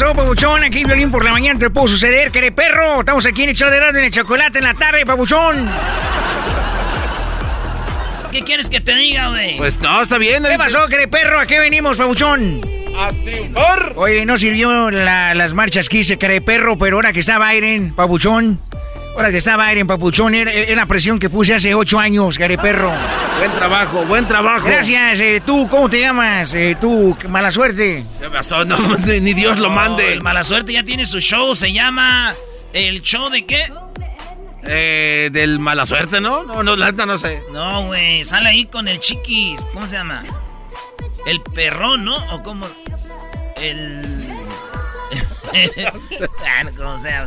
Pasó, 0.00 0.12
papuchón? 0.12 0.64
Aquí 0.64 0.82
violín 0.84 1.08
por 1.08 1.24
la 1.24 1.30
mañana 1.30 1.56
te 1.56 1.70
pudo 1.70 1.86
suceder, 1.86 2.32
que 2.32 2.50
perro. 2.50 2.98
Estamos 2.98 3.24
aquí 3.26 3.44
en 3.44 3.50
el 3.50 3.54
show 3.54 3.70
de 3.70 3.76
en 3.78 3.96
el 3.96 4.10
chocolate 4.10 4.58
en 4.58 4.64
la 4.64 4.74
tarde, 4.74 5.06
papuchón. 5.06 5.70
¿Qué 8.32 8.42
quieres 8.42 8.68
que 8.68 8.80
te 8.80 8.92
diga, 8.96 9.28
güey? 9.28 9.56
Pues 9.56 9.78
no, 9.78 10.02
está 10.02 10.18
bien. 10.18 10.42
¿Qué 10.42 10.58
pasó, 10.58 10.88
quere 10.88 11.06
perro? 11.06 11.38
¿A 11.38 11.46
qué 11.46 11.60
venimos, 11.60 11.96
papuchón? 11.96 12.60
A 12.98 13.12
triunfar. 13.22 13.92
Oye, 13.94 14.26
no 14.26 14.36
sirvió 14.36 14.90
la- 14.90 15.32
las 15.34 15.54
marchas 15.54 15.88
que 15.88 15.98
hice, 15.98 16.18
care 16.18 16.40
perro, 16.40 16.76
pero 16.76 16.96
ahora 16.96 17.12
que 17.12 17.20
está 17.20 17.38
Biden, 17.38 17.94
papuchón. 17.94 18.58
Ahora 19.14 19.30
que 19.30 19.36
está 19.36 19.56
Biden, 19.56 19.86
papuchón, 19.86 20.34
era, 20.34 20.50
era 20.50 20.74
la 20.74 20.86
presión 20.86 21.20
que 21.20 21.30
puse 21.30 21.54
hace 21.54 21.72
ocho 21.72 22.00
años, 22.00 22.36
care 22.36 22.58
perro. 22.58 22.92
Buen 23.38 23.52
trabajo, 23.52 24.04
buen 24.06 24.26
trabajo. 24.26 24.66
Gracias, 24.66 25.20
eh, 25.20 25.40
tú, 25.44 25.68
¿cómo 25.68 25.88
te 25.88 26.00
llamas? 26.00 26.52
Eh, 26.52 26.76
tú, 26.80 27.16
mala 27.28 27.52
suerte. 27.52 28.04
¿Qué 28.20 28.28
pasó? 28.28 28.64
No, 28.64 28.76
ni, 29.06 29.32
Dios 29.32 29.58
lo 29.58 29.70
mande. 29.70 30.12
el 30.12 30.20
mala 30.20 30.42
suerte 30.42 30.72
ya 30.72 30.82
tiene 30.82 31.06
su 31.06 31.20
show, 31.20 31.54
se 31.54 31.72
llama 31.72 32.34
¿El 32.72 33.02
show 33.02 33.30
de 33.30 33.46
qué? 33.46 33.62
Eh, 34.64 35.30
del 35.32 35.60
mala 35.60 35.86
suerte, 35.86 36.20
¿no? 36.20 36.42
No, 36.42 36.64
no, 36.64 36.74
la 36.74 36.86
neta 36.86 37.06
no 37.06 37.16
sé. 37.16 37.40
No, 37.52 37.86
güey, 37.86 38.24
sale 38.24 38.48
ahí 38.48 38.64
con 38.64 38.88
el 38.88 38.98
chiquis, 38.98 39.64
¿cómo 39.72 39.86
se 39.86 39.94
llama? 39.96 40.24
El 41.24 41.40
perrón, 41.40 42.04
¿no? 42.04 42.16
¿O 42.34 42.42
cómo? 42.42 42.66
El... 43.56 44.24
Ah. 46.44 46.64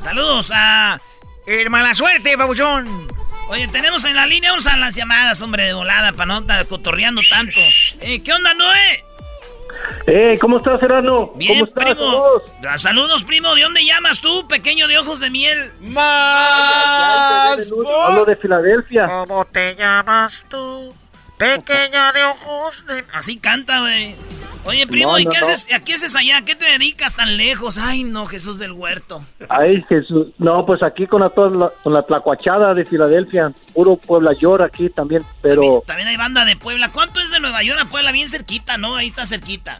Saludos 0.01 0.51
a... 0.53 0.99
El 1.47 1.69
mala 1.69 1.93
suerte, 1.95 2.37
papuchón. 2.37 3.07
Oye, 3.49 3.67
tenemos 3.69 4.03
en 4.03 4.15
la 4.15 4.25
línea, 4.27 4.49
vamos 4.51 4.67
a 4.67 4.75
las 4.75 4.93
llamadas, 4.95 5.41
hombre, 5.41 5.63
de 5.63 5.73
volada, 5.73 6.11
para 6.11 6.25
no 6.25 6.39
estar 6.39 6.67
cotorreando 6.67 7.21
tanto. 7.29 7.59
Eh, 8.01 8.21
¿Qué 8.21 8.33
onda, 8.33 8.53
Noé? 8.53 9.05
Eh, 10.07 10.37
¿cómo 10.41 10.57
estás, 10.57 10.81
Serrano? 10.81 11.31
Bien, 11.35 11.53
¿Cómo 11.53 11.65
estás? 11.65 11.85
primo. 11.85 11.99
Saludos. 12.11 12.43
Ah, 12.67 12.77
Saludos, 12.77 13.23
primo. 13.23 13.55
¿De 13.55 13.61
dónde 13.61 13.85
llamas 13.85 14.19
tú, 14.19 14.45
pequeño 14.49 14.89
de 14.89 14.97
ojos 14.97 15.21
de 15.21 15.29
miel? 15.29 15.71
Más. 15.79 17.57
Hablo 18.05 18.25
de 18.25 18.35
Filadelfia. 18.35 19.05
¿Cómo 19.07 19.45
te 19.45 19.73
llamas 19.75 20.43
tú? 20.49 20.93
Pequeña 21.37 22.11
de 22.13 22.23
ojos 22.25 22.85
de... 22.87 23.03
Así 23.13 23.37
canta, 23.37 23.79
güey. 23.81 24.15
Oye, 24.65 24.85
primo, 24.85 25.11
No, 25.13 25.19
¿y 25.19 25.23
no, 25.25 25.31
qué 25.31 25.39
no. 25.39 25.45
haces? 25.47 25.71
¿A 25.73 25.79
qué 25.79 25.93
haces 25.93 26.13
allá? 26.15 26.37
¿A 26.37 26.41
qué 26.45 26.53
te 26.55 26.65
dedicas 26.65 27.15
tan 27.15 27.37
lejos? 27.37 27.77
Ay, 27.77 28.03
no, 28.03 28.25
Jesús 28.25 28.59
del 28.59 28.73
huerto. 28.73 29.23
Ay, 29.47 29.81
Jesús. 29.87 30.27
No, 30.39 30.65
pues 30.65 30.83
aquí 30.83 31.07
con 31.07 31.21
la, 31.21 31.29
toda 31.29 31.49
la- 31.51 31.71
con 31.83 31.93
la 31.93 32.03
tlacuachada 32.05 32.73
de 32.73 32.83
Filadelfia. 32.85 33.53
Puro 33.73 33.95
Puebla 33.95 34.33
York 34.33 34.63
aquí 34.65 34.89
también. 34.89 35.23
Pero, 35.41 35.61
También, 35.61 35.81
también 35.85 36.07
hay 36.09 36.17
banda 36.17 36.43
de 36.43 36.57
Puebla. 36.57 36.89
¿Cuánto 36.91 37.21
es 37.21 37.31
de 37.31 37.39
Nueva 37.39 37.63
York 37.63 37.79
a 37.81 37.85
Puebla? 37.85 38.11
Bien 38.11 38.27
cerquita, 38.27 38.75
¿no? 38.77 38.95
Ahí 38.97 39.07
está 39.07 39.25
cerquita. 39.25 39.79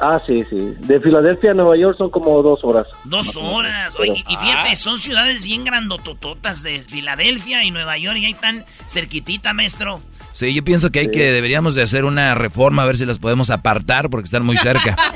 ah, 0.00 0.20
sí, 0.26 0.44
sí. 0.50 0.74
De 0.80 1.00
Filadelfia 1.00 1.52
a 1.52 1.54
Nueva 1.54 1.76
York 1.78 1.96
son 1.96 2.10
como 2.10 2.42
dos 2.42 2.60
horas. 2.62 2.86
Dos 3.04 3.36
horas. 3.38 3.96
Oye, 3.98 4.22
y 4.28 4.36
fíjate, 4.36 4.76
son 4.76 4.98
ciudades 4.98 5.44
bien 5.44 5.64
grandotototas 5.64 6.62
de 6.62 6.78
Filadelfia 6.80 7.64
y 7.64 7.70
Nueva 7.70 7.96
York 7.96 8.18
y 8.18 8.26
ahí 8.26 8.32
están 8.32 8.66
cerquitita, 8.86 9.54
maestro. 9.54 10.02
Sí, 10.32 10.54
yo 10.54 10.62
pienso 10.64 10.90
que 10.90 11.00
hay 11.00 11.10
que 11.10 11.32
deberíamos 11.32 11.74
de 11.74 11.82
hacer 11.82 12.04
una 12.04 12.34
reforma 12.34 12.82
a 12.82 12.86
ver 12.86 12.96
si 12.96 13.04
las 13.04 13.18
podemos 13.18 13.50
apartar 13.50 14.08
porque 14.10 14.24
están 14.26 14.44
muy 14.44 14.56
cerca. 14.56 14.96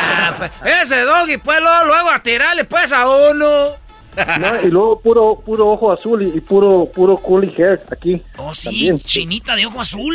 Ah, 0.00 0.34
pues, 0.62 0.72
Ese 0.82 1.00
doggy, 1.00 1.38
pues, 1.38 1.58
luego, 1.60 1.84
luego 1.86 2.10
a 2.10 2.22
tirarle, 2.22 2.64
pues, 2.64 2.92
a 2.92 3.08
uno. 3.08 3.48
No, 4.38 4.60
y 4.62 4.68
luego 4.70 5.00
puro 5.00 5.40
puro 5.44 5.68
ojo 5.70 5.90
azul 5.92 6.22
y, 6.22 6.36
y 6.36 6.40
puro 6.40 6.86
puro 6.94 7.16
curly 7.16 7.52
hair 7.56 7.80
aquí. 7.90 8.22
Oh, 8.36 8.54
sí, 8.54 8.64
También. 8.66 8.98
chinita 9.00 9.56
de 9.56 9.66
ojo 9.66 9.80
azul. 9.80 10.14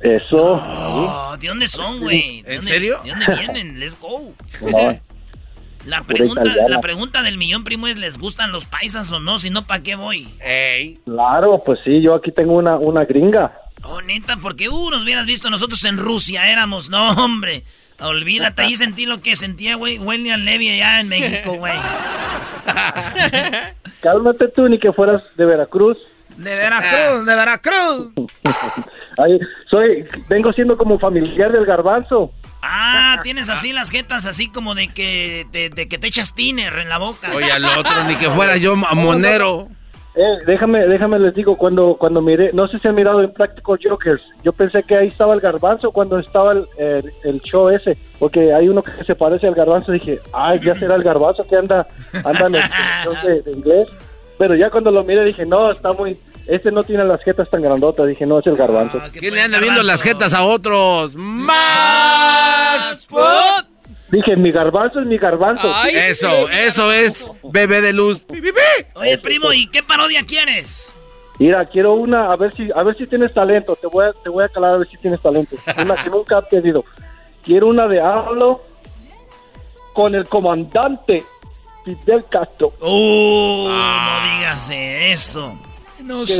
Eso. 0.00 0.60
Oh, 0.62 1.36
¿de 1.38 1.48
dónde 1.48 1.68
son, 1.68 2.00
güey? 2.00 2.42
¿De 2.42 2.54
¿En 2.54 2.56
dónde- 2.60 2.72
serio? 2.72 3.00
¿De 3.04 3.10
dónde 3.10 3.26
vienen? 3.36 3.78
Let's 3.80 3.96
go. 3.98 4.32
No, 4.62 4.98
La 5.86 6.02
pregunta, 6.02 6.42
la 6.68 6.80
pregunta 6.80 7.22
del 7.22 7.38
millón, 7.38 7.64
primo, 7.64 7.86
es 7.86 7.96
¿les 7.96 8.18
gustan 8.18 8.52
los 8.52 8.66
paisas 8.66 9.10
o 9.12 9.20
no? 9.20 9.38
Si 9.38 9.48
no, 9.48 9.66
¿para 9.66 9.82
qué 9.82 9.96
voy? 9.96 10.28
Ey. 10.40 10.98
claro, 11.04 11.62
pues 11.64 11.80
sí, 11.82 12.02
yo 12.02 12.14
aquí 12.14 12.30
tengo 12.32 12.54
una, 12.54 12.76
una 12.76 13.04
gringa. 13.04 13.52
Oh, 13.82 14.02
neta, 14.02 14.36
porque 14.36 14.68
uh, 14.68 14.90
nos 14.90 15.04
hubieras 15.04 15.24
visto 15.24 15.48
nosotros 15.48 15.82
en 15.84 15.96
Rusia, 15.96 16.50
éramos, 16.50 16.90
no, 16.90 17.10
hombre. 17.12 17.64
Olvídate, 18.00 18.62
ahí 18.62 18.76
sentí 18.76 19.06
lo 19.06 19.20
que 19.20 19.36
sentía, 19.36 19.76
güey, 19.76 19.98
William 19.98 20.40
Levy 20.40 20.70
allá 20.70 21.00
en 21.00 21.08
México, 21.08 21.54
güey. 21.54 21.74
Cálmate 24.00 24.48
tú, 24.48 24.68
ni 24.68 24.78
que 24.78 24.92
fueras 24.92 25.22
de 25.36 25.44
Veracruz. 25.44 25.98
De 26.36 26.54
Veracruz, 26.54 27.26
de 27.26 27.34
Veracruz. 27.34 28.12
Ay, 29.18 29.38
soy, 29.70 30.06
vengo 30.28 30.52
siendo 30.52 30.78
como 30.78 30.98
familiar 30.98 31.52
del 31.52 31.66
garbanzo. 31.66 32.32
Ah, 32.62 33.20
tienes 33.22 33.48
así 33.48 33.72
las 33.72 33.90
jetas, 33.90 34.26
así 34.26 34.50
como 34.50 34.74
de 34.74 34.88
que, 34.88 35.46
de, 35.52 35.70
de 35.70 35.88
que 35.88 35.98
te 35.98 36.08
echas 36.08 36.34
tiner 36.34 36.72
en 36.78 36.88
la 36.88 36.98
boca. 36.98 37.30
Oye, 37.34 37.50
al 37.50 37.64
otro, 37.64 38.04
ni 38.06 38.16
que 38.16 38.28
fuera 38.30 38.56
yo 38.56 38.76
monero. 38.76 39.68
Eh, 40.16 40.38
déjame, 40.44 40.86
déjame 40.88 41.20
les 41.20 41.34
digo, 41.34 41.56
cuando, 41.56 41.94
cuando 41.94 42.20
miré, 42.20 42.50
no 42.52 42.66
sé 42.66 42.78
si 42.78 42.88
han 42.88 42.96
mirado 42.96 43.22
en 43.22 43.32
Practical 43.32 43.78
Jokers, 43.82 44.20
yo 44.42 44.52
pensé 44.52 44.82
que 44.82 44.96
ahí 44.96 45.06
estaba 45.06 45.34
el 45.34 45.40
garbanzo 45.40 45.92
cuando 45.92 46.18
estaba 46.18 46.52
el, 46.52 46.66
el, 46.78 47.12
el 47.22 47.40
show 47.42 47.68
ese, 47.68 47.96
porque 48.18 48.52
hay 48.52 48.68
uno 48.68 48.82
que 48.82 49.04
se 49.04 49.14
parece 49.14 49.46
al 49.46 49.54
garbanzo, 49.54 49.92
dije, 49.92 50.20
ay, 50.32 50.58
ya 50.64 50.76
será 50.76 50.96
el 50.96 51.04
garbanzo 51.04 51.46
que 51.46 51.56
anda, 51.56 51.86
anda 52.24 52.46
en 52.48 52.54
el 52.56 52.62
show 53.04 53.14
de, 53.24 53.42
de 53.42 53.52
inglés, 53.52 53.88
pero 54.36 54.56
ya 54.56 54.68
cuando 54.68 54.90
lo 54.90 55.04
miré 55.04 55.24
dije, 55.24 55.46
no, 55.46 55.70
está 55.70 55.92
muy, 55.92 56.18
este 56.50 56.72
no 56.72 56.82
tiene 56.82 57.04
las 57.04 57.22
jetas 57.22 57.48
tan 57.48 57.62
grandotas, 57.62 58.08
dije, 58.08 58.26
no, 58.26 58.40
es 58.40 58.46
el 58.48 58.56
garbanzo. 58.56 58.98
Ah, 59.00 59.08
¿Quién 59.12 59.34
le 59.34 59.40
anda 59.40 59.60
viendo 59.60 59.84
las 59.84 60.02
jetas 60.02 60.34
a 60.34 60.42
otros? 60.42 61.14
¡Más! 61.14 63.06
Dije, 64.10 64.34
mi 64.34 64.50
garbanzo 64.50 64.98
es 64.98 65.06
mi 65.06 65.16
garbanzo. 65.16 65.72
Eso, 65.86 66.48
eso 66.48 66.92
es 66.92 67.24
bebé 67.44 67.80
de 67.80 67.92
luz. 67.92 68.24
Oye, 68.94 69.18
primo, 69.18 69.52
¿y 69.52 69.68
qué 69.68 69.84
parodia 69.84 70.26
quieres? 70.26 70.92
Mira, 71.38 71.64
quiero 71.66 71.94
una, 71.94 72.32
a 72.32 72.36
ver 72.36 72.52
si, 72.56 72.68
a 72.74 72.82
ver 72.82 72.96
si 72.98 73.06
tienes 73.06 73.32
talento, 73.32 73.76
te 73.76 73.86
voy 73.86 74.06
a, 74.06 74.12
te 74.12 74.28
voy 74.28 74.42
a 74.42 74.48
calar 74.48 74.74
a 74.74 74.78
ver 74.78 74.88
si 74.90 74.96
tienes 74.98 75.22
talento, 75.22 75.54
una 75.80 75.94
que 76.02 76.10
nunca 76.10 76.38
he 76.38 76.42
pedido. 76.42 76.84
Quiero 77.44 77.68
una 77.68 77.86
de 77.86 78.00
hablo 78.00 78.62
con 79.94 80.16
el 80.16 80.26
comandante 80.26 81.24
Fidel 81.84 82.24
Castro. 82.28 82.72
Uh, 82.80 83.68
no 83.68 84.36
digas 84.36 84.68
eso. 84.72 85.69
En- 86.10 86.26
que 86.26 86.32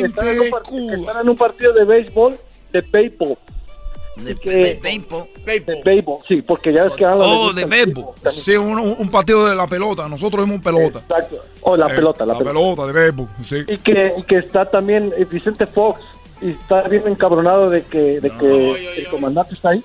están 0.00 0.28
en 0.28 0.40
un 0.40 0.50
par- 0.50 0.62
que 0.62 0.94
están 0.94 1.20
en 1.22 1.28
un 1.28 1.36
partido 1.36 1.72
de 1.72 1.84
béisbol, 1.84 2.34
de 2.72 2.80
béisbol, 2.80 3.36
De, 4.16 4.34
que- 4.34 4.50
de 4.50 4.74
de 5.64 5.82
béisbol, 5.84 6.18
sí, 6.26 6.42
porque 6.42 6.72
ya 6.72 6.86
es 6.86 6.92
que 6.94 7.04
hablan 7.04 7.28
Oh, 7.28 7.52
de 7.52 7.64
béisbol. 7.64 8.06
Sí, 8.30 8.56
un, 8.56 8.78
un 8.78 9.08
partido 9.10 9.46
de 9.46 9.54
la 9.54 9.66
pelota. 9.68 10.08
Nosotros 10.08 10.44
vemos 10.44 10.60
pelota. 10.62 10.98
Exacto. 10.98 11.44
Oh, 11.62 11.76
la 11.76 11.86
Eh, 11.86 11.94
pelota, 11.94 12.26
la, 12.26 12.32
la 12.32 12.38
pelota. 12.38 12.58
pelota 12.58 12.86
de 12.86 12.92
béisbol, 12.92 13.28
sí. 13.44 13.56
Y 13.68 13.78
que, 13.78 14.14
y 14.16 14.22
que 14.24 14.36
está 14.36 14.64
también 14.64 15.12
eh, 15.16 15.24
Vicente 15.24 15.66
Fox 15.66 16.00
y 16.42 16.50
está 16.50 16.82
bien 16.88 17.04
encabronado 17.06 17.70
de 17.70 17.82
que, 17.82 18.20
de 18.20 18.30
que 18.30 18.98
el 18.98 19.06
comandante 19.08 19.54
está 19.54 19.70
ahí 19.70 19.84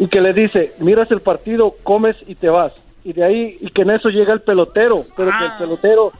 y 0.00 0.08
que 0.08 0.20
le 0.20 0.32
dice, 0.32 0.72
miras 0.78 1.08
el 1.12 1.20
partido, 1.20 1.76
comes 1.84 2.16
y 2.26 2.34
te 2.34 2.48
vas. 2.48 2.72
Y 3.04 3.12
de 3.12 3.22
ahí, 3.22 3.58
y 3.60 3.70
que 3.70 3.82
en 3.82 3.90
eso 3.90 4.08
llega 4.08 4.32
el 4.32 4.40
pelotero, 4.40 5.04
pero 5.16 5.30
que 5.30 5.44
el 5.44 5.50
Ah. 5.52 5.56
pelotero, 5.60 6.10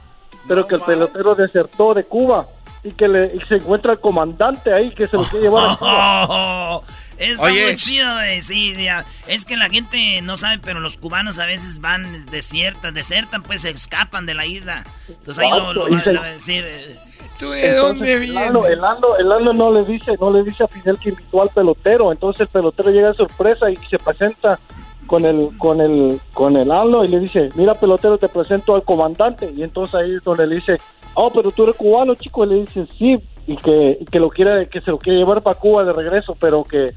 pero 0.47 0.67
que 0.67 0.75
el 0.75 0.81
pelotero 0.81 1.35
desertó 1.35 1.93
de 1.93 2.03
Cuba 2.03 2.47
y 2.83 2.91
que 2.91 3.07
le 3.07 3.35
y 3.35 3.39
se 3.47 3.55
encuentra 3.55 3.93
el 3.93 3.99
comandante 3.99 4.71
ahí 4.71 4.93
que 4.93 5.07
se 5.07 5.17
lo 5.17 5.23
quiere 5.23 5.45
llevar 5.45 5.71
a 5.71 5.75
Cuba. 5.75 6.25
Oh, 6.29 6.83
Está 7.17 7.43
muy 7.43 7.75
chido, 7.75 8.13
güey. 8.13 8.41
Sí, 8.41 8.75
ya. 8.83 9.05
Es 9.27 9.45
que 9.45 9.55
la 9.55 9.69
gente 9.69 10.21
no 10.21 10.37
sabe, 10.37 10.59
pero 10.63 10.79
los 10.79 10.97
cubanos 10.97 11.39
a 11.39 11.45
veces 11.45 11.79
van, 11.79 12.25
desiertan, 12.25 12.93
desertan, 12.93 13.41
pues 13.43 13.61
se 13.61 13.69
escapan 13.69 14.25
de 14.25 14.33
la 14.33 14.45
isla. 14.45 14.83
Entonces 15.07 15.43
ahí 15.43 15.49
lo, 15.49 15.73
lo, 15.73 15.89
va 15.89 16.25
a 16.25 16.31
decir. 16.31 16.65
Eh. 16.67 16.99
¿Tú 17.39 17.51
de 17.51 17.73
dónde 17.73 18.19
vienes? 18.19 18.37
El 18.37 18.79
Lando, 18.79 19.17
el, 19.17 19.29
Lando, 19.29 19.53
no 19.53 19.71
le 19.71 19.85
dice, 19.85 20.15
no 20.19 20.31
le 20.31 20.43
dice 20.43 20.63
a 20.63 20.67
Fidel 20.67 20.97
que 20.99 21.09
invitó 21.09 21.41
al 21.41 21.49
pelotero. 21.49 22.11
Entonces 22.11 22.41
el 22.41 22.47
pelotero 22.47 22.91
llega 22.91 23.09
de 23.09 23.15
sorpresa 23.15 23.69
y 23.69 23.77
se 23.89 23.97
presenta 23.97 24.59
con 25.07 25.25
el 25.25 25.57
con 25.57 25.81
el 25.81 26.19
con 26.33 26.57
el 26.57 26.71
Aldo 26.71 27.03
y 27.03 27.07
le 27.07 27.19
dice, 27.19 27.49
mira 27.55 27.75
pelotero, 27.75 28.17
te 28.17 28.29
presento 28.29 28.75
al 28.75 28.83
comandante. 28.83 29.51
Y 29.55 29.63
entonces 29.63 29.95
ahí 29.95 30.15
es 30.15 30.23
donde 30.23 30.47
le 30.47 30.55
dice, 30.55 30.77
oh, 31.13 31.31
pero 31.31 31.51
tú 31.51 31.63
eres 31.63 31.75
cubano, 31.75 32.15
chico. 32.15 32.45
Y 32.45 32.49
le 32.49 32.55
dice, 32.61 32.87
sí, 32.97 33.17
y 33.47 33.57
que, 33.57 33.99
que 34.11 34.19
lo 34.19 34.29
quiere, 34.29 34.67
que 34.67 34.81
se 34.81 34.91
lo 34.91 34.97
quiere 34.97 35.19
llevar 35.19 35.41
para 35.41 35.59
Cuba 35.59 35.83
de 35.83 35.93
regreso, 35.93 36.35
pero 36.39 36.63
que, 36.63 36.93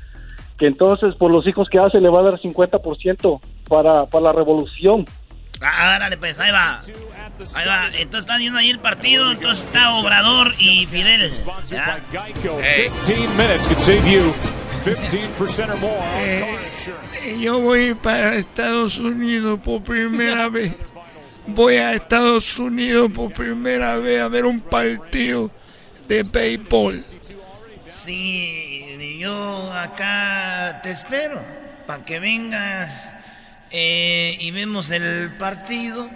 que 0.59 0.67
entonces 0.67 1.15
por 1.15 1.33
los 1.33 1.47
hijos 1.47 1.69
que 1.69 1.79
hace 1.79 2.01
le 2.01 2.09
va 2.09 2.21
a 2.21 2.31
dar 2.31 2.41
50% 2.41 3.41
para, 3.69 4.07
para 4.07 4.25
la 4.25 4.33
revolución. 4.33 5.05
Ah, 5.61 5.99
dale, 5.99 6.17
pues, 6.17 6.39
ahí 6.39 6.53
va. 6.53 6.79
Ahí 7.55 7.67
va. 7.67 7.87
Entonces 7.87 8.21
está 8.21 8.39
viendo 8.39 8.59
ahí 8.59 8.71
el 8.71 8.79
partido. 8.79 9.33
Entonces 9.33 9.65
está 9.65 9.95
Obrador 9.95 10.53
y 10.59 10.87
Fidel. 10.87 11.31
¿Ya? 11.69 11.99
Eh, 16.21 17.39
yo 17.41 17.61
voy 17.61 17.95
para 17.95 18.37
Estados 18.37 18.99
Unidos 18.99 19.61
por 19.61 19.83
primera 19.83 20.49
vez. 20.51 20.73
Voy 21.47 21.77
a 21.77 21.95
Estados 21.95 22.59
Unidos 22.59 23.11
por 23.13 23.33
primera 23.33 23.97
vez 23.97 24.21
a 24.21 24.29
ver 24.29 24.45
un 24.45 24.61
partido 24.61 25.51
de 26.07 26.23
béisbol. 26.23 27.05
Sí, 27.93 29.19
yo 29.19 29.73
acá 29.73 30.81
te 30.83 30.91
espero 30.91 31.41
para 31.87 32.05
que 32.05 32.21
vengas 32.21 33.15
eh, 33.71 34.37
y 34.39 34.51
vemos 34.51 34.91
el 34.91 35.37
partido 35.39 36.09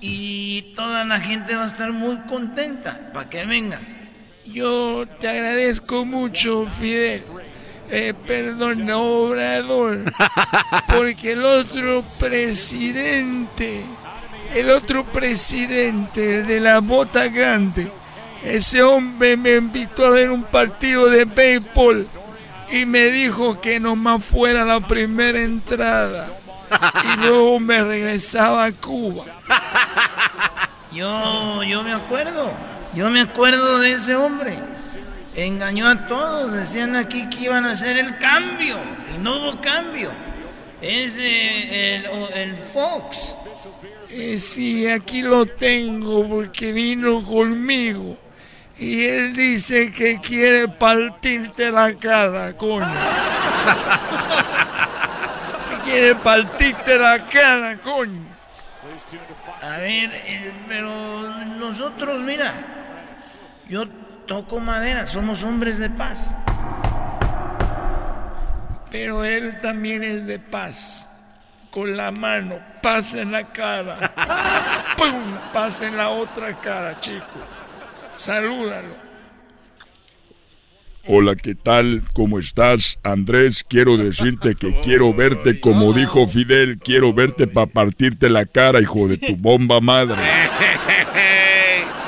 y 0.00 0.72
toda 0.76 1.04
la 1.04 1.18
gente 1.18 1.56
va 1.56 1.64
a 1.64 1.66
estar 1.66 1.92
muy 1.92 2.18
contenta 2.20 3.10
para 3.12 3.28
que 3.28 3.44
vengas. 3.44 3.88
Yo 4.44 5.06
te 5.20 5.28
agradezco 5.28 6.04
mucho, 6.04 6.66
Fidel. 6.78 7.24
Eh, 7.90 8.12
perdón, 8.26 8.90
Obrador, 8.90 10.04
porque 10.94 11.32
el 11.32 11.44
otro 11.44 12.04
presidente, 12.18 13.82
el 14.54 14.70
otro 14.70 15.04
presidente, 15.04 16.40
el 16.40 16.46
de 16.46 16.60
la 16.60 16.80
bota 16.80 17.28
grande, 17.28 17.90
ese 18.44 18.82
hombre 18.82 19.38
me 19.38 19.56
invitó 19.56 20.04
a 20.06 20.10
ver 20.10 20.30
un 20.30 20.44
partido 20.44 21.08
de 21.08 21.24
béisbol 21.24 22.06
y 22.70 22.84
me 22.84 23.06
dijo 23.10 23.58
que 23.60 23.80
nomás 23.80 24.22
fuera 24.22 24.66
la 24.66 24.80
primera 24.80 25.40
entrada 25.40 26.28
y 27.04 27.20
luego 27.20 27.58
me 27.58 27.82
regresaba 27.82 28.66
a 28.66 28.72
Cuba. 28.72 29.24
Yo, 30.92 31.62
yo 31.62 31.82
me 31.82 31.92
acuerdo, 31.92 32.52
yo 32.94 33.10
me 33.10 33.20
acuerdo 33.20 33.78
de 33.78 33.92
ese 33.92 34.14
hombre. 34.14 34.58
Engañó 35.34 35.88
a 35.88 36.06
todos, 36.06 36.52
decían 36.52 36.96
aquí 36.96 37.28
que 37.28 37.44
iban 37.44 37.64
a 37.64 37.72
hacer 37.72 37.96
el 37.96 38.18
cambio 38.18 38.76
y 39.14 39.18
no 39.18 39.36
hubo 39.36 39.60
cambio. 39.60 40.10
Es 40.80 41.16
el, 41.16 42.06
el 42.34 42.54
Fox. 42.72 43.34
Eh, 44.10 44.38
sí, 44.38 44.88
aquí 44.88 45.22
lo 45.22 45.46
tengo 45.46 46.28
porque 46.28 46.72
vino 46.72 47.22
conmigo. 47.22 48.16
Y 48.78 49.04
él 49.04 49.34
dice 49.34 49.90
que 49.90 50.20
quiere 50.20 50.68
partirte 50.68 51.70
la 51.70 51.94
cara, 51.94 52.56
coño. 52.56 52.86
quiere 55.84 56.14
partirte 56.14 56.96
la 56.96 57.24
cara, 57.26 57.76
coño. 57.78 58.22
A 59.60 59.78
ver, 59.78 60.10
eh, 60.14 60.52
pero 60.68 61.44
nosotros, 61.58 62.22
mira, 62.22 62.54
yo 63.68 63.84
toco 64.28 64.60
madera, 64.60 65.06
somos 65.06 65.42
hombres 65.42 65.78
de 65.78 65.90
paz. 65.90 66.30
Pero 68.92 69.24
él 69.24 69.60
también 69.60 70.04
es 70.04 70.26
de 70.26 70.38
paz. 70.38 71.08
Con 71.70 71.96
la 71.96 72.12
mano, 72.12 72.58
paz 72.82 73.14
en 73.14 73.32
la 73.32 73.52
cara. 73.52 74.94
¡Pum! 74.96 75.34
Paz 75.52 75.80
en 75.80 75.96
la 75.96 76.10
otra 76.10 76.58
cara, 76.60 77.00
chico. 77.00 77.24
Salúdalo. 78.14 79.08
Hola, 81.06 81.36
¿qué 81.36 81.54
tal? 81.54 82.02
¿Cómo 82.12 82.38
estás? 82.38 82.98
Andrés, 83.02 83.64
quiero 83.66 83.96
decirte 83.96 84.54
que 84.54 84.78
quiero 84.80 85.14
verte 85.14 85.58
como 85.58 85.94
dijo 85.94 86.26
Fidel, 86.26 86.78
quiero 86.78 87.14
verte 87.14 87.46
para 87.46 87.66
partirte 87.66 88.28
la 88.28 88.44
cara, 88.44 88.80
hijo 88.80 89.08
de 89.08 89.16
tu 89.16 89.36
bomba 89.36 89.80
madre. 89.80 90.16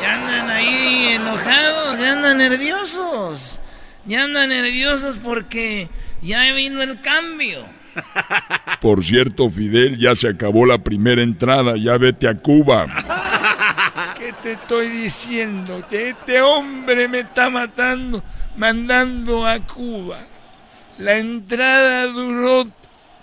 Ya 0.03 0.15
andan 0.15 0.51
ahí 0.51 1.13
enojados, 1.15 1.99
ya 1.99 2.13
andan 2.31 2.51
nerviosos. 2.51 3.61
Ya 4.07 4.25
andan 4.25 4.51
nerviosos 4.51 5.19
porque 5.19 5.89
ya 6.23 6.53
vino 6.53 6.83
el 6.83 7.01
cambio. 7.01 7.67
Por 8.81 9.05
cierto, 9.05 9.51
Fidel, 9.51 9.99
ya 9.99 10.15
se 10.15 10.29
acabó 10.29 10.65
la 10.65 10.79
primera 10.79 11.23
entrada, 11.23 11.75
ya 11.77 11.99
vete 11.99 12.29
a 12.29 12.37
Cuba 12.37 12.87
te 14.43 14.53
estoy 14.53 14.89
diciendo? 14.89 15.85
Que 15.91 16.11
este 16.11 16.41
hombre 16.41 17.09
me 17.09 17.21
está 17.21 17.51
matando, 17.51 18.23
mandando 18.57 19.47
a 19.47 19.59
Cuba. 19.59 20.19
La 20.99 21.19
entrada 21.19 22.07
duró 22.07 22.67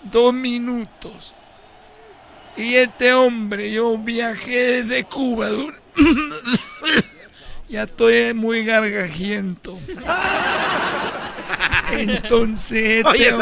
dos 0.02 0.34
minutos. 0.34 1.34
Y 2.56 2.74
este 2.74 3.12
hombre, 3.14 3.72
yo 3.72 3.96
viajé 3.98 4.82
desde 4.82 5.04
Cuba. 5.04 5.48
ya 7.68 7.84
estoy 7.84 8.34
muy 8.34 8.64
gargajiento. 8.64 9.78
Entonces, 11.92 13.04
este, 13.04 13.34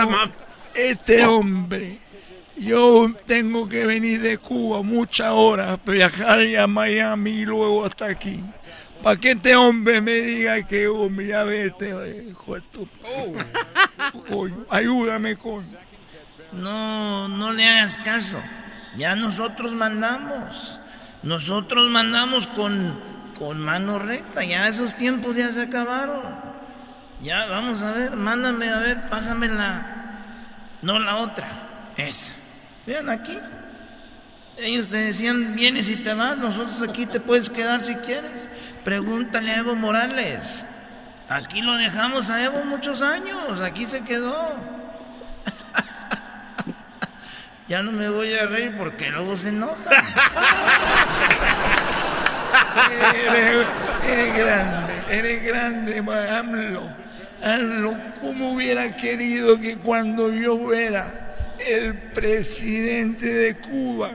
este 0.74 1.26
hombre 1.26 2.06
yo 2.56 3.12
tengo 3.26 3.68
que 3.68 3.84
venir 3.84 4.22
de 4.22 4.38
Cuba 4.38 4.82
muchas 4.82 5.30
horas, 5.30 5.78
viajar 5.84 6.40
a 6.56 6.66
Miami 6.66 7.30
y 7.30 7.44
luego 7.44 7.84
hasta 7.84 8.06
aquí. 8.06 8.42
Para 9.02 9.20
que 9.20 9.32
este 9.32 9.54
hombre 9.54 10.00
me 10.00 10.14
diga 10.14 10.62
que, 10.66 10.88
hombre, 10.88 11.28
ya 11.28 11.44
vete, 11.44 11.90
hijo 12.30 12.56
oh. 14.30 14.48
ayúdame 14.70 15.36
con. 15.36 15.62
No, 16.52 17.28
no 17.28 17.52
le 17.52 17.66
hagas 17.66 17.98
caso. 17.98 18.40
Ya 18.96 19.14
nosotros 19.14 19.74
mandamos. 19.74 20.80
Nosotros 21.22 21.90
mandamos 21.90 22.46
con, 22.46 22.98
con 23.38 23.58
mano 23.58 23.98
recta. 23.98 24.44
Ya 24.44 24.68
esos 24.68 24.96
tiempos 24.96 25.36
ya 25.36 25.52
se 25.52 25.62
acabaron. 25.62 26.22
Ya, 27.22 27.46
vamos 27.46 27.82
a 27.82 27.92
ver, 27.92 28.16
mándame 28.16 28.68
a 28.68 28.78
ver, 28.78 29.08
pásame 29.08 29.48
la. 29.48 29.86
No 30.82 30.98
la 30.98 31.16
otra. 31.16 31.92
Esa. 31.96 32.32
Vean 32.86 33.08
aquí. 33.08 33.38
Ellos 34.58 34.88
te 34.88 34.96
decían, 34.96 35.54
vienes 35.54 35.90
y 35.90 35.96
te 35.96 36.14
vas, 36.14 36.38
nosotros 36.38 36.80
aquí 36.80 37.04
te 37.04 37.20
puedes 37.20 37.50
quedar 37.50 37.82
si 37.82 37.94
quieres. 37.96 38.48
Pregúntale 38.84 39.50
a 39.50 39.58
Evo 39.58 39.74
Morales. 39.74 40.66
Aquí 41.28 41.60
lo 41.60 41.76
dejamos 41.76 42.30
a 42.30 42.42
Evo 42.42 42.64
muchos 42.64 43.02
años, 43.02 43.60
aquí 43.60 43.84
se 43.84 44.02
quedó. 44.02 44.54
ya 47.68 47.82
no 47.82 47.92
me 47.92 48.08
voy 48.08 48.32
a 48.32 48.46
reír 48.46 48.76
porque 48.78 49.10
luego 49.10 49.36
se 49.36 49.50
enoja. 49.50 49.90
eres, 54.08 54.36
grande, 54.36 54.92
eres 55.10 55.44
grande, 55.44 55.98
AMLO. 55.98 56.88
AMLO, 57.42 57.96
¿cómo 58.20 58.52
hubiera 58.52 58.96
querido 58.96 59.60
que 59.60 59.76
cuando 59.76 60.32
yo 60.32 60.72
era 60.72 61.34
el 61.58 61.94
presidente 62.12 63.32
de 63.32 63.56
Cuba, 63.56 64.10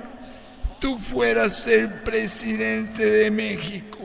tú 0.79 0.97
fueras 0.97 1.67
el 1.67 1.89
presidente 1.89 3.05
de 3.05 3.31
México, 3.31 3.99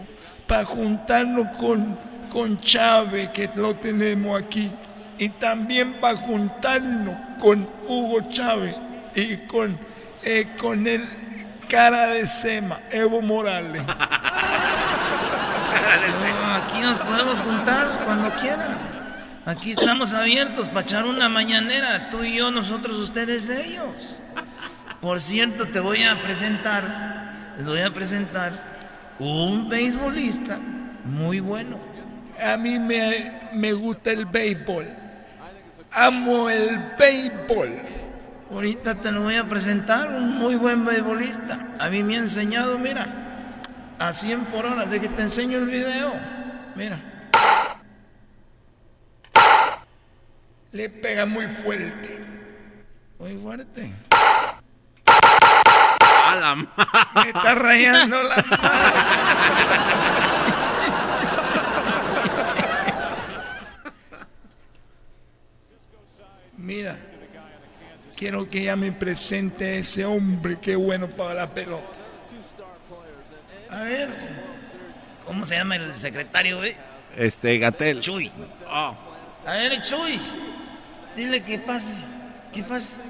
para 0.47 0.65
juntarnos 0.65 1.57
con, 1.57 1.99
con 2.31 2.61
Chávez, 2.61 3.31
que 3.31 3.51
lo 3.55 3.77
tenemos 3.77 4.41
aquí, 4.43 4.71
y 5.19 5.29
también 5.31 5.95
para 5.95 6.17
juntarnos 6.17 7.17
con 7.39 7.67
Hugo 7.89 8.29
Chávez 8.31 8.77
y 9.15 9.37
con, 9.39 9.79
eh, 10.25 10.47
con 10.59 10.87
el 10.87 11.09
cara 11.69 12.09
de 12.09 12.27
Sema, 12.27 12.81
Evo 12.91 13.21
Morales. 13.23 13.83
aquí 16.55 16.81
nos 16.81 16.99
podemos 17.01 17.41
juntar 17.41 18.03
cuando 18.05 18.31
quieran. 18.41 18.79
Aquí 19.45 19.71
estamos 19.71 20.13
abiertos 20.13 20.69
para 20.69 20.81
echar 20.81 21.07
una 21.07 21.29
mañanera, 21.29 22.11
tú 22.11 22.25
y 22.25 22.37
yo, 22.37 22.51
nosotros, 22.51 22.97
ustedes, 22.99 23.49
ellos. 23.49 24.21
Por 25.01 25.21
cierto, 25.21 25.69
te 25.69 25.79
voy 25.79 26.03
a 26.03 26.21
presentar, 26.21 27.53
les 27.57 27.67
voy 27.67 27.81
a 27.81 27.93
presentar 27.93 28.53
un 29.19 29.69
beisbolista 29.69 30.59
muy 31.05 31.41
bueno. 31.41 31.79
A 32.45 32.57
mí 32.57 32.79
me, 32.79 33.49
me 33.53 33.73
gusta 33.73 34.11
el 34.11 34.27
béisbol. 34.27 34.87
amo 35.93 36.51
el 36.51 36.95
béisbol. 36.99 38.06
Ahorita 38.51 38.95
te 38.95 39.11
lo 39.11 39.23
voy 39.23 39.35
a 39.37 39.49
presentar, 39.49 40.09
un 40.09 40.39
muy 40.39 40.55
buen 40.55 40.85
beisbolista. 40.85 41.75
A 41.81 41.89
mí 41.89 42.03
me 42.03 42.15
ha 42.15 42.19
enseñado, 42.21 42.79
mira, 42.79 43.07
a 43.99 44.13
100 44.13 44.45
por 44.47 44.67
hora. 44.67 44.87
De 44.87 45.01
que 45.01 45.09
te 45.09 45.23
enseño 45.23 45.59
el 45.59 45.67
video. 45.67 46.13
Mira. 46.77 47.01
Le 50.71 50.89
pega 50.89 51.27
muy 51.27 51.49
fuerte. 51.49 52.21
Muy 53.19 53.37
fuerte. 53.37 53.93
A 55.07 56.37
la 56.37 56.55
Me 56.55 56.69
está 57.29 57.55
rayando 57.55 58.23
la 58.23 58.35
Mira, 66.57 66.97
quiero 68.17 68.49
que 68.49 68.63
ella 68.63 68.77
me 68.77 68.93
presente 68.93 69.65
a 69.65 69.75
ese 69.75 70.05
hombre 70.05 70.59
que 70.59 70.75
bueno 70.75 71.09
para 71.09 71.35
la 71.35 71.51
pelota. 71.51 71.85
A 73.71 73.83
ver, 73.83 74.09
¿cómo 75.25 75.45
se 75.45 75.57
llama 75.57 75.77
el 75.77 75.95
secretario, 75.95 76.65
eh? 76.65 76.77
Este, 77.17 77.59
Gatel. 77.59 78.01
Chuy. 78.01 78.33
A 78.69 78.95
ver, 79.45 79.83
Chuy, 79.83 80.19
dile 81.15 81.43
que 81.43 81.59
pase. 81.59 81.93
¿Qué 82.53 82.63
pasa? 82.65 83.01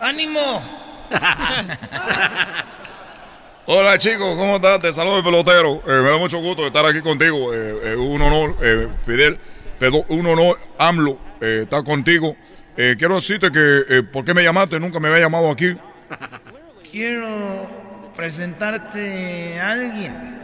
¡Ánimo! 0.00 0.62
Hola 3.66 3.98
chicos, 3.98 4.36
¿cómo 4.36 4.56
estás? 4.56 4.78
Te 4.78 4.92
saludo 4.92 5.18
el 5.18 5.24
pelotero. 5.24 5.82
Eh, 5.86 6.02
me 6.02 6.10
da 6.10 6.16
mucho 6.16 6.38
gusto 6.38 6.66
estar 6.66 6.86
aquí 6.86 7.00
contigo. 7.00 7.52
Eh, 7.52 7.78
eh, 7.82 7.96
un 7.96 8.22
honor, 8.22 8.56
eh, 8.62 8.88
Fidel. 9.04 9.38
Perdón, 9.78 10.02
un 10.08 10.26
honor, 10.26 10.58
AMLO, 10.78 11.18
eh, 11.40 11.60
estar 11.64 11.84
contigo. 11.84 12.36
Eh, 12.80 12.94
quiero 12.96 13.16
decirte 13.16 13.50
que, 13.50 13.80
eh, 13.88 14.02
¿por 14.04 14.24
qué 14.24 14.32
me 14.34 14.42
llamaste? 14.44 14.78
Nunca 14.78 15.00
me 15.00 15.08
había 15.08 15.18
llamado 15.22 15.50
aquí. 15.50 15.76
Quiero 16.92 17.68
presentarte 18.14 19.58
a 19.60 19.72
alguien. 19.72 20.38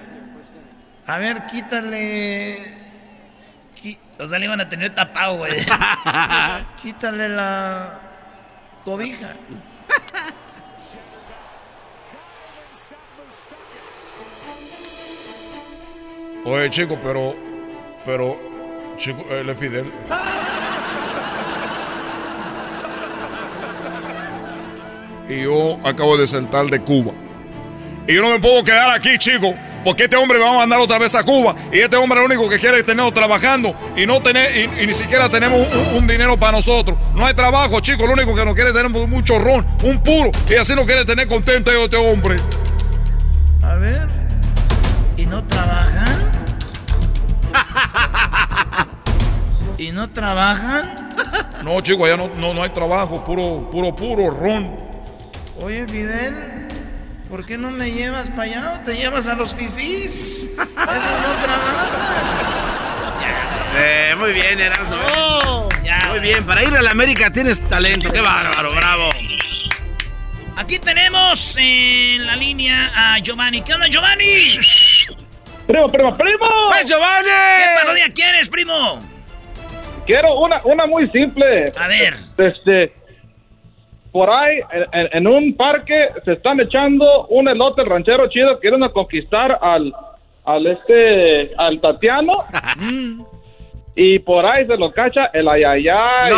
A 1.07 1.19
ver, 1.19 1.47
quítale. 1.47 2.59
qui- 3.81 3.99
O 4.19 4.27
sea, 4.27 4.41
le 4.41 4.47
iban 4.47 4.61
a 4.61 4.69
tener 4.69 4.93
tapado, 4.97 5.37
güey. 5.37 5.53
quítale 6.83 7.29
la 7.29 8.01
cobija. 8.85 9.35
Oye, 16.45 16.69
chico, 16.71 16.99
pero, 17.03 17.35
pero, 18.05 18.37
chico, 18.99 19.25
él 19.31 19.49
es 19.49 19.59
Fidel. 19.59 19.91
Y 25.29 25.43
yo 25.43 25.79
acabo 25.85 26.17
de 26.17 26.27
saltar 26.27 26.67
de 26.67 26.81
Cuba. 26.81 27.13
Y 28.07 28.15
yo 28.15 28.23
no 28.23 28.31
me 28.31 28.39
puedo 28.39 28.63
quedar 28.63 28.91
aquí, 28.91 29.17
chico, 29.17 29.55
porque 29.83 30.05
este 30.05 30.17
hombre 30.17 30.39
me 30.39 30.45
va 30.45 30.51
a 30.51 30.59
mandar 30.59 30.79
otra 30.79 30.99
vez 30.99 31.15
a 31.15 31.23
Cuba. 31.23 31.57
Y 31.73 31.79
este 31.79 31.97
hombre 31.97 32.19
lo 32.21 32.27
único 32.27 32.49
que 32.51 32.59
quiere 32.59 32.81
es 32.81 32.87
tenernos 32.87 33.15
trabajando 33.15 33.75
y 33.97 34.05
no 34.05 34.21
tener, 34.21 34.55
y, 34.55 34.83
y 34.83 34.87
ni 34.87 34.93
siquiera 34.93 35.31
tenemos 35.31 35.67
un, 35.67 35.97
un 35.97 36.07
dinero 36.07 36.39
para 36.39 36.53
nosotros. 36.53 36.99
No 37.15 37.25
hay 37.25 37.33
trabajo, 37.33 37.81
chico, 37.81 38.07
lo 38.07 38.13
único 38.13 38.35
que 38.35 38.45
nos 38.45 38.55
quiere 38.55 38.71
es 38.71 38.77
tener 38.77 38.93
un 38.93 39.09
mucho 39.11 39.39
ron, 39.39 39.65
un 39.83 40.03
puro, 40.03 40.31
y 40.51 40.55
así 40.55 40.75
nos 40.75 40.85
quiere 40.85 41.07
tener 41.07 41.27
contento 41.27 41.71
este 41.71 41.97
hombre. 41.97 42.37
A 43.63 43.77
ver. 43.77 44.09
¿Y 45.17 45.25
no 45.25 45.43
trabajan? 45.45 46.31
¿Y 49.79 49.93
no 49.93 50.11
trabajan? 50.11 51.11
No, 51.63 51.81
chico, 51.81 52.05
allá 52.05 52.19
no, 52.19 52.29
no, 52.29 52.53
no 52.53 52.63
hay 52.63 52.71
trabajo, 52.71 53.25
puro, 53.25 53.71
puro, 53.71 53.97
puro 53.97 54.31
ron. 54.31 54.84
Oye, 55.65 55.87
Fidel, 55.89 56.69
¿por 57.31 57.47
qué 57.47 57.57
no 57.57 57.71
me 57.71 57.91
llevas 57.91 58.29
para 58.29 58.43
allá 58.43 58.75
o 58.75 58.85
te 58.85 58.97
llevas 58.97 59.27
a 59.27 59.35
los 59.35 59.55
fifís? 59.55 60.43
Eso 60.43 60.59
no 60.59 61.43
trabaja. 61.43 61.89
Eh, 63.75 64.15
muy 64.19 64.35
bien, 64.35 64.61
Erasmo. 64.61 64.97
Muy 66.11 66.21
bien, 66.21 66.45
para 66.45 66.65
ir 66.65 66.77
a 66.77 66.83
la 66.83 66.91
América 66.91 67.31
tienes 67.31 67.67
talento. 67.67 68.13
Qué 68.13 68.21
bárbaro, 68.21 68.75
bravo. 68.75 69.09
Aquí 70.55 70.79
tenemos 70.81 71.57
en 71.59 72.27
la 72.27 72.37
línea 72.37 72.93
a 72.95 73.19
Giovanni. 73.21 73.63
¿Qué 73.63 73.73
onda, 73.73 73.87
Giovanni? 73.89 74.59
Primo, 75.67 75.91
primo, 75.91 76.13
primo. 76.13 76.47
¡Pues, 76.69 76.87
Giovanni! 76.87 77.25
¿Qué 77.27 77.81
parodia 77.81 78.13
quieres, 78.13 78.51
primo? 78.51 79.01
Quiero 80.05 80.41
una, 80.41 80.61
una 80.65 80.85
muy 80.87 81.09
simple. 81.09 81.73
A 81.75 81.89
ver. 81.89 82.19
Este, 82.37 82.93
por 84.15 84.31
ahí, 84.31 84.61
en, 84.93 85.27
un 85.27 85.57
parque, 85.57 86.11
se 86.25 86.35
están 86.35 86.61
echando 86.61 87.27
un 87.31 87.49
elote 87.49 87.83
ranchero 87.83 88.29
chido, 88.29 88.61
quieren 88.61 88.89
conquistar 88.91 89.59
al, 89.61 89.93
al 90.45 90.67
este, 90.69 91.53
al 91.59 91.81
Tatiano. 91.81 92.45
y 93.97 94.21
por 94.21 94.47
ahí 94.47 94.69
se 94.69 94.77
lo 94.77 94.93
cacha 94.93 95.31
el 95.33 95.49
ayayay. 95.49 96.31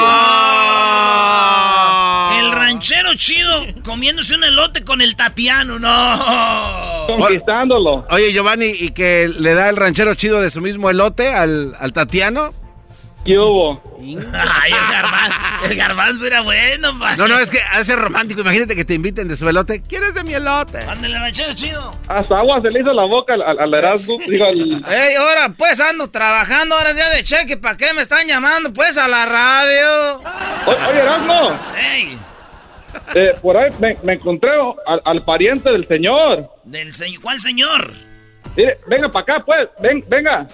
El 2.41 2.53
ranchero 2.53 3.11
chido 3.15 3.67
comiéndose 3.85 4.37
un 4.37 4.45
elote 4.45 4.83
con 4.83 5.03
el 5.03 5.15
Tatiano, 5.15 5.79
no. 5.79 7.07
Conquistándolo. 7.09 8.07
Oye, 8.09 8.33
Giovanni, 8.33 8.71
¿y 8.71 8.93
que 8.93 9.29
le 9.29 9.53
da 9.53 9.69
el 9.69 9.77
ranchero 9.77 10.15
chido 10.15 10.41
de 10.41 10.51
su 10.51 10.63
mismo 10.63 10.89
elote 10.89 11.29
al, 11.29 11.75
al 11.79 11.93
Tatiano? 11.93 12.55
¿Qué 13.27 13.39
hubo? 13.39 13.83
Ay, 13.99 14.73
el 14.73 14.93
garbanzo, 14.93 15.37
el 15.65 15.77
garbanzo 15.77 16.27
era 16.27 16.41
bueno, 16.43 16.97
pa. 16.99 17.17
No, 17.17 17.27
no, 17.27 17.39
es 17.39 17.51
que 17.51 17.61
hace 17.61 17.97
romántico. 17.97 18.41
Imagínate 18.43 18.77
que 18.77 18.85
te 18.85 18.95
inviten 18.95 19.27
de 19.27 19.37
su 19.37 19.49
elote. 19.49 19.83
¿Quieres 19.83 20.15
de 20.15 20.23
mi 20.23 20.35
elote? 20.35 20.79
Ándale, 20.79 21.19
ranchero 21.19 21.53
chido. 21.55 21.93
Hasta 22.09 22.39
agua 22.39 22.61
se 22.61 22.71
le 22.71 22.81
hizo 22.81 22.93
la 22.93 23.05
boca 23.05 23.35
al, 23.35 23.43
al, 23.43 23.59
al 23.59 23.75
Erasmo. 23.75 24.15
Digo, 24.29 24.45
al- 24.47 24.85
Ey, 24.89 25.17
ahora 25.17 25.49
pues 25.57 25.81
ando 25.81 26.09
trabajando, 26.09 26.77
ahora 26.77 26.91
es 26.91 26.97
día 26.97 27.09
de 27.11 27.25
cheque, 27.25 27.57
¿para 27.57 27.77
qué 27.77 27.93
me 27.95 28.03
están 28.03 28.27
llamando? 28.29 28.73
Pues 28.73 28.97
a 28.97 29.09
la 29.09 29.27
radio. 29.27 30.21
O- 30.67 30.89
Oye, 30.89 30.99
Erasmo, 31.01 31.59
Ey, 31.77 32.19
eh, 33.15 33.35
por 33.43 33.57
ahí 33.57 33.71
me, 33.81 33.97
me 34.05 34.13
encontré 34.15 34.51
al, 34.87 35.01
al 35.05 35.25
pariente 35.25 35.69
del 35.71 35.87
señor. 35.89 36.49
del 36.65 36.95
señor, 36.95 37.21
¿cuál 37.23 37.41
señor? 37.41 37.93
Mire, 38.57 38.79
venga 38.87 39.09
para 39.11 39.23
acá, 39.23 39.45
pues. 39.45 39.69
Ven, 39.81 40.05
venga. 40.09 40.47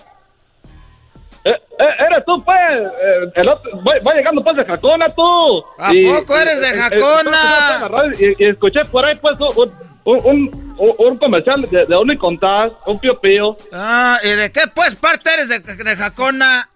Eh, 1.44 1.50
eh, 1.50 1.84
eres 2.06 2.24
tú, 2.24 2.42
pues. 2.44 2.56
eh, 2.70 3.32
el 3.34 3.48
otro- 3.48 3.70
voy, 3.82 3.98
voy 4.04 4.14
llegando, 4.14 4.42
pues, 4.44 4.56
de 4.56 4.64
Jacona, 4.64 5.12
tú. 5.14 5.64
¿A 5.78 5.90
poco 6.18 6.36
eres 6.38 6.60
de 6.60 6.72
Jacona? 6.72 7.74
en 7.74 7.80
la 7.82 7.88
radio 7.88 8.12
y, 8.38 8.44
y 8.44 8.48
escuché 8.48 8.84
por 8.84 9.04
ahí, 9.04 9.16
pues, 9.20 9.36
un, 9.40 9.72
un, 10.04 10.74
un, 10.78 10.94
un 10.98 11.18
comercial 11.18 11.62
de, 11.68 11.86
de 11.86 11.96
un 11.96 12.12
y 12.12 12.16
contás, 12.18 12.70
un 12.86 12.98
pío 13.00 13.18
pío. 13.20 13.56
Ah, 13.72 14.18
¿y 14.22 14.28
de 14.28 14.52
qué 14.52 14.62
pues 14.72 14.94
parte 14.94 15.32
eres 15.32 15.48
de, 15.48 15.58
de 15.60 15.96
Jacona? 15.96 16.68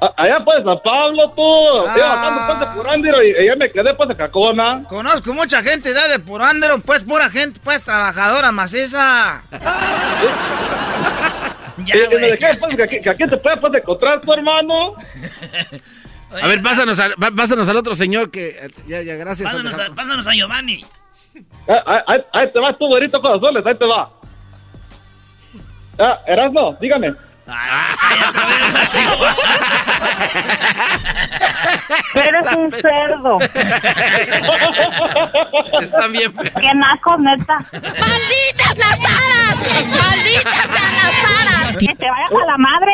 A- 0.00 0.14
Allá, 0.16 0.38
pues, 0.44 0.64
San 0.64 0.80
Pablo, 0.82 1.30
tú. 1.36 1.42
Ah. 1.86 1.94
Iba 1.96 2.06
bajando, 2.08 2.40
pues, 2.46 2.58
de 2.60 2.66
Purándiro 2.76 3.22
y, 3.22 3.28
y 3.30 3.46
ya 3.46 3.54
me 3.54 3.70
quedé, 3.70 3.94
pues, 3.94 4.08
de 4.08 4.14
Jacona. 4.16 4.82
Conozco 4.88 5.32
mucha 5.34 5.62
gente 5.62 5.92
de, 5.94 6.08
de 6.08 6.18
Purándero, 6.18 6.80
pues 6.80 7.04
pura 7.04 7.28
gente, 7.28 7.60
pues 7.62 7.84
trabajadora, 7.84 8.50
maciza. 8.50 9.42
ya, 11.84 11.96
me 11.96 12.06
güey. 12.06 12.30
dejé, 12.32 12.54
pues, 12.58 12.76
que 12.76 12.82
aquí, 12.82 13.00
que 13.00 13.10
aquí 13.10 13.24
te 13.26 13.36
puedes, 13.36 13.58
pues, 13.60 13.74
encontrar 13.74 14.20
tu 14.20 14.32
hermano. 14.32 14.94
A 16.42 16.46
ver, 16.46 16.62
pásanos, 16.62 16.98
al- 17.00 17.14
pa- 17.14 17.32
pásanos 17.32 17.68
al 17.68 17.76
otro 17.76 17.94
señor 17.96 18.30
que... 18.30 18.50
eh, 18.50 18.68
Ya, 18.86 19.02
ya, 19.02 19.14
gracias. 19.16 19.50
Pásanos 19.50 19.76
a, 19.78 19.92
pásanos 19.94 20.26
a 20.28 20.32
Giovanni. 20.32 20.84
Ah, 21.68 21.82
Ahí, 21.86 21.98
ahí- 22.06 22.24
ahí 22.32 22.52
te 22.52 22.58
vas 22.60 22.78
tú, 22.78 22.86
güerito 22.86 23.20
con 23.20 23.36
azules, 23.36 23.66
ahí 23.66 23.74
te 23.74 23.84
va. 23.84 24.10
Ah, 25.98 26.20
Erasmo, 26.26 26.76
dígame. 26.80 27.12
Eres 32.14 32.56
un 32.56 32.70
cerdo. 32.72 33.38
Están 35.80 36.12
bien. 36.12 36.32
Qué 36.32 36.74
naco, 36.74 37.16
neta. 37.18 37.58
¡Malditas 37.72 38.78
las 38.78 38.98
aras! 38.98 39.56
¡Malditas 39.88 40.68
las 40.68 41.24
aras! 41.40 41.76
Que 41.76 41.94
te 41.94 42.10
vayas 42.10 42.32
a 42.32 42.46
la 42.46 42.58
madre. 42.58 42.92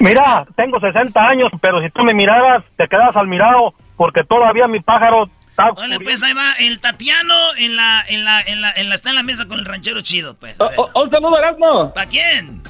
Mira, 0.00 0.46
tengo 0.56 0.78
60 0.80 1.20
años, 1.20 1.50
pero 1.60 1.82
si 1.82 1.90
tú 1.90 2.04
me 2.04 2.14
miraras, 2.14 2.62
te 2.76 2.86
quedas 2.88 3.16
al 3.16 3.26
mirado, 3.26 3.74
porque 3.96 4.22
todavía 4.24 4.68
mi 4.68 4.80
pájaro 4.80 5.28
está... 5.50 5.72
Vale, 5.72 5.98
pues 6.00 6.22
ahí 6.22 6.34
va 6.34 6.52
el 6.60 6.78
Tatiano 6.78 7.34
en 7.58 7.74
la, 7.74 8.04
en 8.08 8.24
la, 8.24 8.40
en 8.42 8.60
la, 8.60 8.70
en 8.72 8.88
la, 8.88 8.94
está 8.94 9.10
en 9.10 9.16
la 9.16 9.24
mesa 9.24 9.46
con 9.46 9.58
el 9.58 9.64
ranchero 9.64 10.00
chido, 10.02 10.34
pues. 10.34 10.60
Oh, 10.60 10.70
oh, 10.76 11.02
un 11.02 11.10
saludo, 11.10 11.38
Erasmo. 11.38 11.92
¿Para 11.92 12.08
quién? 12.08 12.62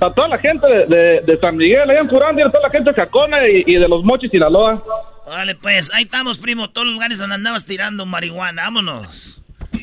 A 0.00 0.10
toda 0.10 0.28
la 0.28 0.38
gente 0.38 0.66
de, 0.66 0.86
de, 0.86 1.20
de 1.20 1.38
San 1.38 1.56
Miguel, 1.56 1.88
allá 1.90 2.00
en 2.00 2.08
Curandi, 2.08 2.42
a 2.42 2.50
toda 2.50 2.62
la 2.62 2.70
gente 2.70 2.90
de 2.90 2.96
Jacona 2.96 3.46
y, 3.46 3.64
y 3.66 3.74
de 3.74 3.88
los 3.88 4.02
Mochis, 4.02 4.30
Sinaloa. 4.30 4.82
Vale, 5.26 5.54
pues, 5.54 5.92
ahí 5.94 6.04
estamos, 6.04 6.38
primo, 6.38 6.70
todos 6.70 6.86
los 6.86 6.94
lugares 6.94 7.18
donde 7.18 7.34
andabas 7.36 7.66
tirando 7.66 8.06
marihuana, 8.06 8.62
vámonos. 8.62 9.40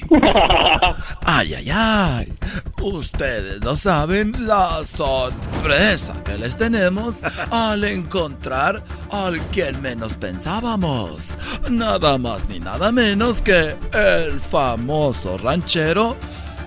Ay, 1.25 1.53
ay, 1.53 1.69
ay. 1.71 2.33
Ustedes 2.81 3.61
no 3.61 3.75
saben 3.75 4.33
la 4.47 4.83
sorpresa 4.85 6.23
que 6.23 6.37
les 6.37 6.57
tenemos 6.57 7.15
al 7.51 7.83
encontrar 7.83 8.83
al 9.11 9.39
quien 9.47 9.81
menos 9.81 10.15
pensábamos. 10.15 11.23
Nada 11.69 12.17
más 12.17 12.47
ni 12.47 12.59
nada 12.59 12.91
menos 12.91 13.41
que 13.41 13.75
el 13.93 14.39
famoso 14.39 15.37
ranchero, 15.37 16.15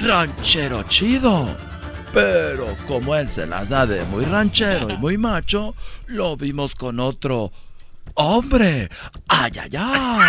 ranchero 0.00 0.83
chido. 0.85 1.69
Pero 2.12 2.76
como 2.86 3.14
él 3.14 3.30
se 3.30 3.46
las 3.46 3.68
da 3.68 3.86
de 3.86 4.04
muy 4.04 4.24
ranchero 4.24 4.90
y 4.90 4.96
muy 4.96 5.16
macho, 5.16 5.74
lo 6.06 6.36
vimos 6.36 6.74
con 6.74 6.98
otro 6.98 7.52
hombre. 8.14 8.88
Ay, 9.28 9.52
ay, 9.60 9.70
ay. 9.78 10.28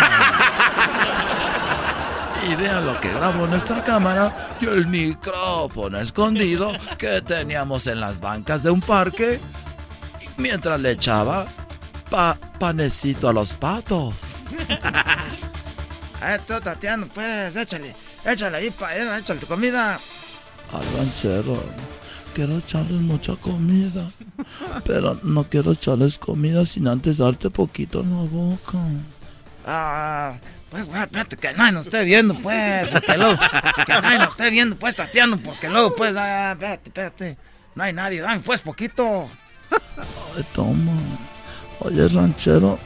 Y 2.50 2.56
vean 2.56 2.86
lo 2.86 3.00
que 3.00 3.12
grabó 3.12 3.46
nuestra 3.46 3.84
cámara 3.84 4.56
y 4.60 4.66
el 4.66 4.86
micrófono 4.86 6.00
escondido 6.00 6.72
que 6.98 7.20
teníamos 7.20 7.86
en 7.86 8.00
las 8.00 8.20
bancas 8.20 8.64
de 8.64 8.70
un 8.70 8.80
parque 8.80 9.40
mientras 10.36 10.80
le 10.80 10.92
echaba 10.92 11.46
pa 12.10 12.36
panecito 12.58 13.28
a 13.28 13.32
los 13.32 13.54
patos. 13.54 14.14
Esto, 16.34 16.60
Tatiana, 16.60 17.08
pues, 17.12 17.56
échale, 17.56 17.94
échale 18.24 18.56
ahí, 18.56 18.70
pa, 18.70 18.94
échale 18.94 19.40
tu 19.40 19.46
comida. 19.46 19.98
Al 20.72 20.96
ranchero, 20.96 21.62
quiero 22.34 22.58
echarles 22.58 23.00
mucha 23.00 23.36
comida, 23.36 24.10
pero 24.86 25.18
no 25.22 25.44
quiero 25.44 25.72
echarles 25.72 26.18
comida 26.18 26.64
sin 26.64 26.88
antes 26.88 27.18
darte 27.18 27.50
poquito 27.50 28.00
en 28.00 28.10
la 28.10 28.22
boca. 28.22 28.78
Ah, 29.66 30.34
pues, 30.70 30.86
güey, 30.86 31.02
espérate, 31.02 31.36
que 31.36 31.52
nadie 31.52 31.72
nos 31.72 31.86
esté 31.86 32.02
viendo, 32.04 32.34
pues. 32.34 32.88
Porque 32.88 33.16
luego, 33.18 33.38
que 33.86 33.92
nadie 33.92 34.18
nos 34.18 34.28
esté 34.28 34.50
viendo, 34.50 34.76
pues, 34.76 34.96
Tatiano, 34.96 35.36
porque 35.36 35.68
luego, 35.68 35.94
pues, 35.94 36.16
ah, 36.16 36.52
espérate, 36.52 36.88
espérate. 36.88 37.36
No 37.74 37.84
hay 37.84 37.92
nadie, 37.92 38.22
dame, 38.22 38.40
pues, 38.40 38.62
poquito. 38.62 39.28
Ay, 39.70 40.44
toma. 40.54 40.92
Oye, 41.80 42.08
ranchero, 42.08 42.78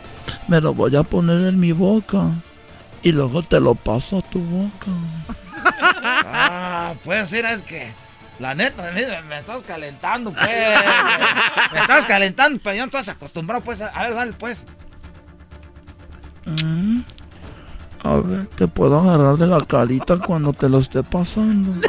me 0.48 0.60
lo 0.60 0.74
voy 0.74 0.96
a 0.96 1.04
poner 1.04 1.46
en 1.46 1.60
mi 1.60 1.72
boca. 1.72 2.32
Y 3.02 3.12
luego 3.12 3.42
te 3.42 3.60
lo 3.60 3.76
paso 3.76 4.18
a 4.18 4.22
tu 4.22 4.40
boca. 4.40 4.90
Ah, 6.36 6.94
pues, 7.04 7.32
mira, 7.32 7.52
es 7.52 7.62
que. 7.62 7.92
La 8.38 8.54
neta, 8.54 8.92
me 8.92 9.38
estás 9.38 9.64
calentando, 9.64 10.30
pues. 10.30 10.46
Me 11.72 11.80
estás 11.80 12.04
calentando, 12.04 12.60
pero 12.62 12.76
ya 12.76 12.82
no 12.82 12.86
estás 12.86 13.08
acostumbrado, 13.08 13.64
pues. 13.64 13.80
A 13.80 14.02
ver, 14.02 14.14
dale, 14.14 14.32
pues. 14.34 14.66
Mm. 16.44 17.00
A 18.04 18.14
ver, 18.16 18.46
te 18.48 18.68
puedo 18.68 19.00
agarrar 19.00 19.36
de 19.36 19.46
la 19.46 19.64
carita 19.64 20.18
cuando 20.18 20.52
te 20.52 20.68
lo 20.68 20.78
esté 20.78 21.02
pasando. 21.02 21.80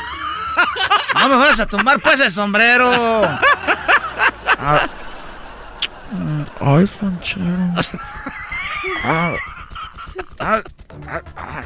No 1.19 1.29
me 1.29 1.35
vas 1.35 1.59
a 1.59 1.65
tumbar 1.65 1.99
pues 1.99 2.19
el 2.19 2.31
sombrero. 2.31 2.89
Ah. 4.59 4.87
Ay, 6.59 6.89
ranchero. 7.01 7.73
Ah, 9.03 9.33
ah, 10.39 10.61
ah, 11.07 11.21
ah. 11.35 11.61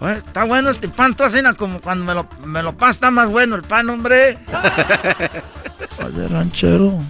Está 0.00 0.44
bueno 0.44 0.70
este 0.70 0.88
pan, 0.88 1.16
tú 1.16 1.24
así 1.24 1.40
como 1.56 1.80
cuando 1.80 2.04
me 2.04 2.14
lo, 2.14 2.28
me 2.44 2.62
lo 2.62 2.76
está 2.88 3.10
más 3.10 3.28
bueno 3.28 3.56
el 3.56 3.62
pan, 3.62 3.90
hombre. 3.90 4.38
Oye, 6.04 6.28
ranchero. 6.28 7.00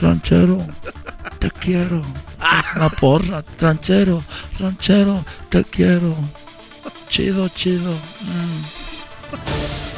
Ranchero, 0.00 0.66
te 1.38 1.50
quiero. 1.50 1.98
Es 1.98 2.76
una 2.76 2.88
porra. 2.88 3.44
Ranchero, 3.60 4.24
ranchero, 4.58 5.24
te 5.48 5.64
quiero. 5.64 6.16
Chido, 7.08 7.48
chido. 7.48 7.92
Mm. 7.92 9.93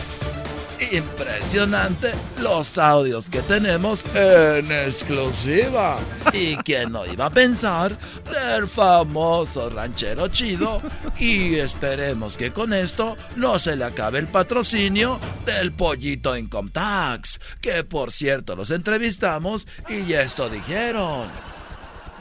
Impresionante 0.92 2.12
los 2.40 2.76
audios 2.76 3.30
que 3.30 3.40
tenemos 3.42 4.04
en 4.14 4.70
exclusiva. 4.70 5.98
¿Y 6.32 6.56
quién 6.56 6.92
no 6.92 7.06
iba 7.06 7.26
a 7.26 7.30
pensar 7.30 7.98
del 8.24 8.68
famoso 8.68 9.70
ranchero 9.70 10.28
chido? 10.28 10.82
Y 11.18 11.56
esperemos 11.56 12.36
que 12.36 12.52
con 12.52 12.72
esto 12.72 13.16
no 13.36 13.58
se 13.58 13.76
le 13.76 13.84
acabe 13.84 14.18
el 14.18 14.28
patrocinio 14.28 15.18
del 15.44 15.72
pollito 15.72 16.36
Income 16.36 16.70
Tax. 16.72 17.40
Que 17.60 17.84
por 17.84 18.12
cierto 18.12 18.54
los 18.54 18.70
entrevistamos 18.70 19.66
y 19.88 20.12
esto 20.12 20.48
dijeron. 20.48 21.30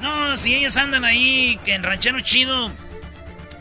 No, 0.02 0.36
si 0.38 0.56
ellos 0.56 0.76
andan 0.78 1.06
ahí, 1.06 1.60
que 1.64 1.74
en 1.74 1.84
ranchero 1.84 2.20
chido 2.22 2.72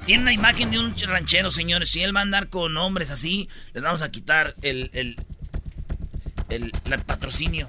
tiene 0.04 0.24
la 0.24 0.32
imagen 0.32 0.70
de 0.70 0.78
un 0.78 0.94
ranchero, 0.96 1.50
señores. 1.50 1.90
Si 1.90 2.02
él 2.02 2.14
va 2.14 2.20
a 2.20 2.22
andar 2.22 2.48
con 2.48 2.76
hombres 2.76 3.10
así, 3.10 3.48
les 3.72 3.82
vamos 3.82 4.02
a 4.02 4.10
quitar 4.10 4.54
el, 4.62 4.90
el, 4.92 5.16
el, 6.48 6.72
el 6.84 7.02
patrocinio. 7.02 7.66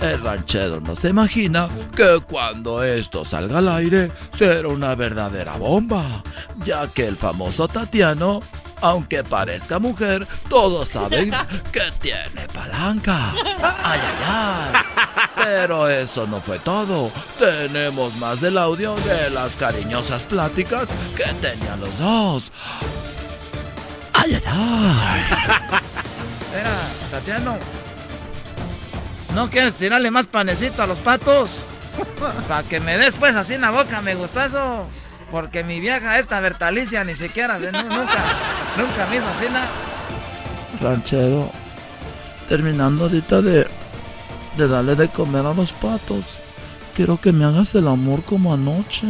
El 0.00 0.20
ranchero 0.20 0.80
no 0.80 0.94
se 0.94 1.08
imagina 1.08 1.68
que 1.96 2.18
cuando 2.28 2.82
esto 2.82 3.24
salga 3.24 3.58
al 3.58 3.68
aire 3.68 4.12
será 4.32 4.68
una 4.68 4.94
verdadera 4.94 5.56
bomba, 5.56 6.22
ya 6.64 6.86
que 6.88 7.06
el 7.06 7.16
famoso 7.16 7.68
Tatiano, 7.68 8.42
aunque 8.82 9.24
parezca 9.24 9.78
mujer, 9.78 10.26
todos 10.48 10.90
saben 10.90 11.30
que 11.72 11.82
tiene 12.00 12.46
palanca. 12.52 13.32
Ay, 13.32 14.00
ay, 14.02 14.24
ay. 14.26 14.82
Pero 15.36 15.88
eso 15.88 16.26
no 16.26 16.40
fue 16.40 16.58
todo. 16.58 17.10
Tenemos 17.38 18.14
más 18.16 18.40
del 18.40 18.58
audio 18.58 18.94
de 18.96 19.30
las 19.30 19.56
cariñosas 19.56 20.26
pláticas 20.26 20.90
que 21.16 21.24
tenían 21.34 21.80
los 21.80 21.96
dos. 21.98 22.52
Ay, 24.12 24.34
ay, 24.34 24.42
ay. 24.46 25.20
Espera, 26.40 26.76
Tatiano. 27.10 27.56
¿No 29.34 29.48
quieres 29.48 29.76
tirarle 29.76 30.10
más 30.10 30.26
panecito 30.26 30.82
a 30.82 30.86
los 30.86 30.98
patos? 30.98 31.62
Para 32.48 32.62
que 32.64 32.80
me 32.80 32.98
des 32.98 33.14
pues 33.14 33.36
así 33.36 33.54
en 33.54 33.62
la 33.62 33.70
boca, 33.70 34.02
me 34.02 34.14
gusta 34.14 34.44
eso. 34.46 34.86
Porque 35.32 35.64
mi 35.64 35.80
vieja 35.80 36.18
esta 36.20 36.38
Bertalicia 36.40 37.02
ni 37.02 37.14
siquiera, 37.16 37.58
de- 37.58 37.72
nu- 37.72 37.82
nunca, 37.82 38.18
nunca 38.76 39.06
me 39.10 39.16
hizo 39.16 39.26
así 39.28 39.46
nada. 39.50 39.70
Ranchero, 40.80 41.50
terminando 42.48 43.04
ahorita 43.04 43.40
de, 43.42 43.66
de 44.56 44.68
darle 44.68 44.94
de 44.94 45.08
comer 45.08 45.44
a 45.46 45.54
los 45.54 45.72
patos, 45.72 46.22
quiero 46.94 47.18
que 47.18 47.32
me 47.32 47.44
hagas 47.46 47.74
el 47.74 47.88
amor 47.88 48.22
como 48.24 48.52
anoche. 48.52 49.06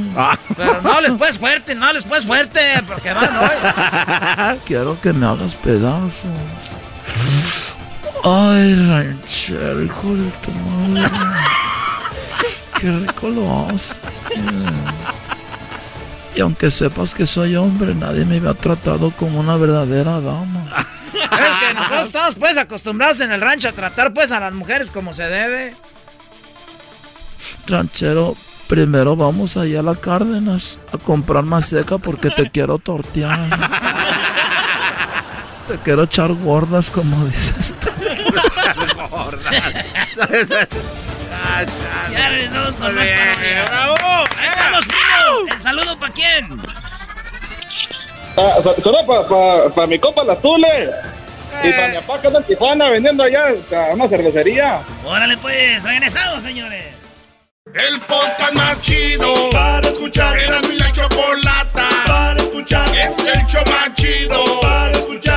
Pero 0.56 0.80
no 0.80 1.00
les 1.00 1.12
puedes 1.14 1.38
fuerte, 1.38 1.74
no 1.74 1.92
les 1.92 2.04
puedes 2.04 2.24
fuerte, 2.24 2.60
porque 2.86 3.12
van 3.12 3.36
hoy. 3.36 4.58
Quiero 4.64 4.98
que 5.00 5.12
me 5.12 5.26
hagas 5.26 5.54
pedazos. 5.56 6.12
Ay, 8.24 8.74
ranchero, 8.88 9.82
hijo 9.82 10.14
de 10.14 10.30
tu 10.42 10.50
madre. 10.52 11.10
Qué 12.80 12.90
rico 12.92 13.28
lo 13.28 13.66
haces. 13.68 13.96
Y 16.34 16.40
aunque 16.40 16.70
sepas 16.70 17.14
que 17.14 17.26
soy 17.26 17.56
hombre, 17.56 17.94
nadie 17.94 18.24
me 18.24 18.38
había 18.38 18.54
tratado 18.54 19.10
como 19.12 19.40
una 19.40 19.56
verdadera 19.56 20.20
dama. 20.20 20.64
Es 21.12 21.68
que 21.68 21.74
nosotros 21.74 22.06
estamos 22.06 22.34
pues 22.36 22.56
acostumbrados 22.56 23.20
en 23.20 23.32
el 23.32 23.40
rancho 23.40 23.68
a 23.68 23.72
tratar 23.72 24.12
pues 24.12 24.32
a 24.32 24.40
las 24.40 24.52
mujeres 24.52 24.90
como 24.90 25.14
se 25.14 25.24
debe. 25.24 25.76
Ranchero, 27.66 28.34
primero 28.66 29.14
vamos 29.14 29.56
allá 29.56 29.80
a 29.80 29.82
la 29.82 29.94
Cárdenas 29.94 30.78
a 30.92 30.98
comprar 30.98 31.44
más 31.44 31.66
seca 31.66 31.98
porque 31.98 32.30
te 32.30 32.50
quiero 32.50 32.78
tortear. 32.78 33.38
Te 35.68 35.78
quiero 35.78 36.02
echar 36.02 36.32
gordas, 36.32 36.90
como 36.90 37.24
dices 37.26 37.74
tú. 37.80 37.88
Ya 42.12 42.28
regresamos 42.28 42.76
con 42.76 42.94
más 42.94 43.08
parodia. 43.08 43.64
¡Bravo! 43.64 44.24
¡Ahí 44.38 44.48
estamos, 44.48 44.84
primo! 44.86 45.52
¿El 45.54 45.60
saludo 45.60 45.98
para 45.98 46.12
quién? 46.12 46.62
Ah, 48.36 48.54
sa- 48.62 48.74
Saludos 48.82 49.04
para 49.06 49.28
pa, 49.28 49.74
pa 49.74 49.86
mi 49.86 49.98
compa 49.98 50.24
La 50.24 50.36
Tule. 50.36 50.90
Y 51.62 51.70
para 51.72 51.88
mi 51.88 51.94
papá 51.96 52.20
que 52.20 52.26
anda 52.28 52.38
en 52.38 52.46
Tijuana 52.46 52.88
vendiendo 52.88 53.22
allá 53.24 53.48
a 53.72 53.92
una 53.94 54.08
cervecería. 54.08 54.80
Órale 55.04 55.36
pues, 55.36 55.82
regresamos, 55.84 56.42
señores. 56.42 56.84
El 57.74 58.00
podcast 58.00 58.52
más 58.54 58.80
chido 58.80 59.50
para 59.50 59.86
escuchar. 59.88 60.38
Era 60.38 60.60
mi 60.62 60.76
la 60.78 60.90
chocolata 60.92 61.88
para 62.06 62.40
escuchar. 62.40 62.88
Es 62.96 63.18
el 63.18 63.46
show 63.46 63.62
más 63.66 63.94
chido 63.94 64.60
para 64.62 64.90
escuchar. 64.92 65.31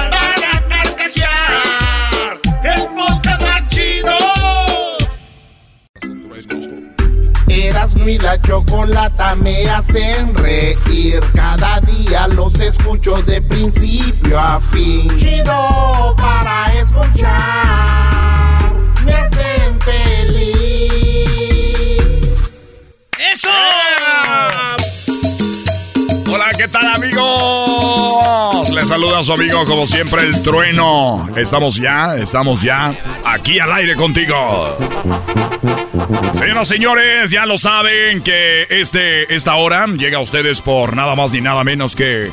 Erasmo 7.86 8.10
y 8.10 8.17
la 8.17 8.41
chocolata 8.41 9.36
me 9.36 9.69
hacen 9.69 10.34
reír. 10.34 11.19
Cada 11.36 11.80
día 11.82 12.28
los 12.30 12.60
escucho 12.60 13.21
de 13.21 13.43
principio 13.43 14.39
a 14.39 14.60
fin. 14.71 15.15
Chido 15.17 16.15
para 16.17 16.74
escuchar. 16.74 18.71
Me 19.06 19.13
hacen 19.13 19.80
feliz. 19.82 20.02
¡Eso! 23.19 23.50
Hola, 26.34 26.50
¿qué 26.58 26.67
tal 26.67 26.88
amigos? 26.88 28.25
Les 28.76 28.90
saluda 28.90 29.20
a 29.20 29.24
su 29.24 29.32
amigo, 29.32 29.64
como 29.66 29.88
siempre, 29.88 30.24
el 30.24 30.44
trueno. 30.44 31.30
Estamos 31.38 31.76
ya, 31.76 32.18
estamos 32.18 32.62
ya 32.62 32.94
aquí 33.24 33.58
al 33.58 33.72
aire 33.72 33.96
contigo. 33.96 34.36
Señoras 36.34 36.70
y 36.70 36.74
señores, 36.74 37.32
ya 37.32 37.46
lo 37.46 37.58
saben 37.58 38.22
que 38.22 38.68
este, 38.70 39.34
esta 39.34 39.56
hora 39.56 39.88
llega 39.88 40.18
a 40.18 40.22
ustedes 40.22 40.62
por 40.62 40.94
nada 40.94 41.16
más 41.16 41.32
ni 41.32 41.40
nada 41.40 41.64
menos 41.64 41.96
que 41.96 42.30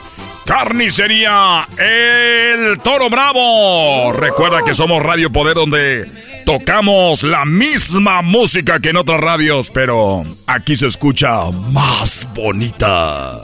Carnicería 0.53 1.67
El 1.79 2.77
Toro 2.85 3.09
Bravo. 3.09 4.12
Recuerda 4.12 4.59
que 4.62 4.75
somos 4.75 5.03
Radio 5.03 5.33
Poder 5.33 5.55
donde 5.55 6.07
tocamos 6.45 7.23
la 7.23 7.47
misma 7.47 8.21
música 8.21 8.79
que 8.79 8.91
en 8.91 8.99
otras 8.99 9.19
radios, 9.19 9.71
pero 9.71 10.23
aquí 10.47 10.77
se 10.77 10.88
escucha 10.88 11.51
más 11.51 12.29
bonita. 12.35 13.41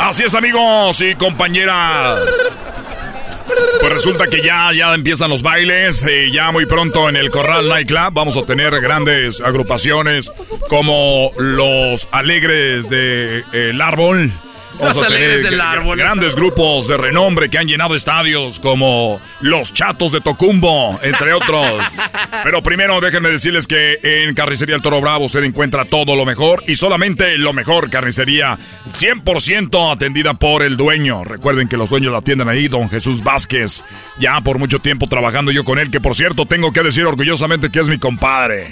Así 0.00 0.24
es 0.24 0.34
amigos 0.34 1.00
y 1.00 1.14
compañeras. 1.14 2.58
Pues 3.80 3.90
resulta 3.90 4.26
que 4.26 4.42
ya, 4.42 4.74
ya 4.74 4.92
empiezan 4.92 5.30
los 5.30 5.40
bailes. 5.40 6.04
y 6.06 6.30
ya 6.30 6.52
muy 6.52 6.66
pronto 6.66 7.08
en 7.08 7.16
el 7.16 7.30
Corral 7.30 7.70
Nightclub 7.70 8.12
vamos 8.12 8.36
a 8.36 8.42
tener 8.42 8.78
grandes 8.82 9.40
agrupaciones 9.40 10.30
como 10.68 11.32
los 11.38 12.06
Alegres 12.12 12.90
de 12.90 13.44
El 13.54 13.80
Árbol. 13.80 14.30
Vamos 14.80 14.96
a 14.96 15.08
tener 15.08 15.42
grandes 15.96 16.36
grupos 16.36 16.88
de 16.88 16.96
renombre 16.96 17.48
que 17.48 17.58
han 17.58 17.66
llenado 17.66 17.94
estadios 17.94 18.60
como 18.60 19.20
los 19.40 19.72
Chatos 19.72 20.12
de 20.12 20.20
Tocumbo, 20.20 20.98
entre 21.02 21.32
otros. 21.32 21.82
Pero 22.44 22.62
primero 22.62 23.00
déjenme 23.00 23.28
decirles 23.28 23.66
que 23.66 23.98
en 24.02 24.34
Carnicería 24.34 24.76
El 24.76 24.82
Toro 24.82 25.00
Bravo 25.00 25.26
usted 25.26 25.44
encuentra 25.44 25.84
todo 25.84 26.16
lo 26.16 26.24
mejor 26.24 26.62
y 26.66 26.76
solamente 26.76 27.36
lo 27.38 27.52
mejor. 27.52 27.90
Carnicería 27.90 28.58
100% 28.98 29.92
atendida 29.92 30.34
por 30.34 30.62
el 30.62 30.76
dueño. 30.76 31.24
Recuerden 31.24 31.68
que 31.68 31.76
los 31.76 31.90
dueños 31.90 32.12
la 32.12 32.18
atienden 32.18 32.48
ahí, 32.48 32.68
don 32.68 32.88
Jesús 32.88 33.22
Vázquez. 33.22 33.84
Ya 34.18 34.40
por 34.40 34.58
mucho 34.58 34.78
tiempo 34.78 35.06
trabajando 35.06 35.50
yo 35.52 35.64
con 35.64 35.78
él, 35.78 35.90
que 35.90 36.00
por 36.00 36.14
cierto 36.14 36.46
tengo 36.46 36.72
que 36.72 36.82
decir 36.82 37.04
orgullosamente 37.04 37.70
que 37.70 37.80
es 37.80 37.88
mi 37.88 37.98
compadre. 37.98 38.70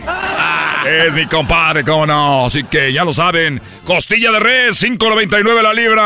Es 0.86 1.14
mi 1.14 1.26
compadre, 1.26 1.84
cómo 1.84 2.06
no. 2.06 2.46
Así 2.46 2.64
que 2.64 2.92
ya 2.92 3.04
lo 3.04 3.12
saben. 3.12 3.60
Costilla 3.84 4.30
de 4.32 4.40
res, 4.40 4.82
5.99 4.82 5.62
la 5.62 5.74
libra. 5.74 5.97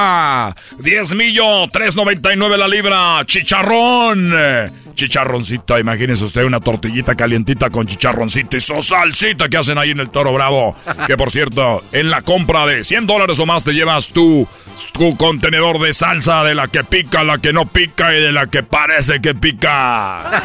10 0.78 1.14
millo, 1.14 1.66
3.99 1.68 2.56
la 2.56 2.68
libra. 2.68 3.24
Chicharrón. 3.24 4.32
Chicharroncito, 4.94 5.78
imagínese 5.78 6.24
usted 6.24 6.44
una 6.44 6.60
tortillita 6.60 7.14
calientita 7.14 7.70
con 7.70 7.86
chicharroncito 7.86 8.56
y 8.56 8.60
su 8.60 8.82
salsita 8.82 9.48
que 9.48 9.56
hacen 9.56 9.78
ahí 9.78 9.90
en 9.90 10.00
el 10.00 10.10
Toro 10.10 10.32
Bravo. 10.32 10.76
Que 11.06 11.16
por 11.16 11.30
cierto, 11.30 11.82
en 11.92 12.10
la 12.10 12.22
compra 12.22 12.66
de 12.66 12.84
100 12.84 13.06
dólares 13.06 13.38
o 13.38 13.46
más 13.46 13.64
te 13.64 13.72
llevas 13.72 14.08
tu, 14.08 14.46
tu 14.92 15.16
contenedor 15.16 15.80
de 15.80 15.94
salsa 15.94 16.44
de 16.44 16.54
la 16.54 16.68
que 16.68 16.84
pica, 16.84 17.24
la 17.24 17.38
que 17.38 17.52
no 17.52 17.66
pica 17.66 18.14
y 18.14 18.20
de 18.20 18.32
la 18.32 18.46
que 18.46 18.62
parece 18.62 19.20
que 19.20 19.34
pica. 19.34 20.42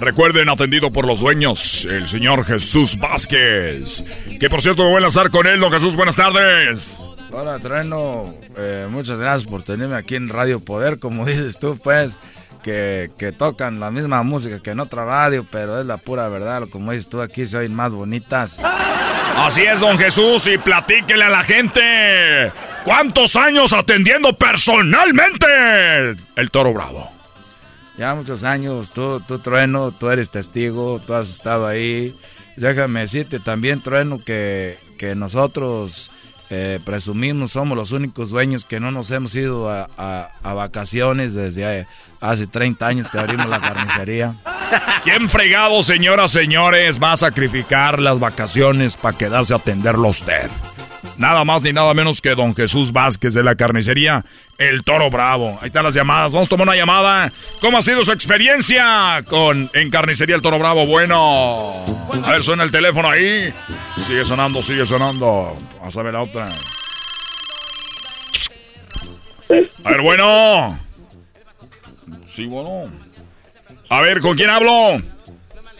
Recuerden, 0.00 0.48
atendido 0.48 0.92
por 0.92 1.06
los 1.06 1.18
dueños, 1.18 1.84
el 1.84 2.06
señor 2.06 2.44
Jesús 2.44 2.96
Vázquez. 2.98 4.04
Que 4.38 4.48
por 4.48 4.62
cierto 4.62 4.84
me 4.84 4.90
voy 4.90 4.98
a 4.98 5.00
lanzar 5.00 5.30
con 5.30 5.46
él, 5.46 5.58
don 5.58 5.72
Jesús, 5.72 5.96
buenas 5.96 6.16
tardes. 6.16 6.94
Hola, 7.30 7.58
Treno. 7.58 8.34
Eh, 8.56 8.86
muchas 8.90 9.18
gracias 9.18 9.50
por 9.50 9.62
tenerme 9.62 9.96
aquí 9.96 10.16
en 10.16 10.28
Radio 10.30 10.60
Poder. 10.60 10.98
Como 10.98 11.26
dices 11.26 11.58
tú, 11.58 11.78
pues, 11.82 12.16
que, 12.62 13.10
que, 13.18 13.32
tocan 13.32 13.80
la 13.80 13.90
misma 13.90 14.22
música 14.22 14.60
que 14.60 14.70
en 14.70 14.80
otra 14.80 15.04
radio, 15.04 15.46
pero 15.50 15.80
es 15.80 15.86
la 15.86 15.98
pura 15.98 16.28
verdad. 16.28 16.64
Como 16.70 16.92
dices 16.92 17.08
tú, 17.08 17.20
aquí 17.20 17.46
se 17.46 17.58
oyen 17.58 17.74
más 17.74 17.92
bonitas. 17.92 18.60
Así 19.36 19.62
es, 19.62 19.80
don 19.80 19.98
Jesús, 19.98 20.46
y 20.46 20.58
platíquele 20.58 21.24
a 21.24 21.28
la 21.28 21.44
gente. 21.44 22.52
¿Cuántos 22.84 23.36
años 23.36 23.72
atendiendo 23.72 24.32
personalmente 24.32 25.46
el 26.34 26.50
Toro 26.50 26.72
Bravo? 26.72 27.10
Ya 27.98 28.14
muchos 28.14 28.42
años, 28.42 28.90
tú, 28.92 29.20
tú 29.20 29.38
Trueno, 29.38 29.92
tú 29.92 30.08
eres 30.08 30.30
testigo, 30.30 31.00
tú 31.06 31.14
has 31.14 31.28
estado 31.28 31.66
ahí. 31.66 32.14
Déjame 32.56 33.00
decirte 33.00 33.38
también, 33.38 33.82
Trueno, 33.82 34.22
que, 34.24 34.78
que 34.98 35.14
nosotros 35.14 36.10
eh, 36.50 36.80
presumimos, 36.84 37.52
somos 37.52 37.76
los 37.76 37.92
únicos 37.92 38.30
dueños 38.30 38.64
que 38.64 38.80
no 38.80 38.90
nos 38.90 39.10
hemos 39.10 39.34
ido 39.34 39.70
a, 39.70 39.86
a, 40.42 40.52
vacaciones 40.54 41.34
desde 41.34 41.86
hace 42.20 42.46
30 42.46 42.86
años 42.86 43.10
que 43.10 43.18
abrimos 43.18 43.48
la 43.48 43.60
carnicería. 43.60 44.34
¿Quién 45.04 45.28
fregado, 45.28 45.82
señoras, 45.82 46.30
señores, 46.30 47.02
va 47.02 47.12
a 47.12 47.16
sacrificar 47.16 47.98
las 47.98 48.18
vacaciones 48.18 48.96
para 48.96 49.16
quedarse 49.16 49.52
a 49.52 49.58
atenderlo 49.58 50.08
a 50.08 50.10
usted? 50.10 50.50
Nada 51.16 51.44
más 51.44 51.62
ni 51.62 51.72
nada 51.72 51.94
menos 51.94 52.20
que 52.20 52.34
don 52.34 52.54
Jesús 52.54 52.92
Vázquez 52.92 53.34
de 53.34 53.42
la 53.42 53.54
carnicería 53.54 54.24
El 54.58 54.84
Toro 54.84 55.10
Bravo. 55.10 55.58
Ahí 55.60 55.66
están 55.66 55.84
las 55.84 55.94
llamadas. 55.94 56.32
Vamos 56.32 56.48
a 56.48 56.50
tomar 56.50 56.68
una 56.68 56.76
llamada. 56.76 57.32
¿Cómo 57.60 57.78
ha 57.78 57.82
sido 57.82 58.04
su 58.04 58.12
experiencia 58.12 59.22
con 59.26 59.70
en 59.74 59.90
carnicería 59.90 60.36
El 60.36 60.42
Toro 60.42 60.58
Bravo? 60.58 60.86
Bueno. 60.86 61.72
A 62.24 62.32
ver, 62.32 62.44
suena 62.44 62.64
el 62.64 62.70
teléfono 62.70 63.08
ahí. 63.08 63.52
Sigue 64.06 64.24
sonando, 64.24 64.62
sigue 64.62 64.86
sonando. 64.86 65.56
Vamos 65.78 65.96
a 65.96 66.02
ver 66.02 66.12
la 66.12 66.22
otra. 66.22 66.48
A 69.84 69.90
ver, 69.90 70.00
bueno. 70.02 70.78
Sí, 72.30 72.46
bueno. 72.46 72.90
A 73.88 74.00
ver, 74.00 74.20
¿con 74.20 74.36
quién 74.36 74.50
hablo? 74.50 75.00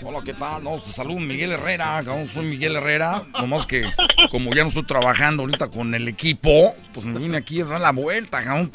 Hola, 0.04 0.20
¿qué 0.24 0.32
tal? 0.32 0.62
No, 0.62 0.76
te 0.76 0.90
saludo 0.90 1.18
Miguel 1.18 1.52
Herrera, 1.52 2.04
soy 2.32 2.46
Miguel 2.46 2.76
Herrera, 2.76 3.24
nomás 3.32 3.66
que 3.66 3.84
como 4.30 4.54
ya 4.54 4.62
no 4.62 4.68
estoy 4.68 4.84
trabajando 4.84 5.42
ahorita 5.42 5.68
con 5.68 5.92
el 5.92 6.06
equipo, 6.06 6.76
pues 6.94 7.04
me 7.04 7.18
vine 7.18 7.36
aquí 7.36 7.60
a 7.60 7.64
dar 7.64 7.80
la 7.80 7.90
vuelta, 7.90 8.42
cabrón, 8.42 8.70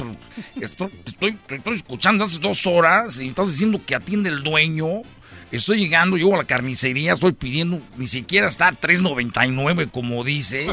estoy, 0.60 0.90
estoy, 1.06 1.38
estoy 1.48 1.76
escuchando 1.76 2.26
hace 2.26 2.40
dos 2.40 2.68
horas 2.68 3.22
y 3.22 3.30
estás 3.30 3.48
diciendo 3.48 3.80
que 3.86 3.96
atiende 3.96 4.30
el 4.30 4.44
dueño. 4.44 5.04
Estoy 5.52 5.80
llegando, 5.80 6.18
llego 6.18 6.34
a 6.34 6.40
la 6.40 6.46
carnicería, 6.46 7.14
estoy 7.14 7.34
pidiendo, 7.34 7.80
ni 7.96 8.08
siquiera 8.08 8.48
está 8.48 8.70
a 8.70 8.74
3.99 8.74 9.92
como 9.92 10.24
dices. 10.24 10.68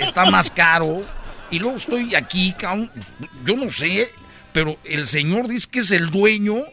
está 0.00 0.24
más 0.30 0.50
caro. 0.50 1.02
Y 1.50 1.58
luego 1.58 1.76
estoy 1.76 2.14
aquí, 2.14 2.52
cabrón, 2.58 2.90
yo 3.44 3.54
no 3.54 3.70
sé, 3.70 4.10
pero 4.52 4.78
el 4.84 5.04
señor 5.04 5.46
dice 5.46 5.68
que 5.70 5.80
es 5.80 5.90
el 5.90 6.10
dueño 6.10 6.64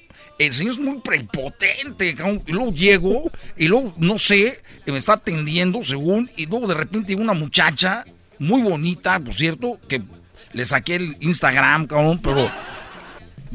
el 0.47 0.53
señor 0.53 0.73
es 0.73 0.79
muy 0.79 0.99
prepotente. 0.99 2.15
Y 2.45 2.51
luego 2.51 2.71
llego 2.71 3.31
y 3.57 3.67
luego, 3.67 3.93
no 3.97 4.17
sé, 4.17 4.61
me 4.85 4.97
está 4.97 5.13
atendiendo 5.13 5.83
según, 5.83 6.29
y 6.35 6.45
luego 6.45 6.67
de 6.67 6.75
repente 6.75 7.15
una 7.15 7.33
muchacha 7.33 8.05
muy 8.39 8.61
bonita, 8.61 9.19
por 9.19 9.33
cierto, 9.33 9.79
que 9.87 10.01
le 10.53 10.65
saqué 10.65 10.95
el 10.95 11.17
Instagram, 11.19 11.87
cabrón, 11.87 12.19
pero 12.21 12.51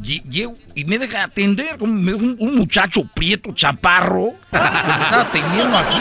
llego 0.02 0.56
y 0.74 0.84
me 0.84 0.98
deja 0.98 1.24
atender 1.24 1.76
como 1.76 1.92
un, 1.92 2.56
muchacho 2.56 3.02
prieto, 3.14 3.52
chaparro, 3.52 4.34
que 4.50 4.58
me 4.58 5.04
está 5.04 5.20
atendiendo 5.22 5.76
aquí. 5.76 5.98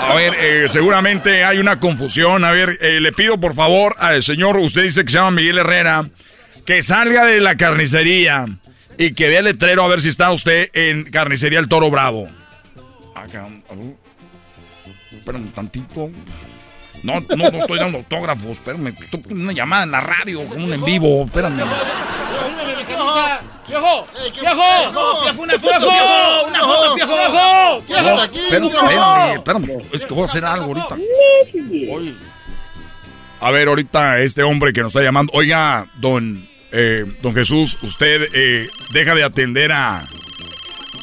A 0.00 0.14
ver, 0.14 0.34
eh, 0.38 0.68
seguramente 0.68 1.44
hay 1.44 1.58
una 1.58 1.78
confusión. 1.78 2.44
A 2.44 2.50
ver, 2.50 2.78
eh, 2.80 3.00
le 3.00 3.12
pido 3.12 3.38
por 3.38 3.54
favor 3.54 3.94
al 3.98 4.22
señor, 4.22 4.56
usted 4.56 4.82
dice 4.82 5.04
que 5.04 5.10
se 5.10 5.18
llama 5.18 5.32
Miguel 5.32 5.58
Herrera, 5.58 6.06
que 6.64 6.82
salga 6.82 7.24
de 7.24 7.40
la 7.40 7.56
carnicería 7.56 8.46
y 8.98 9.12
que 9.14 9.28
vea 9.28 9.40
el 9.40 9.46
letrero 9.46 9.82
a 9.82 9.88
ver 9.88 10.00
si 10.00 10.08
está 10.08 10.30
usted 10.30 10.70
en 10.72 11.10
Carnicería 11.10 11.58
El 11.58 11.68
Toro 11.68 11.90
Bravo. 11.90 12.28
Acá, 13.14 13.48
espérame 15.12 15.42
un 15.42 15.52
tantito. 15.52 16.10
No, 17.02 17.20
no, 17.20 17.50
no 17.50 17.58
estoy 17.58 17.78
dando 17.78 17.98
autógrafos, 17.98 18.52
espérame. 18.52 18.88
Estoy 18.88 19.22
una 19.30 19.52
llamada 19.52 19.84
en 19.84 19.90
la 19.90 20.00
radio, 20.00 20.44
como 20.44 20.64
un 20.64 20.72
en 20.72 20.84
vivo, 20.84 21.24
espérame. 21.24 21.62
¡Viejo! 23.68 24.06
¡Viejo! 24.40 24.90
¡Una 25.38 25.58
foto, 25.58 25.90
viejo! 25.90 26.46
¡Una 26.46 26.60
foto, 26.60 26.94
viejo! 26.94 27.82
¡Viejo! 27.88 28.22
Espérame, 28.22 29.34
espérame, 29.34 29.66
es 29.92 30.06
que 30.06 30.14
voy 30.14 30.22
a 30.22 30.24
hacer 30.24 30.44
algo 30.44 30.66
ahorita. 30.66 30.96
A 33.40 33.50
ver, 33.50 33.68
ahorita 33.68 34.20
este 34.20 34.42
hombre 34.42 34.72
que 34.72 34.80
nos 34.80 34.94
está 34.94 35.04
llamando. 35.04 35.32
Oiga, 35.34 35.86
don 35.96 36.48
eh, 36.72 37.04
don 37.22 37.34
Jesús, 37.34 37.78
usted 37.82 38.28
eh, 38.34 38.68
deja 38.92 39.14
de 39.14 39.24
atender 39.24 39.72
a, 39.72 40.06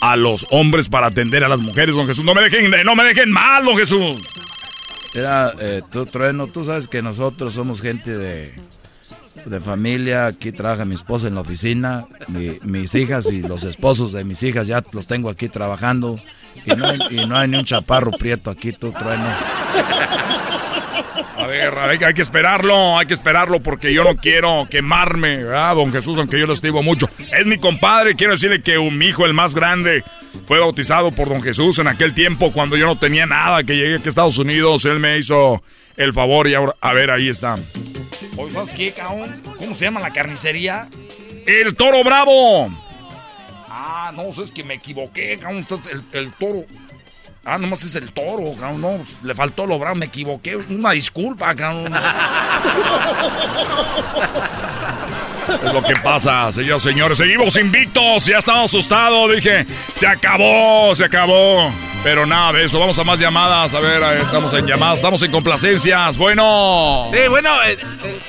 a 0.01 0.15
los 0.15 0.45
hombres 0.51 0.89
para 0.89 1.07
atender 1.07 1.43
a 1.43 1.49
las 1.49 1.59
mujeres, 1.59 1.95
don 1.95 2.07
Jesús. 2.07 2.25
No 2.25 2.33
me 2.33 2.41
dejen, 2.41 2.71
no 2.85 2.95
me 2.95 3.03
dejen 3.03 3.31
mal, 3.31 3.63
don 3.63 3.77
Jesús. 3.77 4.21
Mira, 5.13 5.53
eh, 5.59 5.81
tú, 5.91 6.05
Trueno, 6.05 6.47
tú 6.47 6.65
sabes 6.65 6.87
que 6.87 7.01
nosotros 7.01 7.53
somos 7.53 7.81
gente 7.81 8.17
de, 8.17 8.55
de 9.45 9.59
familia. 9.59 10.25
Aquí 10.25 10.51
trabaja 10.51 10.85
mi 10.85 10.95
esposa 10.95 11.27
en 11.27 11.35
la 11.35 11.41
oficina. 11.41 12.05
mis 12.27 12.95
hijas 12.95 13.27
y 13.27 13.41
los 13.41 13.63
esposos 13.63 14.11
de 14.11 14.23
mis 14.23 14.41
hijas 14.43 14.67
ya 14.67 14.83
los 14.91 15.05
tengo 15.07 15.29
aquí 15.29 15.49
trabajando. 15.49 16.19
Y 16.65 16.71
no 16.75 16.87
hay, 16.87 16.99
y 17.11 17.25
no 17.25 17.37
hay 17.37 17.47
ni 17.47 17.57
un 17.57 17.65
chaparro 17.65 18.11
prieto 18.11 18.49
aquí, 18.49 18.71
tú, 18.73 18.91
Trueno. 18.91 19.27
A 21.43 21.47
ver, 21.47 21.77
hay, 21.77 22.13
que 22.13 22.21
esperarlo, 22.21 22.97
hay 22.97 23.05
que 23.05 23.13
esperarlo 23.13 23.61
porque 23.61 23.93
yo 23.93 24.03
no 24.03 24.15
quiero 24.15 24.65
quemarme, 24.69 25.43
¿verdad, 25.43 25.75
don 25.75 25.91
Jesús? 25.91 26.17
Aunque 26.17 26.39
yo 26.39 26.47
lo 26.47 26.53
estimo 26.53 26.81
mucho. 26.81 27.09
Es 27.37 27.45
mi 27.45 27.57
compadre, 27.57 28.15
quiero 28.15 28.31
decirle 28.31 28.61
que 28.61 28.77
un, 28.77 28.97
mi 28.97 29.07
hijo, 29.07 29.25
el 29.25 29.33
más 29.33 29.53
grande, 29.53 30.03
fue 30.45 30.59
bautizado 30.59 31.11
por 31.11 31.27
don 31.27 31.41
Jesús 31.41 31.79
en 31.79 31.87
aquel 31.87 32.13
tiempo 32.13 32.53
cuando 32.53 32.77
yo 32.77 32.85
no 32.85 32.97
tenía 32.97 33.25
nada, 33.25 33.63
que 33.63 33.75
llegué 33.75 33.95
aquí 33.95 34.05
a 34.05 34.09
Estados 34.09 34.37
Unidos, 34.37 34.85
él 34.85 34.99
me 34.99 35.17
hizo 35.17 35.61
el 35.97 36.13
favor 36.13 36.47
y 36.47 36.55
ahora, 36.55 36.75
a 36.79 36.93
ver, 36.93 37.11
ahí 37.11 37.27
está. 37.27 37.57
¿sabes 38.51 38.73
qué, 38.73 38.91
cabrón? 38.91 39.41
¿Cómo 39.57 39.75
se 39.75 39.85
llama 39.85 39.99
la 39.99 40.11
carnicería? 40.11 40.87
El 41.45 41.75
toro 41.75 42.03
bravo. 42.03 42.69
Ah, 43.69 44.11
no, 44.15 44.29
es 44.29 44.51
que 44.51 44.63
me 44.63 44.75
equivoqué, 44.75 45.37
cabrón. 45.39 45.65
El, 45.91 46.03
el 46.13 46.31
toro. 46.33 46.65
Ah, 47.45 47.57
nomás 47.57 47.83
es 47.83 47.95
el 47.95 48.11
toro, 48.13 48.53
cabrón. 48.57 48.81
No, 48.81 48.99
le 49.21 49.35
faltó 49.35 49.65
lo 49.65 49.77
bravo, 49.77 49.95
me 49.95 50.05
equivoqué. 50.05 50.55
Una 50.55 50.91
disculpa, 50.91 51.53
cabrón. 51.55 51.93
Es 55.47 55.73
lo 55.73 55.83
que 55.83 55.95
pasa, 55.97 56.51
señores, 56.53 56.83
señores. 56.83 57.17
Seguimos 57.17 57.57
invictos. 57.57 58.25
Ya 58.25 58.37
estaba 58.37 58.63
asustado. 58.63 59.27
Dije, 59.27 59.65
se 59.95 60.07
acabó, 60.07 60.95
se 60.95 61.03
acabó. 61.03 61.69
Pero 62.01 62.25
nada 62.25 62.53
de 62.53 62.63
eso. 62.63 62.79
Vamos 62.79 62.97
a 62.97 63.03
más 63.03 63.19
llamadas. 63.19 63.73
A 63.73 63.81
ver, 63.81 64.01
estamos 64.21 64.53
en 64.53 64.65
llamadas. 64.65 64.99
Estamos 64.99 65.21
en 65.21 65.31
complacencias. 65.31 66.17
Bueno. 66.17 67.09
Sí, 67.11 67.27
bueno. 67.27 67.49
Eh, 67.63 67.77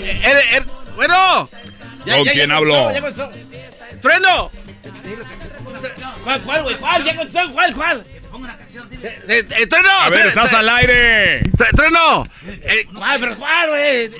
eh, 0.01 0.33
eh, 0.55 0.63
bueno. 0.97 1.49
¿Con 2.05 2.25
quién 2.25 2.51
hablo? 2.51 2.91
¡Trueno! 4.03 4.51
¿Cuál, 6.25 6.41
cuál, 6.43 6.63
güey? 6.65 6.77
¿Cuál? 6.77 7.05
¿Ya 7.05 7.17
contestó? 7.17 7.53
¿Cuál, 7.53 7.75
cuál? 7.75 8.05
Ponga 8.35 8.49
una 8.49 8.59
canción. 8.59 8.89
Eh, 9.29 9.45
¡Trueno! 9.71 9.91
A 10.01 10.11
ver, 10.11 10.27
estás 10.27 10.53
al 10.55 10.69
aire. 10.69 11.41
¡Trueno! 11.77 12.27
¿Cuál, 12.93 13.21
pero 13.21 13.37
cuál, 13.37 13.69
güey? 13.69 14.11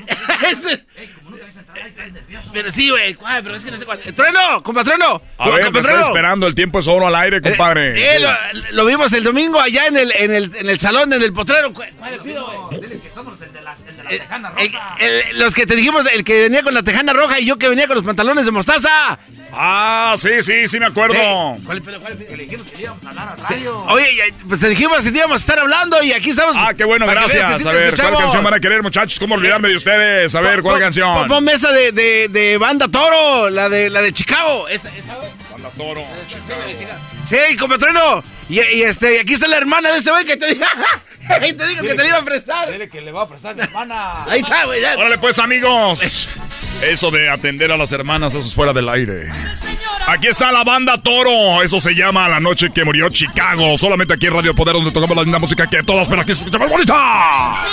Pero 2.53 2.71
sí, 2.71 2.91
güey, 2.91 3.15
¿cuál? 3.15 3.43
Pero 3.43 3.57
es 3.57 3.65
que 3.65 3.73
no 3.73 3.77
sé 3.77 3.85
cuál. 3.85 3.99
¡Trueno! 3.99 4.63
¡Compa 4.63 4.85
Trueno! 4.85 5.21
A 5.37 5.51
ver, 5.51 5.69
me 5.73 5.81
estoy 5.81 6.01
esperando. 6.01 6.47
El 6.47 6.55
tiempo 6.55 6.79
es 6.79 6.87
oro 6.87 7.09
al 7.09 7.15
aire, 7.17 7.43
compadre. 7.43 8.15
Eh, 8.15 8.21
lo, 8.21 8.31
lo, 8.71 8.85
vimos 8.85 9.13
el 9.15 9.25
domingo 9.25 9.61
allá 9.61 9.87
en 9.87 9.97
el, 9.97 10.13
en 10.13 10.33
el, 10.33 10.55
en 10.55 10.71
el 10.71 10.79
salón, 10.79 11.13
en 11.13 11.21
el 11.21 11.33
potrero. 11.33 11.75
¿Cuál 11.75 11.91
le 12.13 12.19
pido, 12.21 12.69
güey? 12.69 12.81
Dile 12.83 13.01
que 13.01 13.11
somos 13.11 13.41
el 13.43 13.53
de, 13.53 13.63
las, 13.63 13.81
el 13.81 13.97
de 13.97 14.03
la 14.05 14.11
tejana 14.11 14.51
roja. 14.51 14.97
El, 15.01 15.11
el, 15.11 15.39
los 15.41 15.57
que 15.57 15.67
te 15.67 15.75
dijimos, 15.75 16.07
el 16.07 16.23
que 16.23 16.43
venía 16.43 16.63
con 16.63 16.73
la 16.73 16.85
tejana 16.85 17.13
roja 17.13 17.41
y 17.41 17.47
yo 17.47 17.57
que 17.57 17.69
venía 17.69 17.89
con 17.89 17.97
los 17.97 18.05
pantalones 18.05 18.47
de 18.47 18.53
mostaza. 18.53 19.19
Ah, 19.57 20.15
sí, 20.19 20.43
sí, 20.43 20.67
sí 20.67 20.81
me 20.81 20.87
acuerdo. 20.87 21.15
¿Eh? 21.15 21.61
¿Cuál, 21.65 21.83
cuál, 21.83 22.01
cuál, 22.01 22.19
que 22.19 22.37
le 22.37 22.45
dijimos 22.45 22.67
que 22.69 22.83
íbamos 22.83 23.05
a 23.05 23.09
hablar 23.09 23.29
a 23.29 23.49
radio. 23.49 23.85
Oye, 23.85 24.35
pues 24.49 24.61
te 24.61 24.69
dijimos 24.69 25.03
que 25.03 25.09
íbamos 25.11 25.37
a 25.37 25.41
estar 25.41 25.59
hablando 25.59 26.03
y 26.03 26.13
aquí 26.13 26.31
estamos. 26.31 26.57
Ah, 26.59 26.75
qué 26.75 26.85
bueno, 26.85 27.07
gracias. 27.07 27.63
Sí 27.63 27.69
a 27.69 27.73
ver, 27.73 27.95
¿cuál 27.95 28.17
canción 28.17 28.45
van 28.45 28.55
a 28.55 28.61
querer, 28.61 28.83
muchachos? 28.83 29.19
¿Cómo 29.19 29.35
olvidarme 29.35 29.69
de 29.69 29.77
ustedes? 29.77 30.35
A 30.35 30.41
ver, 30.41 30.63
¿cuál 30.63 30.81
canción? 30.81 31.29
Ponme 31.29 31.53
esa 31.53 31.73
de, 31.73 31.93
de, 31.93 32.29
de, 32.29 32.59
Banda 32.59 32.89
Toro, 32.89 33.51
la 33.51 33.69
de, 33.69 33.91
la 33.91 34.01
de 34.01 34.13
Chicago. 34.13 34.69
Esa, 34.69 34.89
esa, 34.97 35.17
Banda 35.53 35.71
Toro. 35.77 36.05
Sí, 37.27 37.57
como 37.59 37.79
trueno. 37.79 38.23
Y, 38.49 38.61
y, 38.61 38.83
este, 38.83 39.15
y 39.15 39.19
aquí 39.19 39.35
está 39.35 39.49
la 39.49 39.57
hermana 39.57 39.91
de 39.91 39.99
este 39.99 40.11
güey 40.11 40.25
que 40.25 40.37
te 40.37 40.47
dijo, 40.49 40.65
te 41.41 41.67
digo 41.67 41.83
que 41.83 41.95
te 41.95 41.97
la 41.97 42.07
iba 42.07 42.19
a 42.19 42.25
prestar. 42.25 42.71
Dile 42.71 42.89
que 42.89 43.01
le 43.01 43.13
va 43.13 43.23
a 43.23 43.29
prestar 43.29 43.55
mi 43.55 43.63
hermana. 43.63 44.25
Ahí 44.25 44.41
está, 44.41 44.65
güey. 44.65 44.85
Órale, 44.85 45.19
pues, 45.19 45.39
amigos. 45.39 46.29
Eso 46.83 47.11
de 47.11 47.31
atender 47.31 47.73
a 47.73 47.77
las 47.77 47.93
hermanas, 47.93 48.35
eso 48.35 48.47
es 48.47 48.55
fuera 48.55 48.73
del 48.73 48.89
aire. 48.89 49.31
Aquí 50.07 50.27
está 50.27 50.53
la 50.53 50.65
banda 50.65 50.99
Toro. 50.99 51.63
Eso 51.63 51.81
se 51.81 51.95
llama 51.95 52.29
La 52.29 52.41
Noche 52.41 52.71
que 52.71 52.85
Murió 52.85 53.09
Chicago. 53.09 53.79
Solamente 53.79 54.15
aquí 54.15 54.27
en 54.27 54.35
Radio 54.35 54.55
Poder, 54.55 54.75
donde 54.75 54.91
tocamos 54.91 55.17
la 55.17 55.23
linda 55.23 55.39
música 55.39 55.67
que 55.67 55.83
todas, 55.83 56.09
pero 56.09 56.21
aquí 56.23 56.35
se 56.35 56.41
escucha 56.41 56.59
más 56.59 56.71
bonita. 56.71 57.65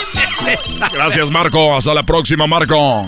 Gracias, 0.94 1.30
Marco. 1.30 1.76
Hasta 1.76 1.94
la 1.94 2.04
próxima, 2.04 2.48
Marco. 2.48 3.08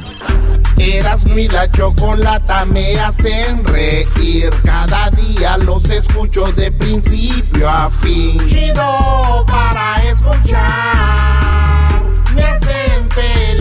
Eras 0.77 1.25
mi 1.25 1.47
la 1.47 1.71
chocolata 1.71 2.65
me 2.65 2.99
hacen 2.99 3.63
reír. 3.63 4.49
Cada 4.65 5.09
día 5.11 5.57
los 5.57 5.89
escucho 5.89 6.51
de 6.51 6.71
principio 6.71 7.69
a 7.69 7.89
fin. 8.01 8.45
Chido 8.47 9.45
para 9.47 10.03
escuchar. 10.03 12.01
Me 12.35 12.43
hacen 12.43 13.09
feliz. 13.11 13.52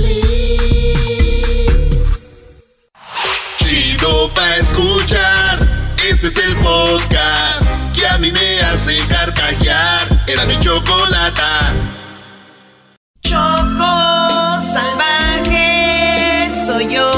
Chido 4.13 4.29
para 4.35 4.57
escuchar. 4.57 5.69
Este 6.09 6.27
es 6.27 6.37
el 6.47 6.57
podcast 6.57 7.67
que 7.95 8.07
a 8.07 8.19
mí 8.19 8.31
me 8.31 8.61
hace 8.61 8.99
carcajear. 9.09 10.09
Era 10.27 10.45
mi 10.45 10.59
chocolata. 10.61 11.73
Choco 13.23 14.61
salvaje 14.61 16.49
soy 16.67 16.95
yo. 16.95 17.11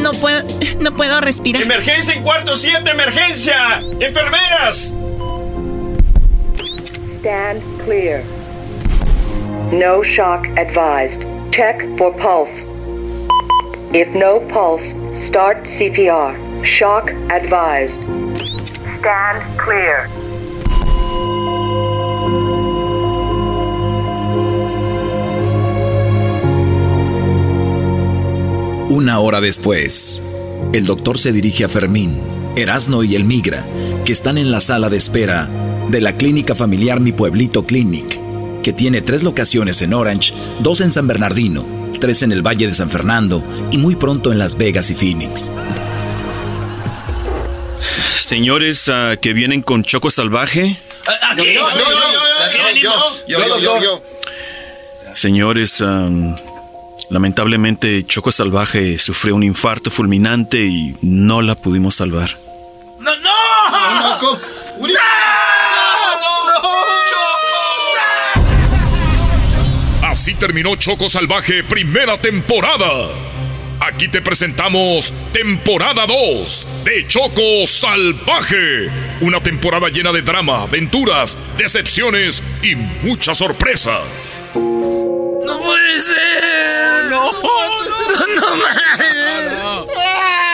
No 0.00 0.12
puedo, 0.14 0.42
no 0.80 0.96
puedo 0.96 1.20
respirar. 1.20 1.62
¡Emergencia 1.62 2.14
en 2.14 2.22
cuarto 2.22 2.56
7! 2.56 2.90
¡Emergencia! 2.90 3.80
¡Enfermeras! 4.00 4.92
Stand 7.18 7.62
clear. 7.84 8.22
No 9.72 10.02
shock 10.02 10.46
advised. 10.56 11.24
Check 11.50 11.82
for 11.98 12.12
pulse. 12.16 12.66
If 13.96 14.08
no 14.12 14.40
pulse, 14.48 14.92
start 15.14 15.66
CPR. 15.66 16.34
Shock 16.64 17.12
advised. 17.30 18.02
Stand 18.98 19.56
clear. 19.56 20.08
Una 28.88 29.20
hora 29.20 29.40
después, 29.40 30.20
el 30.72 30.86
doctor 30.86 31.16
se 31.16 31.30
dirige 31.30 31.62
a 31.62 31.68
Fermín, 31.68 32.18
Erasno 32.56 33.04
y 33.04 33.14
el 33.14 33.22
Migra, 33.22 33.64
que 34.04 34.12
están 34.12 34.38
en 34.38 34.50
la 34.50 34.60
sala 34.60 34.90
de 34.90 34.96
espera 34.96 35.48
de 35.88 36.00
la 36.00 36.16
clínica 36.16 36.56
familiar 36.56 36.98
Mi 36.98 37.12
Pueblito 37.12 37.64
Clinic, 37.64 38.18
que 38.60 38.72
tiene 38.72 39.02
tres 39.02 39.22
locaciones 39.22 39.82
en 39.82 39.94
Orange, 39.94 40.34
dos 40.58 40.80
en 40.80 40.90
San 40.90 41.06
Bernardino, 41.06 41.83
tres 42.04 42.22
en 42.22 42.32
el 42.32 42.42
Valle 42.42 42.66
de 42.66 42.74
San 42.74 42.90
Fernando 42.90 43.42
y 43.70 43.78
muy 43.78 43.96
pronto 43.96 44.30
en 44.30 44.38
Las 44.38 44.58
Vegas 44.58 44.90
y 44.90 44.94
Phoenix. 44.94 45.50
Señores 48.14 48.88
uh, 48.88 49.18
que 49.18 49.32
vienen 49.32 49.62
con 49.62 49.82
Choco 49.84 50.10
Salvaje. 50.10 50.76
Señores, 55.14 55.80
um, 55.80 56.36
lamentablemente 57.08 58.04
Choco 58.06 58.30
Salvaje 58.30 58.98
sufrió 58.98 59.34
un 59.34 59.42
infarto 59.42 59.90
fulminante 59.90 60.58
y 60.58 60.94
no 61.00 61.40
la 61.40 61.54
pudimos 61.54 61.94
salvar. 61.94 62.36
¡No, 63.00 63.16
no! 63.16 63.30
¡No! 64.78 65.53
Así 70.24 70.34
terminó 70.34 70.74
Choco 70.76 71.10
Salvaje 71.10 71.62
primera 71.62 72.16
temporada. 72.16 73.10
Aquí 73.78 74.08
te 74.08 74.22
presentamos 74.22 75.12
temporada 75.34 76.06
2 76.06 76.66
de 76.82 77.06
Choco 77.06 77.66
Salvaje. 77.66 78.88
Una 79.20 79.42
temporada 79.42 79.90
llena 79.90 80.12
de 80.12 80.22
drama, 80.22 80.62
aventuras, 80.62 81.36
decepciones 81.58 82.42
y 82.62 82.74
muchas 82.74 83.36
sorpresas. 83.36 84.48
¡No 84.54 85.60
puede 85.60 86.00
ser! 86.00 87.10
¡No! 87.10 87.30
¡No, 87.30 88.40
no, 88.40 88.56
no! 88.56 89.86
no. 89.86 90.53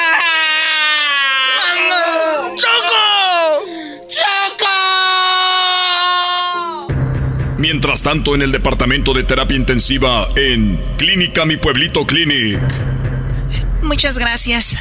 Mientras 8.00 8.14
tanto, 8.14 8.34
en 8.34 8.40
el 8.40 8.50
departamento 8.50 9.12
de 9.12 9.24
terapia 9.24 9.58
intensiva 9.58 10.26
en 10.34 10.80
Clínica 10.96 11.44
Mi 11.44 11.58
Pueblito 11.58 12.06
Clinic. 12.06 12.58
Muchas 13.82 14.16
gracias. 14.16 14.74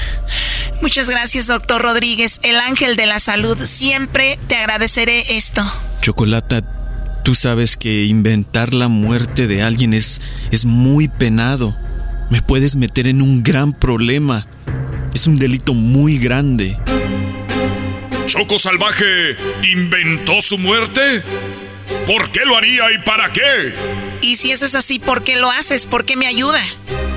Muchas 0.82 1.10
gracias, 1.10 1.48
doctor 1.48 1.82
Rodríguez, 1.82 2.40
el 2.44 2.56
ángel 2.56 2.96
de 2.96 3.08
la 3.08 3.20
salud. 3.20 3.58
Siempre 3.66 4.40
te 4.48 4.56
agradeceré 4.56 5.36
esto. 5.38 5.62
Chocolata, 6.02 6.62
tú 7.26 7.36
sabes 7.36 7.76
que 7.76 8.06
inventar 8.06 8.74
la 8.74 8.88
muerte 8.88 9.48
de 9.48 9.64
alguien 9.64 9.94
es, 9.94 10.22
es 10.52 10.64
muy 10.64 11.10
penado. 11.10 11.76
Me 12.30 12.42
puedes 12.42 12.78
meter 12.78 13.08
en 13.08 13.22
un 13.22 13.44
gran 13.44 13.74
problema. 13.74 14.48
Es 15.14 15.28
un 15.28 15.38
delito 15.38 15.74
muy 15.74 16.20
grande. 16.20 16.78
¿Choco 18.28 18.58
Salvaje 18.58 19.36
inventó 19.64 20.40
su 20.40 20.58
muerte? 20.58 21.22
¿Por 22.06 22.32
qué 22.32 22.46
lo 22.46 22.58
haría 22.58 22.92
y 22.92 23.00
para 23.04 23.32
qué? 23.32 23.74
Y 24.22 24.36
si 24.36 24.52
eso 24.52 24.66
es 24.66 24.76
así, 24.76 25.00
¿por 25.00 25.24
qué 25.24 25.38
lo 25.38 25.50
haces? 25.50 25.86
¿Por 25.86 26.06
qué 26.06 26.16
me 26.16 26.28
ayuda? 26.28 26.60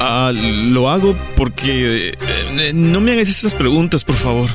Ah, 0.01 0.33
lo 0.35 0.91
hago 0.91 1.17
porque... 1.37 2.09
Eh, 2.11 2.19
eh, 2.59 2.73
no 2.75 3.01
me 3.01 3.13
hagas 3.13 3.29
esas 3.29 3.55
preguntas, 3.55 4.05
por 4.05 4.17
favor. 4.17 4.51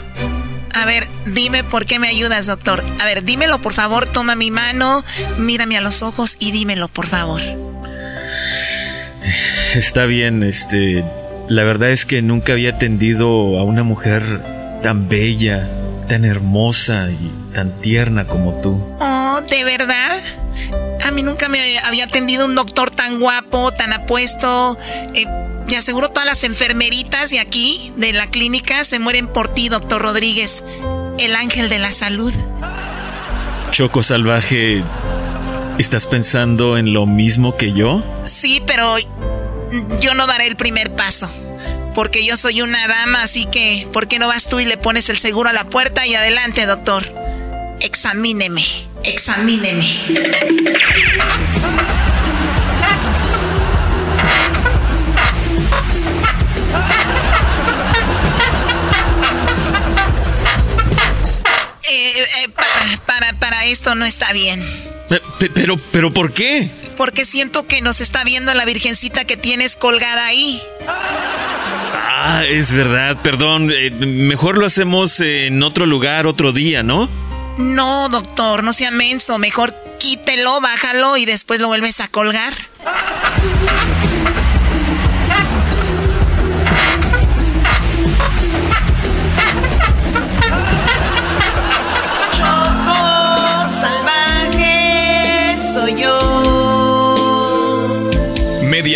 A 0.74 0.86
ver, 0.86 1.04
dime 1.26 1.64
por 1.64 1.86
qué 1.86 2.00
me 2.00 2.08
ayudas, 2.08 2.46
doctor. 2.48 2.84
A 3.00 3.06
ver, 3.06 3.24
dímelo, 3.24 3.62
por 3.62 3.74
favor. 3.74 4.08
Toma 4.08 4.36
mi 4.36 4.52
mano, 4.52 5.04
mírame 5.38 5.78
a 5.78 5.82
los 5.82 6.04
ojos 6.04 6.38
y 6.40 6.52
dímelo, 6.52 6.88
por 6.88 7.08
favor. 7.08 7.42
Está 9.74 10.06
bien, 10.06 10.44
este... 10.44 11.04
La 11.50 11.64
verdad 11.64 11.92
es 11.92 12.06
que 12.06 12.22
nunca 12.22 12.52
había 12.52 12.72
atendido 12.72 13.58
a 13.58 13.64
una 13.64 13.82
mujer 13.84 14.42
tan 14.84 15.08
bella, 15.08 15.70
tan 16.08 16.26
hermosa 16.26 17.10
y 17.12 17.32
tan 17.54 17.72
tierna 17.82 18.26
como 18.26 18.54
tú. 18.62 18.82
Oh, 19.00 19.42
¿de 19.50 19.64
verdad? 19.64 20.20
A 21.06 21.12
mí 21.12 21.24
nunca 21.24 21.50
me 21.50 21.80
había 21.80 22.06
atendido 22.06 22.46
un 22.46 22.56
doctor 22.56 22.92
tan 22.92 23.20
guapo, 23.20 23.72
tan 23.72 23.94
apuesto. 23.94 24.78
Eh, 25.14 25.26
me 25.68 25.78
aseguro 25.78 26.10
todas 26.10 26.26
las 26.26 26.44
enfermeritas 26.44 27.30
de 27.30 27.40
aquí, 27.40 27.92
de 27.98 28.14
la 28.14 28.28
clínica, 28.28 28.84
se 28.84 29.00
mueren 29.00 29.28
por 29.28 29.54
ti, 29.54 29.70
doctor 29.70 30.02
Rodríguez, 30.02 30.64
el 31.20 31.36
ángel 31.36 31.70
de 31.70 31.80
la 31.80 31.92
salud. 31.92 32.34
Choco 33.72 34.02
salvaje, 34.02 34.84
¿estás 35.78 36.08
pensando 36.08 36.78
en 36.78 36.94
lo 36.94 37.06
mismo 37.06 37.58
que 37.58 37.74
yo? 37.74 38.02
Sí, 38.24 38.62
pero 38.66 38.98
yo 40.00 40.14
no 40.14 40.26
daré 40.26 40.48
el 40.48 40.56
primer 40.56 40.96
paso. 40.96 41.30
Porque 41.98 42.24
yo 42.24 42.38
soy 42.38 42.62
una 42.62 42.88
dama, 42.88 43.24
así 43.24 43.48
que, 43.48 43.88
¿por 43.92 44.08
qué 44.08 44.20
no 44.20 44.28
vas 44.28 44.48
tú 44.48 44.60
y 44.60 44.66
le 44.66 44.78
pones 44.78 45.10
el 45.10 45.18
seguro 45.18 45.50
a 45.50 45.54
la 45.54 45.64
puerta 45.64 46.06
y 46.06 46.14
adelante, 46.14 46.68
doctor? 46.68 47.12
Examíneme, 47.80 48.64
examíneme. 49.04 49.84
Eh, 61.90 62.20
eh, 62.44 62.50
para, 63.08 63.34
para, 63.40 63.66
esto 63.66 63.96
no 63.96 64.06
está 64.06 64.34
bien. 64.34 64.64
Pero, 65.40 65.80
pero, 65.92 66.14
¿por 66.14 66.32
qué? 66.32 66.70
Porque 66.98 67.26
siento 67.26 67.68
que 67.68 67.82
nos 67.82 68.02
está 68.02 68.24
viendo 68.24 68.54
la 68.54 68.66
virgencita 68.66 69.26
que 69.26 69.38
tienes 69.38 69.76
colgada 69.76 70.26
ahí. 70.26 70.62
Ah, 72.20 72.44
es 72.46 72.72
verdad, 72.72 73.18
perdón. 73.22 73.72
Eh, 73.72 73.92
mejor 73.92 74.58
lo 74.58 74.66
hacemos 74.66 75.20
en 75.20 75.62
otro 75.64 75.86
lugar, 75.86 76.26
otro 76.26 76.52
día, 76.52 76.84
¿no? 76.84 77.08
No, 77.58 78.10
doctor, 78.10 78.64
no 78.64 78.74
sea 78.74 78.92
menso. 78.92 79.38
Mejor 79.38 79.76
quítelo, 80.00 80.60
bájalo 80.60 81.18
y 81.18 81.26
después 81.26 81.60
lo 81.60 81.68
vuelves 81.68 82.02
a 82.02 82.08
colgar. 82.08 82.54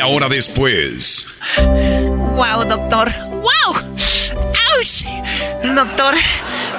Media 0.02 0.16
hora 0.16 0.30
después. 0.30 1.28
Wow, 1.58 2.66
doctor. 2.68 3.14
Wow. 3.30 3.76
¡Auch! 3.76 5.76
Doctor, 5.76 6.16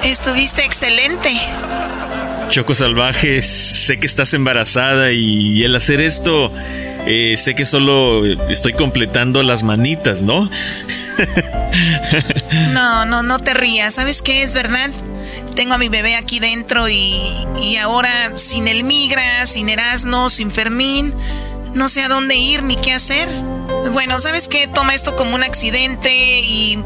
estuviste 0.03 0.65
excelente. 0.65 1.29
Choco 2.49 2.75
Salvaje, 2.75 3.41
sé 3.41 3.97
que 3.97 4.07
estás 4.07 4.33
embarazada 4.33 5.13
y, 5.13 5.63
al 5.63 5.73
hacer 5.73 6.01
esto, 6.01 6.51
eh, 7.07 7.35
sé 7.37 7.55
que 7.55 7.65
solo 7.65 8.25
estoy 8.25 8.73
completando 8.73 9.41
las 9.41 9.63
manitas, 9.63 10.21
¿no? 10.21 10.49
no, 12.73 13.05
no, 13.05 13.23
no 13.23 13.39
te 13.39 13.53
rías. 13.53 13.93
¿Sabes 13.93 14.21
qué? 14.21 14.43
Es 14.43 14.53
verdad. 14.53 14.89
Tengo 15.55 15.75
a 15.75 15.77
mi 15.77 15.87
bebé 15.87 16.17
aquí 16.17 16.41
dentro 16.41 16.89
y, 16.89 17.21
y 17.57 17.77
ahora 17.77 18.33
sin 18.35 18.67
el 18.67 18.83
migra, 18.83 19.45
sin 19.45 19.69
Erasmo, 19.69 20.29
sin 20.29 20.51
Fermín 20.51 21.13
no 21.73 21.89
sé 21.89 22.01
a 22.01 22.07
dónde 22.07 22.35
ir 22.35 22.63
ni 22.63 22.75
qué 22.75 22.93
hacer. 22.93 23.27
Bueno, 23.91 24.19
¿sabes 24.19 24.47
qué? 24.47 24.67
Toma 24.67 24.93
esto 24.93 25.15
como 25.15 25.35
un 25.35 25.43
accidente 25.43 26.39
y 26.41 26.79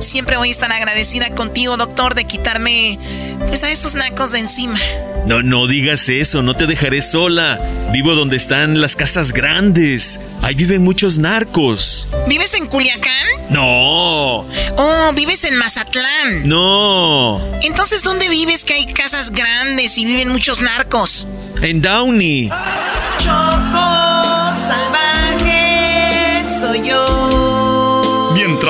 siempre 0.00 0.36
voy 0.36 0.48
a 0.48 0.52
estar 0.52 0.70
agradecida 0.72 1.30
contigo, 1.30 1.76
doctor, 1.76 2.14
de 2.14 2.24
quitarme 2.24 2.98
pues 3.46 3.62
a 3.62 3.70
estos 3.70 3.94
nacos 3.94 4.32
de 4.32 4.40
encima. 4.40 4.78
No, 5.26 5.42
no 5.42 5.68
digas 5.68 6.08
eso, 6.08 6.42
no 6.42 6.54
te 6.54 6.66
dejaré 6.66 7.00
sola. 7.00 7.58
Vivo 7.92 8.14
donde 8.14 8.36
están 8.36 8.80
las 8.80 8.96
casas 8.96 9.32
grandes. 9.32 10.18
Ahí 10.42 10.54
viven 10.54 10.82
muchos 10.82 11.18
narcos. 11.18 12.08
¿Vives 12.26 12.54
en 12.54 12.66
Culiacán? 12.66 13.12
No. 13.50 14.40
Oh, 14.76 15.12
¿vives 15.14 15.44
en 15.44 15.56
Mazatlán? 15.58 16.48
No. 16.48 17.40
Entonces, 17.62 18.02
¿dónde 18.02 18.28
vives 18.28 18.64
que 18.64 18.74
hay 18.74 18.86
casas 18.92 19.30
grandes 19.30 19.96
y 19.98 20.04
viven 20.04 20.30
muchos 20.30 20.60
narcos? 20.60 21.28
En 21.60 21.80
Downey. 21.80 22.50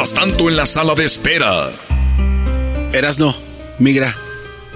Mientras 0.03 0.21
tanto, 0.21 0.49
en 0.49 0.57
la 0.57 0.67
sala 0.67 0.97
de 0.97 1.05
espera. 1.05 1.71
Erasno, 2.93 3.37
migra, 3.79 4.13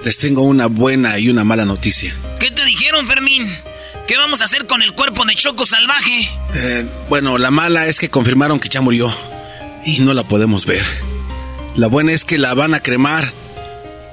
les 0.05 0.17
tengo 0.19 0.43
una 0.43 0.67
buena 0.67 1.19
y 1.19 1.27
una 1.27 1.43
mala 1.43 1.65
noticia. 1.65 2.15
¿Qué 2.39 2.49
te 2.49 2.63
dijeron, 2.63 3.05
Fermín? 3.05 3.45
¿Qué 4.07 4.15
vamos 4.15 4.39
a 4.39 4.45
hacer 4.45 4.65
con 4.67 4.81
el 4.81 4.93
cuerpo 4.93 5.25
de 5.25 5.35
Choco 5.35 5.65
salvaje? 5.65 6.29
Eh, 6.55 6.85
bueno, 7.09 7.37
la 7.37 7.51
mala 7.51 7.87
es 7.87 7.99
que 7.99 8.07
confirmaron 8.07 8.61
que 8.61 8.69
ya 8.69 8.79
murió 8.79 9.13
y 9.85 9.99
no 9.99 10.13
la 10.13 10.23
podemos 10.23 10.65
ver. 10.65 10.85
La 11.75 11.87
buena 11.87 12.13
es 12.13 12.23
que 12.23 12.37
la 12.37 12.53
van 12.53 12.73
a 12.73 12.79
cremar 12.79 13.29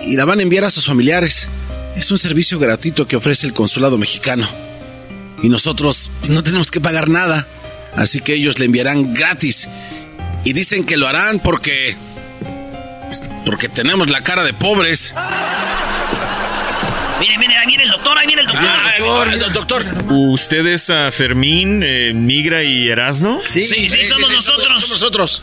y 0.01 0.17
la 0.17 0.25
van 0.25 0.41
a 0.41 0.43
enviar 0.43 0.65
a 0.65 0.71
sus 0.71 0.87
familiares. 0.87 1.47
Es 1.95 2.11
un 2.11 2.19
servicio 2.19 2.59
gratuito 2.59 3.07
que 3.07 3.15
ofrece 3.15 3.47
el 3.47 3.55
consulado 3.55 3.99
mexicano. 3.99 4.49
Y 5.45 5.49
nosotros 5.49 6.11
no 6.29 6.43
tenemos 6.43 6.73
que 6.73 6.81
pagar 6.81 7.09
nada. 7.09 7.47
Así 7.95 8.19
que 8.19 8.35
ellos 8.35 8.59
le 8.59 8.65
enviarán 8.65 9.15
gratis. 9.15 9.69
Y 10.45 10.53
dicen 10.53 10.85
que 10.85 10.97
lo 10.97 11.09
harán 11.09 11.41
porque... 11.41 11.97
Porque 13.45 13.69
tenemos 13.69 14.11
la 14.11 14.23
cara 14.23 14.43
de 14.43 14.53
pobres. 14.55 15.15
Mire, 17.21 17.39
mire, 17.39 17.57
ahí 17.57 17.67
viene 17.67 17.85
el 17.85 17.91
doctor, 17.91 18.19
ahí 18.19 18.27
viene 18.27 18.43
el 18.43 18.49
doctor. 18.49 18.69
Ah, 18.69 19.37
doctor, 19.53 19.85
¿Ustedes 20.11 20.91
a 20.91 21.11
Fermín, 21.13 21.83
eh, 21.85 22.13
Migra 22.15 22.63
y 22.63 22.89
Erasno? 22.89 23.41
Sí, 23.47 23.65
sí, 23.65 23.89
sí, 23.89 24.05
somos 24.05 24.31
nosotros. 24.31 24.67
Somos 24.67 24.91
nosotros. 24.91 25.43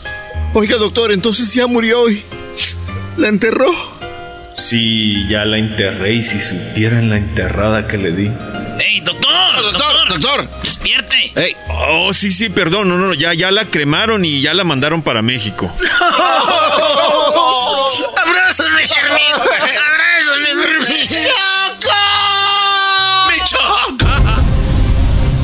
Oiga, 0.54 0.76
doctor, 0.76 1.12
entonces 1.12 1.52
ya 1.54 1.66
murió 1.66 2.02
hoy. 2.02 2.22
¿La 3.16 3.28
enterró? 3.28 3.72
Sí, 4.54 5.26
ya 5.28 5.44
la 5.44 5.58
enterré 5.58 6.14
y 6.14 6.22
si 6.22 6.38
supieran 6.38 7.08
la 7.08 7.16
enterrada 7.16 7.86
que 7.88 7.96
le 7.98 8.12
di. 8.12 8.30
¡Ey, 8.80 9.00
doctor! 9.00 9.62
¡Doctor! 9.62 10.08
¡Doctor! 10.08 10.48
¡Despierte! 10.82 11.32
¡Ey! 11.36 11.56
Oh, 11.68 12.12
sí, 12.12 12.32
sí, 12.32 12.48
perdón, 12.48 12.88
no, 12.88 12.98
no, 12.98 13.14
ya, 13.14 13.32
ya 13.34 13.52
la 13.52 13.66
cremaron 13.66 14.24
y 14.24 14.42
ya 14.42 14.52
la 14.52 14.64
mandaron 14.64 15.02
para 15.02 15.22
México. 15.22 15.72
¡Abrázame! 18.16 18.82
¡Abrázame! 18.82 19.72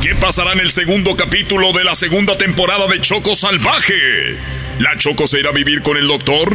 ¿Qué 0.01 0.15
pasará 0.15 0.53
en 0.53 0.59
el 0.59 0.71
segundo 0.71 1.15
capítulo 1.15 1.71
de 1.71 1.83
la 1.85 1.95
segunda 1.95 2.37
temporada 2.37 2.87
de 2.87 2.99
Choco 2.99 3.35
Salvaje? 3.35 4.37
¿La 4.79 4.97
Choco 4.97 5.25
se 5.27 5.39
irá 5.39 5.51
a 5.51 5.53
vivir 5.53 5.81
con 5.81 5.95
el 5.97 6.07
doctor? 6.07 6.49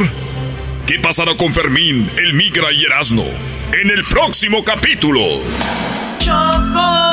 ¿Qué 0.85 0.99
pasará 0.99 1.35
con 1.35 1.53
Fermín, 1.53 2.11
el 2.17 2.33
Migra 2.33 2.71
y 2.71 2.85
Erasno? 2.85 3.25
En 3.71 3.89
el 3.89 4.03
próximo 4.03 4.63
capítulo. 4.63 5.21
Choco 6.19 7.04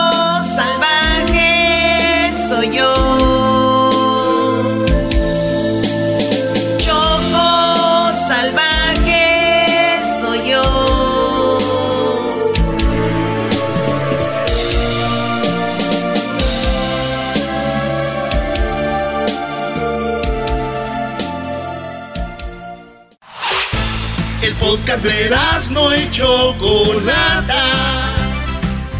yo. 2.70 2.94
Choco 6.78 8.14
salvaje 8.28 10.00
soy 10.20 10.50
yo. 10.50 11.58
El 24.42 24.54
podcast 24.56 25.04
de 25.04 25.30
no 25.70 25.96
y 25.96 26.10
Chocolata. 26.10 28.01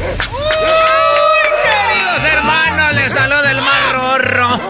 Uy, 0.00 1.48
queridos 1.62 2.24
hermanos, 2.24 2.94
les 2.94 3.12
saluda 3.12 3.50
el 3.50 3.60
mar 3.60 3.92
rorro. 3.92 4.60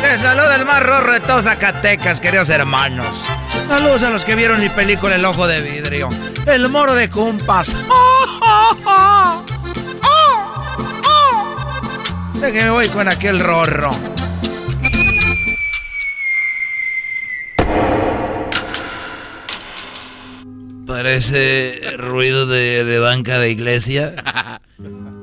Les 0.00 0.20
saluda 0.20 0.56
el 0.56 0.64
mar 0.64 0.86
rorro 0.86 1.12
de 1.12 1.20
todos 1.20 1.44
Zacatecas, 1.44 2.18
queridos 2.18 2.48
hermanos. 2.48 3.24
Saludos 3.66 4.02
a 4.04 4.10
los 4.10 4.24
que 4.24 4.34
vieron 4.34 4.60
mi 4.60 4.70
película 4.70 5.16
El 5.16 5.24
Ojo 5.26 5.46
de 5.46 5.60
Vidrio. 5.60 6.08
El 6.46 6.70
Moro 6.70 6.94
de 6.94 7.10
Cumpas. 7.10 7.76
Déjenme 12.40 12.70
voy 12.70 12.88
con 12.88 13.08
aquel 13.08 13.40
rorro. 13.40 13.90
Parece 20.88 21.82
ruido 21.98 22.46
de, 22.46 22.98
banca 22.98 23.38
de 23.38 23.50
iglesia. 23.50 24.16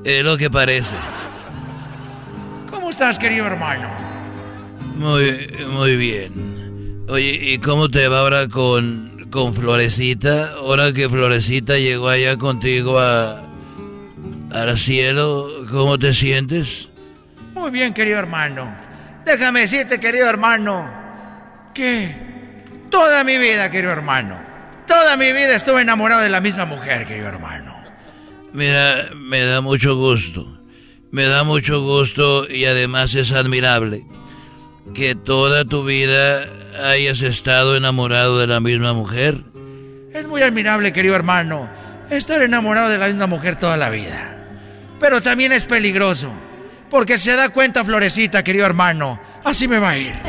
Es 0.05 0.23
lo 0.23 0.37
que 0.37 0.51
parece. 0.51 0.93
¿Cómo 2.69 2.91
estás, 2.91 3.17
querido 3.17 3.47
hermano? 3.47 3.89
Muy, 4.97 5.49
muy 5.71 5.95
bien. 5.95 7.05
Oye, 7.09 7.39
¿y 7.41 7.57
cómo 7.57 7.89
te 7.89 8.07
va 8.07 8.19
ahora 8.19 8.47
con, 8.47 9.27
con 9.31 9.55
Florecita? 9.55 10.51
Ahora 10.59 10.93
que 10.93 11.09
Florecita 11.09 11.79
llegó 11.79 12.09
allá 12.09 12.37
contigo 12.37 12.99
a, 12.99 13.41
al 14.51 14.77
cielo, 14.77 15.49
¿cómo 15.71 15.97
te 15.97 16.13
sientes? 16.13 16.89
Muy 17.55 17.71
bien, 17.71 17.91
querido 17.91 18.19
hermano. 18.19 18.71
Déjame 19.25 19.61
decirte, 19.61 19.99
querido 19.99 20.29
hermano, 20.29 20.87
que 21.73 22.15
toda 22.91 23.23
mi 23.23 23.39
vida, 23.39 23.71
querido 23.71 23.91
hermano, 23.91 24.44
toda 24.87 25.17
mi 25.17 25.31
vida 25.31 25.55
estuve 25.55 25.81
enamorado 25.81 26.21
de 26.21 26.29
la 26.29 26.41
misma 26.41 26.65
mujer, 26.65 27.05
querido 27.05 27.27
hermano. 27.27 27.75
Mira, 28.53 29.09
me 29.15 29.43
da 29.43 29.61
mucho 29.61 29.95
gusto. 29.95 30.55
Me 31.11 31.25
da 31.25 31.43
mucho 31.43 31.81
gusto 31.81 32.49
y 32.49 32.65
además 32.65 33.13
es 33.15 33.31
admirable 33.31 34.05
que 34.93 35.15
toda 35.15 35.65
tu 35.65 35.83
vida 35.83 36.45
hayas 36.83 37.21
estado 37.21 37.75
enamorado 37.75 38.39
de 38.39 38.47
la 38.47 38.59
misma 38.59 38.93
mujer. 38.93 39.37
Es 40.13 40.27
muy 40.27 40.41
admirable, 40.41 40.93
querido 40.93 41.15
hermano, 41.15 41.69
estar 42.09 42.41
enamorado 42.41 42.89
de 42.89 42.97
la 42.97 43.07
misma 43.07 43.27
mujer 43.27 43.55
toda 43.57 43.77
la 43.77 43.89
vida. 43.89 44.37
Pero 44.99 45.21
también 45.21 45.51
es 45.51 45.65
peligroso. 45.65 46.31
Porque 46.89 47.17
se 47.17 47.35
da 47.35 47.49
cuenta, 47.49 47.83
Florecita, 47.83 48.43
querido 48.43 48.65
hermano. 48.65 49.19
Así 49.43 49.67
me 49.67 49.79
va 49.79 49.89
a 49.89 49.97
ir. 49.97 50.13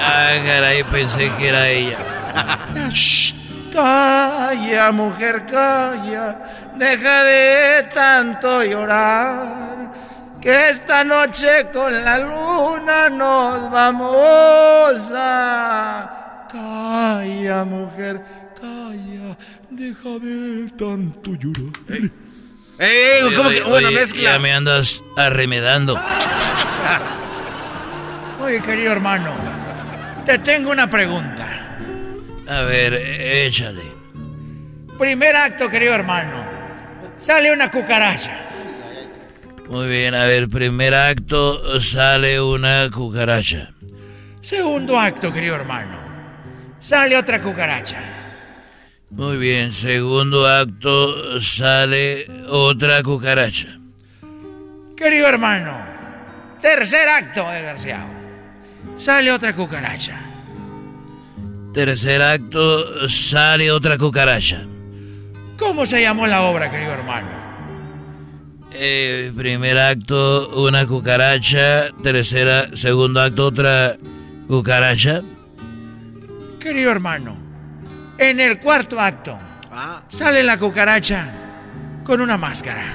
Ay, 0.00 0.40
caray, 0.44 0.82
pensé 0.84 1.30
que 1.38 1.48
era 1.48 1.68
ella. 1.68 2.15
calla, 3.72 4.92
mujer, 4.92 5.44
calla. 5.46 6.38
Deja 6.76 7.24
de 7.24 7.82
tanto 7.92 8.64
llorar. 8.64 9.92
Que 10.40 10.70
esta 10.70 11.02
noche 11.02 11.68
con 11.72 12.04
la 12.04 12.18
luna 12.18 13.08
nos 13.08 13.70
vamos 13.70 15.12
a. 15.14 16.46
Calla, 16.52 17.64
mujer, 17.64 18.22
calla. 18.60 19.36
Deja 19.70 20.18
de 20.20 20.70
tanto 20.78 21.34
llorar. 21.34 22.10
¡Eh! 22.78 23.20
¿Cómo 23.34 23.48
que 23.48 23.62
una 23.62 23.90
mezcla? 23.90 24.22
Ya 24.22 24.38
me 24.38 24.52
andas 24.52 25.02
arremedando. 25.16 26.00
Oye, 28.42 28.60
querido 28.60 28.92
hermano, 28.92 29.34
te 30.26 30.38
tengo 30.38 30.70
una 30.70 30.88
pregunta. 30.88 31.55
A 32.48 32.62
ver, 32.62 32.94
échale. 32.94 33.82
Primer 34.98 35.36
acto, 35.36 35.68
querido 35.68 35.94
hermano. 35.94 36.44
Sale 37.16 37.50
una 37.50 37.70
cucaracha. 37.70 38.36
Muy 39.68 39.88
bien, 39.88 40.14
a 40.14 40.24
ver, 40.26 40.48
primer 40.48 40.94
acto, 40.94 41.80
sale 41.80 42.40
una 42.40 42.88
cucaracha. 42.92 43.72
Segundo 44.40 44.96
acto, 44.96 45.32
querido 45.32 45.56
hermano. 45.56 45.98
Sale 46.78 47.16
otra 47.16 47.40
cucaracha. 47.40 47.98
Muy 49.10 49.38
bien, 49.38 49.72
segundo 49.72 50.46
acto 50.46 51.40
sale 51.40 52.26
otra 52.48 53.02
cucaracha. 53.02 53.68
Querido 54.96 55.26
hermano, 55.26 55.76
tercer 56.60 57.08
acto, 57.08 57.48
desgraciado. 57.50 58.08
Sale 58.96 59.32
otra 59.32 59.52
cucaracha. 59.52 60.25
Tercer 61.76 62.22
acto 62.22 63.06
sale 63.06 63.70
otra 63.70 63.98
cucaracha. 63.98 64.64
¿Cómo 65.58 65.84
se 65.84 66.00
llamó 66.00 66.26
la 66.26 66.44
obra, 66.44 66.70
querido 66.70 66.92
hermano? 66.92 67.28
Eh, 68.72 69.30
primer 69.36 69.78
acto, 69.78 70.48
una 70.56 70.86
cucaracha. 70.86 71.90
Tercera, 72.02 72.74
segundo 72.74 73.20
acto, 73.20 73.48
otra 73.48 73.98
cucaracha. 74.48 75.20
Querido 76.58 76.92
hermano, 76.92 77.36
en 78.16 78.40
el 78.40 78.58
cuarto 78.58 78.98
acto, 78.98 79.38
ah. 79.70 80.02
sale 80.08 80.42
la 80.42 80.58
cucaracha 80.58 81.30
con 82.04 82.22
una 82.22 82.38
máscara. 82.38 82.86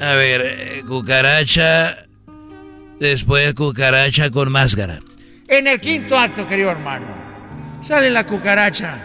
A 0.00 0.14
ver, 0.14 0.40
eh, 0.46 0.82
cucaracha, 0.88 2.06
después 2.98 3.52
cucaracha 3.52 4.30
con 4.30 4.50
máscara. 4.50 5.00
En 5.46 5.66
el 5.66 5.78
quinto 5.78 6.18
acto, 6.18 6.48
querido 6.48 6.70
hermano, 6.70 7.15
sale 7.86 8.10
la 8.10 8.26
cucaracha 8.26 8.98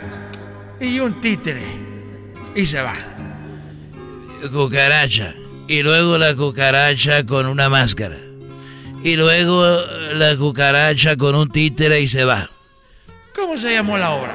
y 0.79 0.99
un 0.99 1.21
títere 1.21 1.61
y 2.55 2.65
se 2.65 2.81
va. 2.81 2.93
Cucaracha. 4.51 5.35
Y 5.67 5.83
luego 5.83 6.17
la 6.17 6.35
cucaracha 6.35 7.23
con 7.23 7.45
una 7.45 7.69
máscara. 7.69 8.17
Y 9.03 9.15
luego 9.15 9.63
la 10.13 10.35
cucaracha 10.35 11.15
con 11.15 11.35
un 11.35 11.49
títere 11.49 12.01
y 12.01 12.07
se 12.07 12.25
va. 12.25 12.49
¿Cómo 13.35 13.55
se 13.57 13.73
llamó 13.73 13.99
la 13.99 14.11
obra? 14.11 14.33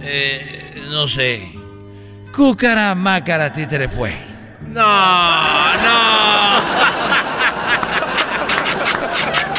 Eh, 0.00 0.84
no 0.88 1.06
sé. 1.06 1.52
Cúcara, 2.34 2.94
mácara, 2.94 3.52
títere 3.52 3.88
fue. 3.88 4.16
No, 4.68 5.76
no. 5.76 6.58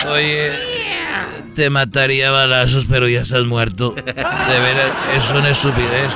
Oye, 0.11 0.68
te 1.59 1.69
mataría 1.69 2.29
a 2.29 2.31
balazos, 2.31 2.85
pero 2.87 3.09
ya 3.09 3.23
estás 3.23 3.43
muerto. 3.43 3.91
De 3.91 4.03
veras, 4.13 4.93
es 5.13 5.29
una 5.29 5.49
estupidez. 5.49 6.13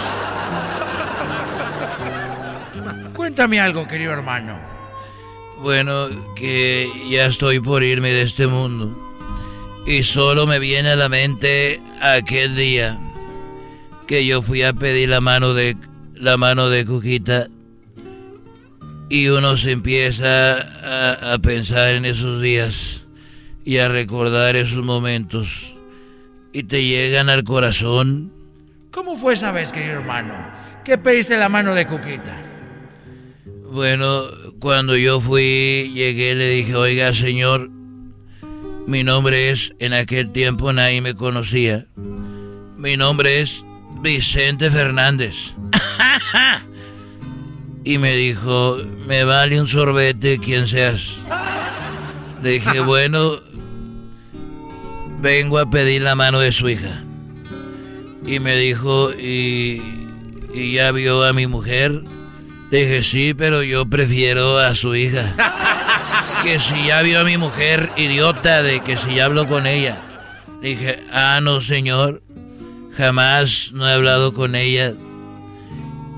Cuéntame 3.13 3.59
algo, 3.59 3.85
querido 3.85 4.13
hermano. 4.13 4.57
Bueno, 5.59 6.07
que 6.37 6.89
ya 7.09 7.25
estoy 7.25 7.59
por 7.59 7.83
irme 7.83 8.13
de 8.13 8.21
este 8.21 8.47
mundo. 8.47 8.97
Y 9.85 10.03
solo 10.03 10.47
me 10.47 10.59
viene 10.59 10.91
a 10.91 10.95
la 10.95 11.09
mente 11.09 11.81
aquel 12.01 12.55
día 12.55 12.97
que 14.07 14.25
yo 14.25 14.41
fui 14.41 14.63
a 14.63 14.71
pedir 14.71 15.09
la 15.09 15.19
mano 15.19 15.53
de 15.53 15.75
la 16.15 16.37
mano 16.37 16.69
de 16.69 16.85
Cuquita 16.85 17.49
y 19.09 19.27
uno 19.27 19.57
se 19.57 19.71
empieza 19.71 20.53
a, 20.53 21.33
a, 21.33 21.39
pensar 21.39 21.95
en 21.95 22.05
esos 22.05 22.41
días 22.41 23.02
y 23.65 23.77
a 23.77 23.87
recordar 23.87 24.55
esos 24.55 24.83
momentos 24.83 25.73
y 26.51 26.63
te 26.63 26.83
llegan 26.83 27.29
al 27.29 27.43
corazón. 27.43 28.31
¿Cómo 28.91 29.17
fue 29.17 29.33
esa 29.33 29.51
vez, 29.51 29.71
querido 29.71 29.93
hermano? 29.93 30.33
¿Qué 30.85 30.97
pediste 30.97 31.37
la 31.37 31.49
mano 31.49 31.73
de 31.73 31.87
Cuquita? 31.87 32.37
Bueno, 33.71 34.25
cuando 34.59 34.95
yo 34.95 35.19
fui, 35.19 35.91
llegué, 35.95 36.35
le 36.35 36.49
dije, 36.49 36.75
oiga, 36.75 37.11
señor, 37.13 37.69
mi 38.85 39.03
nombre 39.03 39.49
es, 39.49 39.73
en 39.79 39.93
aquel 39.93 40.31
tiempo 40.31 40.71
nadie 40.73 41.01
me 41.01 41.15
conocía, 41.15 41.87
mi 42.77 42.97
nombre 42.97 43.41
es 43.41 43.65
Vicente 44.01 44.69
Fernández. 44.69 45.55
y 47.83 47.97
me 47.97 48.15
dijo, 48.15 48.77
me 49.07 49.23
vale 49.23 49.59
un 49.59 49.67
sorbete 49.67 50.37
quien 50.37 50.67
seas. 50.67 51.17
Le 52.43 52.51
dije, 52.51 52.79
bueno, 52.81 53.39
vengo 55.23 55.57
a 55.57 55.69
pedir 55.69 56.01
la 56.01 56.15
mano 56.15 56.39
de 56.39 56.51
su 56.51 56.67
hija. 56.67 57.01
Y 58.25 58.39
me 58.39 58.57
dijo, 58.57 59.13
¿y, 59.13 59.81
y 60.53 60.73
ya 60.73 60.91
vio 60.91 61.23
a 61.23 61.31
mi 61.31 61.47
mujer? 61.47 62.03
Le 62.69 62.81
dije, 62.85 63.03
sí, 63.03 63.33
pero 63.33 63.63
yo 63.63 63.85
prefiero 63.85 64.57
a 64.59 64.75
su 64.75 64.95
hija. 64.95 65.33
que 66.43 66.59
si 66.59 66.87
ya 66.87 67.01
vio 67.01 67.21
a 67.21 67.23
mi 67.23 67.37
mujer, 67.37 67.87
idiota, 67.95 68.61
de 68.63 68.81
que 68.81 68.97
si 68.97 69.15
ya 69.15 69.25
habló 69.25 69.47
con 69.47 69.65
ella. 69.65 69.97
Le 70.61 70.69
dije, 70.69 70.99
ah, 71.13 71.39
no, 71.41 71.61
señor. 71.61 72.21
Jamás 72.97 73.71
no 73.71 73.87
he 73.87 73.93
hablado 73.93 74.33
con 74.33 74.55
ella. 74.55 74.93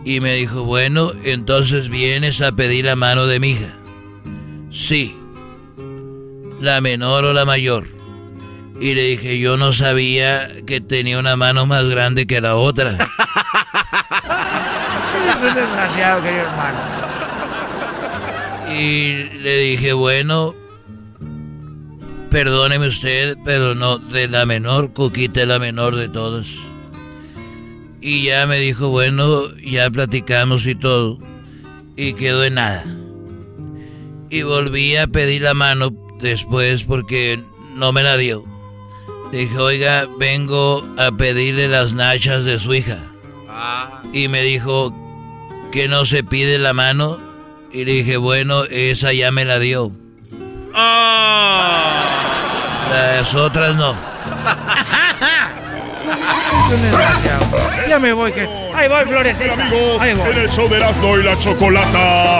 Y 0.03 0.19
me 0.19 0.33
dijo, 0.33 0.63
bueno, 0.63 1.11
entonces 1.23 1.89
vienes 1.89 2.41
a 2.41 2.53
pedir 2.53 2.85
la 2.85 2.95
mano 2.95 3.27
de 3.27 3.39
mi 3.39 3.51
hija. 3.51 3.73
Sí. 4.71 5.15
La 6.59 6.81
menor 6.81 7.25
o 7.25 7.33
la 7.33 7.45
mayor. 7.45 7.94
Y 8.79 8.93
le 8.93 9.03
dije, 9.03 9.39
yo 9.39 9.57
no 9.57 9.71
sabía 9.73 10.49
que 10.65 10.81
tenía 10.81 11.17
una 11.17 11.35
mano 11.35 11.65
más 11.65 11.87
grande 11.87 12.27
que 12.27 12.41
la 12.41 12.55
otra. 12.55 12.91
Eres 15.15 15.35
un 15.41 15.55
desgraciado, 15.55 16.21
querido 16.21 16.43
hermano. 16.43 16.79
Y 18.77 19.29
le 19.41 19.57
dije, 19.57 19.93
bueno, 19.93 20.53
perdóneme 22.29 22.87
usted, 22.87 23.37
pero 23.45 23.75
no, 23.75 23.97
de 23.97 24.27
la 24.27 24.45
menor, 24.45 24.91
Coquita 24.91 25.43
es 25.43 25.47
la 25.47 25.59
menor 25.59 25.95
de 25.95 26.09
todos. 26.09 26.47
Y 28.01 28.25
ya 28.25 28.45
me 28.45 28.59
dijo, 28.59 28.89
bueno, 28.89 29.55
ya 29.57 29.89
platicamos 29.89 30.65
y 30.67 30.75
todo. 30.75 31.17
Y 31.95 32.13
quedó 32.13 32.43
en 32.43 32.55
nada. 32.55 32.83
y 34.29 34.43
volví 34.43 34.97
a 34.97 35.07
pedir 35.07 35.43
la 35.43 35.53
mano 35.53 35.91
después 36.19 36.83
porque 36.83 37.39
no 37.75 37.93
me 37.93 38.03
la 38.03 38.17
dio. 38.17 38.43
Dije, 39.35 39.57
oiga, 39.57 40.07
vengo 40.17 40.87
a 40.97 41.11
pedirle 41.11 41.67
las 41.67 41.91
nachas 41.91 42.45
de 42.45 42.57
su 42.57 42.73
hija. 42.73 42.99
Ah. 43.49 44.01
Y 44.13 44.29
me 44.29 44.41
dijo 44.43 44.95
que 45.73 45.89
no 45.89 46.05
se 46.05 46.23
pide 46.23 46.57
la 46.57 46.71
mano. 46.71 47.19
Y 47.69 47.83
le 47.83 47.91
dije, 47.91 48.15
bueno, 48.15 48.63
esa 48.63 49.11
ya 49.11 49.33
me 49.33 49.43
la 49.43 49.59
dio. 49.59 49.91
Ah. 50.73 51.81
Las 52.89 53.35
otras 53.35 53.75
no. 53.75 53.93
Ya 57.89 57.99
me 57.99 58.13
voy, 58.13 58.31
que. 58.31 58.47
Ahí 58.73 58.87
voy, 58.87 59.03
Flores. 59.03 59.37
Ahí 59.41 60.13
voy. 60.15 60.31
En 60.31 60.37
el 60.37 60.49
show 60.49 60.69
de 60.69 60.77
Erasmo 60.77 61.17
y 61.17 61.23
la 61.23 61.37
Chocolata. 61.37 62.39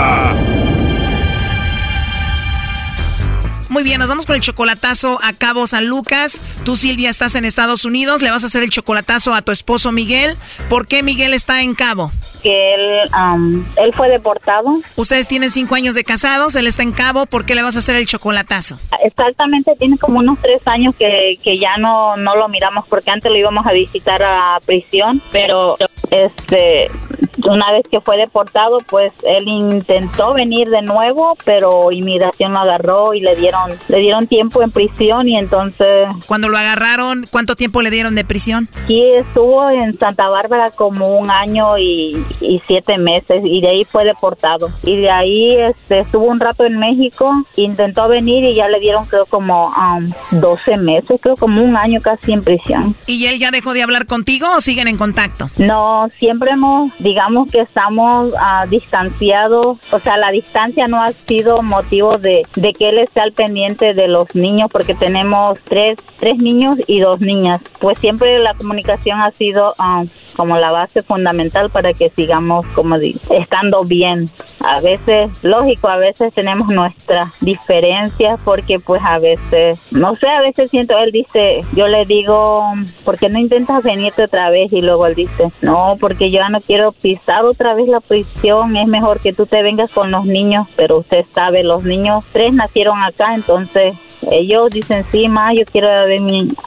Muy 3.71 3.83
bien, 3.83 3.99
nos 3.99 4.09
vamos 4.09 4.25
con 4.25 4.35
el 4.35 4.41
chocolatazo 4.41 5.17
a 5.23 5.31
Cabo 5.31 5.65
San 5.65 5.87
Lucas. 5.87 6.41
Tú, 6.65 6.75
Silvia, 6.75 7.09
estás 7.09 7.35
en 7.35 7.45
Estados 7.45 7.85
Unidos. 7.85 8.21
Le 8.21 8.29
vas 8.29 8.43
a 8.43 8.47
hacer 8.47 8.63
el 8.63 8.69
chocolatazo 8.69 9.33
a 9.33 9.43
tu 9.43 9.53
esposo 9.53 9.93
Miguel. 9.93 10.35
¿Por 10.67 10.87
qué 10.87 11.03
Miguel 11.03 11.33
está 11.33 11.61
en 11.61 11.73
Cabo? 11.73 12.11
Que 12.43 12.73
él, 12.73 13.09
él 13.77 13.93
fue 13.95 14.09
deportado. 14.09 14.73
Ustedes 14.97 15.29
tienen 15.29 15.51
cinco 15.51 15.75
años 15.75 15.95
de 15.95 16.03
casados, 16.03 16.53
él 16.57 16.67
está 16.67 16.83
en 16.83 16.91
Cabo. 16.91 17.27
¿Por 17.27 17.45
qué 17.45 17.55
le 17.55 17.63
vas 17.63 17.77
a 17.77 17.79
hacer 17.79 17.95
el 17.95 18.05
chocolatazo? 18.07 18.77
Exactamente, 19.05 19.73
tiene 19.79 19.97
como 19.97 20.19
unos 20.19 20.37
tres 20.41 20.61
años 20.65 20.93
que, 20.99 21.39
que 21.41 21.57
ya 21.57 21.77
no, 21.77 22.17
no 22.17 22.35
lo 22.35 22.49
miramos 22.49 22.85
porque 22.89 23.09
antes 23.09 23.31
lo 23.31 23.37
íbamos 23.37 23.65
a 23.65 23.71
visitar 23.71 24.21
a 24.21 24.59
prisión, 24.65 25.21
pero 25.31 25.77
este 26.11 26.91
una 27.47 27.71
vez 27.71 27.83
que 27.89 28.01
fue 28.01 28.17
deportado, 28.17 28.77
pues 28.87 29.11
él 29.23 29.47
intentó 29.47 30.33
venir 30.33 30.69
de 30.69 30.81
nuevo, 30.81 31.37
pero 31.43 31.91
inmigración 31.91 32.53
lo 32.53 32.59
agarró 32.59 33.13
y 33.13 33.21
le 33.21 33.35
dieron 33.35 33.71
le 33.87 33.99
dieron 33.99 34.27
tiempo 34.27 34.61
en 34.61 34.71
prisión 34.71 35.27
y 35.27 35.37
entonces 35.37 36.05
cuando 36.27 36.49
lo 36.49 36.57
agarraron, 36.57 37.25
¿cuánto 37.31 37.55
tiempo 37.55 37.81
le 37.81 37.89
dieron 37.89 38.15
de 38.15 38.25
prisión? 38.25 38.67
Sí, 38.87 39.01
estuvo 39.01 39.69
en 39.69 39.97
Santa 39.97 40.29
Bárbara 40.29 40.71
como 40.71 41.17
un 41.17 41.29
año 41.31 41.77
y, 41.77 42.25
siete 42.67 42.97
meses 42.97 43.41
y 43.43 43.61
de 43.61 43.69
ahí 43.69 43.85
fue 43.85 44.03
deportado 44.03 44.69
y 44.83 44.97
de 44.97 45.09
ahí 45.09 45.55
este, 45.55 45.99
estuvo 45.99 46.25
un 46.25 46.39
rato 46.39 46.65
en 46.65 46.77
México, 46.77 47.43
intentó 47.55 48.07
venir 48.07 48.43
y 48.43 48.55
ya 48.55 48.67
le 48.67 48.79
dieron 48.79 49.05
creo 49.05 49.25
como 49.25 49.73
12 50.31 50.71
um, 50.71 50.81
meses, 50.81 51.19
creo 51.21 51.35
como 51.35 51.63
un 51.63 51.75
año 51.75 51.99
casi 52.01 52.31
en 52.33 52.41
prisión. 52.41 52.95
¿Y 53.07 53.25
él 53.25 53.39
ya 53.39 53.51
dejó 53.51 53.73
de 53.73 53.83
hablar 53.83 54.05
contigo 54.05 54.47
o 54.55 54.61
siguen 54.61 54.87
en 54.87 54.97
contacto? 54.97 55.49
No, 55.57 56.00
siempre 56.09 56.51
hemos, 56.51 56.97
digamos 56.99 57.49
que 57.51 57.59
estamos 57.59 58.29
uh, 58.29 58.69
distanciados, 58.69 59.77
o 59.93 59.99
sea, 59.99 60.17
la 60.17 60.31
distancia 60.31 60.87
no 60.87 61.01
ha 61.01 61.11
sido 61.11 61.61
motivo 61.61 62.17
de, 62.17 62.43
de 62.55 62.73
que 62.73 62.89
él 62.89 62.97
esté 62.99 63.21
al 63.21 63.31
pendiente 63.31 63.93
de 63.93 64.07
los 64.07 64.33
niños 64.35 64.69
porque 64.71 64.93
tenemos 64.93 65.59
tres, 65.65 65.97
tres 66.17 66.37
niños 66.37 66.75
y 66.87 66.99
dos 66.99 67.19
niñas. 67.19 67.61
Pues 67.79 67.97
siempre 67.97 68.39
la 68.39 68.53
comunicación 68.53 69.21
ha 69.21 69.31
sido 69.31 69.73
um, 69.79 70.07
como 70.35 70.57
la 70.57 70.71
base 70.71 71.01
fundamental 71.01 71.69
para 71.69 71.93
que 71.93 72.09
sigamos 72.09 72.65
como 72.75 72.95
estando 72.95 73.83
bien. 73.83 74.29
A 74.63 74.79
veces, 74.79 75.29
lógico, 75.43 75.87
a 75.87 75.97
veces 75.97 76.33
tenemos 76.33 76.67
nuestras 76.67 77.39
diferencias 77.41 78.39
porque 78.43 78.79
pues 78.79 79.01
a 79.03 79.19
veces, 79.19 79.91
no 79.91 80.15
sé, 80.15 80.27
a 80.27 80.41
veces 80.41 80.69
siento, 80.69 80.97
él 80.97 81.11
dice, 81.11 81.63
yo 81.73 81.87
le 81.87 82.05
digo, 82.05 82.63
¿por 83.03 83.17
qué 83.17 83.29
no 83.29 83.39
intentas 83.39 83.83
venirte 83.83 84.23
otra 84.23 84.49
vez? 84.49 84.71
Y 84.71 84.81
luego 84.81 85.05
él 85.07 85.15
dice, 85.15 85.51
no, 85.61 85.90
porque 85.97 86.31
yo 86.31 86.39
ya 86.39 86.49
no 86.49 86.61
quiero 86.61 86.91
pisar 86.91 87.45
otra 87.45 87.75
vez 87.75 87.87
la 87.87 87.99
prisión, 87.99 88.75
es 88.75 88.87
mejor 88.87 89.19
que 89.19 89.33
tú 89.33 89.45
te 89.45 89.61
vengas 89.61 89.93
con 89.93 90.11
los 90.11 90.25
niños, 90.25 90.67
pero 90.75 90.97
usted 90.99 91.25
sabe, 91.31 91.63
los 91.63 91.83
niños, 91.83 92.25
tres 92.31 92.53
nacieron 92.53 93.03
acá, 93.03 93.35
entonces 93.35 93.95
ellos 94.31 94.71
dicen, 94.71 95.05
sí, 95.11 95.27
ma, 95.27 95.53
yo 95.53 95.63
quiero 95.65 95.87
ver 95.87 96.21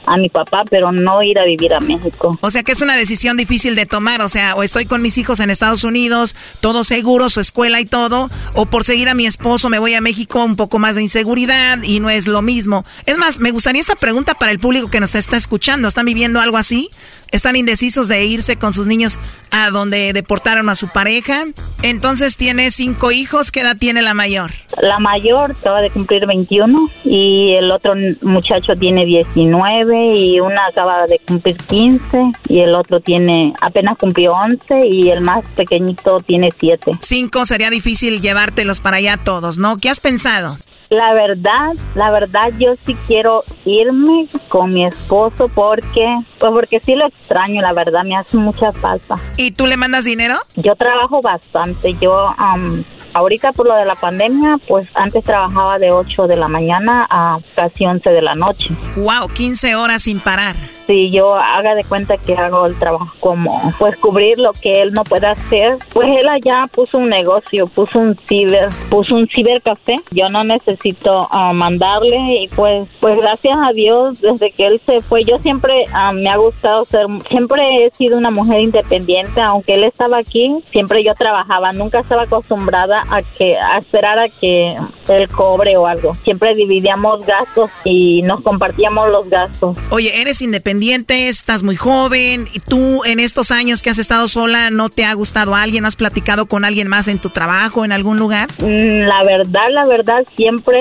a 0.05 0.17
mi 0.17 0.29
papá, 0.29 0.63
pero 0.69 0.91
no 0.91 1.23
ir 1.23 1.39
a 1.39 1.45
vivir 1.45 1.73
a 1.73 1.79
México. 1.79 2.37
O 2.41 2.49
sea 2.49 2.63
que 2.63 2.71
es 2.71 2.81
una 2.81 2.95
decisión 2.95 3.37
difícil 3.37 3.75
de 3.75 3.85
tomar, 3.85 4.21
o 4.21 4.29
sea, 4.29 4.55
o 4.55 4.63
estoy 4.63 4.85
con 4.85 5.01
mis 5.01 5.17
hijos 5.17 5.39
en 5.39 5.49
Estados 5.49 5.83
Unidos, 5.83 6.35
todo 6.61 6.83
seguro, 6.83 7.29
su 7.29 7.39
escuela 7.39 7.79
y 7.79 7.85
todo, 7.85 8.29
o 8.53 8.65
por 8.65 8.83
seguir 8.83 9.09
a 9.09 9.13
mi 9.13 9.25
esposo 9.25 9.69
me 9.69 9.79
voy 9.79 9.93
a 9.93 10.01
México, 10.01 10.43
un 10.43 10.55
poco 10.55 10.79
más 10.79 10.95
de 10.95 11.01
inseguridad 11.01 11.81
y 11.83 11.99
no 11.99 12.09
es 12.09 12.27
lo 12.27 12.41
mismo. 12.41 12.85
Es 13.05 13.17
más, 13.17 13.39
me 13.39 13.51
gustaría 13.51 13.81
esta 13.81 13.95
pregunta 13.95 14.33
para 14.33 14.51
el 14.51 14.59
público 14.59 14.89
que 14.89 14.99
nos 14.99 15.15
está 15.15 15.37
escuchando. 15.37 15.87
¿Están 15.87 16.05
viviendo 16.05 16.41
algo 16.41 16.57
así? 16.57 16.89
están 17.31 17.55
indecisos 17.55 18.07
de 18.07 18.25
irse 18.25 18.57
con 18.57 18.73
sus 18.73 18.87
niños 18.87 19.19
a 19.51 19.69
donde 19.69 20.13
deportaron 20.13 20.69
a 20.69 20.75
su 20.75 20.87
pareja. 20.87 21.45
Entonces 21.81 22.37
tiene 22.37 22.71
cinco 22.71 23.11
hijos. 23.11 23.51
¿Qué 23.51 23.61
edad 23.61 23.77
tiene 23.77 24.01
la 24.01 24.13
mayor? 24.13 24.51
La 24.81 24.99
mayor 24.99 25.51
acaba 25.51 25.81
de 25.81 25.91
cumplir 25.91 26.25
21 26.25 26.89
y 27.03 27.44
el 27.53 27.71
otro 27.71 27.93
muchacho 28.21 28.73
tiene 28.75 29.05
19 29.05 30.15
y 30.15 30.39
una 30.39 30.67
acaba 30.67 31.07
de 31.07 31.19
cumplir 31.19 31.57
15 31.57 32.23
y 32.49 32.59
el 32.61 32.75
otro 32.75 32.99
tiene 32.99 33.53
apenas 33.61 33.97
cumplió 33.97 34.33
11 34.33 34.87
y 34.87 35.09
el 35.09 35.21
más 35.21 35.43
pequeñito 35.55 36.19
tiene 36.21 36.49
7. 36.57 36.91
Cinco 37.01 37.45
sería 37.45 37.69
difícil 37.69 38.21
llevártelos 38.21 38.79
para 38.79 38.97
allá 38.97 39.17
todos, 39.17 39.57
¿no? 39.57 39.77
¿Qué 39.77 39.89
has 39.89 39.99
pensado? 39.99 40.57
La 40.89 41.13
verdad, 41.13 41.73
la 41.95 42.11
verdad 42.11 42.51
yo 42.59 42.75
sí 42.85 42.95
quiero 43.07 43.43
irme 43.65 44.27
con 44.49 44.69
mi 44.69 44.85
esposo 44.85 45.49
porque, 45.49 46.19
pues 46.39 46.51
porque 46.53 46.79
sí 46.79 46.95
lo 46.95 47.07
extraño, 47.07 47.61
la 47.61 47.73
verdad 47.73 48.03
me 48.03 48.15
hace 48.15 48.37
mucha 48.37 48.71
falta. 48.71 49.19
¿Y 49.35 49.51
tú 49.51 49.65
le 49.65 49.77
mandas 49.77 50.05
dinero? 50.05 50.35
Yo 50.55 50.75
trabajo 50.75 51.21
bastante, 51.21 51.95
yo 51.99 52.27
um, 52.37 52.83
ahorita 53.15 53.53
por 53.53 53.67
lo 53.67 53.75
de 53.75 53.85
la 53.85 53.95
pandemia, 53.95 54.59
pues 54.67 54.89
antes 54.93 55.23
trabajaba 55.23 55.79
de 55.79 55.91
8 55.91 56.27
de 56.27 56.35
la 56.35 56.47
mañana 56.47 57.07
a 57.09 57.37
casi 57.55 57.85
11 57.85 58.09
de 58.11 58.21
la 58.21 58.35
noche. 58.35 58.69
Wow, 58.97 59.29
15 59.33 59.75
horas 59.75 60.03
sin 60.03 60.19
parar 60.19 60.53
si 60.85 61.11
yo 61.11 61.35
haga 61.35 61.75
de 61.75 61.83
cuenta 61.83 62.17
que 62.17 62.33
hago 62.33 62.65
el 62.65 62.77
trabajo 62.77 63.13
como 63.19 63.51
pues 63.79 63.97
cubrir 63.97 64.37
lo 64.37 64.53
que 64.53 64.81
él 64.81 64.93
no 64.93 65.03
puede 65.03 65.27
hacer, 65.27 65.77
pues 65.93 66.07
él 66.15 66.27
allá 66.27 66.67
puso 66.71 66.97
un 66.97 67.09
negocio, 67.09 67.67
puso 67.67 67.99
un 67.99 68.17
ciber, 68.27 68.69
puso 68.89 69.15
un 69.15 69.27
cibercafé. 69.27 69.95
Yo 70.11 70.27
no 70.29 70.43
necesito 70.43 71.27
ah, 71.31 71.53
mandarle 71.53 72.17
y 72.43 72.47
pues 72.49 72.87
pues 72.99 73.17
gracias 73.17 73.57
a 73.61 73.71
Dios 73.73 74.21
desde 74.21 74.51
que 74.51 74.67
él 74.67 74.79
se 74.79 75.01
fue 75.01 75.23
yo 75.23 75.39
siempre 75.39 75.85
ah, 75.91 76.11
me 76.11 76.29
ha 76.29 76.37
gustado 76.37 76.85
ser 76.85 77.05
siempre 77.29 77.85
he 77.85 77.91
sido 77.91 78.17
una 78.17 78.31
mujer 78.31 78.61
independiente, 78.61 79.41
aunque 79.41 79.73
él 79.73 79.83
estaba 79.83 80.17
aquí, 80.17 80.55
siempre 80.71 81.03
yo 81.03 81.15
trabajaba, 81.15 81.71
nunca 81.71 81.99
estaba 81.99 82.23
acostumbrada 82.23 83.05
a 83.09 83.21
que 83.21 83.57
a 83.57 83.77
esperar 83.77 84.19
a 84.19 84.29
que 84.29 84.75
él 85.09 85.29
cobre 85.29 85.77
o 85.77 85.87
algo. 85.87 86.13
Siempre 86.23 86.53
dividíamos 86.53 87.25
gastos 87.25 87.69
y 87.83 88.21
nos 88.23 88.41
compartíamos 88.41 89.09
los 89.09 89.29
gastos. 89.29 89.77
Oye, 89.89 90.21
eres 90.21 90.41
independiente 90.41 90.74
estás 90.81 91.63
muy 91.63 91.75
joven, 91.75 92.45
y 92.53 92.59
tú 92.59 93.03
en 93.05 93.19
estos 93.19 93.51
años 93.51 93.81
que 93.81 93.89
has 93.89 93.99
estado 93.99 94.27
sola, 94.27 94.69
¿no 94.69 94.89
te 94.89 95.05
ha 95.05 95.13
gustado 95.13 95.55
alguien? 95.55 95.85
¿Has 95.85 95.95
platicado 95.95 96.45
con 96.47 96.65
alguien 96.65 96.87
más 96.87 97.07
en 97.07 97.19
tu 97.19 97.29
trabajo, 97.29 97.85
en 97.85 97.91
algún 97.91 98.17
lugar? 98.17 98.49
Mm, 98.59 99.07
la 99.07 99.23
verdad, 99.23 99.67
la 99.71 99.85
verdad, 99.85 100.25
siempre, 100.35 100.79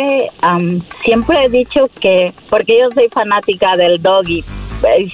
siempre 1.04 1.44
he 1.44 1.48
dicho 1.48 1.88
que, 2.00 2.32
porque 2.48 2.78
yo 2.80 2.88
soy 2.94 3.08
fanática 3.08 3.74
del 3.76 4.00
doggy, 4.02 4.44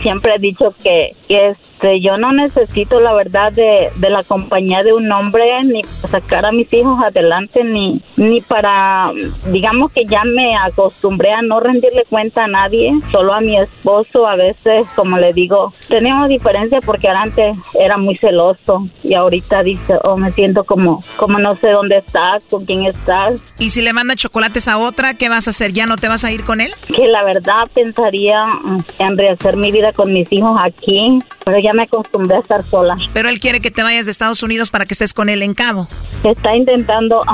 siempre 0.03 0.35
he 0.35 0.39
dicho 0.39 0.75
que, 0.83 1.13
este, 1.29 2.01
yo 2.01 2.17
no 2.17 2.33
necesito 2.33 3.01
la 3.01 3.15
verdad 3.15 3.53
de, 3.53 3.91
de, 3.97 4.11
la 4.11 4.23
compañía 4.23 4.83
de 4.83 4.93
un 4.93 5.11
hombre 5.13 5.45
ni 5.65 5.83
para 5.83 6.21
sacar 6.21 6.47
a 6.47 6.53
mis 6.53 6.73
hijos 6.73 6.97
adelante 7.03 7.65
ni, 7.65 8.01
ni 8.17 8.41
para, 8.41 9.13
digamos 9.47 9.93
que 9.93 10.05
ya 10.05 10.25
me 10.25 10.57
acostumbré 10.57 11.33
a 11.33 11.43
no 11.43 11.61
rendirle 11.61 12.03
cuenta 12.09 12.45
a 12.45 12.49
nadie, 12.49 12.93
solo 13.11 13.33
a 13.33 13.41
mi 13.41 13.59
esposo 13.59 14.27
a 14.27 14.37
veces, 14.37 14.70
como 14.95 15.19
le 15.19 15.33
digo, 15.33 15.73
tenemos 15.89 16.29
diferencia 16.29 16.81
porque 16.81 17.09
antes 17.09 17.57
era 17.79 17.97
muy 17.97 18.17
celoso 18.17 18.87
y 19.03 19.15
ahorita 19.15 19.63
dice, 19.63 19.95
oh, 20.05 20.17
me 20.17 20.33
siento 20.33 20.65
como, 20.65 21.03
como 21.17 21.39
no 21.39 21.55
sé 21.55 21.71
dónde 21.71 21.99
estás, 21.99 22.45
con 22.45 22.65
quién 22.65 22.85
estás. 22.85 23.41
Y 23.59 23.71
si 23.71 23.83
le 23.83 23.93
manda 23.93 24.17
chocolates 24.17 24.69
a 24.69 24.79
otra, 24.79 25.15
¿qué 25.15 25.29
vas 25.29 25.47
a 25.47 25.51
hacer? 25.51 25.73
¿Ya 25.73 25.87
no 25.87 25.97
te 25.97 26.09
vas 26.09 26.25
a 26.25 26.33
ir 26.33 26.45
con 26.45 26.61
él? 26.61 26.73
Que 26.89 27.07
la 27.07 27.25
verdad 27.25 27.69
pensaría 27.75 28.47
mm, 28.47 28.79
en 28.99 29.19
rehacer 29.19 29.57
mi 29.57 29.73
vida 29.73 29.93
con 29.93 30.13
mis 30.13 30.31
hijos 30.31 30.59
aquí, 30.63 31.19
pero 31.45 31.59
ya 31.59 31.73
me 31.73 31.85
acostumbré 31.85 32.37
a 32.37 32.41
estar 32.41 32.65
sola. 32.65 32.97
Pero 33.13 33.29
él 33.29 33.41
quiere 33.41 33.61
que 33.61 33.71
te 33.71 33.83
vayas 33.83 34.07
de 34.07 34.13
Estados 34.13 34.43
Unidos 34.43 34.71
para 34.71 34.87
que 34.87 34.95
estés 34.95 35.15
con 35.15 35.29
él 35.29 35.43
en 35.43 35.55
Cabo. 35.55 35.89
Está 36.25 36.55
intentando 36.55 37.25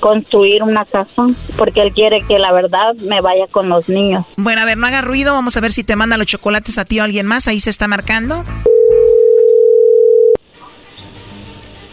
construir 0.00 0.62
una 0.62 0.84
casa 0.84 1.26
porque 1.56 1.80
él 1.80 1.92
quiere 1.92 2.24
que 2.26 2.38
la 2.38 2.52
verdad 2.52 2.94
me 3.08 3.20
vaya 3.20 3.46
con 3.50 3.68
los 3.68 3.88
niños. 3.88 4.26
Bueno, 4.36 4.62
a 4.62 4.64
ver, 4.64 4.78
no 4.78 4.86
haga 4.86 5.00
ruido, 5.00 5.32
vamos 5.32 5.56
a 5.56 5.60
ver 5.60 5.72
si 5.72 5.84
te 5.84 5.96
manda 5.96 6.16
los 6.16 6.26
chocolates 6.26 6.61
a 6.78 6.84
ti 6.84 6.98
alguien 6.98 7.26
más, 7.26 7.48
ahí 7.48 7.60
se 7.60 7.70
está 7.70 7.88
marcando. 7.88 8.44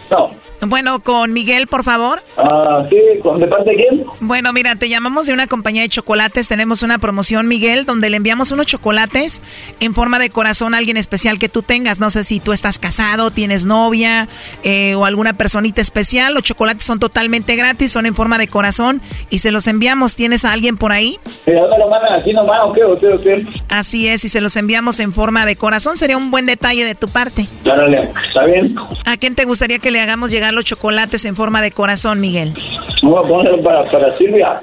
No. 0.09 0.38
Bueno, 0.61 1.01
con 1.01 1.31
Miguel, 1.31 1.67
por 1.67 1.83
favor. 1.83 2.21
Ah, 2.37 2.85
sí, 2.89 2.95
¿de 2.95 3.47
parte 3.47 3.69
de 3.71 3.75
quién? 3.77 4.05
Bueno, 4.19 4.51
mira, 4.51 4.75
te 4.75 4.89
llamamos 4.89 5.25
de 5.25 5.33
una 5.33 5.47
compañía 5.47 5.83
de 5.83 5.89
chocolates. 5.89 6.47
Tenemos 6.49 6.83
una 6.83 6.97
promoción, 6.97 7.47
Miguel, 7.47 7.85
donde 7.85 8.09
le 8.09 8.17
enviamos 8.17 8.51
unos 8.51 8.65
chocolates 8.65 9.41
en 9.79 9.93
forma 9.93 10.19
de 10.19 10.29
corazón 10.29 10.73
a 10.73 10.77
alguien 10.77 10.97
especial 10.97 11.39
que 11.39 11.47
tú 11.47 11.61
tengas. 11.61 11.99
No 11.99 12.09
sé 12.09 12.25
si 12.25 12.41
tú 12.41 12.51
estás 12.51 12.77
casado, 12.77 13.31
tienes 13.31 13.65
novia 13.65 14.27
eh, 14.63 14.95
o 14.95 15.05
alguna 15.05 15.33
personita 15.33 15.79
especial. 15.79 16.33
Los 16.33 16.43
chocolates 16.43 16.83
son 16.83 16.99
totalmente 16.99 17.55
gratis, 17.55 17.91
son 17.91 18.05
en 18.05 18.13
forma 18.13 18.37
de 18.37 18.47
corazón 18.47 19.01
y 19.29 19.39
se 19.39 19.51
los 19.51 19.65
enviamos. 19.67 20.15
¿Tienes 20.15 20.43
a 20.43 20.51
alguien 20.51 20.75
por 20.75 20.91
ahí? 20.91 21.19
Sí, 21.45 21.51
¿dónde 21.53 21.77
lo 21.77 21.87
mandan? 21.89 22.19
¿Aquí 22.19 22.33
nomás 22.33 22.59
o 22.63 22.73
qué? 22.73 22.83
¿O 22.83 22.99
qué, 22.99 23.45
Así 23.69 24.07
es, 24.07 24.25
y 24.25 24.29
se 24.29 24.41
los 24.41 24.57
enviamos 24.57 24.99
en 24.99 25.13
forma 25.13 25.45
de 25.45 25.55
corazón. 25.55 25.95
Sería 25.95 26.17
un 26.17 26.31
buen 26.31 26.45
detalle 26.45 26.83
de 26.83 26.95
tu 26.95 27.07
parte. 27.07 27.47
Claro, 27.63 27.87
está 28.27 28.43
bien. 28.43 28.75
¿A 29.05 29.15
quién 29.15 29.35
te 29.35 29.45
gustaría 29.45 29.79
que 29.79 29.91
le 29.91 30.01
hagamos 30.01 30.31
llegar 30.31 30.48
los 30.55 30.65
chocolates 30.65 31.25
en 31.25 31.35
forma 31.35 31.61
de 31.61 31.71
corazón, 31.71 32.19
Miguel? 32.19 32.53
Vamos 33.01 33.25
a 33.25 33.27
ponerlo 33.27 33.63
para, 33.63 33.79
para 33.89 34.11
Silvia. 34.11 34.61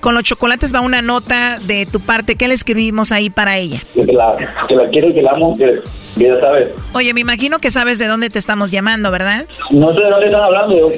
Con 0.00 0.14
los 0.14 0.22
chocolates 0.22 0.74
va 0.74 0.80
una 0.80 1.02
nota 1.02 1.58
de 1.58 1.86
tu 1.86 2.00
parte. 2.00 2.36
¿Qué 2.36 2.48
le 2.48 2.54
escribimos 2.54 3.12
ahí 3.12 3.30
para 3.30 3.58
ella? 3.58 3.78
Que 3.94 4.12
la, 4.12 4.36
que 4.68 4.74
la 4.74 4.88
quiero, 4.90 5.12
que 5.12 5.22
la 5.22 5.32
amo, 5.32 5.52
que, 5.56 5.80
ya 6.16 6.38
sabes. 6.40 6.68
Oye, 6.92 7.12
me 7.14 7.20
imagino 7.20 7.58
que 7.58 7.70
sabes 7.70 7.98
de 7.98 8.06
dónde 8.06 8.30
te 8.30 8.38
estamos 8.38 8.70
llamando, 8.70 9.10
¿verdad? 9.10 9.46
No 9.70 9.92
sé 9.92 10.00
de 10.00 10.10
dónde 10.10 10.26
están 10.26 10.44
hablando. 10.44 10.92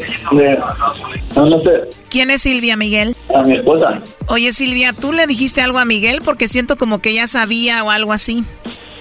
no, 1.36 1.46
no 1.46 1.60
sé. 1.60 1.70
¿Quién 2.10 2.30
es 2.30 2.42
Silvia, 2.42 2.76
Miguel? 2.76 3.16
A 3.34 3.42
mi 3.42 3.56
esposa. 3.56 4.02
Oye, 4.26 4.52
Silvia, 4.52 4.92
¿tú 4.92 5.12
le 5.12 5.26
dijiste 5.26 5.62
algo 5.62 5.78
a 5.78 5.84
Miguel? 5.84 6.20
Porque 6.24 6.48
siento 6.48 6.76
como 6.76 7.00
que 7.00 7.14
ya 7.14 7.26
sabía 7.26 7.82
o 7.84 7.90
algo 7.90 8.12
así. 8.12 8.44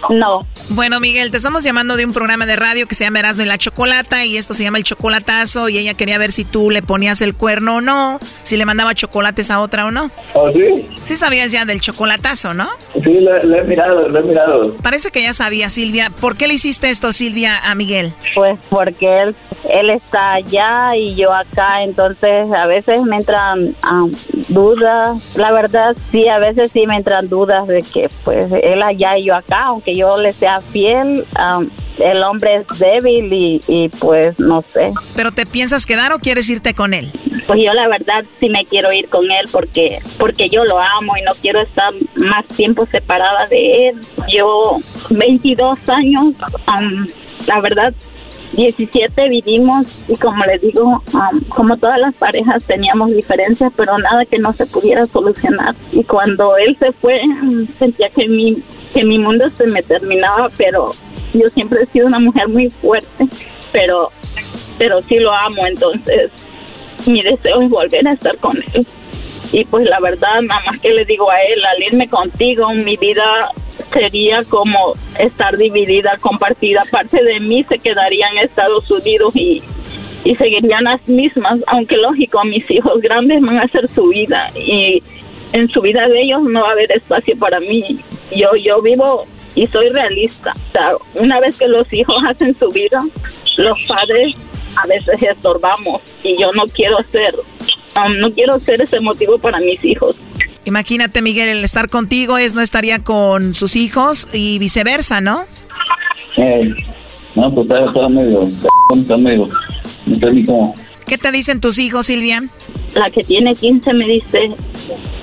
No. 0.09 0.47
Bueno, 0.69 0.99
Miguel, 0.99 1.31
te 1.31 1.37
estamos 1.37 1.63
llamando 1.63 1.95
de 1.95 2.05
un 2.05 2.13
programa 2.13 2.45
de 2.45 2.55
radio 2.55 2.87
que 2.87 2.95
se 2.95 3.03
llama 3.03 3.19
Erasmo 3.19 3.43
y 3.43 3.45
la 3.45 3.57
Chocolata 3.57 4.25
y 4.25 4.37
esto 4.37 4.53
se 4.53 4.63
llama 4.63 4.77
El 4.77 4.83
Chocolatazo 4.83 5.69
y 5.69 5.77
ella 5.77 5.93
quería 5.93 6.17
ver 6.17 6.31
si 6.31 6.45
tú 6.45 6.69
le 6.69 6.81
ponías 6.81 7.21
el 7.21 7.35
cuerno 7.35 7.77
o 7.77 7.81
no, 7.81 8.19
si 8.43 8.57
le 8.57 8.65
mandaba 8.65 8.93
chocolates 8.93 9.51
a 9.51 9.59
otra 9.61 9.85
o 9.85 9.91
no. 9.91 10.09
¿Oh, 10.33 10.51
sí? 10.51 10.87
Sí 11.03 11.17
sabías 11.17 11.51
ya 11.51 11.65
del 11.65 11.81
chocolatazo, 11.81 12.53
¿no? 12.53 12.69
Sí, 12.93 13.19
lo, 13.21 13.35
he 13.35 13.63
mirado, 13.63 14.07
lo 14.07 14.19
he 14.19 14.23
mirado. 14.23 14.75
Parece 14.81 15.11
que 15.11 15.21
ya 15.21 15.33
sabía, 15.33 15.69
Silvia. 15.69 16.11
¿Por 16.21 16.37
qué 16.37 16.47
le 16.47 16.53
hiciste 16.55 16.89
esto, 16.89 17.13
Silvia, 17.13 17.57
a 17.57 17.75
Miguel? 17.75 18.13
Pues 18.35 18.59
porque 18.69 19.23
él, 19.23 19.35
él 19.71 19.89
está 19.89 20.33
allá 20.33 20.95
y 20.95 21.15
yo 21.15 21.33
acá, 21.33 21.83
entonces 21.83 22.47
a 22.57 22.67
veces 22.67 23.03
me 23.03 23.17
entran 23.17 23.75
um, 23.91 24.11
dudas. 24.49 25.35
La 25.35 25.51
verdad, 25.51 25.95
sí, 26.11 26.27
a 26.27 26.39
veces 26.39 26.71
sí 26.71 26.85
me 26.87 26.95
entran 26.95 27.27
dudas 27.29 27.67
de 27.67 27.81
que 27.81 28.09
pues 28.23 28.51
él 28.51 28.81
allá 28.83 29.17
y 29.17 29.25
yo 29.25 29.35
acá, 29.35 29.61
aunque 29.65 29.88
yo 29.95 30.17
le 30.17 30.33
sea 30.33 30.61
fiel, 30.61 31.25
el 31.99 32.23
hombre 32.23 32.55
es 32.57 32.79
débil 32.79 33.31
y, 33.33 33.61
y, 33.67 33.89
pues 33.89 34.37
no 34.39 34.63
sé. 34.73 34.93
¿Pero 35.15 35.31
te 35.31 35.45
piensas 35.45 35.85
quedar 35.85 36.11
o 36.13 36.19
quieres 36.19 36.49
irte 36.49 36.73
con 36.73 36.93
él? 36.93 37.11
Pues 37.47 37.63
yo 37.63 37.73
la 37.73 37.87
verdad 37.87 38.23
sí 38.39 38.49
me 38.49 38.65
quiero 38.65 38.91
ir 38.93 39.09
con 39.09 39.25
él 39.25 39.47
porque, 39.51 39.99
porque 40.17 40.49
yo 40.49 40.63
lo 40.65 40.79
amo 40.79 41.17
y 41.17 41.21
no 41.23 41.31
quiero 41.41 41.61
estar 41.61 41.89
más 42.15 42.45
tiempo 42.47 42.85
separada 42.85 43.47
de 43.47 43.89
él. 43.89 44.01
Yo 44.31 44.77
22 45.09 45.77
años, 45.89 46.33
la 47.47 47.59
verdad 47.61 47.93
17 48.53 49.29
vivimos 49.29 49.85
y 50.07 50.15
como 50.15 50.43
les 50.45 50.61
digo, 50.61 51.03
como 51.49 51.77
todas 51.77 52.01
las 52.01 52.15
parejas 52.15 52.65
teníamos 52.65 53.11
diferencias, 53.11 53.71
pero 53.75 53.97
nada 53.97 54.25
que 54.25 54.39
no 54.39 54.53
se 54.53 54.65
pudiera 54.65 55.05
solucionar. 55.05 55.75
Y 55.91 56.03
cuando 56.03 56.57
él 56.57 56.75
se 56.79 56.91
fue, 56.93 57.21
sentía 57.77 58.09
que 58.09 58.27
mi 58.27 58.61
que 58.93 59.03
mi 59.03 59.19
mundo 59.19 59.49
se 59.51 59.67
me 59.67 59.83
terminaba, 59.83 60.49
pero 60.57 60.93
yo 61.33 61.47
siempre 61.49 61.83
he 61.83 61.85
sido 61.87 62.07
una 62.07 62.19
mujer 62.19 62.47
muy 62.47 62.69
fuerte, 62.69 63.27
pero, 63.71 64.11
pero 64.77 65.01
sí 65.03 65.19
lo 65.19 65.31
amo, 65.33 65.65
entonces 65.65 66.31
mi 67.05 67.21
deseo 67.21 67.61
es 67.61 67.69
volver 67.69 68.07
a 68.07 68.13
estar 68.13 68.37
con 68.37 68.57
él. 68.73 68.85
Y 69.51 69.65
pues 69.65 69.85
la 69.87 69.99
verdad, 69.99 70.41
nada 70.41 70.61
más 70.65 70.79
que 70.79 70.89
le 70.89 71.05
digo 71.05 71.29
a 71.29 71.41
él, 71.41 71.63
al 71.65 71.83
irme 71.83 72.07
contigo, 72.07 72.71
mi 72.73 72.97
vida 72.97 73.51
sería 73.91 74.43
como 74.43 74.93
estar 75.17 75.57
dividida, 75.57 76.17
compartida. 76.21 76.83
Parte 76.91 77.23
de 77.23 77.39
mí 77.39 77.65
se 77.67 77.79
quedaría 77.79 78.27
en 78.29 78.39
Estados 78.39 78.89
Unidos 78.91 79.35
y, 79.35 79.63
y 80.23 80.35
seguirían 80.35 80.83
las 80.83 81.07
mismas, 81.07 81.59
aunque 81.67 81.97
lógico, 81.97 82.43
mis 82.45 82.69
hijos 82.69 83.01
grandes 83.01 83.41
van 83.41 83.57
a 83.57 83.63
hacer 83.63 83.87
su 83.87 84.09
vida 84.09 84.51
y 84.55 85.01
en 85.53 85.67
su 85.69 85.81
vida 85.81 86.07
de 86.07 86.21
ellos 86.21 86.43
no 86.43 86.61
va 86.61 86.69
a 86.69 86.71
haber 86.73 86.91
espacio 86.91 87.35
para 87.37 87.59
mí. 87.59 87.99
Yo, 88.31 88.55
yo 88.55 88.81
vivo 88.81 89.25
y 89.55 89.67
soy 89.67 89.89
realista. 89.89 90.53
O 90.55 90.71
sea, 90.71 90.85
una 91.15 91.39
vez 91.39 91.57
que 91.57 91.67
los 91.67 91.91
hijos 91.91 92.15
hacen 92.29 92.55
su 92.57 92.67
vida, 92.69 92.99
los 93.57 93.79
padres 93.83 94.35
a 94.75 94.87
veces 94.87 95.21
estorbamos 95.21 96.01
y 96.23 96.39
yo 96.39 96.51
no 96.53 96.63
quiero 96.73 96.97
ser, 97.11 97.33
um, 97.95 98.17
no 98.19 98.31
quiero 98.33 98.59
ser 98.59 98.81
ese 98.81 98.99
motivo 98.99 99.37
para 99.37 99.59
mis 99.59 99.83
hijos. 99.83 100.17
Imagínate, 100.65 101.21
Miguel, 101.21 101.49
el 101.49 101.63
estar 101.63 101.89
contigo 101.89 102.37
es 102.37 102.53
no 102.53 102.61
estaría 102.61 103.03
con 103.03 103.55
sus 103.55 103.75
hijos 103.75 104.27
y 104.33 104.59
viceversa, 104.59 105.19
¿no? 105.19 105.45
Eh, 106.37 106.69
no, 107.35 107.53
pues 107.53 107.67
está, 107.69 108.09
medio, 108.09 108.43
está 108.95 109.17
medio, 109.17 109.49
no 110.05 110.73
¿Qué 111.05 111.17
te 111.17 111.31
dicen 111.31 111.59
tus 111.59 111.79
hijos, 111.79 112.05
Silvia? 112.05 112.43
La 112.93 113.09
que 113.09 113.21
tiene 113.21 113.55
15 113.55 113.93
me 113.93 114.05
dice, 114.05 114.51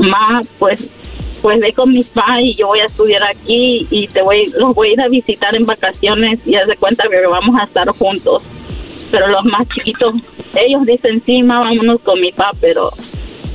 ma, 0.00 0.40
pues 0.58 0.90
pues 1.42 1.60
ve 1.60 1.72
con 1.72 1.92
mis 1.92 2.06
padres 2.08 2.46
y 2.46 2.54
yo 2.54 2.68
voy 2.68 2.80
a 2.80 2.86
estudiar 2.86 3.22
aquí 3.22 3.86
y 3.90 4.06
te 4.08 4.22
voy 4.22 4.50
los 4.58 4.74
voy 4.74 4.88
a 4.88 4.92
ir 4.92 5.00
a 5.00 5.08
visitar 5.08 5.54
en 5.54 5.64
vacaciones 5.64 6.38
y 6.46 6.54
haz 6.56 6.66
de 6.66 6.76
cuenta 6.76 7.04
que 7.08 7.26
vamos 7.26 7.56
a 7.60 7.64
estar 7.64 7.88
juntos. 7.88 8.42
Pero 9.10 9.28
los 9.28 9.44
más 9.44 9.68
chiquitos, 9.68 10.14
ellos 10.54 10.84
dicen, 10.84 11.22
sí, 11.24 11.42
ma, 11.42 11.60
vámonos 11.60 12.00
con 12.00 12.20
mi 12.20 12.32
papá, 12.32 12.56
pero 12.60 12.90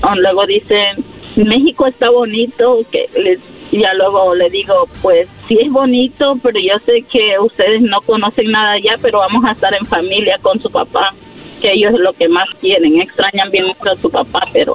um, 0.03 0.17
luego 0.17 0.45
dicen, 0.45 1.03
México 1.36 1.88
está 1.88 2.09
bonito, 2.09 2.79
que 2.89 3.09
les, 3.19 3.39
ya 3.71 3.93
luego 3.95 4.34
le 4.34 4.49
digo, 4.49 4.88
pues 5.01 5.27
sí 5.47 5.57
es 5.61 5.71
bonito, 5.71 6.38
pero 6.41 6.59
yo 6.59 6.79
sé 6.86 7.01
que 7.03 7.38
ustedes 7.39 7.82
no 7.82 7.99
conocen 8.01 8.51
nada 8.51 8.73
allá, 8.73 8.93
pero 9.01 9.19
vamos 9.19 9.43
a 9.43 9.51
estar 9.51 9.73
en 9.73 9.86
familia 9.86 10.38
con 10.41 10.59
su 10.61 10.69
papá 10.69 11.13
que 11.61 11.71
ellos 11.71 11.93
es 11.93 11.99
lo 11.99 12.11
que 12.13 12.27
más 12.27 12.49
quieren, 12.59 12.99
extrañan 12.99 13.49
bien 13.51 13.67
mucho 13.67 13.91
a 13.91 13.95
su 13.95 14.09
papá, 14.09 14.41
pero 14.51 14.73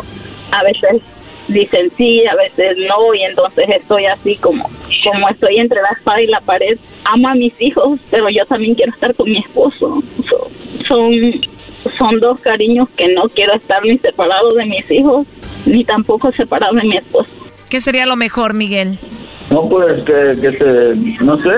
a 0.53 0.63
veces 0.63 1.03
dicen 1.49 1.91
sí, 1.97 2.25
a 2.27 2.35
veces 2.35 2.77
no, 2.89 3.15
y 3.15 3.23
entonces 3.23 3.65
estoy 3.69 4.07
así 4.07 4.37
como, 4.37 4.69
como 5.05 5.29
estoy 5.29 5.57
entre 5.57 5.81
la 5.83 5.91
espada 5.91 6.21
y 6.21 6.27
la 6.27 6.41
pared. 6.41 6.79
Amo 7.05 7.29
a 7.29 7.35
mis 7.35 7.55
hijos, 7.61 7.99
pero 8.11 8.29
yo 8.31 8.45
también 8.47 8.75
quiero 8.75 8.93
estar 8.93 9.15
con 9.15 9.31
mi 9.31 9.39
esposo. 9.39 10.03
son, 10.87 11.13
son 11.99 12.21
dos 12.21 12.41
cariños 12.41 12.89
que 12.97 13.09
no 13.15 13.29
quiero 13.29 13.55
estar 13.55 13.83
ni 13.85 13.99
separado 13.99 14.55
de 14.55 14.67
mis 14.67 14.91
hijos, 14.91 15.27
ni 15.67 15.85
tampoco 15.85 16.33
separado 16.33 16.75
de 16.75 16.85
mi 16.85 16.97
esposo. 16.97 17.31
¿Qué 17.69 17.81
sería 17.81 18.07
lo 18.07 18.17
mejor, 18.17 18.55
Miguel? 18.55 18.99
No, 19.51 19.69
pues 19.69 20.05
que, 20.05 20.41
que 20.41 20.53
se, 20.53 21.25
no 21.25 21.41
sé, 21.41 21.51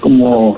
como 0.00 0.56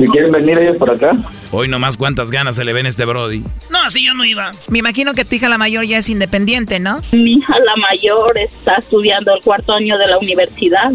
si 0.00 0.08
quieren 0.08 0.32
venir 0.32 0.58
ellos 0.58 0.76
por 0.78 0.90
acá. 0.90 1.12
Hoy 1.52 1.68
nomás 1.68 1.96
cuántas 1.96 2.30
ganas 2.30 2.56
se 2.56 2.64
le 2.64 2.72
ven 2.72 2.86
a 2.86 2.88
este 2.88 3.04
Brody. 3.04 3.42
No, 3.70 3.82
así 3.84 4.04
yo 4.04 4.14
no 4.14 4.24
iba. 4.24 4.50
Me 4.68 4.78
imagino 4.78 5.12
que 5.12 5.24
tu 5.24 5.34
hija 5.34 5.48
la 5.48 5.58
mayor 5.58 5.84
ya 5.84 5.98
es 5.98 6.08
independiente, 6.08 6.80
¿no? 6.80 7.00
Mi 7.12 7.34
hija 7.34 7.54
la 7.58 7.76
mayor 7.76 8.38
está 8.38 8.76
estudiando 8.76 9.34
el 9.34 9.42
cuarto 9.42 9.74
año 9.74 9.98
de 9.98 10.06
la 10.06 10.18
universidad 10.18 10.92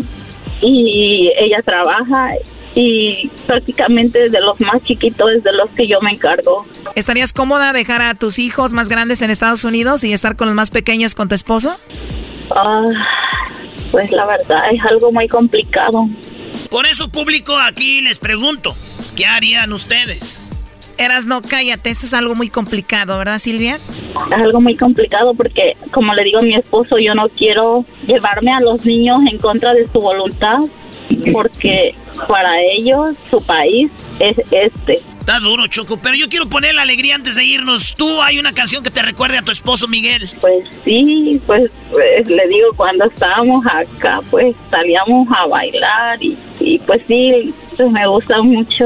y 0.61 1.31
ella 1.37 1.61
trabaja 1.61 2.31
y 2.73 3.29
prácticamente 3.45 4.29
de 4.29 4.41
los 4.41 4.59
más 4.59 4.83
chiquitos 4.83 5.29
es 5.37 5.43
de 5.43 5.51
los 5.53 5.69
que 5.71 5.87
yo 5.87 6.01
me 6.01 6.11
encargo. 6.11 6.65
¿Estarías 6.95 7.31
cómoda 7.31 7.73
dejar 7.73 8.01
a 8.01 8.15
tus 8.15 8.39
hijos 8.39 8.73
más 8.73 8.89
grandes 8.89 9.21
en 9.21 9.29
Estados 9.29 9.63
Unidos 9.63 10.03
y 10.03 10.13
estar 10.13 10.35
con 10.35 10.47
los 10.47 10.55
más 10.55 10.71
pequeños 10.71 11.13
con 11.15 11.29
tu 11.29 11.35
esposo? 11.35 11.77
Ah, 12.55 12.83
pues 13.91 14.11
la 14.11 14.25
verdad 14.25 14.63
es 14.71 14.83
algo 14.83 15.11
muy 15.11 15.27
complicado. 15.27 16.09
Por 16.69 16.85
eso, 16.85 17.09
público, 17.09 17.57
aquí 17.57 18.01
les 18.01 18.19
pregunto, 18.19 18.75
¿qué 19.15 19.25
harían 19.25 19.73
ustedes? 19.73 20.41
Eras, 20.97 21.25
no, 21.25 21.41
cállate, 21.41 21.89
esto 21.89 22.05
es 22.05 22.13
algo 22.13 22.35
muy 22.35 22.49
complicado, 22.49 23.17
¿verdad, 23.17 23.37
Silvia? 23.39 23.75
Es 23.75 24.31
algo 24.31 24.61
muy 24.61 24.77
complicado 24.77 25.33
porque, 25.33 25.75
como 25.91 26.13
le 26.13 26.23
digo 26.23 26.39
a 26.39 26.41
mi 26.41 26.55
esposo, 26.55 26.97
yo 26.99 27.13
no 27.13 27.27
quiero 27.29 27.85
llevarme 28.07 28.53
a 28.53 28.61
los 28.61 28.85
niños 28.85 29.21
en 29.29 29.37
contra 29.37 29.73
de 29.73 29.89
su 29.91 29.99
voluntad 29.99 30.59
porque 31.31 31.95
para 32.27 32.61
ellos 32.61 33.11
su 33.29 33.43
país 33.45 33.91
es 34.19 34.39
este. 34.51 35.01
Está 35.19 35.39
duro, 35.39 35.65
Choco, 35.67 35.97
pero 35.97 36.15
yo 36.15 36.29
quiero 36.29 36.47
poner 36.47 36.75
la 36.75 36.83
alegría 36.83 37.15
antes 37.15 37.35
de 37.35 37.43
irnos. 37.43 37.95
¿Tú 37.95 38.21
hay 38.21 38.37
una 38.37 38.53
canción 38.53 38.83
que 38.83 38.91
te 38.91 39.01
recuerde 39.01 39.39
a 39.39 39.41
tu 39.41 39.51
esposo, 39.51 39.87
Miguel? 39.87 40.29
Pues 40.39 40.67
sí, 40.83 41.41
pues, 41.47 41.71
pues 41.91 42.29
le 42.29 42.47
digo, 42.47 42.67
cuando 42.75 43.05
estábamos 43.05 43.65
acá, 43.65 44.21
pues 44.29 44.55
salíamos 44.69 45.27
a 45.35 45.47
bailar 45.47 46.23
y, 46.23 46.37
y 46.59 46.77
pues 46.79 47.01
sí, 47.07 47.53
pues 47.75 47.91
me 47.91 48.07
gusta 48.07 48.41
mucho 48.41 48.85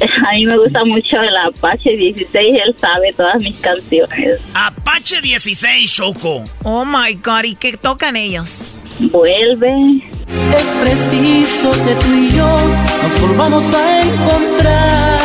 a 0.00 0.32
mí 0.32 0.46
me 0.46 0.56
gusta 0.58 0.84
mucho 0.84 1.20
el 1.20 1.36
Apache 1.36 1.96
16, 1.96 2.60
él 2.64 2.74
sabe 2.78 3.12
todas 3.16 3.42
mis 3.42 3.56
canciones. 3.56 4.40
Apache 4.54 5.20
16, 5.20 5.92
Choco. 5.92 6.44
Oh 6.62 6.84
my 6.84 7.14
god, 7.14 7.44
¿y 7.44 7.54
qué 7.54 7.76
tocan 7.76 8.16
ellos? 8.16 8.64
Vuelve. 9.00 9.72
Es 10.28 10.64
preciso 10.82 11.72
que 11.84 11.94
tú 11.96 12.14
y 12.14 12.30
yo 12.30 12.46
nos 13.02 13.20
volvamos 13.20 13.64
a 13.74 14.02
encontrar. 14.02 15.18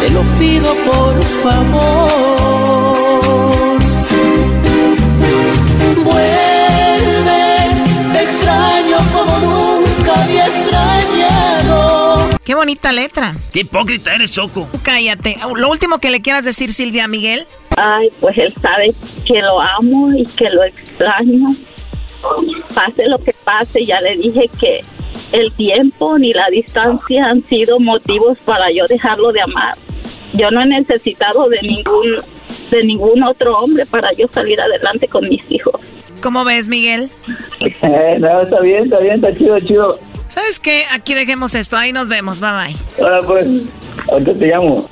Te 0.00 0.10
lo 0.10 0.22
pido 0.36 0.74
por 0.84 1.22
favor. 1.42 2.35
Qué 12.46 12.54
bonita 12.54 12.92
letra. 12.92 13.34
Qué 13.52 13.60
hipócrita 13.60 14.14
eres, 14.14 14.30
Choco. 14.30 14.68
Cállate. 14.84 15.36
Lo 15.56 15.68
último 15.68 15.98
que 15.98 16.10
le 16.10 16.22
quieras 16.22 16.44
decir, 16.44 16.72
Silvia 16.72 17.08
Miguel. 17.08 17.44
Ay, 17.76 18.08
pues 18.20 18.38
él 18.38 18.54
sabe 18.62 18.94
que 19.26 19.42
lo 19.42 19.60
amo 19.60 20.12
y 20.16 20.24
que 20.24 20.48
lo 20.50 20.62
extraño. 20.62 21.48
Pase 22.72 23.08
lo 23.08 23.18
que 23.18 23.32
pase, 23.44 23.84
ya 23.84 24.00
le 24.00 24.16
dije 24.18 24.48
que 24.60 24.80
el 25.32 25.52
tiempo 25.54 26.16
ni 26.18 26.32
la 26.32 26.48
distancia 26.50 27.26
han 27.26 27.44
sido 27.48 27.80
motivos 27.80 28.38
para 28.44 28.70
yo 28.70 28.86
dejarlo 28.86 29.32
de 29.32 29.40
amar. 29.40 29.74
Yo 30.34 30.48
no 30.52 30.62
he 30.62 30.66
necesitado 30.66 31.48
de 31.48 31.58
ningún 31.62 32.16
de 32.70 32.84
ningún 32.84 33.22
otro 33.24 33.58
hombre 33.58 33.86
para 33.86 34.12
yo 34.12 34.26
salir 34.32 34.60
adelante 34.60 35.08
con 35.08 35.28
mis 35.28 35.42
hijos. 35.50 35.80
¿Cómo 36.22 36.44
ves, 36.44 36.68
Miguel? 36.68 37.10
Eh, 37.60 38.16
no, 38.20 38.40
está 38.40 38.60
bien, 38.60 38.84
está 38.84 39.00
bien, 39.00 39.16
está 39.16 39.36
chido, 39.36 39.60
chido. 39.60 39.98
¿Sabes 40.36 40.60
qué? 40.60 40.84
Aquí 40.92 41.14
dejemos 41.14 41.54
esto, 41.54 41.78
ahí 41.78 41.94
nos 41.94 42.08
vemos, 42.08 42.40
bye 42.40 42.50
bye. 42.50 42.76
Ahora 43.02 43.20
pues, 43.26 43.46
ahorita 44.12 44.34
te 44.34 44.48
llamo. 44.48 44.86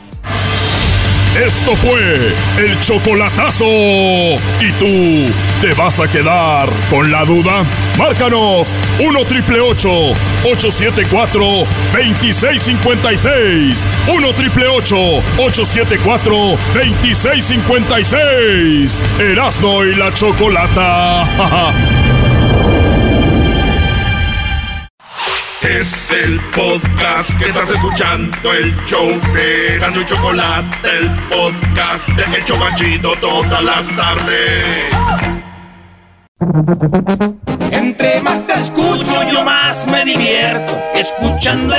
Esto 1.39 1.77
fue 1.77 2.33
el 2.57 2.81
chocolatazo. 2.81 3.67
¿Y 3.67 4.73
tú 4.79 5.31
te 5.61 5.75
vas 5.75 6.01
a 6.01 6.11
quedar 6.11 6.71
con 6.89 7.13
la 7.13 7.27
duda? 7.27 7.63
Márcanos 7.99 8.75
1 8.99 9.25
triple 9.27 9.61
874 9.61 11.45
2656. 11.93 13.87
1 14.09 14.35
triple 14.35 14.67
874 14.67 16.35
2656. 16.73 18.99
Erasno 19.19 19.85
y 19.85 19.95
la 19.95 20.15
chocolata. 20.15 22.01
Es 25.65 26.11
el 26.11 26.39
podcast 26.55 27.39
que 27.39 27.47
estás 27.47 27.71
escuchando, 27.71 28.53
el 28.53 28.77
show 28.85 29.09
de 29.33 29.79
Gano 29.79 30.03
y 30.03 30.05
Chocolate, 30.05 30.89
el 30.99 31.11
podcast 31.31 32.07
de 32.09 32.37
El 32.37 32.45
Chobachito 32.45 33.15
todas 33.17 33.65
las 33.65 33.97
tardes. 33.97 35.34
Entre 37.71 38.21
más 38.23 38.47
te 38.47 38.53
escucho, 38.55 39.23
yo 39.31 39.45
más 39.45 39.87
me 39.87 40.05
divierto. 40.05 40.77
Escuchando 40.95 41.75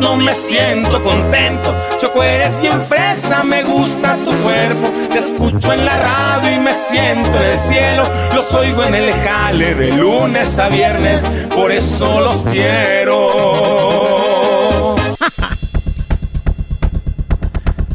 no 0.00 0.16
me 0.16 0.32
siento 0.32 1.02
contento. 1.02 1.76
Choco, 1.98 2.22
eres 2.22 2.60
bien 2.60 2.80
fresa, 2.82 3.42
me 3.44 3.62
gusta 3.62 4.16
tu 4.16 4.32
cuerpo. 4.42 4.90
Te 5.10 5.18
escucho 5.18 5.72
en 5.72 5.84
la 5.84 5.96
radio 5.96 6.56
y 6.56 6.58
me 6.58 6.72
siento 6.72 7.34
en 7.36 7.42
el 7.42 7.58
cielo. 7.58 8.02
Los 8.34 8.52
oigo 8.54 8.84
en 8.84 8.94
el 8.94 9.12
jale 9.12 9.74
de 9.74 9.92
lunes 9.92 10.58
a 10.58 10.68
viernes, 10.68 11.22
por 11.54 11.70
eso 11.70 12.20
los 12.20 12.44
quiero. 12.46 13.28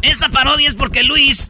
Esta 0.02 0.30
parodia 0.30 0.70
es 0.70 0.76
porque 0.76 1.04
Luis 1.04 1.50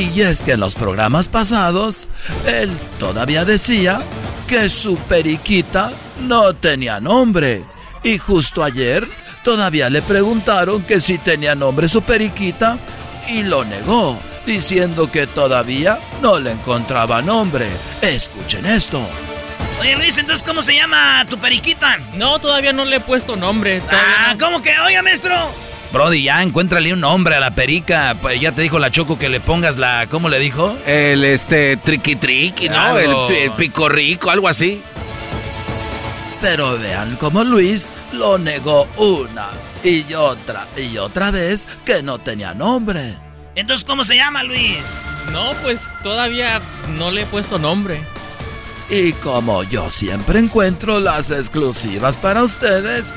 Y 0.00 0.22
es 0.22 0.40
que 0.40 0.52
en 0.52 0.60
los 0.60 0.74
programas 0.74 1.28
pasados, 1.28 2.08
él 2.46 2.70
todavía 2.98 3.44
decía 3.44 4.00
que 4.48 4.70
su 4.70 4.96
periquita 4.96 5.92
no 6.22 6.54
tenía 6.54 7.00
nombre. 7.00 7.64
Y 8.02 8.16
justo 8.16 8.64
ayer 8.64 9.06
todavía 9.44 9.90
le 9.90 10.00
preguntaron 10.00 10.82
que 10.84 11.00
si 11.00 11.18
tenía 11.18 11.54
nombre 11.54 11.86
su 11.86 12.00
periquita 12.00 12.78
y 13.28 13.42
lo 13.42 13.62
negó, 13.66 14.18
diciendo 14.46 15.12
que 15.12 15.26
todavía 15.26 15.98
no 16.22 16.40
le 16.40 16.52
encontraba 16.52 17.20
nombre. 17.20 17.68
Escuchen 18.00 18.64
esto. 18.64 19.06
Oye, 19.80 19.96
Luis, 19.96 20.16
entonces, 20.16 20.42
¿cómo 20.48 20.62
se 20.62 20.76
llama 20.76 21.26
tu 21.28 21.36
periquita? 21.36 21.98
No, 22.14 22.38
todavía 22.38 22.72
no 22.72 22.86
le 22.86 22.96
he 22.96 23.00
puesto 23.00 23.36
nombre. 23.36 23.82
Ah, 23.90 24.32
no. 24.32 24.46
¿cómo 24.46 24.62
que? 24.62 24.78
Oiga, 24.78 25.02
maestro. 25.02 25.69
Brody, 25.92 26.22
ya 26.22 26.42
encuéntrale 26.42 26.92
un 26.92 27.00
nombre 27.00 27.34
a 27.34 27.40
la 27.40 27.54
perica. 27.54 28.16
Pues 28.22 28.40
ya 28.40 28.52
te 28.52 28.62
dijo 28.62 28.78
la 28.78 28.90
Choco 28.90 29.18
que 29.18 29.28
le 29.28 29.40
pongas 29.40 29.76
la. 29.76 30.06
¿Cómo 30.08 30.28
le 30.28 30.38
dijo? 30.38 30.76
El 30.86 31.24
este 31.24 31.76
triqui 31.76 32.16
triqui, 32.16 32.68
¿no? 32.68 32.96
El, 32.96 33.10
el 33.34 33.50
pico 33.52 33.88
rico, 33.88 34.30
algo 34.30 34.48
así. 34.48 34.82
Pero 36.40 36.78
vean 36.78 37.16
cómo 37.16 37.44
Luis 37.44 37.88
lo 38.12 38.38
negó 38.38 38.88
una 38.96 39.48
y 39.82 40.14
otra 40.14 40.66
y 40.76 40.96
otra 40.98 41.30
vez 41.30 41.66
que 41.84 42.02
no 42.02 42.18
tenía 42.18 42.54
nombre. 42.54 43.16
Entonces, 43.56 43.84
¿cómo 43.84 44.04
se 44.04 44.16
llama, 44.16 44.42
Luis? 44.44 45.06
No, 45.32 45.50
pues 45.62 45.80
todavía 46.02 46.62
no 46.96 47.10
le 47.10 47.22
he 47.22 47.26
puesto 47.26 47.58
nombre. 47.58 48.02
Y 48.88 49.12
como 49.14 49.64
yo 49.64 49.90
siempre 49.90 50.38
encuentro 50.38 50.98
las 50.98 51.30
exclusivas 51.30 52.16
para 52.16 52.42
ustedes, 52.42 53.12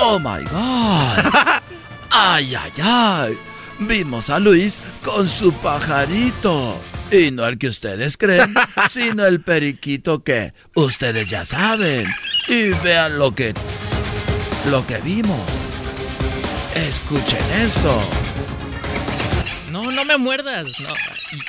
oh 0.00 0.18
my 0.18 0.44
god. 0.44 1.60
Ay, 2.10 2.54
ay, 2.54 2.72
ay. 2.82 3.38
Vimos 3.78 4.28
a 4.30 4.38
Luis 4.38 4.80
con 5.02 5.28
su 5.28 5.52
pajarito. 5.54 6.78
Y 7.10 7.30
no 7.32 7.44
el 7.46 7.58
que 7.58 7.68
ustedes 7.68 8.16
creen, 8.16 8.54
sino 8.90 9.26
el 9.26 9.40
periquito 9.42 10.22
que 10.22 10.52
ustedes 10.74 11.28
ya 11.28 11.44
saben. 11.44 12.06
Y 12.48 12.68
vean 12.84 13.18
lo 13.18 13.34
que 13.34 13.54
lo 14.70 14.86
que 14.86 14.98
vimos. 14.98 15.40
Escuchen 16.74 17.44
esto. 17.66 18.00
No, 19.70 19.90
no 19.90 20.04
me 20.04 20.16
muerdas. 20.18 20.66
No. 20.80 20.92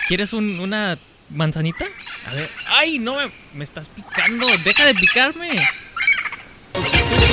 ¿Quieres 0.07 0.33
un- 0.33 0.59
una 0.59 0.97
manzanita? 1.29 1.85
A 2.27 2.33
ver. 2.33 2.49
Ay, 2.67 2.97
no 2.99 3.15
me, 3.15 3.31
me 3.53 3.63
estás 3.63 3.87
picando. 3.89 4.47
Deja 4.63 4.85
de 4.85 4.95
picarme. 4.95 5.49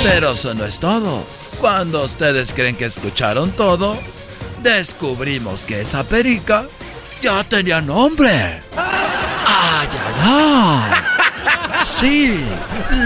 Pero 0.03 0.33
eso 0.33 0.53
no 0.55 0.65
es 0.67 0.79
todo. 0.79 1.27
Cuando 1.61 2.05
ustedes 2.05 2.53
creen 2.55 2.77
que 2.77 2.87
escucharon 2.87 3.53
todo, 3.53 3.99
descubrimos 4.63 5.63
que 5.63 5.81
esa 5.81 6.05
perica 6.05 6.67
ya 7.21 7.45
tenía 7.45 7.81
nombre. 7.81 8.63
¡Ay, 8.77 9.89
ay, 9.93 10.15
ay! 10.23 11.09
Sí, 11.85 12.45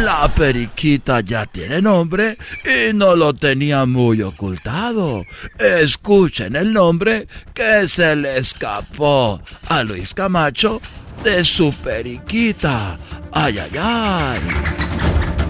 la 0.04 0.28
periquita 0.28 1.20
ya 1.20 1.46
tiene 1.46 1.80
nombre 1.80 2.36
y 2.64 2.92
no 2.92 3.16
lo 3.16 3.32
tenía 3.32 3.86
muy 3.86 4.20
ocultado. 4.20 5.24
Escuchen 5.58 6.56
el 6.56 6.72
nombre 6.72 7.26
que 7.54 7.88
se 7.88 8.14
le 8.16 8.36
escapó 8.36 9.40
a 9.68 9.82
Luis 9.82 10.12
Camacho 10.12 10.80
de 11.24 11.44
su 11.44 11.72
periquita. 11.72 12.98
¡Ay, 13.32 13.58
ay, 13.58 13.78
ay! 13.80 14.40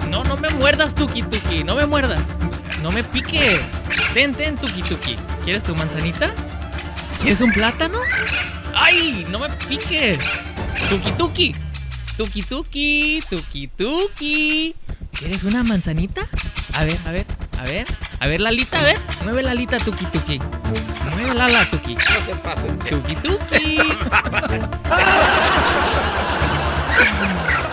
No, 0.09 0.23
no 0.23 0.37
me 0.37 0.51
muerdas, 0.51 0.95
Tuki 0.95 1.23
Tuki, 1.23 1.65
no 1.65 1.75
me 1.75 1.87
muerdas. 1.87 2.37
No 2.83 2.91
me 2.91 3.05
piques. 3.05 3.61
Ten, 4.13 4.35
ten, 4.35 4.57
Tuki 4.57 4.83
Tuki. 4.83 5.17
¿Quieres 5.45 5.63
tu 5.63 5.73
manzanita? 5.77 6.33
¿Quieres 7.21 7.41
un 7.41 7.53
plátano? 7.53 7.99
¡Ay! 8.75 9.25
¡No 9.31 9.39
me 9.39 9.49
piques! 9.69 10.19
Tuki 10.91 11.13
Tuki. 11.13 11.55
Tuki 12.17 12.43
Tuki, 12.43 13.23
Tuki 13.31 13.69
Tuki. 13.69 14.75
¿Quieres 15.13 15.45
una 15.45 15.63
manzanita? 15.63 16.27
A 16.73 16.83
ver, 16.83 16.99
a 17.07 17.13
ver, 17.13 17.27
a 17.61 17.63
ver. 17.63 17.87
A 18.19 18.27
ver, 18.27 18.41
Lalita, 18.41 18.81
a 18.81 18.83
ver. 18.83 18.99
Mueve 19.23 19.45
la 19.45 19.53
alita, 19.53 19.79
Tuki 19.79 20.07
Tuki. 20.07 20.41
Mueve 21.15 21.35
la 21.35 21.45
ala, 21.45 21.71
Tuki. 21.71 21.95
No 21.95 22.01
se 22.27 22.35
pase. 22.35 22.67
Tuki 22.91 23.15
Tuki. 23.15 23.79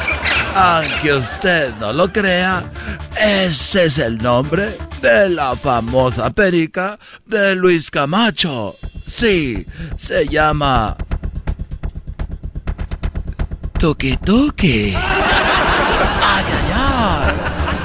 Aunque 0.55 1.13
usted 1.13 1.73
no 1.79 1.93
lo 1.93 2.11
crea, 2.11 2.71
ese 3.19 3.85
es 3.85 3.97
el 3.97 4.17
nombre 4.17 4.77
de 5.01 5.29
la 5.29 5.55
famosa 5.55 6.29
perica 6.31 6.99
de 7.25 7.55
Luis 7.55 7.89
Camacho. 7.89 8.75
Sí, 9.07 9.65
se 9.97 10.27
llama 10.27 10.95
Tuki 13.79 14.17
Tuki. 14.17 14.93
Ay, 14.95 16.45
ay, 16.57 16.73
ay. 16.75 17.33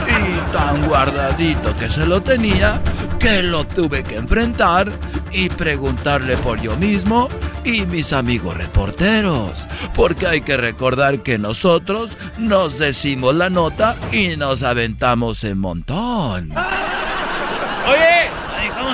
Y 0.09 0.53
tan 0.53 0.87
guardadito 0.87 1.77
que 1.77 1.89
se 1.89 2.07
lo 2.07 2.23
tenía 2.23 2.81
que 3.25 3.43
lo 3.43 3.67
tuve 3.67 4.05
que 4.05 4.17
enfrentar 4.17 4.93
y 5.33 5.49
preguntarle 5.49 6.37
por 6.37 6.61
yo 6.61 6.77
mismo 6.77 7.31
y 7.65 7.87
mis 7.87 8.13
amigos 8.13 8.55
reporteros. 8.55 9.67
Porque 9.95 10.27
hay 10.27 10.41
que 10.43 10.59
recordar 10.59 11.21
que 11.21 11.39
nosotros 11.39 12.19
nos 12.37 12.79
decimos 12.79 13.35
la 13.35 13.49
nota 13.49 13.97
y 14.13 14.37
nos 14.37 14.63
aventamos 14.63 15.43
en 15.45 15.57
montón. 15.57 16.53
Oye, 17.89 18.29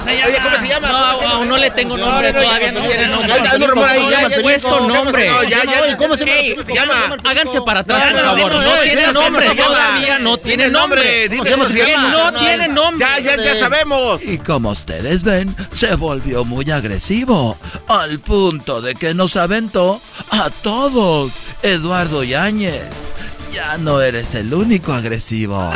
¿Cómo 0.00 0.10
se 0.10 0.16
llama? 0.16 0.28
Oye, 0.28 0.38
¿cómo 0.42 0.56
se 0.56 0.68
llama? 0.68 0.88
No, 0.88 0.98
¿Cómo 0.98 1.18
se 1.18 1.24
llama? 1.24 1.34
aún 1.34 1.48
no 1.48 1.56
le 1.58 1.70
tengo 1.70 1.96
nombre, 1.96 2.32
todavía 2.32 2.72
no 2.72 2.80
tiene 2.80 3.06
nombre. 3.08 3.28
Ya, 3.28 3.66
rumor 3.66 3.88
ahí, 3.88 4.10
ya, 4.10 4.42
puesto 4.42 4.80
nombre. 4.88 5.30
ya, 5.48 5.64
ya, 5.64 5.96
¿Cómo 5.96 6.16
se 6.16 6.74
llama? 6.74 7.16
Háganse 7.24 7.60
para 7.62 7.80
atrás, 7.80 8.12
por 8.12 8.22
favor. 8.22 8.52
no, 8.52 8.82
tiene 8.82 9.06
no, 9.06 9.12
nombre, 9.12 9.46
todavía 9.54 10.18
no 10.18 10.36
tiene 10.38 10.70
nombre. 10.70 11.28
Que 11.28 11.56
no 11.56 12.32
tiene 12.32 12.68
nombre. 12.68 13.06
Ya, 13.06 13.36
ya, 13.36 13.42
ya 13.42 13.54
sabemos. 13.54 14.22
Y 14.22 14.38
como 14.38 14.70
ustedes 14.70 15.22
ven, 15.22 15.54
se 15.72 15.94
volvió 15.96 16.44
muy 16.44 16.70
agresivo, 16.70 17.58
al 17.88 18.20
punto 18.20 18.80
de 18.80 18.94
que 18.94 19.14
nos 19.14 19.36
aventó 19.36 20.00
a 20.30 20.50
todos. 20.62 21.32
Eduardo 21.62 22.24
Yáñez, 22.24 23.10
ya 23.52 23.76
no 23.76 24.00
eres 24.00 24.34
el 24.34 24.54
único 24.54 24.92
agresivo. 24.92 25.70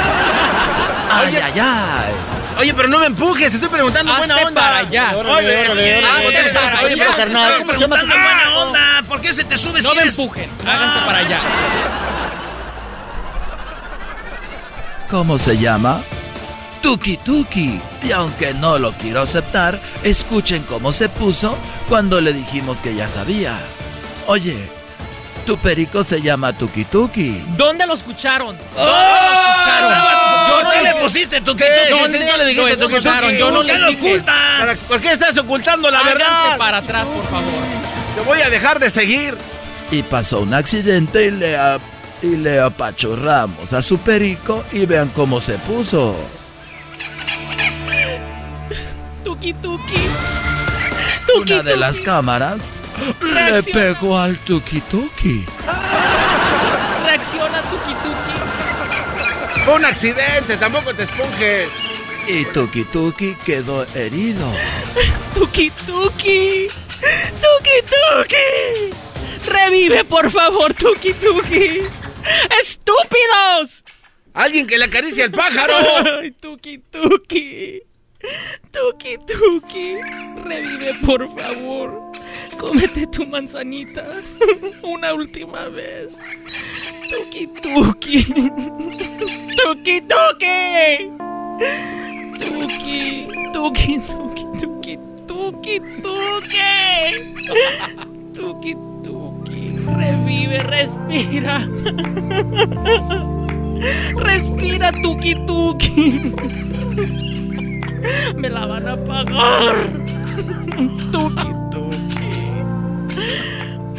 Ay, 1.10 1.36
ay, 1.36 1.60
ay. 1.60 2.43
Oye, 2.58 2.72
pero 2.74 2.88
no 2.88 2.98
me 3.00 3.06
empujes, 3.06 3.52
estoy 3.52 3.68
preguntando 3.68 4.12
Hazte 4.12 4.26
buena 4.26 4.46
onda. 4.48 4.60
para 4.60 4.78
allá. 4.78 5.10
Oye, 5.16 5.20
Órale, 5.30 5.36
oye, 5.48 5.64
órale, 5.66 5.96
oye, 6.28 6.38
hazte 6.38 6.52
para 6.54 6.80
oye, 6.80 6.86
allá. 6.94 7.04
pero 7.04 7.16
carnal, 7.16 7.52
Estamos 7.52 7.64
¿cómo 7.64 7.74
se 7.74 7.80
llama 7.80 7.96
tu 8.00 8.06
preguntando 8.06 8.34
buena 8.34 8.58
onda. 8.58 9.02
¿Por 9.08 9.20
qué 9.20 9.32
se 9.32 9.44
te 9.44 9.58
sube 9.58 9.82
No 9.82 9.90
si 9.90 9.96
me 9.96 10.02
eres- 10.02 10.18
empujen. 10.18 10.50
Háganse 10.66 10.98
para 11.06 11.18
allá. 11.18 11.36
¿Cómo 15.10 15.38
se 15.38 15.58
llama? 15.58 16.00
Tuki 16.82 17.16
Tuki. 17.18 17.80
Y 18.02 18.12
aunque 18.12 18.52
no 18.54 18.78
lo 18.78 18.92
quiero 18.94 19.22
aceptar, 19.22 19.80
escuchen 20.02 20.62
cómo 20.64 20.92
se 20.92 21.08
puso 21.08 21.56
cuando 21.88 22.20
le 22.20 22.32
dijimos 22.32 22.80
que 22.80 22.94
ya 22.94 23.08
sabía. 23.08 23.54
Oye, 24.26 24.70
tu 25.44 25.58
perico 25.58 26.02
se 26.04 26.20
llama 26.22 26.52
Tuki 26.52 26.84
Tuki. 26.84 27.44
¿Dónde 27.56 27.86
lo 27.86 27.94
escucharon? 27.94 28.56
¿Dónde 28.56 28.72
¡Oh! 28.76 28.84
lo 28.84 30.00
escucharon? 30.00 30.50
¿Por 30.50 30.62
Yo 30.64 30.70
qué 30.70 30.76
no 30.76 30.82
le 30.84 31.02
pusiste 31.02 31.40
tu 31.40 31.56
¿Qué? 31.56 31.64
¿Dónde 31.90 32.18
¿Sí, 32.18 32.24
sí, 32.24 32.38
le 32.38 32.44
dijiste 32.46 32.70
lo 32.76 32.76
Tuki 32.76 32.80
Tuki? 32.80 32.94
escucharon? 32.96 33.32
Yo 33.36 33.50
no 33.50 33.56
¿Por 33.58 33.66
qué 33.66 33.72
les 33.72 33.80
lo 33.82 33.90
ocultas? 33.90 34.78
¿Por 34.88 35.00
qué 35.00 35.12
estás 35.12 35.38
ocultando 35.38 35.90
la 35.90 35.98
Háganse 36.00 36.18
verdad? 36.18 36.58
para 36.58 36.78
atrás, 36.78 37.06
por 37.08 37.24
favor. 37.26 37.52
Te 38.16 38.20
voy 38.22 38.40
a 38.40 38.50
dejar 38.50 38.78
de 38.78 38.90
seguir. 38.90 39.36
Y 39.90 40.02
pasó 40.02 40.40
un 40.40 40.54
accidente 40.54 41.26
y 41.26 41.30
le, 41.30 41.56
a- 41.56 41.78
y 42.22 42.36
le 42.36 42.58
apachurramos 42.60 43.72
a 43.72 43.82
su 43.82 43.98
perico 43.98 44.64
y 44.72 44.86
vean 44.86 45.08
cómo 45.10 45.40
se 45.40 45.54
puso. 45.58 46.16
Tuki 49.22 49.52
Tuki. 49.54 50.08
Una 51.40 51.62
de 51.62 51.76
las 51.76 52.00
cámaras 52.00 52.60
le 53.20 53.62
pegó 53.62 54.18
al 54.18 54.38
Tuki 54.40 54.80
Tuki. 54.82 55.44
Reacciona, 57.04 57.62
Tuki 57.62 57.94
Tuki. 57.94 59.60
Fue 59.64 59.74
un 59.74 59.84
accidente, 59.84 60.56
tampoco 60.56 60.94
te 60.94 61.04
esponjes. 61.04 61.68
Y 62.26 62.44
Tuki 62.46 62.84
Tuki 62.84 63.34
quedó 63.44 63.86
herido. 63.94 64.50
Tuki 65.34 65.70
Tuki. 65.86 66.68
Tuki 67.40 67.78
Tuki. 67.92 68.90
Revive, 69.46 70.04
por 70.04 70.30
favor, 70.30 70.72
Tuki 70.74 71.12
Tuki. 71.14 71.82
¡Estúpidos! 72.62 73.84
Alguien 74.32 74.66
que 74.66 74.78
le 74.78 74.86
acaricie 74.86 75.24
al 75.24 75.30
pájaro. 75.30 75.74
Ay, 76.20 76.30
Tuki 76.32 76.78
Tuki. 76.78 77.82
Tuki 78.72 79.18
Tuki. 79.18 79.96
Revive, 80.44 80.94
por 81.04 81.28
favor. 81.28 82.12
Cómete 82.64 83.06
tu 83.06 83.26
manzanita. 83.26 84.22
Una 84.82 85.12
última 85.12 85.68
vez. 85.68 86.16
Tuki 87.10 87.46
Tuki. 87.60 88.24
Tuki 89.54 90.00
Tuki. 90.00 91.12
Tuki. 92.40 93.28
Tuki 93.52 94.00
Tuki 94.08 94.48
Tuki. 94.56 94.96
Tuki 95.28 95.76
Tuki. 96.00 96.72
Tuki 98.32 98.74
Tuki. 99.04 99.62
Revive, 99.98 100.58
respira. 100.72 101.60
Respira, 104.24 104.90
Tuki 105.02 105.34
Tuki. 105.46 106.32
Me 108.40 108.48
la 108.48 108.64
van 108.66 108.88
a 108.88 108.96
pagar. 108.96 109.76
Tuki 111.12 111.50
Tuki. 111.70 112.33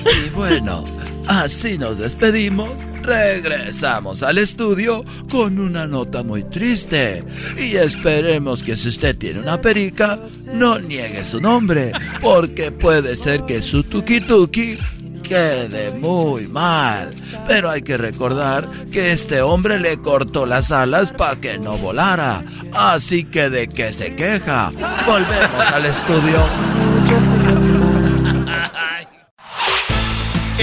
Y 0.06 0.30
bueno, 0.30 0.86
así 1.28 1.78
nos 1.78 1.98
despedimos. 1.98 2.70
Regresamos 3.02 4.24
al 4.24 4.40
estudio 4.40 5.04
con 5.30 5.60
una 5.60 5.86
nota 5.86 6.24
muy 6.24 6.44
triste. 6.44 7.24
Y 7.58 7.76
esperemos 7.76 8.64
que 8.64 8.76
si 8.78 8.90
usted 8.90 9.18
tiene 9.18 9.40
una 9.40 9.62
perica, 9.62 10.20
no 10.52 10.80
niegue 10.80 11.24
su 11.24 11.40
nombre. 11.40 11.92
Porque 12.22 12.72
puede 12.72 13.16
ser 13.16 13.46
que 13.46 13.62
su 13.62 13.84
tuki 13.84 14.22
tuki 14.22 14.78
quede 15.28 15.92
muy 15.92 16.48
mal. 16.48 17.12
Pero 17.48 17.70
hay 17.70 17.82
que 17.82 17.98
recordar 17.98 18.70
que 18.92 19.12
este 19.12 19.42
hombre 19.42 19.80
le 19.80 19.98
cortó 19.98 20.46
las 20.46 20.72
alas 20.72 21.12
para 21.12 21.36
que 21.36 21.58
no 21.58 21.78
volara. 21.78 22.44
Así 22.74 23.24
que 23.24 23.50
de 23.50 23.68
qué 23.68 23.94
se 23.94 24.16
queja. 24.16 24.72
Volvemos 25.06 25.72
al 25.74 25.86
estudio. 25.86 26.44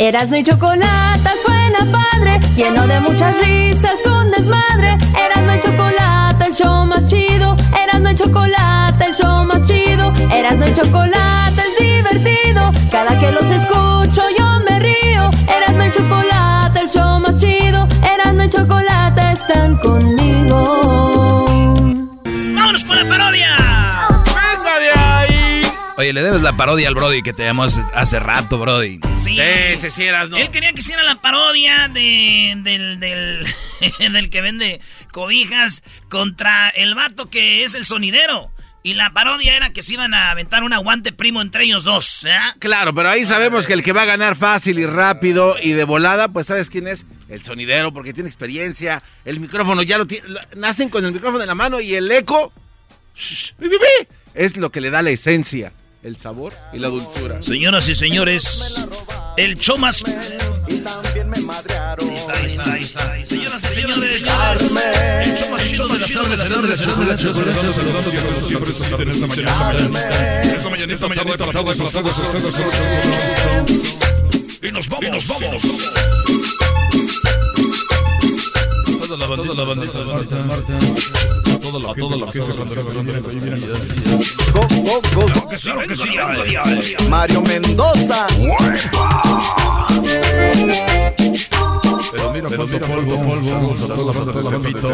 Erasno 0.00 0.36
y 0.36 0.44
chocolate 0.44 1.30
suena 1.44 1.78
padre, 1.90 2.38
lleno 2.56 2.86
de 2.86 3.00
muchas 3.00 3.34
risas, 3.42 4.06
un 4.06 4.30
desmadre. 4.30 4.96
Erasno 5.16 5.56
y 5.56 5.60
chocolate, 5.60 6.44
el 6.44 6.54
show 6.54 6.86
más 6.86 7.10
chido. 7.10 7.56
Erasno 7.82 8.10
y 8.10 8.14
chocolate, 8.14 9.06
el 9.06 9.14
show 9.14 9.44
más 9.44 9.66
chido. 9.66 10.12
Erasno 10.32 10.68
y 10.68 10.72
chocolate 10.72 11.62
es 11.62 11.78
divertido. 11.80 12.70
Cada 12.92 13.18
que 13.18 13.32
los 13.32 13.50
escucho 13.50 14.22
yo 14.38 14.60
me 14.70 14.78
río. 14.78 15.30
Erasno 15.48 15.86
y 15.86 15.90
chocolate, 15.90 16.80
el 16.80 16.88
show 16.88 17.18
más 17.18 17.36
chido. 17.36 17.88
Erasno 18.00 18.44
y 18.44 18.48
chocolate 18.50 19.32
están 19.32 19.78
conmigo. 19.78 20.78
Oye, 25.98 26.12
le 26.12 26.22
debes 26.22 26.42
la 26.42 26.56
parodia 26.56 26.86
al 26.86 26.94
Brody 26.94 27.22
que 27.22 27.32
te 27.32 27.42
llamó 27.42 27.64
hace 27.64 28.20
rato, 28.20 28.56
Brody. 28.56 29.00
Sí. 29.16 29.36
Ese 29.40 29.90
sí 29.90 30.04
eras, 30.04 30.30
¿no? 30.30 30.36
Él 30.36 30.48
quería 30.52 30.72
que 30.72 30.78
hiciera 30.78 31.02
la 31.02 31.16
parodia 31.16 31.88
de, 31.88 32.54
del, 32.58 33.00
del, 33.00 33.44
del 34.12 34.30
que 34.30 34.40
vende 34.40 34.80
cobijas 35.10 35.82
contra 36.08 36.68
el 36.68 36.94
vato 36.94 37.28
que 37.30 37.64
es 37.64 37.74
el 37.74 37.84
sonidero. 37.84 38.52
Y 38.84 38.94
la 38.94 39.10
parodia 39.12 39.56
era 39.56 39.70
que 39.70 39.82
se 39.82 39.94
iban 39.94 40.14
a 40.14 40.30
aventar 40.30 40.62
un 40.62 40.72
aguante 40.72 41.10
primo 41.10 41.42
entre 41.42 41.64
ellos 41.64 41.82
dos. 41.82 42.24
¿eh? 42.26 42.30
Claro, 42.60 42.94
pero 42.94 43.10
ahí 43.10 43.26
sabemos 43.26 43.66
que 43.66 43.72
el 43.72 43.82
que 43.82 43.90
va 43.90 44.02
a 44.02 44.04
ganar 44.04 44.36
fácil 44.36 44.78
y 44.78 44.86
rápido 44.86 45.56
y 45.60 45.72
de 45.72 45.82
volada, 45.82 46.28
pues 46.28 46.46
¿sabes 46.46 46.70
quién 46.70 46.86
es? 46.86 47.06
El 47.28 47.42
sonidero, 47.42 47.92
porque 47.92 48.14
tiene 48.14 48.28
experiencia. 48.28 49.02
El 49.24 49.40
micrófono 49.40 49.82
ya 49.82 49.98
lo 49.98 50.06
tiene. 50.06 50.28
Nacen 50.54 50.90
con 50.90 51.04
el 51.04 51.10
micrófono 51.10 51.42
en 51.42 51.48
la 51.48 51.56
mano 51.56 51.80
y 51.80 51.94
el 51.94 52.08
eco. 52.12 52.52
es 54.34 54.56
lo 54.56 54.70
que 54.70 54.80
le 54.80 54.90
da 54.90 55.02
la 55.02 55.10
esencia, 55.10 55.72
el 56.02 56.16
sabor 56.16 56.52
y 56.72 56.78
la 56.78 56.88
dulzura. 56.88 57.42
Señoras 57.42 57.88
y 57.88 57.94
señores, 57.94 58.80
el 59.36 59.56
show 59.58 59.78
más. 59.78 60.02
Y 60.68 60.78
también 60.78 61.28
me 61.28 61.40
madrearon. 61.40 62.08
Ahí 62.08 62.16
está, 62.46 62.72
ahí 62.72 62.82
está, 62.82 63.12
ahí 63.12 63.22
está. 63.22 63.34
Señoras 63.34 63.62
y 63.62 63.66
señores, 63.74 64.22
el 64.22 65.36
show 65.36 65.50
más 65.50 65.62
chido 65.64 65.88
de 65.88 65.98
las 65.98 66.12
tardes, 66.48 66.86
de 66.86 67.04
las 67.04 67.22
tardes, 67.22 67.74
saludando 67.74 68.10
que 68.10 68.18
siempre 68.34 68.70
están 68.70 69.00
en 69.00 69.08
esta 69.08 69.26
mañana. 69.26 69.76
Esta 70.42 70.70
mañana, 70.70 70.94
esta 70.94 71.08
mañana, 71.08 71.32
esta 71.32 71.52
tarde, 71.52 71.70
esta 71.72 71.90
tarde, 71.90 72.10
esta 72.10 72.32
tarde, 72.32 72.48
Y 74.62 74.72
nos 74.72 74.88
vamos, 74.88 75.04
y 75.04 75.10
nos 75.10 75.26
vamos. 75.26 75.62
Toda 79.00 79.16
la 79.16 79.26
bandita, 79.26 79.54
toda 79.54 79.64
la 79.64 79.74
bandita, 79.74 79.98
Toda 81.70 81.86
la, 81.86 81.92
toda 81.92 82.16
la 82.16 82.26
gente 82.32 82.52
Go, 84.52 84.60
go, 84.60 85.02
go, 85.14 85.28
go. 85.34 85.48
Que 85.50 85.58
sí, 85.58 85.70
que 85.86 85.96
sí, 85.96 86.08
Mario 87.10 87.42
Mendoza. 87.42 88.26
Pero 92.10 92.32
mira, 92.32 92.48
cuánto 92.48 92.80
polvo, 92.80 93.16
polvo, 93.22 93.74
a 93.74 93.86
toda 93.86 94.04
la 94.06 94.12
banda 94.18 94.32
de 94.32 94.42
Repito. 94.48 94.88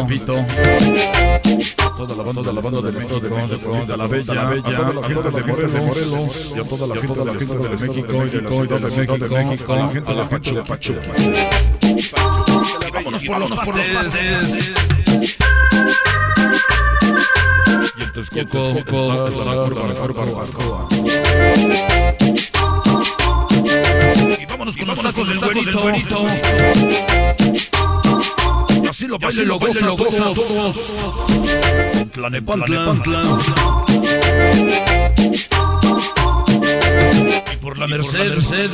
Toda 1.95 2.13
la 2.13 2.23
banda, 2.23 2.41
de 2.41 2.53
la 2.53 2.61
banda 2.61 2.81
de 2.81 2.91
México, 2.91 3.19
de 3.21 3.97
la 3.97 4.07
Bella, 4.07 4.33
a 4.33 4.71
toda 4.73 4.93
la 4.93 5.41
gente 5.41 5.67
de 5.67 5.79
Morelos, 5.79 6.53
y 6.55 6.59
a 6.59 6.63
toda 6.63 6.87
la 6.87 6.95
gente 7.01 7.19
de 7.19 7.25
México, 7.31 7.55
de 7.55 7.69
México, 7.87 8.25
y 8.25 8.67
de 8.67 8.79
la 8.81 8.89
Ciudad 8.89 9.17
de 9.17 9.45
México, 9.45 9.73
a 9.73 10.13
la 10.13 10.27
gente 10.27 10.51
de 10.51 10.63
Pachuca. 10.63 11.01
Vámonos 12.91 13.23
por 13.23 13.39
los 13.39 13.89
pastes. 13.89 14.84
Y 18.15 18.39
en 18.39 18.45
Texcoco, 18.47 19.27
está 19.27 19.43
la 19.43 19.65
curva, 19.65 19.87
la 19.87 19.93
curva, 19.95 20.25
la 20.25 20.31
curva. 20.53 20.87
Y 24.39 24.45
vámonos 24.45 24.77
con 24.77 24.87
los 24.87 24.99
sacos 24.99 25.27
del 25.27 25.37
güerito. 25.37 26.23
Así 28.89 29.07
lo 29.07 29.19
pasen, 29.19 29.47
lo 29.49 29.57
gozan 29.59 29.93
todos. 29.95 31.03
Tlanepantla. 32.13 32.95
Y 37.53 37.57
por 37.57 37.77
la 37.77 37.87
Merced, 37.87 38.69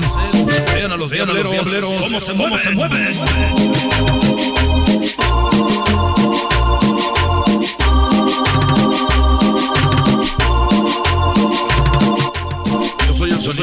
vean 0.76 0.92
a 0.92 0.98
los 0.98 1.10
diableros, 1.10 1.56
cómo 2.00 2.20
se 2.20 2.36
mueven. 2.36 2.80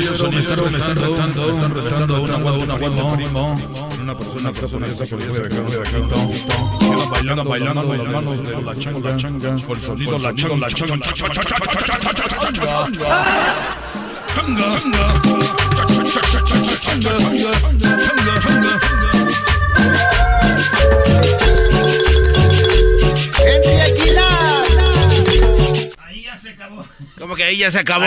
Sonidero, 0.01 0.70
me 0.70 0.78
están 0.78 0.94
retando, 0.94 1.46
me 1.46 1.53
están 1.53 1.74
retando 1.74 2.22
una 2.22 2.36
una 2.36 2.74
una 2.74 3.16
primo. 3.16 3.59
Una 4.01 4.16
persona, 4.16 4.53
persona 4.53 4.86
que 4.86 4.92
está 4.92 5.07
por 5.07 5.22
de 5.22 5.46
acá, 5.46 5.61
de 5.62 5.80
acá, 5.80 7.09
bailando, 7.11 7.44
bailando 7.44 7.94
las 7.94 8.05
manos 8.07 8.42
de 8.42 8.62
la 8.62 8.76
changa, 8.76 9.16
changa, 9.16 9.57
con 9.66 9.76
el 9.76 9.82
sonido, 9.82 10.18
la 10.18 10.34
changa, 10.34 10.57
la 10.57 10.68
changa, 10.68 10.99
changa, 10.99 11.24
changa, 11.24 12.14
changa, 12.53 13.49
Como 27.18 27.36
que 27.36 27.44
ahí 27.44 27.58
ya 27.58 27.70
se 27.70 27.78
acabó. 27.78 28.06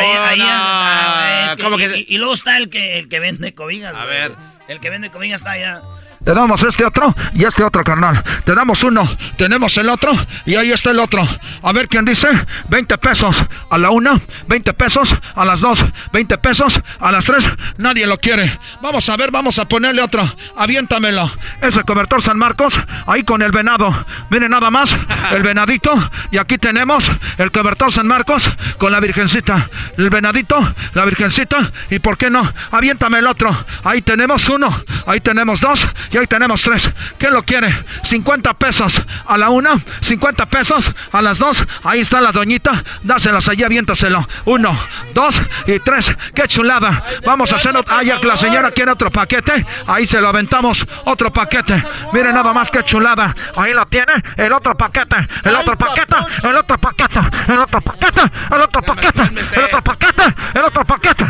y, 1.98 2.18
luego 2.18 2.34
está 2.34 2.58
el 2.58 2.70
que, 2.70 3.00
el 3.00 3.10
que 3.10 3.20
vende 3.20 3.54
cobijas. 3.54 3.96
A 3.96 4.06
ver. 4.06 4.32
El 4.68 4.80
que 4.80 4.90
vende 4.90 5.10
cobijas 5.10 5.42
está 5.42 5.52
allá. 5.52 5.82
Te 6.24 6.36
damos 6.36 6.62
este 6.62 6.86
otro 6.86 7.16
y 7.34 7.46
este 7.46 7.64
otro, 7.64 7.84
carnal. 7.84 8.24
Te 8.46 8.54
damos 8.54 8.84
uno, 8.84 9.10
tenemos 9.38 9.76
el 9.78 9.90
otro 9.90 10.12
y 10.46 10.56
ahí 10.56 10.72
está 10.72 10.92
el 10.92 11.00
otro. 11.00 11.28
A 11.64 11.72
ver 11.74 11.88
quién 11.88 12.06
dice. 12.06 12.28
20 12.70 12.98
pesos 13.00 13.44
a 13.70 13.78
la 13.78 13.90
una, 13.90 14.22
20 14.48 14.74
pesos 14.74 15.16
a 15.36 15.46
las 15.46 15.62
dos, 15.62 15.84
20 16.14 16.38
pesos 16.38 16.80
a 17.00 17.12
las 17.12 17.26
tres. 17.26 17.50
Nadie 17.78 18.06
lo 18.06 18.20
quiere. 18.20 18.60
Vamos 18.82 19.10
a 19.10 19.18
ver, 19.18 19.32
vamos 19.32 19.58
a 19.58 19.68
ponerle 19.68 20.04
otro. 20.04 20.24
Aviéntamelo. 20.56 21.32
Ese 21.62 21.84
cobertor 21.84 22.22
San 22.22 22.38
Marcos, 22.38 22.80
ahí 23.08 23.24
con 23.24 23.42
el 23.42 23.52
venado. 23.52 24.06
Miren 24.30 24.52
nada 24.52 24.70
más, 24.70 24.96
el 25.32 25.42
venadito. 25.42 25.92
Y 26.32 26.38
aquí 26.38 26.60
tenemos 26.60 27.10
el 27.40 27.52
cobertor 27.52 27.92
San 27.92 28.06
Marcos 28.06 28.50
con 28.78 28.92
la 28.92 29.00
virgencita. 29.00 29.70
El 29.98 30.12
venadito, 30.12 30.74
la 30.94 31.04
virgencita. 31.06 31.72
Y 31.90 31.98
por 31.98 32.18
qué 32.18 32.30
no, 32.30 32.48
aviéntame 32.72 33.20
el 33.20 33.28
otro. 33.28 33.66
Ahí 33.84 34.04
tenemos 34.04 34.48
uno, 34.50 34.84
ahí 35.08 35.20
tenemos 35.20 35.60
dos 35.60 35.88
y 36.12 36.18
ahí 36.18 36.28
tenemos 36.28 36.62
tres. 36.62 36.90
¿Quién 37.18 37.34
lo 37.34 37.44
quiere? 37.44 37.74
50 38.04 38.54
pesos 38.56 39.02
a 39.26 39.38
la 39.38 39.50
una, 39.50 39.80
50 40.02 40.46
pesos 40.48 40.92
a 41.12 41.22
las 41.22 41.40
dos. 41.40 41.64
Ahí 41.84 42.02
está 42.02 42.20
la 42.20 42.32
doñita. 42.32 42.84
Dáselas 43.04 43.48
allí, 43.48 43.64
aviéntaselo. 43.64 44.28
Uno, 44.46 44.78
dos 45.14 45.42
y 45.68 45.80
tres. 45.80 46.14
¡Qué 46.36 46.48
chulada! 46.48 47.04
Vamos 47.26 47.54
a 47.54 47.56
hacer. 47.56 47.72
Ah, 47.88 48.04
ya 48.04 48.20
que 48.20 48.28
la 48.28 48.36
señora 48.36 48.72
quiere 48.72 48.92
otro 48.92 49.10
paquete. 49.10 49.66
Ahí 49.88 50.06
se 50.06 50.20
lo 50.20 50.28
aventamos. 50.28 50.86
Otro 51.06 51.32
paquete. 51.32 51.82
Miren 52.12 52.34
nada 52.34 52.52
más 52.52 52.70
que 52.70 52.84
chulada. 52.84 53.34
Ahí 53.56 53.74
lo 53.74 53.86
tiene. 53.86 54.14
El 54.36 54.52
otro 54.52 54.76
paquete. 54.76 55.16
El 55.44 55.56
otro 55.56 55.78
paquete. 55.78 56.16
El 56.44 56.56
otro 56.58 56.78
paquete. 56.78 57.20
El 57.48 57.60
otro 57.60 57.82
paquete. 57.82 58.22
El 58.52 58.62
otro 58.62 58.82
paquete. 58.82 59.22
El 59.56 59.64
otro 59.64 59.82
paquete. 59.82 60.24
El 60.54 60.66
otro 60.66 60.86
paquete. 60.86 61.26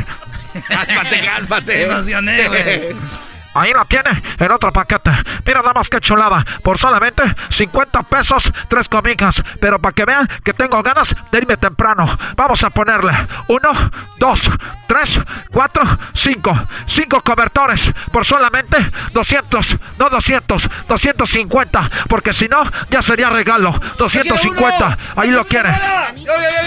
Cálmate, 0.68 1.26
cálmate. 1.26 1.84
emocioné, 1.84 2.48
güey. 2.48 2.96
Ahí 3.54 3.74
la 3.74 3.86
tiene, 3.86 4.22
el 4.40 4.52
otro 4.52 4.72
paquete. 4.72 5.12
Mira, 5.46 5.60
nada 5.60 5.74
más 5.74 5.90
que 5.90 6.00
chulada. 6.00 6.46
Por 6.64 6.78
solamente 6.78 7.24
50 7.50 8.04
pesos, 8.04 8.52
tres 8.70 8.88
comidas. 8.88 9.44
Pero 9.60 9.80
para 9.80 9.94
que 9.94 10.06
vean 10.06 10.28
que 10.44 10.54
tengo 10.54 10.82
ganas 10.82 11.16
de 11.32 11.38
irme 11.38 11.58
temprano. 11.58 12.06
Vamos 12.36 12.64
a 12.64 12.70
ponerle 12.70 13.14
uno, 13.48 13.70
dos, 14.18 14.50
tres, 14.88 15.20
cuatro, 15.52 15.84
cinco. 16.14 16.58
Cinco 16.88 17.22
cobertores 17.22 17.92
por 18.12 18.26
solamente 18.26 18.78
200. 19.14 19.78
No 20.00 20.10
200, 20.10 20.70
250. 20.88 21.90
Porque 22.08 22.34
si 22.34 22.48
no, 22.48 22.64
ya 22.90 23.02
sería 23.02 23.30
regalo. 23.30 23.72
250. 23.98 24.98
Ahí 25.16 25.32
lo 25.32 25.46
quiere. 25.46 25.70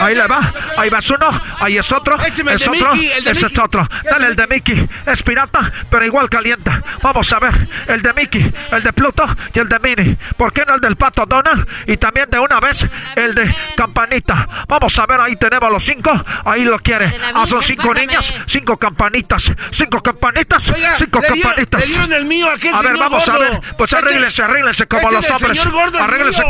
Ahí 0.00 0.14
le 0.14 0.26
va. 0.26 0.52
Ahí 0.76 0.90
va 0.90 0.98
uno. 1.14 1.40
Ahí 1.60 1.78
es 1.78 1.92
otro. 1.92 2.16
Es 2.16 2.40
otro. 2.68 2.92
Es 3.24 3.58
otro. 3.58 3.88
Dale 4.04 4.26
el 4.26 4.36
de 4.36 4.46
Mickey. 4.46 4.88
Es 5.06 5.22
pirata, 5.22 5.72
pero 5.88 6.04
igual 6.04 6.28
caliente. 6.28 6.73
Vamos 7.02 7.32
a 7.32 7.38
ver, 7.38 7.68
el 7.88 8.02
de 8.02 8.12
Mickey, 8.14 8.52
el 8.72 8.82
de 8.82 8.92
Pluto 8.92 9.24
y 9.52 9.58
el 9.58 9.68
de 9.68 9.78
Minnie. 9.78 10.16
¿Por 10.36 10.52
qué 10.52 10.64
no 10.64 10.74
el 10.74 10.80
del 10.80 10.96
pato 10.96 11.24
Donald? 11.26 11.66
Y 11.86 11.96
también 11.96 12.28
de 12.30 12.38
una 12.38 12.60
vez 12.60 12.86
el 13.16 13.34
de 13.34 13.54
Campanita. 13.76 14.48
Vamos 14.68 14.98
a 14.98 15.06
ver, 15.06 15.20
ahí 15.20 15.36
tenemos 15.36 15.70
los 15.70 15.82
cinco. 15.84 16.12
Ahí 16.44 16.64
lo 16.64 16.78
quiere. 16.78 17.14
Ah, 17.34 17.46
son 17.46 17.62
cinco 17.62 17.94
niñas, 17.94 18.32
cinco 18.46 18.76
campanitas. 18.76 19.52
Cinco 19.70 20.02
campanitas, 20.02 20.72
cinco 20.96 21.20
campanitas. 21.20 21.96
a 22.72 22.82
ver, 22.82 22.96
vamos 22.98 23.28
a 23.28 23.38
ver. 23.38 23.60
Pues 23.76 23.92
arréglese, 23.92 24.42
arréglese 24.42 24.86
como 24.86 25.10
los 25.10 25.30
hombres. 25.30 25.60
Arréglese. 26.00 26.42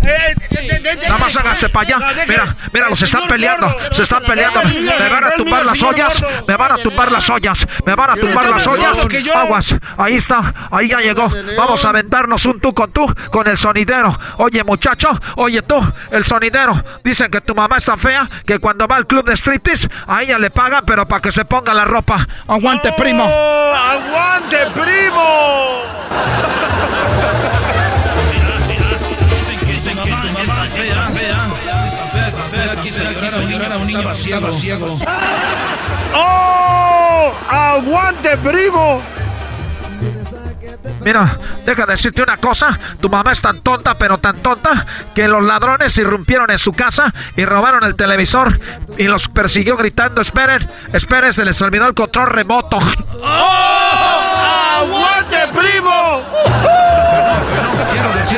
Nada 0.00 1.18
más 1.18 1.36
hágase 1.36 1.68
para 1.68 1.96
allá. 1.96 2.24
Mira, 2.26 2.56
mira, 2.72 2.88
los 2.88 3.02
están 3.02 3.28
peleando. 3.28 3.68
Se 3.92 4.02
están 4.02 4.22
peleando. 4.22 4.60
Me 4.64 5.08
van 5.08 5.24
a 5.24 5.30
tumbar 5.32 5.64
las 5.64 5.82
ollas. 5.82 6.22
Me 6.46 6.56
van 6.56 6.72
a 6.72 6.76
tumbar 6.76 7.12
las 7.12 7.30
ollas. 7.30 7.66
Me 7.84 7.94
van 7.94 8.10
a 8.10 8.16
tumbar 8.16 8.48
las 8.48 8.66
ollas. 8.66 9.06
Aguas. 9.34 9.74
Ahí 9.96 10.16
está. 10.16 10.54
Ahí 10.70 10.88
ya 10.88 11.00
llegó. 11.00 11.30
Vamos 11.56 11.84
a 11.84 11.90
aventarnos 11.90 12.44
un 12.46 12.60
tú 12.60 12.74
con 12.74 12.90
tú 12.92 13.12
con 13.30 13.46
el 13.46 13.58
sonidero. 13.58 14.16
Oye, 14.36 14.64
muchacho. 14.64 15.08
Oye, 15.36 15.62
tú, 15.62 15.80
el 16.10 16.24
sonidero. 16.24 16.82
Dicen 17.04 17.30
que 17.30 17.40
tu 17.40 17.54
mamá 17.54 17.76
está 17.76 17.96
fea. 17.96 18.28
Que 18.46 18.58
cuando 18.58 18.86
va 18.86 18.96
al 18.96 19.06
club 19.06 19.24
de 19.24 19.36
striptease, 19.36 19.88
a 20.06 20.22
ella 20.22 20.38
le 20.38 20.50
pagan, 20.50 20.84
pero 20.86 21.06
para 21.06 21.22
que 21.22 21.32
se 21.32 21.44
ponga 21.44 21.74
la 21.74 21.84
ropa. 21.84 22.26
Aguante, 22.46 22.92
primo. 22.92 23.24
¡Aguante, 23.24 24.58
primo! 24.74 25.82
Estaba 33.98 34.14
ciego, 34.14 34.52
ciego. 34.52 34.98
¡Oh! 36.14 37.32
¡Aguante, 37.50 38.36
primo! 38.38 39.02
Mira, 41.04 41.38
deja 41.64 41.86
de 41.86 41.92
decirte 41.92 42.22
una 42.22 42.36
cosa. 42.36 42.78
Tu 43.00 43.08
mamá 43.08 43.32
es 43.32 43.40
tan 43.40 43.60
tonta, 43.60 43.96
pero 43.96 44.18
tan 44.18 44.36
tonta, 44.38 44.86
que 45.14 45.28
los 45.28 45.42
ladrones 45.42 45.96
irrumpieron 45.98 46.50
en 46.50 46.58
su 46.58 46.72
casa 46.72 47.12
y 47.36 47.44
robaron 47.44 47.84
el 47.84 47.94
televisor 47.96 48.58
y 48.96 49.04
los 49.04 49.28
persiguió 49.28 49.76
gritando, 49.76 50.20
esperen, 50.20 50.66
esperen, 50.92 51.32
se 51.32 51.44
les 51.44 51.60
olvidó 51.62 51.86
el 51.86 51.94
control 51.94 52.28
remoto. 52.28 52.78
¡Oh! 53.22 54.80
¡Aguante, 54.80 55.38
primo! 55.54 56.22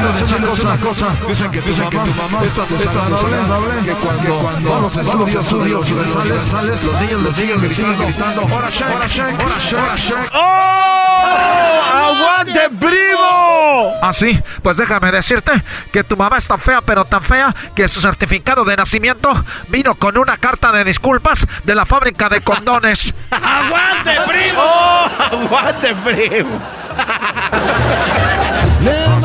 Quiero 0.01 0.13
decir 0.15 0.65
una 0.65 0.77
cosa, 0.79 1.09
dicen 1.29 1.51
que 1.51 1.61
tu 1.61 1.71
mamá 1.77 2.41
es 2.43 2.55
tan 2.55 2.69
desagradable 2.71 3.85
que 3.85 3.93
cuando 3.93 4.71
va 4.71 4.81
los 4.81 4.97
estudios, 4.97 5.45
estudios 5.45 5.91
universales, 5.91 6.85
los 6.85 7.01
niños 7.03 7.23
los 7.23 7.37
siguen 7.37 7.61
gritando, 7.61 8.43
¡Hora 8.45 8.71
shake, 8.71 8.95
hora 8.95 9.09
shake, 9.09 9.39
hora 9.39 9.97
shake! 9.97 10.31
¡Oh! 10.33 11.81
¡Aguante, 12.07 12.71
primo! 12.81 13.93
Ah, 14.01 14.13
sí, 14.15 14.41
pues 14.63 14.79
déjame 14.79 15.13
decirte 15.13 15.53
que 15.93 16.03
tu 16.03 16.17
mamá 16.17 16.39
es 16.39 16.47
tan 16.47 16.59
fea, 16.59 16.81
pero 16.81 17.05
tan 17.05 17.23
fea, 17.23 17.55
que 17.75 17.87
su 17.87 18.01
certificado 18.01 18.65
de 18.65 18.77
nacimiento 18.77 19.31
vino 19.69 19.95
con 19.97 20.17
una 20.17 20.39
carta 20.39 20.73
de 20.73 20.83
disculpas 20.85 21.47
de 21.65 21.75
la 21.75 21.85
fábrica 21.85 22.31
de 22.31 22.41
condones. 22.41 23.15
¡Aguante, 23.31 24.17
primo! 24.27 24.63
¡Oh! 24.63 25.11
¡Aguante, 25.31 25.95
primo! 25.97 26.59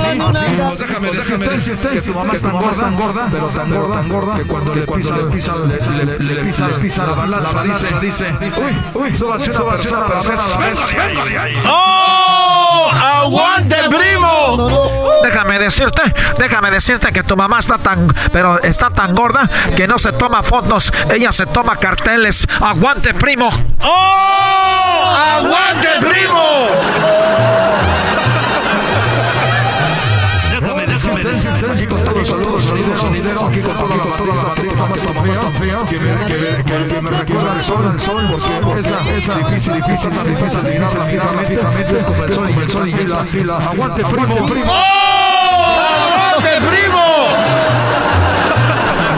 Pues 0.05 0.79
déjame 1.17 1.47
decirte 1.49 1.89
que 1.89 2.01
tu 2.01 2.13
mamá 2.13 2.33
es 2.33 2.41
tan 2.41 2.95
gorda, 2.95 3.27
pero 3.31 3.47
tan 3.47 3.69
gorda, 3.71 3.95
tan 3.95 4.09
gorda, 4.09 4.35
que 4.35 4.43
cuando 4.43 4.75
le 4.75 4.81
pisa, 4.81 5.17
le 5.17 5.25
pisa, 5.25 5.55
le 5.55 6.43
pisa, 6.43 6.67
le 6.67 6.73
pisa 6.75 7.05
la 7.05 7.13
balanza, 7.13 7.63
dice, 7.99 8.35
uy, 8.61 8.75
uy, 8.93 9.33
a 9.33 9.39
ser 9.39 9.61
una 9.61 10.07
persona, 10.07 10.45
¡Oh! 11.67 12.91
¡Aguante, 12.93 13.75
primo! 13.89 14.57
Déjame 15.23 15.59
decirte, 15.59 16.01
déjame 16.37 16.71
decirte 16.71 17.11
que 17.11 17.23
tu 17.23 17.35
mamá 17.35 17.59
está 17.59 17.77
tan, 17.77 18.13
pero 18.31 18.61
está 18.61 18.91
tan 18.91 19.15
gorda 19.15 19.49
que 19.75 19.87
no 19.87 19.97
se 19.97 20.11
toma 20.13 20.43
fotos, 20.43 20.91
ella 21.09 21.31
se 21.31 21.45
toma 21.47 21.77
carteles. 21.77 22.47
¡Aguante, 22.61 23.13
primo! 23.13 23.49
¡Oh! 23.81 25.15
¡Aguante, 25.37 25.89
primo! 25.99 26.45
Aquí 31.05 31.85
con 31.85 31.99
sonidero, 32.97 33.45
aquí 33.45 33.61
con 33.61 33.75
toda 33.75 33.95
la 33.95 34.03
fea, 35.61 35.85
que 35.87 35.99
me, 35.99 37.09
recuerda 37.11 37.53
el 37.55 37.63
sol, 37.63 37.85
el 37.93 37.99
sol, 37.99 38.23
porque 38.63 38.79
es 38.79 38.89
la, 38.89 38.99
difícil, 39.37 39.73
difícil, 39.75 40.09
tan 40.09 40.27
difícil, 40.27 40.59
es 41.95 42.03
como 42.03 42.23
el 42.23 42.33
sol, 42.33 42.49
el 42.49 42.69
sol 42.71 42.89
y 42.89 43.43
la, 43.43 43.57
aguante, 43.57 44.03
primo, 44.03 44.47
primo. 44.47 44.71
¡Oh! 44.71 45.75
¡Aguante, 46.41 46.49
primo! 46.67 47.04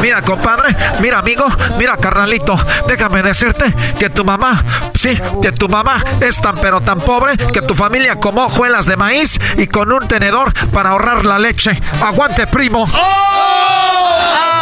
Mira, 0.02 0.22
compadre, 0.22 0.76
mira, 1.02 1.20
amigo, 1.20 1.46
mira, 1.78 1.98
carnalito, 1.98 2.56
déjame 2.88 3.24
decirte 3.24 3.74
que 3.98 4.10
tu 4.10 4.24
mamá, 4.24 4.64
sí, 4.96 5.18
que 5.42 5.52
tu 5.52 5.68
mamá 5.68 6.02
es 6.22 6.40
tan 6.40 6.56
pero 6.56 6.82
tan 6.82 7.00
pobre 7.00 7.38
que 7.38 7.62
tu 7.62 7.74
familia 7.74 8.18
comió 8.18 8.46
hojuelas 8.46 8.86
de 8.86 8.96
maíz 8.98 9.40
y 9.58 9.68
con 9.68 9.92
un 9.92 10.08
tenedor 10.08 10.54
para 10.72 10.92
ahorrar 10.92 11.26
la 11.26 11.40
leche. 11.40 11.80
¡Aguante, 12.02 12.46
primo! 12.48 12.88
¡Oh! 12.94 13.48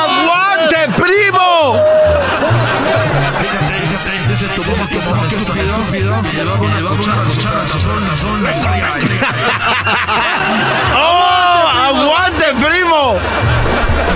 ¡Aguante, 0.06 0.78
primo! 1.02 1.82
Dice 4.28 4.46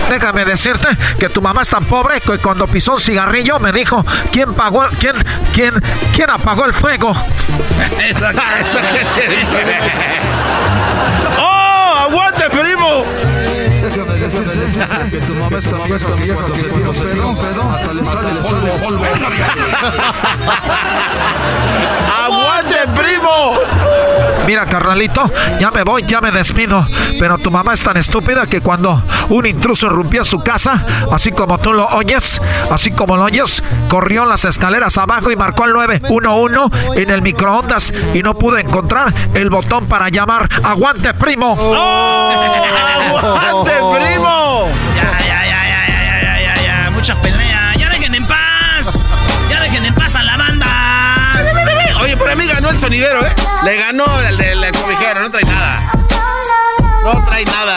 Déjame 0.10 0.44
decirte 0.44 0.88
que 1.20 1.30
tu 1.30 1.42
mamá 1.42 1.62
es 1.62 1.70
tan 1.70 1.86
pobre 1.86 2.20
que 2.20 2.40
cuando 2.40 2.66
pisó 2.66 2.94
un 2.94 3.00
cigarrillo 3.00 3.60
me 3.60 3.72
dijo 3.72 4.04
quién 4.32 4.54
pagó, 4.56 4.86
quién, 5.00 5.14
quién, 5.54 5.74
quién 6.16 6.30
apagó 6.32 6.66
el 6.66 6.74
fuego. 6.74 7.12
Eso, 8.00 8.30
eso 8.62 8.78
que 8.92 9.06
te 9.06 9.28
dije. 9.28 9.80
¡Oh! 11.40 12.08
¡Aguante, 12.10 12.50
primo! 12.50 13.04
que 15.10 15.18
tu 15.20 15.34
mamá 15.36 15.58
está 15.58 15.78
vieja 15.86 16.16
que 16.16 16.28
ya 16.28 16.34
cuando 16.36 16.56
se 16.56 16.64
tira 16.64 17.26
un 17.26 17.36
pedo, 17.36 17.54
pedo, 17.54 17.70
hasta 17.70 17.94
le 17.94 18.04
sale 18.04 18.30
el 18.30 18.38
polvo, 18.38 18.76
polvo. 18.84 19.06
¡Aguante, 23.00 23.02
primo! 23.02 23.54
Mira, 24.46 24.66
carnalito, 24.66 25.24
ya 25.60 25.72
me 25.72 25.84
voy, 25.84 26.04
ya 26.04 26.22
me 26.22 26.32
despido. 26.32 26.86
Pero 27.20 27.38
tu 27.38 27.52
mamá 27.52 27.74
es 27.74 27.82
tan 27.82 27.98
estúpida 27.98 28.46
que 28.48 28.62
cuando 28.62 29.02
un 29.30 29.46
intruso 29.46 29.88
irrumpió 29.88 30.24
su 30.24 30.40
casa, 30.40 30.84
así 31.12 31.32
como 31.32 31.58
tú 31.60 31.74
lo 31.74 31.86
oyes, 31.88 32.42
así 32.72 32.92
como 32.92 33.16
lo 33.16 33.26
oyes, 33.26 33.64
corrió 33.90 34.26
las 34.26 34.46
escaleras 34.46 34.98
abajo 34.98 35.32
y 35.32 35.36
marcó 35.36 35.66
el 35.66 35.74
911 35.74 37.02
en 37.02 37.10
el 37.10 37.22
microondas 37.22 37.94
y 38.14 38.22
no 38.24 38.34
pudo 38.34 38.58
encontrar 38.58 39.14
el 39.34 39.50
botón 39.50 39.88
para 39.88 40.10
llamar. 40.10 40.50
¡Aguante, 40.64 41.14
primo! 41.14 41.56
¡Oh! 41.60 42.66
¡Aguante, 43.38 43.72
primo! 44.00 44.59
Sonidero, 52.80 53.26
¿eh? 53.26 53.36
Le 53.64 53.78
ganó 53.78 54.06
el 54.22 54.38
de 54.38 54.56
la 54.56 54.72
cobijera, 54.72 55.22
no 55.22 55.30
trae 55.30 55.44
nada. 55.44 55.92
No 57.04 57.26
trae 57.26 57.44
nada. 57.46 57.69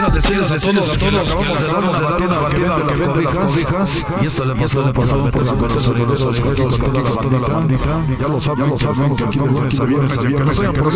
Quiero 0.00 0.14
decirles 0.14 0.50
a 0.50 0.58
todos, 0.58 0.96
a 0.96 0.98
todos, 0.98 1.30
acabamos 1.34 1.60
de 1.60 1.66
dar 1.66 1.76
una 1.76 2.00
batida, 2.00 2.38
batida 2.38 2.74
a 2.74 2.78
las 2.78 3.38
cobijas, 3.38 4.04
y 4.22 4.26
esto 4.26 4.44
le 4.46 4.54
pasó, 4.54 4.86
le 4.86 4.92
pasó 4.94 5.30
por 5.30 5.44
la 5.44 5.52
con 5.52 5.68
los 5.68 6.78
con 6.78 7.42
la 7.42 7.48
bandita, 7.48 8.06
ya 8.18 8.28
lo 8.28 8.40
saben, 8.40 8.64
ya 8.64 8.70
lo 8.70 8.78
saben, 8.78 9.16
que 9.16 9.24
aquí 9.24 9.38
de 9.38 9.46
lunes 9.46 9.80
a 9.80 9.84
viernes, 9.84 10.18
a 10.18 10.22
viernes, 10.22 10.56
por 10.56 10.94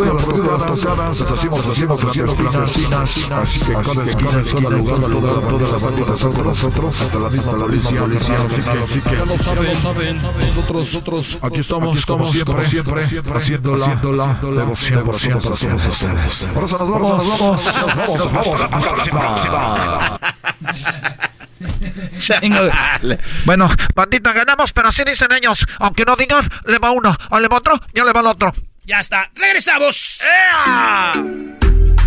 las 0.53 0.67
tocadas, 0.67 1.21
hacemos, 1.21 1.67
hacemos, 1.67 2.05
hacemos 2.05 2.35
clandestinas, 2.35 3.31
así 3.31 3.61
que 3.61 3.73
cada 3.75 4.05
esquina 4.05 4.41
es 4.41 4.55
cada 4.55 4.71
lugar, 4.71 5.01
toda, 5.01 5.41
toda 5.41 5.71
la 5.71 5.79
bandita 5.85 6.17
son 6.17 6.33
con 6.33 6.47
nosotros, 6.47 7.03
hasta 7.03 7.19
la 7.19 7.29
misma 7.29 7.53
policía, 7.53 8.01
policía, 8.01 8.37
así 8.85 9.01
que, 9.01 9.17
ya 9.17 9.25
lo 9.27 9.39
saben, 9.39 10.23
nosotros, 10.41 10.77
nosotros, 10.77 11.39
aquí 11.43 11.61
estamos, 11.61 11.99
estamos 11.99 12.31
siempre, 12.31 12.65
siempre, 12.65 13.03
haciendo 13.35 13.77
la, 13.77 14.41
devoción, 14.41 14.99
devoción 15.01 15.41
para 15.41 15.57
todos 15.57 15.87
ustedes. 15.89 16.45
Por 16.55 16.65
eso 16.65 16.79
nos 16.79 16.89
vamos, 16.89 17.11
nos 17.11 17.41
vamos, 17.41 17.65
nos 17.67 17.97
vamos, 17.97 18.19
nos 18.19 18.71
vamos. 18.71 18.94
Bueno, 23.45 23.71
bandita, 23.95 24.33
ganamos, 24.33 24.73
pero 24.73 24.89
así 24.89 25.05
dicen 25.05 25.31
ellos. 25.33 25.67
Aunque 25.79 26.05
no 26.05 26.17
digan, 26.17 26.49
le 26.67 26.79
va 26.79 26.91
uno, 26.91 27.17
o 27.31 27.39
le 27.39 27.49
va 27.49 27.59
otro, 27.59 27.81
ya 27.93 28.05
le 28.05 28.13
va 28.13 28.21
el 28.21 28.27
otro. 28.27 28.53
Ya 28.87 29.01
está. 29.01 29.31
Regresamos. 29.35 30.21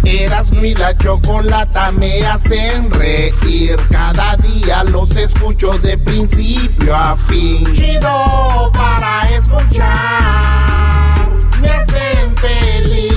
Eras 0.03 0.51
mi 0.51 0.75
la 0.75 0.95
chocolata 0.97 1.91
me 1.91 2.25
hacen 2.25 2.89
reír. 2.91 3.77
Cada 3.91 4.35
día 4.37 4.83
los 4.85 5.15
escucho 5.15 5.77
de 5.79 5.97
principio 5.97 6.95
a 6.95 7.17
fin. 7.27 7.71
Chido 7.73 8.71
para 8.73 9.29
escuchar. 9.29 11.27
Me 11.61 11.69
hacen 11.69 12.37
feliz. 12.37 13.16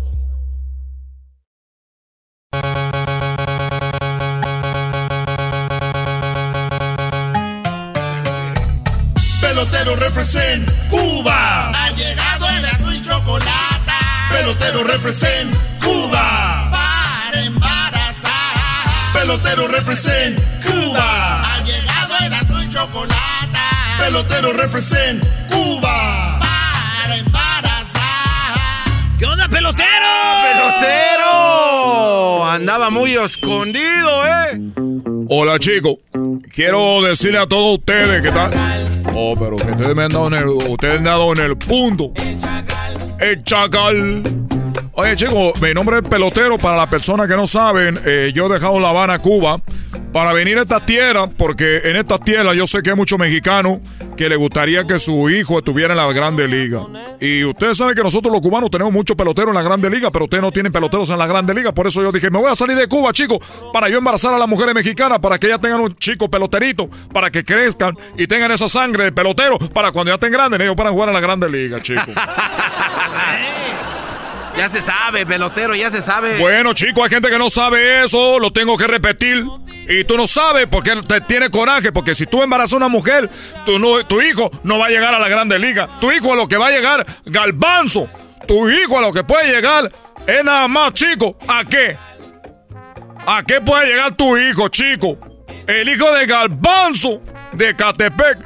Pelotero 9.39 9.95
represent 9.95 10.69
Cuba. 10.89 11.69
Ha 11.69 11.89
llegado 11.91 12.49
el 12.49 12.65
azul 12.65 12.93
y 12.93 13.01
chocolate. 13.01 13.91
Pelotero 14.31 14.83
represent 14.83 15.55
Cuba. 15.81 16.69
Para 16.71 17.41
embarazar. 17.41 18.33
Pelotero 19.13 19.69
represent 19.69 20.37
Cuba. 20.61 21.53
Ha 21.53 21.63
llegado 21.63 22.17
el 22.19 22.33
azul 22.33 22.63
y 22.63 22.69
chocolate. 22.69 23.59
Pelotero 23.97 24.51
represent 24.51 25.23
Cuba. 25.47 26.37
Para 26.39 27.15
embarazar. 27.15 28.53
¿Qué 29.17 29.25
onda, 29.25 29.47
pelotero? 29.47 29.87
¡Pelotero! 30.43 31.30
Andaba 32.45 32.89
muy 32.89 33.15
escondido, 33.15 34.25
¿eh? 34.25 34.59
Hola, 35.27 35.57
chicos. 35.59 35.95
Quiero 36.53 37.01
decirle 37.01 37.39
a 37.39 37.47
todos 37.47 37.79
ustedes 37.79 38.21
que 38.21 38.27
están. 38.27 38.51
Oh, 39.13 39.35
pero 39.39 39.55
ustedes 39.55 39.95
me 39.95 40.03
han 40.03 40.09
dado 40.09 40.27
en 40.27 40.33
el. 40.33 40.47
Ustedes 40.47 40.97
han 40.97 41.03
dado 41.05 41.33
en 41.33 41.39
el 41.39 41.57
punto. 41.57 42.11
El 43.19 43.43
chacal. 43.43 44.23
Oye, 44.93 45.15
chicos, 45.15 45.53
mi 45.61 45.73
nombre 45.73 45.99
es 45.99 46.03
Pelotero. 46.03 46.57
Para 46.57 46.75
las 46.75 46.87
personas 46.87 47.25
que 47.27 47.35
no 47.35 47.47
saben, 47.47 47.97
eh, 48.05 48.31
yo 48.35 48.47
he 48.47 48.53
dejado 48.53 48.77
La 48.77 48.89
Habana, 48.89 49.19
Cuba, 49.19 49.61
para 50.11 50.33
venir 50.33 50.57
a 50.57 50.63
esta 50.63 50.85
tierra, 50.85 51.27
porque 51.27 51.77
en 51.85 51.95
esta 51.95 52.19
tierra 52.19 52.53
yo 52.53 52.67
sé 52.67 52.83
que 52.83 52.89
hay 52.89 52.95
muchos 52.97 53.17
mexicanos 53.17 53.79
que 54.17 54.27
le 54.27 54.35
gustaría 54.35 54.85
que 54.85 54.99
su 54.99 55.29
hijo 55.29 55.59
estuviera 55.59 55.93
en 55.93 55.97
la 55.97 56.11
Grande 56.11 56.45
Liga. 56.45 56.81
Y 57.21 57.45
ustedes 57.45 57.77
saben 57.77 57.95
que 57.95 58.03
nosotros 58.03 58.33
los 58.33 58.41
cubanos 58.41 58.69
tenemos 58.69 58.91
muchos 58.91 59.15
peloteros 59.15 59.51
en 59.51 59.55
la 59.55 59.63
Grande 59.63 59.89
Liga, 59.89 60.11
pero 60.11 60.25
ustedes 60.25 60.43
no 60.43 60.51
tienen 60.51 60.73
peloteros 60.73 61.09
en 61.09 61.17
la 61.17 61.25
Grande 61.25 61.53
Liga. 61.53 61.71
Por 61.71 61.87
eso 61.87 62.01
yo 62.01 62.11
dije, 62.11 62.29
me 62.29 62.39
voy 62.39 62.51
a 62.51 62.55
salir 62.57 62.75
de 62.75 62.87
Cuba, 62.87 63.13
chicos, 63.13 63.39
para 63.71 63.87
yo 63.87 63.97
embarazar 63.97 64.33
a 64.33 64.37
las 64.37 64.47
mujeres 64.49 64.75
mexicanas, 64.75 65.19
para 65.19 65.39
que 65.39 65.47
ellas 65.47 65.61
tengan 65.61 65.79
un 65.79 65.95
chico 65.95 66.29
peloterito, 66.29 66.89
para 67.13 67.31
que 67.31 67.45
crezcan 67.45 67.97
y 68.17 68.27
tengan 68.27 68.51
esa 68.51 68.67
sangre 68.67 69.05
de 69.05 69.11
pelotero, 69.13 69.57
para 69.57 69.93
cuando 69.93 70.11
ya 70.11 70.15
estén 70.15 70.33
grandes, 70.33 70.59
ellos 70.59 70.75
puedan 70.75 70.91
jugar 70.91 71.07
en 71.07 71.15
la 71.15 71.21
Grande 71.21 71.49
Liga, 71.49 71.81
chicos. 71.81 72.13
Ya 74.57 74.69
se 74.69 74.81
sabe, 74.81 75.25
pelotero, 75.25 75.75
ya 75.75 75.89
se 75.89 76.01
sabe. 76.01 76.37
Bueno, 76.37 76.73
chicos, 76.73 77.03
hay 77.03 77.09
gente 77.09 77.29
que 77.29 77.37
no 77.37 77.49
sabe 77.49 78.03
eso, 78.03 78.39
lo 78.39 78.51
tengo 78.51 78.77
que 78.77 78.87
repetir. 78.87 79.45
Y 79.87 80.03
tú 80.03 80.17
no 80.17 80.27
sabes 80.27 80.67
porque 80.69 80.95
te 81.07 81.21
tiene 81.21 81.49
coraje, 81.49 81.91
porque 81.91 82.15
si 82.15 82.25
tú 82.25 82.43
embarazas 82.43 82.73
a 82.73 82.77
una 82.77 82.87
mujer, 82.87 83.29
tu, 83.65 83.79
no, 83.79 84.03
tu 84.05 84.21
hijo 84.21 84.51
no 84.63 84.77
va 84.77 84.87
a 84.87 84.89
llegar 84.89 85.13
a 85.13 85.19
la 85.19 85.29
grande 85.29 85.57
liga. 85.57 85.99
Tu 85.99 86.11
hijo 86.11 86.33
a 86.33 86.35
lo 86.35 86.47
que 86.47 86.57
va 86.57 86.67
a 86.67 86.71
llegar, 86.71 87.05
galbanzo. 87.25 88.09
Tu 88.47 88.69
hijo 88.69 88.97
a 88.97 89.01
lo 89.01 89.13
que 89.13 89.23
puede 89.23 89.51
llegar 89.51 89.91
es 90.27 90.43
nada 90.43 90.67
más, 90.67 90.93
chico. 90.93 91.37
¿A 91.47 91.63
qué? 91.65 91.97
¿A 93.25 93.43
qué 93.43 93.61
puede 93.61 93.87
llegar 93.87 94.15
tu 94.15 94.37
hijo, 94.37 94.67
chico? 94.69 95.17
El 95.67 95.87
hijo 95.89 96.11
de 96.11 96.25
Galbanzo 96.25 97.21
de 97.53 97.75
Catepec. 97.75 98.39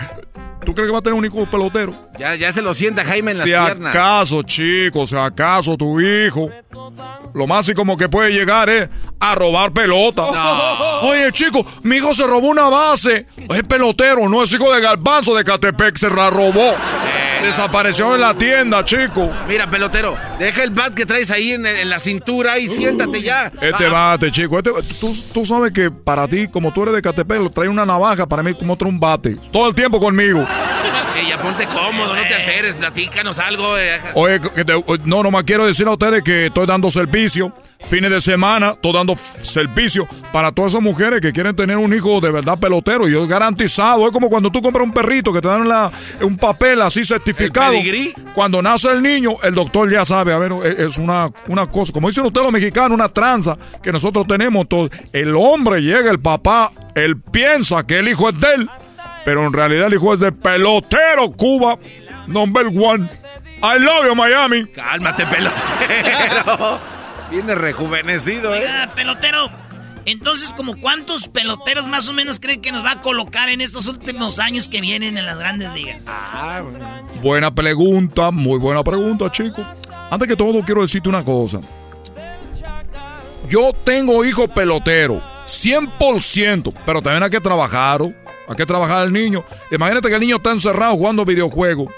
¿Tú 0.65 0.73
crees 0.73 0.87
que 0.87 0.93
va 0.93 0.99
a 0.99 1.01
tener 1.01 1.17
un 1.17 1.25
hijo 1.25 1.49
pelotero? 1.49 2.04
Ya, 2.17 2.35
ya 2.35 2.51
se 2.53 2.61
lo 2.61 2.73
sienta 2.73 3.03
Jaime 3.03 3.31
en 3.31 3.37
las 3.37 3.45
Si 3.45 3.51
piernas. 3.51 3.93
acaso, 3.95 4.41
chicos, 4.43 5.09
si 5.09 5.15
acaso 5.17 5.75
tu 5.77 5.99
hijo, 5.99 6.49
lo 7.33 7.47
más 7.47 7.67
y 7.69 7.73
como 7.73 7.97
que 7.97 8.07
puede 8.07 8.31
llegar 8.31 8.69
es 8.69 8.87
a 9.19 9.35
robar 9.35 9.71
pelota. 9.73 10.23
Oye, 11.01 11.31
chicos, 11.31 11.63
mi 11.83 11.97
hijo 11.97 12.13
se 12.13 12.25
robó 12.25 12.47
una 12.47 12.69
base. 12.69 13.25
Es 13.49 13.63
pelotero, 13.63 14.29
no 14.29 14.43
es 14.43 14.53
hijo 14.53 14.73
de 14.73 14.81
Galbanzo 14.81 15.35
de 15.35 15.43
Catepec, 15.43 15.97
se 15.97 16.09
la 16.09 16.29
robó. 16.29 16.75
Desapareció 17.43 18.15
en 18.15 18.21
la 18.21 18.33
tienda, 18.33 18.83
chico. 18.83 19.29
Mira, 19.47 19.69
pelotero, 19.69 20.17
deja 20.39 20.63
el 20.63 20.71
bat 20.71 20.93
que 20.93 21.05
traes 21.05 21.29
ahí 21.31 21.51
en, 21.51 21.65
en 21.65 21.89
la 21.89 21.99
cintura 21.99 22.57
y 22.59 22.67
siéntate 22.67 23.21
ya. 23.21 23.51
Este 23.61 23.85
Ah, 23.85 23.89
bate, 23.91 24.31
chico. 24.31 24.57
Este, 24.57 24.71
tú, 24.99 25.13
tú 25.33 25.45
sabes 25.45 25.71
que 25.71 25.91
para 25.91 26.27
ti, 26.27 26.47
como 26.47 26.73
tú 26.73 26.83
eres 26.83 26.95
de 26.95 27.01
Catepec, 27.01 27.53
trae 27.53 27.67
una 27.69 27.85
navaja, 27.85 28.25
para 28.25 28.41
mí 28.43 28.53
como 28.53 28.73
otro 28.73 28.87
un 28.89 28.99
bate. 28.99 29.35
Todo 29.51 29.67
el 29.69 29.75
tiempo 29.75 29.99
conmigo. 29.99 30.41
eh, 31.15 31.25
ya 31.29 31.37
ponte 31.39 31.65
cómodo, 31.67 32.15
no 32.15 32.21
te 32.23 32.33
alteres, 32.33 32.75
platícanos 32.75 33.39
algo. 33.39 33.77
eh. 33.77 33.99
Oye, 34.15 34.39
que 34.41 34.65
te- 34.65 34.73
no, 35.05 35.21
nomás 35.23 35.43
quiero 35.43 35.65
decir 35.65 35.87
a 35.87 35.91
ustedes 35.91 36.23
que 36.23 36.47
estoy 36.47 36.65
dando 36.65 36.89
servicio. 36.89 37.53
Fines 37.89 38.09
de 38.09 38.19
semana, 38.19 38.71
estoy 38.71 38.93
dando 38.93 39.15
servicio 39.41 40.07
para 40.33 40.51
todas 40.51 40.71
esas 40.73 40.81
mujeres 40.81 41.21
que 41.21 41.31
quieren 41.31 41.55
tener 41.55 41.77
un 41.77 41.93
hijo 41.93 42.19
de 42.19 42.31
verdad 42.31 42.57
pelotero. 42.59 43.07
Y 43.07 43.11
yo 43.11 43.27
garantizado. 43.27 44.05
Es 44.07 44.11
como 44.11 44.27
cuando 44.29 44.49
tú 44.51 44.59
compras 44.61 44.83
un 44.85 44.91
perrito 44.91 45.31
que 45.31 45.39
te 45.39 45.47
dan 45.47 45.67
la- 45.67 45.91
un 46.21 46.35
papel 46.35 46.81
así 46.81 47.05
certificado. 47.05 47.71
pedigrí? 47.73 48.13
Cuando 48.33 48.61
nace 48.61 48.89
el 48.91 49.03
niño, 49.03 49.31
el 49.43 49.53
doctor 49.53 49.91
ya 49.91 50.03
sabe. 50.03 50.33
A 50.33 50.39
ver, 50.39 50.51
es, 50.63 50.79
es 50.79 50.97
una, 50.97 51.29
una 51.47 51.67
cosa. 51.67 51.93
Como 51.93 52.07
dicen 52.09 52.25
ustedes 52.25 52.43
los 52.43 52.51
mexicanos, 52.53 52.91
una 52.91 53.09
tranza 53.09 53.55
que 53.83 53.91
nosotros 53.91 54.25
tenemos. 54.27 54.67
Todo. 54.67 54.89
El 55.13 55.35
hombre 55.35 55.81
llega, 55.81 56.09
el 56.09 56.19
papá, 56.19 56.71
él 56.95 57.17
piensa 57.21 57.85
que 57.85 57.99
el 57.99 58.07
hijo 58.07 58.29
es 58.29 58.39
de 58.39 58.53
él. 58.55 58.69
Pero 59.25 59.45
en 59.45 59.53
realidad 59.53 59.87
el 59.87 59.93
hijo 59.93 60.13
es 60.15 60.19
de 60.19 60.31
pelotero 60.31 61.31
Cuba. 61.37 61.77
Number 62.27 62.65
one. 62.67 63.07
I 63.61 63.79
love 63.79 64.05
you, 64.07 64.15
Miami. 64.15 64.65
Cálmate, 64.65 65.23
pelotero. 65.27 66.79
Viene 67.31 67.55
rejuvenecido, 67.55 68.53
¿eh? 68.55 68.65
Pelotero. 68.95 69.49
Entonces, 70.05 70.53
como 70.55 70.79
cuántos 70.79 71.27
peloteros 71.27 71.87
más 71.87 72.07
o 72.07 72.13
menos 72.13 72.39
creen 72.39 72.61
que 72.61 72.71
nos 72.71 72.85
va 72.85 72.91
a 72.91 73.01
colocar 73.01 73.49
en 73.49 73.59
estos 73.61 73.87
últimos 73.87 74.37
años 74.37 74.67
que 74.67 74.79
vienen 74.79 75.17
en 75.17 75.25
las 75.25 75.39
grandes 75.39 75.71
ligas? 75.73 76.03
Ah, 76.05 76.61
Buena 77.23 77.53
pregunta, 77.53 78.29
muy 78.29 78.59
buena 78.59 78.83
pregunta, 78.83 79.31
chico. 79.31 79.65
Antes 80.11 80.27
que 80.27 80.35
todo, 80.35 80.61
quiero 80.61 80.81
decirte 80.81 81.09
una 81.09 81.23
cosa. 81.25 81.59
Yo 83.49 83.73
tengo 83.83 84.23
hijo 84.23 84.47
pelotero, 84.47 85.21
100%, 85.47 86.73
pero 86.85 87.01
también 87.01 87.23
hay 87.23 87.29
que 87.29 87.39
trabajar, 87.39 88.01
¿o? 88.03 88.13
hay 88.47 88.55
que 88.55 88.65
trabajar 88.65 89.05
el 89.05 89.13
niño. 89.13 89.43
Imagínate 89.71 90.07
que 90.07 90.13
el 90.15 90.21
niño 90.21 90.35
está 90.37 90.51
encerrado 90.51 90.93
jugando 90.95 91.25
videojuegos. 91.25 91.91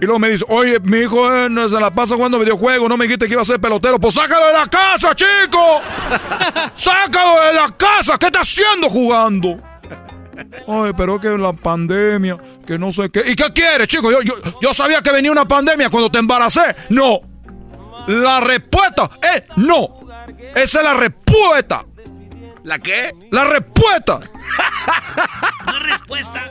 Y 0.00 0.04
luego 0.04 0.18
me 0.18 0.28
dice, 0.28 0.44
oye, 0.48 0.78
mi 0.80 0.98
hijo 0.98 1.34
eh, 1.34 1.48
no 1.48 1.68
se 1.68 1.80
la 1.80 1.90
pasa 1.90 2.16
jugando 2.16 2.38
videojuegos, 2.38 2.88
no 2.88 2.96
me 2.98 3.06
dijiste 3.06 3.26
que 3.26 3.32
iba 3.32 3.42
a 3.42 3.46
ser 3.46 3.60
pelotero. 3.60 3.98
Pues 3.98 4.14
sácalo 4.14 4.46
de 4.46 4.52
la 4.52 4.66
casa, 4.66 5.14
chico. 5.14 5.80
sácalo 6.74 7.42
de 7.46 7.54
la 7.54 7.68
casa, 7.76 8.18
¿qué 8.18 8.26
está 8.26 8.40
haciendo 8.40 8.90
jugando? 8.90 9.56
Ay, 10.68 10.92
pero 10.94 11.18
que 11.18 11.30
la 11.38 11.54
pandemia, 11.54 12.36
que 12.66 12.78
no 12.78 12.92
sé 12.92 13.08
qué. 13.10 13.22
¿Y 13.26 13.34
qué 13.34 13.52
quieres, 13.54 13.88
chico? 13.88 14.10
Yo, 14.10 14.20
yo, 14.20 14.34
yo 14.60 14.74
sabía 14.74 15.00
que 15.00 15.10
venía 15.10 15.32
una 15.32 15.48
pandemia 15.48 15.88
cuando 15.88 16.10
te 16.10 16.18
embaracé. 16.18 16.76
No. 16.90 17.20
La 18.06 18.40
respuesta 18.40 19.10
es 19.22 19.44
no. 19.56 20.00
Esa 20.54 20.78
es 20.78 20.84
la 20.84 20.94
respuesta. 20.94 21.84
¿La 22.64 22.78
qué? 22.78 23.14
La 23.30 23.44
respuesta. 23.44 24.20
No 25.66 25.80
respuesta. 25.80 26.50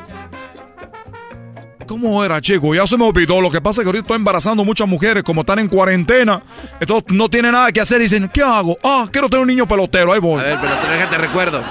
¿Cómo 1.91 2.23
era, 2.23 2.39
chico? 2.39 2.73
Ya 2.73 2.87
se 2.87 2.97
me 2.97 3.03
olvidó. 3.03 3.41
Lo 3.41 3.51
que 3.51 3.59
pasa 3.59 3.81
es 3.81 3.83
que 3.83 3.89
ahorita 3.89 4.03
estoy 4.03 4.15
embarazando 4.15 4.63
muchas 4.63 4.87
mujeres, 4.87 5.23
como 5.23 5.41
están 5.41 5.59
en 5.59 5.67
cuarentena. 5.67 6.41
Entonces 6.79 7.13
no 7.13 7.27
tienen 7.27 7.51
nada 7.51 7.69
que 7.73 7.81
hacer. 7.81 7.99
Dicen, 7.99 8.29
¿qué 8.33 8.41
hago? 8.41 8.77
Ah, 8.81 9.09
quiero 9.11 9.27
tener 9.27 9.41
un 9.41 9.49
niño 9.49 9.67
pelotero. 9.67 10.13
Ahí 10.13 10.21
voy. 10.21 10.39
A 10.39 10.43
ver, 10.43 10.61
pelotero, 10.61 10.93
déjate 10.93 11.17
recuerdo. 11.17 11.61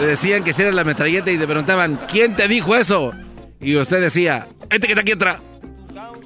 Le 0.00 0.06
decían 0.06 0.42
que 0.42 0.54
si 0.54 0.62
era 0.62 0.72
la 0.72 0.84
metralleta 0.84 1.30
y 1.30 1.36
te 1.36 1.46
preguntaban, 1.46 2.00
¿quién 2.10 2.34
te 2.34 2.48
dijo 2.48 2.76
eso? 2.76 3.12
Y 3.60 3.76
usted 3.76 4.00
decía, 4.00 4.46
este 4.70 4.86
que 4.86 4.94
está 4.94 5.02
aquí 5.02 5.12
atrás. 5.12 5.36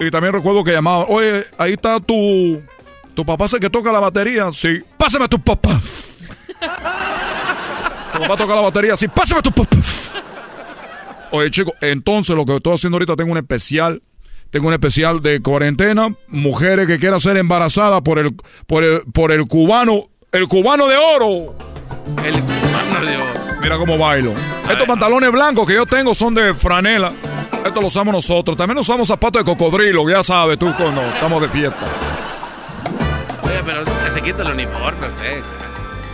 Y 0.00 0.10
también 0.10 0.32
recuerdo 0.32 0.64
que 0.64 0.72
llamaban, 0.72 1.06
oye, 1.10 1.44
ahí 1.58 1.74
está 1.74 2.00
tu, 2.00 2.62
tu 3.14 3.24
papá, 3.24 3.44
es 3.44 3.52
el 3.52 3.60
que 3.60 3.68
toca 3.68 3.92
la 3.92 4.00
batería. 4.00 4.50
Sí, 4.50 4.80
pásame 4.96 5.26
a 5.26 5.28
tu 5.28 5.38
papá. 5.38 5.78
tu 8.12 8.18
papá 8.20 8.36
toca 8.38 8.54
la 8.54 8.62
batería. 8.62 8.96
Sí, 8.96 9.08
pásame 9.08 9.40
a 9.40 9.42
tu 9.42 9.52
papá. 9.52 9.76
Oye, 11.32 11.50
chicos, 11.50 11.74
entonces 11.82 12.34
lo 12.34 12.46
que 12.46 12.56
estoy 12.56 12.72
haciendo 12.72 12.96
ahorita, 12.96 13.14
tengo 13.14 13.30
un 13.30 13.38
especial. 13.38 14.02
Tengo 14.50 14.68
un 14.68 14.72
especial 14.72 15.20
de 15.20 15.42
cuarentena. 15.42 16.08
Mujeres 16.28 16.86
que 16.86 16.98
quieran 16.98 17.20
ser 17.20 17.36
embarazadas 17.36 18.00
por 18.00 18.18
el, 18.18 18.34
por 18.66 18.82
el, 18.82 19.02
por 19.12 19.32
el 19.32 19.46
cubano, 19.46 20.04
el 20.32 20.48
cubano 20.48 20.88
de 20.88 20.96
oro. 20.96 21.54
El 22.24 22.40
cubano 22.40 23.06
de 23.06 23.16
oro. 23.16 23.39
Mira 23.62 23.76
cómo 23.76 23.98
bailo. 23.98 24.34
Estos 24.68 24.86
pantalones 24.86 25.30
blancos 25.30 25.66
que 25.66 25.74
yo 25.74 25.86
tengo 25.86 26.14
son 26.14 26.34
de 26.34 26.54
franela. 26.54 27.12
Estos 27.64 27.82
los 27.82 27.92
usamos 27.92 28.14
nosotros. 28.14 28.56
También 28.56 28.78
usamos 28.78 29.06
zapatos 29.06 29.44
de 29.44 29.50
cocodrilo, 29.50 30.08
ya 30.08 30.24
sabes 30.24 30.58
tú 30.58 30.72
cuando 30.76 31.02
estamos 31.02 31.42
de 31.42 31.48
fiesta. 31.48 31.86
Oye, 33.42 33.60
pero 33.64 33.84
se 34.10 34.22
quita 34.22 34.42
el 34.42 34.52
uniforme, 34.52 35.06
usted. 35.06 35.42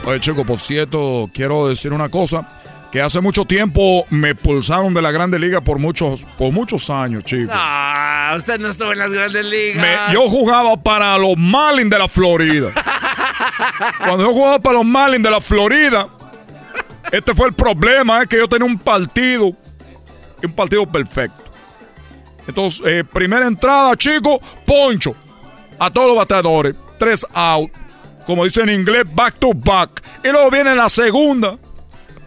Oye, 0.05 0.21
chico, 0.21 0.45
por 0.45 0.59
cierto, 0.59 1.31
quiero 1.33 1.69
decir 1.69 1.93
una 1.93 2.09
cosa. 2.09 2.49
Que 2.91 3.03
hace 3.03 3.21
mucho 3.21 3.45
tiempo 3.45 4.07
me 4.11 4.35
pulsaron 4.35 4.95
de 4.95 5.03
la 5.03 5.11
Grande 5.11 5.39
Liga 5.39 5.61
por 5.61 5.79
muchos, 5.79 6.25
por 6.39 6.53
muchos 6.53 6.89
años, 6.89 7.25
chicos. 7.25 7.55
Ah, 7.55 8.33
usted 8.37 8.59
no 8.59 8.69
estuvo 8.69 8.93
en 8.93 8.99
las 8.99 9.11
Grandes 9.11 9.45
Ligas. 9.45 10.13
yo 10.13 10.23
jugaba 10.29 10.77
para 10.77 11.19
los 11.19 11.37
Marlins 11.37 11.91
de 11.91 11.99
la 11.99 12.09
Florida. 12.09 12.73
Cuando 13.99 14.25
yo 14.25 14.33
jugaba 14.33 14.61
para 14.61 14.79
los 14.79 14.87
Marlins 14.87 15.25
de 15.25 15.31
la 15.31 15.41
Florida, 15.41 16.09
este 17.13 17.35
fue 17.35 17.49
el 17.49 17.55
problema, 17.55 18.23
es 18.23 18.29
que 18.29 18.37
yo 18.39 18.49
tenía 18.49 18.67
un 18.67 18.79
partido, 18.79 19.53
un 20.43 20.53
partido 20.55 20.87
perfecto. 20.91 21.45
Entonces, 22.47 22.83
eh, 22.87 23.05
primera 23.05 23.47
entrada, 23.47 23.97
chicos, 23.97 24.39
poncho 24.65 25.15
a 25.79 25.91
todos 25.91 26.09
los 26.09 26.17
bateadores, 26.17 26.77
tres 26.99 27.27
out, 27.35 27.71
como 28.25 28.45
dice 28.45 28.63
en 28.63 28.71
inglés, 28.71 29.05
back 29.13 29.39
to 29.39 29.53
back. 29.55 30.03
Y 30.25 30.29
luego 30.29 30.51
viene 30.51 30.75
la 30.75 30.89
segunda, 30.89 31.59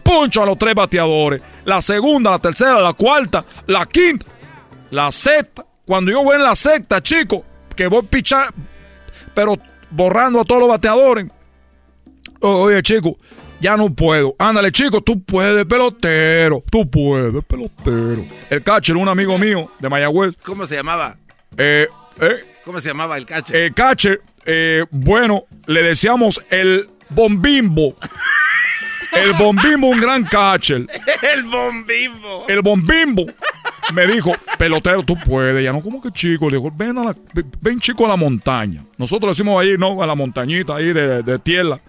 poncho 0.02 0.42
a 0.42 0.46
los 0.46 0.58
tres 0.58 0.74
bateadores. 0.74 1.42
La 1.64 1.80
segunda, 1.80 2.30
la 2.30 2.38
tercera, 2.38 2.80
la 2.80 2.92
cuarta, 2.92 3.44
la 3.66 3.86
quinta, 3.86 4.26
la 4.90 5.10
sexta. 5.12 5.64
Cuando 5.86 6.10
yo 6.10 6.22
voy 6.22 6.36
en 6.36 6.42
la 6.42 6.56
sexta, 6.56 7.02
chicos, 7.02 7.40
que 7.74 7.86
voy 7.86 8.00
a 8.04 8.08
pichar, 8.08 8.54
pero 9.34 9.56
borrando 9.90 10.40
a 10.40 10.44
todos 10.44 10.60
los 10.60 10.68
bateadores. 10.68 11.26
Oye, 12.40 12.82
chicos, 12.82 13.14
ya 13.60 13.76
no 13.76 13.94
puedo. 13.94 14.34
Ándale, 14.38 14.72
chico, 14.72 15.00
tú 15.00 15.22
puedes, 15.22 15.64
pelotero. 15.66 16.64
Tú 16.70 16.88
puedes, 16.90 17.44
pelotero. 17.44 18.24
El 18.48 18.62
catcher, 18.62 18.96
un 18.96 19.08
amigo 19.08 19.36
mío 19.38 19.70
de 19.78 19.88
Mayagüez. 19.88 20.34
¿Cómo 20.42 20.66
se 20.66 20.76
llamaba? 20.76 21.16
Eh, 21.56 21.86
eh. 22.20 22.44
¿Cómo 22.64 22.80
se 22.80 22.88
llamaba 22.88 23.16
el 23.16 23.26
catcher? 23.26 23.56
El 23.56 23.74
catcher, 23.74 24.22
eh, 24.46 24.84
bueno, 24.90 25.44
le 25.66 25.82
decíamos 25.82 26.40
el 26.50 26.88
bombimbo. 27.10 27.96
El 29.12 29.32
bombimbo, 29.34 29.88
un 29.88 29.98
gran 29.98 30.24
catcher. 30.24 30.86
El 31.34 31.42
bombimbo. 31.42 32.44
El 32.46 32.60
bombimbo. 32.60 33.26
Me 33.92 34.06
dijo, 34.06 34.32
pelotero, 34.56 35.02
tú 35.02 35.16
puedes. 35.16 35.64
Ya 35.64 35.72
no, 35.72 35.82
como 35.82 36.00
que 36.00 36.12
chico. 36.12 36.48
Le 36.48 36.58
dijo, 36.58 36.70
ven, 36.72 36.96
a 36.96 37.04
la, 37.04 37.16
ven 37.60 37.80
chico 37.80 38.06
a 38.06 38.08
la 38.08 38.16
montaña. 38.16 38.84
Nosotros 38.98 39.36
decimos 39.36 39.60
ahí, 39.60 39.74
no, 39.76 40.00
a 40.00 40.06
la 40.06 40.14
montañita 40.14 40.76
ahí 40.76 40.92
de, 40.92 41.24
de 41.24 41.38
tierra. 41.40 41.80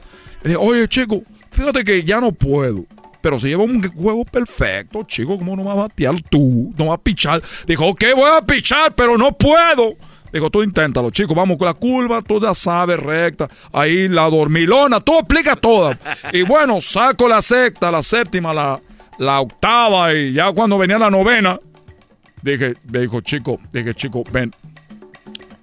Le 0.41 0.49
dije, 0.49 0.57
oye, 0.59 0.87
chico, 0.87 1.21
fíjate 1.51 1.83
que 1.83 2.03
ya 2.03 2.19
no 2.19 2.31
puedo. 2.31 2.85
Pero 3.21 3.39
se 3.39 3.49
lleva 3.49 3.63
un 3.63 3.81
juego 3.83 4.25
perfecto, 4.25 5.03
chico. 5.03 5.37
¿Cómo 5.37 5.55
no 5.55 5.63
vas 5.63 5.77
a 5.77 5.81
batear 5.81 6.15
tú? 6.29 6.73
No 6.75 6.87
vas 6.87 6.95
a 6.95 7.01
pichar. 7.01 7.41
Dijo, 7.67 7.85
ok, 7.85 8.03
voy 8.15 8.29
a 8.35 8.41
pichar, 8.43 8.95
pero 8.95 9.17
no 9.17 9.31
puedo. 9.31 9.95
Dijo, 10.33 10.49
tú 10.49 10.63
inténtalo, 10.63 11.11
chico. 11.11 11.35
Vamos 11.35 11.57
con 11.57 11.67
la 11.67 11.73
curva, 11.73 12.21
tú 12.21 12.41
ya 12.41 12.53
sabes, 12.55 12.97
recta. 12.99 13.47
Ahí 13.71 14.07
la 14.07 14.29
dormilona, 14.29 14.99
tú 15.01 15.19
explica 15.19 15.55
toda. 15.55 15.97
Y 16.33 16.41
bueno, 16.41 16.81
saco 16.81 17.27
la 17.27 17.41
sexta, 17.41 17.91
la 17.91 18.01
séptima, 18.01 18.53
la, 18.53 18.81
la 19.19 19.39
octava. 19.41 20.13
Y 20.13 20.33
ya 20.33 20.51
cuando 20.51 20.79
venía 20.79 20.97
la 20.97 21.11
novena, 21.11 21.59
dije, 22.41 22.75
me 22.89 23.01
dijo, 23.01 23.21
chico, 23.21 23.59
dije, 23.71 23.93
chico, 23.93 24.23
ven, 24.31 24.51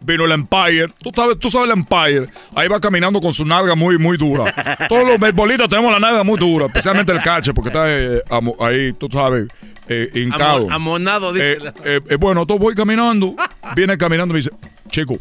vino 0.00 0.24
el 0.24 0.32
Empire. 0.32 0.88
Tú 1.02 1.10
sabes, 1.14 1.38
tú 1.38 1.50
sabes 1.50 1.66
el 1.66 1.72
Empire. 1.72 2.28
Ahí 2.54 2.68
va 2.68 2.80
caminando 2.80 3.20
con 3.20 3.32
su 3.32 3.44
nalga 3.44 3.74
muy, 3.74 3.98
muy 3.98 4.16
dura. 4.16 4.52
Todos 4.88 5.06
los 5.06 5.18
beisbolistas 5.18 5.68
tenemos 5.68 5.92
la 5.92 5.98
nalga 5.98 6.24
muy 6.24 6.38
dura, 6.38 6.66
especialmente 6.66 7.12
el 7.12 7.22
cache, 7.22 7.52
porque 7.52 7.68
está 7.68 7.84
eh, 7.88 8.22
ahí, 8.60 8.92
tú 8.92 9.08
sabes, 9.10 9.48
eh, 9.88 10.10
hincado. 10.14 10.70
amonado, 10.70 11.32
dice. 11.32 11.58
Eh, 11.84 12.00
eh, 12.08 12.16
bueno, 12.16 12.46
todo 12.46 12.58
voy 12.58 12.74
caminando. 12.74 13.34
Viene 13.74 13.96
caminando 13.96 14.32
y 14.32 14.34
me 14.34 14.38
dice, 14.38 14.50
chico, 14.90 15.18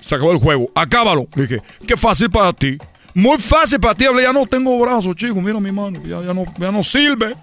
se 0.00 0.14
acabó 0.14 0.32
el 0.32 0.38
juego, 0.38 0.68
acábalo. 0.74 1.26
Le 1.34 1.46
dije, 1.46 1.62
qué 1.86 1.96
fácil 1.96 2.30
para 2.30 2.52
ti. 2.52 2.78
Muy 3.14 3.38
fácil 3.38 3.80
para 3.80 3.94
ti. 3.94 4.04
Hablé, 4.04 4.24
ya 4.24 4.32
no 4.32 4.46
tengo 4.46 4.78
brazos, 4.78 5.16
chico. 5.16 5.40
Mira 5.40 5.58
mi 5.58 5.72
mano. 5.72 6.00
Ya, 6.04 6.20
ya, 6.22 6.34
no, 6.34 6.44
ya 6.58 6.70
no 6.70 6.82
sirve. 6.82 7.34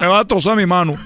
Me 0.00 0.06
va 0.06 0.20
a 0.20 0.24
trozar 0.24 0.56
mi 0.56 0.64
mano. 0.64 0.96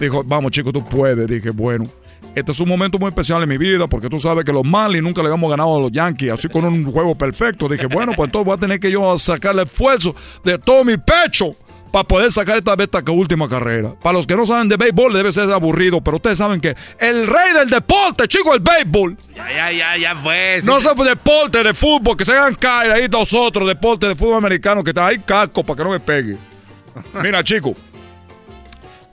Dijo, 0.00 0.22
vamos, 0.22 0.50
chico, 0.52 0.70
tú 0.70 0.84
puedes. 0.84 1.26
Dije, 1.26 1.48
bueno. 1.48 1.88
Este 2.34 2.50
es 2.50 2.58
un 2.58 2.68
momento 2.68 2.98
muy 2.98 3.08
especial 3.08 3.42
en 3.42 3.48
mi 3.48 3.58
vida 3.58 3.86
porque 3.86 4.08
tú 4.08 4.18
sabes 4.18 4.44
que 4.44 4.52
los 4.52 4.64
Marlins 4.64 5.04
nunca 5.04 5.22
le 5.22 5.28
habíamos 5.28 5.48
ganado 5.48 5.76
a 5.76 5.80
los 5.80 5.92
Yankees, 5.92 6.32
así 6.32 6.48
con 6.48 6.64
un 6.64 6.90
juego 6.90 7.14
perfecto. 7.14 7.68
Dije, 7.68 7.86
bueno, 7.86 8.12
pues 8.16 8.26
entonces 8.26 8.46
voy 8.46 8.54
a 8.56 8.60
tener 8.60 8.80
que 8.80 8.90
yo 8.90 9.16
sacarle 9.18 9.62
esfuerzo 9.62 10.16
de 10.42 10.58
todo 10.58 10.84
mi 10.84 10.96
pecho 10.96 11.54
para 11.92 12.02
poder 12.02 12.32
sacar 12.32 12.58
esta, 12.58 12.74
esta 12.74 13.12
última 13.12 13.48
carrera. 13.48 13.94
Para 14.02 14.14
los 14.14 14.26
que 14.26 14.34
no 14.34 14.44
saben 14.44 14.68
de 14.68 14.76
béisbol, 14.76 15.14
debe 15.14 15.30
ser 15.30 15.48
aburrido, 15.52 16.00
pero 16.00 16.16
ustedes 16.16 16.38
saben 16.38 16.60
que 16.60 16.74
el 16.98 17.24
rey 17.28 17.52
del 17.56 17.70
deporte, 17.70 18.26
chico, 18.26 18.52
el 18.52 18.58
béisbol. 18.58 19.16
Ya, 19.36 19.52
ya, 19.52 19.70
ya, 19.70 19.96
ya 19.96 20.20
pues. 20.20 20.64
No 20.64 20.80
sabe 20.80 21.04
deporte 21.04 21.62
de 21.62 21.72
fútbol, 21.72 22.16
que 22.16 22.24
se 22.24 22.32
hagan 22.32 22.56
caer 22.56 22.90
ahí 22.90 23.06
nosotros, 23.08 23.68
deporte 23.68 24.08
de 24.08 24.16
fútbol 24.16 24.38
americano, 24.38 24.82
que 24.82 24.90
está 24.90 25.06
ahí 25.06 25.20
casco 25.20 25.62
para 25.62 25.76
que 25.76 25.84
no 25.84 25.90
me 25.90 26.00
pegue. 26.00 26.36
Mira, 27.22 27.44
chico. 27.44 27.76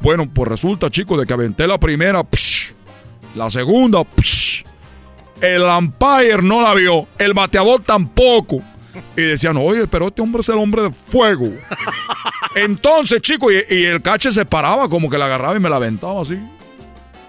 Bueno, 0.00 0.28
pues 0.32 0.48
resulta, 0.48 0.90
chicos, 0.90 1.18
de 1.18 1.26
que 1.26 1.32
aventé 1.32 1.66
la 1.66 1.78
primera, 1.78 2.22
la 3.34 3.50
segunda, 3.50 4.04
el 5.40 5.62
umpire 5.62 6.42
no 6.42 6.62
la 6.62 6.74
vio, 6.74 7.06
el 7.18 7.34
bateador 7.34 7.82
tampoco. 7.82 8.62
Y 9.16 9.22
decían, 9.22 9.56
oye, 9.56 9.86
pero 9.88 10.08
este 10.08 10.22
hombre 10.22 10.40
es 10.40 10.48
el 10.48 10.58
hombre 10.58 10.82
de 10.82 10.90
fuego. 10.90 11.50
Entonces, 12.54 13.20
chicos, 13.20 13.52
y, 13.68 13.84
el 13.84 14.00
cache 14.00 14.30
se 14.30 14.44
paraba 14.44 14.88
como 14.88 15.10
que 15.10 15.18
la 15.18 15.26
agarraba 15.26 15.56
y 15.56 15.60
me 15.60 15.68
la 15.68 15.76
aventaba 15.76 16.22
así. 16.22 16.38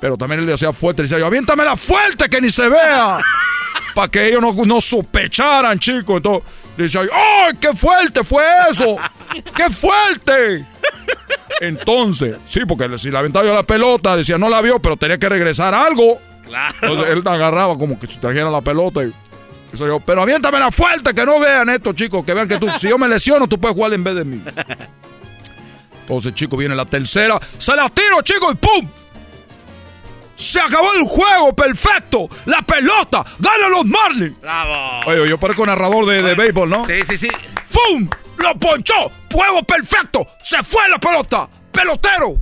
Pero 0.06 0.18
también 0.18 0.41
él 0.41 0.45
le 0.45 0.53
hacía 0.53 0.72
fuerte, 0.72 1.02
le 1.02 1.07
decía 1.07 1.18
yo, 1.18 1.26
aviéntamela 1.26 1.76
fuerte 1.76 2.30
que 2.30 2.40
ni 2.40 2.52
se 2.52 2.69
vea. 2.69 3.19
Para 3.95 4.07
que 4.07 4.27
ellos 4.27 4.40
no, 4.40 4.53
no 4.64 4.80
sospecharan, 4.80 5.80
chicos. 5.80 6.18
Entonces, 6.18 6.44
le 6.77 6.84
decía 6.84 7.02
yo, 7.06 7.10
¡ay, 7.11 7.53
qué 7.60 7.73
fuerte 7.73 8.23
fue 8.23 8.44
eso! 8.69 8.98
¡Qué 9.56 9.68
fuerte! 9.72 10.64
Entonces, 11.60 12.38
sí, 12.45 12.60
porque 12.68 12.99
si 12.99 13.10
la 13.10 13.18
aventaba 13.18 13.48
yo 13.48 13.56
la 13.56 13.64
pelota, 13.64 14.15
decía, 14.15 14.38
no 14.38 14.48
la 14.48 14.61
vio, 14.61 14.80
pero 14.80 14.95
tenía 14.95 15.18
que 15.18 15.27
regresar 15.27 15.73
algo. 15.73 16.19
Claro. 16.45 16.76
Entonces 16.84 17.10
él 17.10 17.23
agarraba 17.26 17.76
como 17.76 17.99
que 17.99 18.06
si 18.06 18.19
trajera 18.19 18.52
la 18.52 18.61
pelota 18.61 19.03
y 19.03 19.11
eso 19.73 19.88
yo, 19.88 19.99
pero 20.02 20.22
aviéntamela 20.22 20.69
fuerte, 20.69 21.15
que 21.15 21.26
no 21.26 21.40
vean 21.40 21.68
esto, 21.72 21.94
chicos, 21.94 22.23
que 22.23 22.36
vean 22.36 22.48
que 22.48 22.60
tú, 22.60 22.68
si 22.77 22.90
yo 22.90 22.99
me 22.99 23.07
lesiono, 23.07 23.48
tú 23.48 23.60
puedes 23.60 23.76
jugar 23.76 23.91
en 23.91 24.03
vez 24.03 24.14
de 24.14 24.23
mí. 24.23 24.40
Entonces, 26.02 26.36
chicos, 26.36 26.60
viene 26.60 26.76
la 26.76 26.86
tercera, 26.86 27.40
se 27.57 27.76
la 27.76 27.90
tiro, 27.90 28.22
chicos, 28.22 28.52
y 28.52 28.56
¡pum! 28.57 29.05
Se 30.36 30.60
acabó 30.60 30.94
el 30.94 31.03
juego, 31.03 31.56
perfecto. 31.56 32.28
La 32.45 32.62
pelota, 32.62 33.24
gana 33.40 33.70
los 33.70 33.86
Marlins. 33.86 34.40
Bravo. 34.41 35.02
Oye, 35.07 35.30
yo 35.30 35.40
parezco 35.40 35.66
narrador 35.66 36.06
de, 36.06 36.22
de 36.22 36.36
béisbol, 36.36 36.70
¿no? 36.70 36.86
Sí, 36.86 37.02
sí, 37.07 37.18
sí. 37.18 37.28
¡Fum! 37.68 38.10
Lo 38.38 38.53
ponchó. 38.60 39.12
Juego 39.32 39.64
perfecto. 39.64 40.26
Se 40.44 40.62
fue 40.64 40.88
la 40.90 40.98
pelota. 40.99 41.49
Pelotero. 41.72 42.38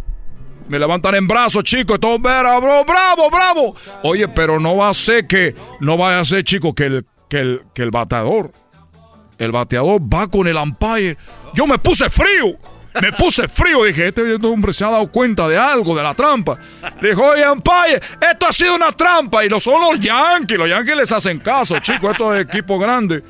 Me 0.68 0.80
levantan 0.80 1.16
en 1.16 1.28
brazos, 1.28 1.64
chicos. 1.64 2.00
Todo, 2.00 2.20
bravo, 2.20 2.84
bravo, 2.86 3.30
bravo. 3.30 3.76
Oye, 4.04 4.28
pero 4.28 4.60
no 4.60 4.78
va 4.78 4.90
a 4.90 4.94
ser 4.94 5.28
que, 5.28 5.56
no 5.80 5.98
va 5.98 6.20
a 6.20 6.26
ser, 6.26 6.44
chicos, 6.44 6.74
que 6.74 6.86
el, 6.86 7.06
que 7.30 7.40
el, 7.40 7.62
que 7.74 7.84
el 7.84 7.92
bateador, 7.92 8.52
el 9.38 9.52
bateador 9.52 10.02
va 10.02 10.28
con 10.28 10.48
el 10.48 10.56
umpire. 10.56 11.18
Yo 11.54 11.68
me 11.68 11.78
puse 11.78 12.10
frío. 12.10 12.58
Me 13.02 13.12
puse 13.12 13.48
frío, 13.48 13.84
dije, 13.84 14.10
este 14.10 14.36
hombre 14.46 14.74
se 14.74 14.84
ha 14.84 14.92
dado 14.92 15.08
cuenta 15.12 15.48
de 15.48 15.58
algo, 15.58 15.96
de 15.96 16.04
la 16.04 16.14
trampa. 16.14 16.58
Le 17.02 17.10
dijo, 17.10 17.24
oye, 17.24 17.44
Empire, 17.44 18.02
esto 18.32 18.48
ha 18.48 18.52
sido 18.52 18.76
una 18.76 18.92
trampa. 18.92 19.44
Y 19.44 19.50
lo 19.50 19.60
son 19.60 19.82
los 19.82 20.00
Yankees, 20.00 20.58
los 20.58 20.70
Yankees 20.70 20.96
les 20.98 21.12
hacen 21.12 21.40
caso, 21.40 21.80
chicos, 21.80 22.12
esto 22.12 22.34
es 22.36 22.46
equipo 22.46 22.78
grande. 22.78 23.24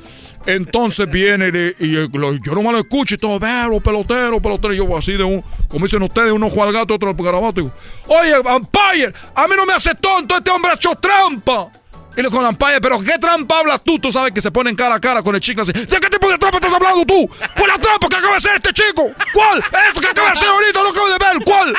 Entonces 0.46 1.10
viene 1.10 1.74
y, 1.78 1.92
yo 1.92 2.54
no 2.54 2.62
me 2.62 2.72
lo 2.72 2.78
escucho 2.78 3.14
y 3.14 3.18
todo, 3.18 3.38
veo, 3.38 3.80
pelotero, 3.80 4.40
pelotero. 4.40 4.74
Y 4.74 4.76
yo 4.76 4.96
así 4.96 5.12
de 5.12 5.24
un, 5.24 5.42
como 5.68 5.86
dicen 5.86 6.02
ustedes, 6.02 6.32
uno 6.32 6.50
juega 6.50 6.68
al 6.68 6.72
gato, 6.74 6.94
otro 6.94 7.08
al 7.08 7.16
garabato. 7.16 7.60
Digo, 7.60 7.72
oye, 8.08 8.32
Empire, 8.32 9.14
a 9.34 9.48
mí 9.48 9.54
no 9.56 9.64
me 9.64 9.72
hace 9.72 9.94
tonto, 9.94 10.36
este 10.36 10.50
hombre 10.50 10.72
ha 10.72 10.74
hecho 10.74 10.94
trampa. 10.96 11.70
Y 12.16 12.22
le 12.22 12.30
con 12.30 12.42
la 12.44 12.52
pero 12.52 13.00
¿qué 13.00 13.18
trampa 13.18 13.58
hablas 13.58 13.82
tú? 13.82 13.98
Tú 13.98 14.12
sabes 14.12 14.32
que 14.32 14.40
se 14.40 14.50
ponen 14.52 14.76
cara 14.76 14.94
a 14.94 15.00
cara 15.00 15.22
con 15.22 15.34
el 15.34 15.40
chico 15.40 15.62
así. 15.62 15.72
¿De 15.72 15.86
qué 15.86 16.08
tipo 16.10 16.30
de 16.30 16.38
trampa 16.38 16.58
estás 16.58 16.72
hablando 16.74 17.04
tú? 17.04 17.28
Pues 17.28 17.66
la 17.66 17.78
trampa 17.78 18.08
que 18.08 18.16
acaba 18.16 18.32
de 18.32 18.38
hacer 18.38 18.56
este 18.56 18.72
chico. 18.72 19.10
¿Cuál? 19.32 19.58
Esto 19.88 20.00
que 20.00 20.08
acaba 20.08 20.28
de 20.28 20.32
hacer 20.34 20.48
ahorita, 20.48 20.82
lo 20.82 20.88
acabo 20.90 21.08
de 21.08 21.18
ver. 21.18 21.44
¿Cuál? 21.44 21.74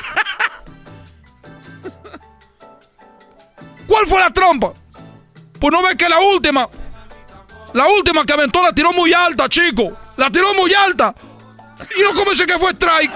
¿Cuál 3.87 4.07
fue 4.07 4.19
la 4.19 4.29
trampa? 4.29 4.73
Pues 5.59 5.71
no 5.71 5.81
ves 5.81 5.95
que 5.95 6.09
la 6.09 6.19
última, 6.19 6.67
la 7.73 7.87
última 7.87 8.25
que 8.25 8.33
aventó 8.33 8.61
la 8.61 8.73
tiró 8.73 8.91
muy 8.91 9.13
alta, 9.13 9.47
chico. 9.47 9.93
La 10.17 10.29
tiró 10.29 10.53
muy 10.53 10.73
alta. 10.73 11.15
Y 11.97 12.01
no 12.01 12.13
comencé 12.13 12.45
que 12.45 12.57
fue 12.57 12.71
strike. 12.71 13.11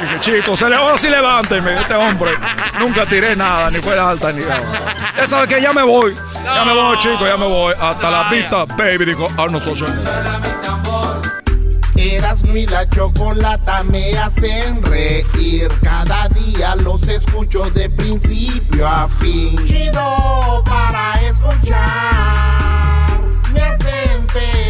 Dije, 0.00 0.20
chicos, 0.20 0.62
ahora 0.62 0.96
sí 0.96 1.10
levánteme, 1.10 1.80
este 1.80 1.94
hombre. 1.94 2.32
Nunca 2.78 3.04
tiré 3.04 3.36
nada, 3.36 3.68
ni 3.70 3.78
fue 3.78 3.98
alta, 3.98 4.32
ni 4.32 4.40
nada. 4.40 4.94
Ya 5.16 5.26
sabes 5.26 5.48
que 5.48 5.60
ya 5.60 5.72
me 5.72 5.82
voy. 5.82 6.14
Ya 6.44 6.64
me 6.64 6.72
voy, 6.72 6.96
chicos, 6.98 7.28
ya 7.28 7.36
me 7.36 7.46
voy. 7.46 7.74
Hasta 7.78 8.10
la 8.10 8.30
vista, 8.30 8.64
baby, 8.64 9.04
dijo 9.04 9.28
Arnold 9.36 9.62
Schwarzenegger. 9.62 10.40
Eras 11.96 12.42
mi 12.44 12.66
la 12.66 12.88
chocolata 12.88 13.82
me 13.82 14.16
hacen 14.16 14.82
reír. 14.82 15.68
Cada 15.82 16.28
día 16.28 16.74
los 16.76 17.06
escucho 17.06 17.68
de 17.70 17.90
principio 17.90 18.88
a 18.88 19.06
fin. 19.20 19.62
Chido 19.66 20.62
para 20.64 21.20
escuchar. 21.20 23.20
Me 23.52 23.60
hacen 23.60 24.26
feliz. 24.28 24.69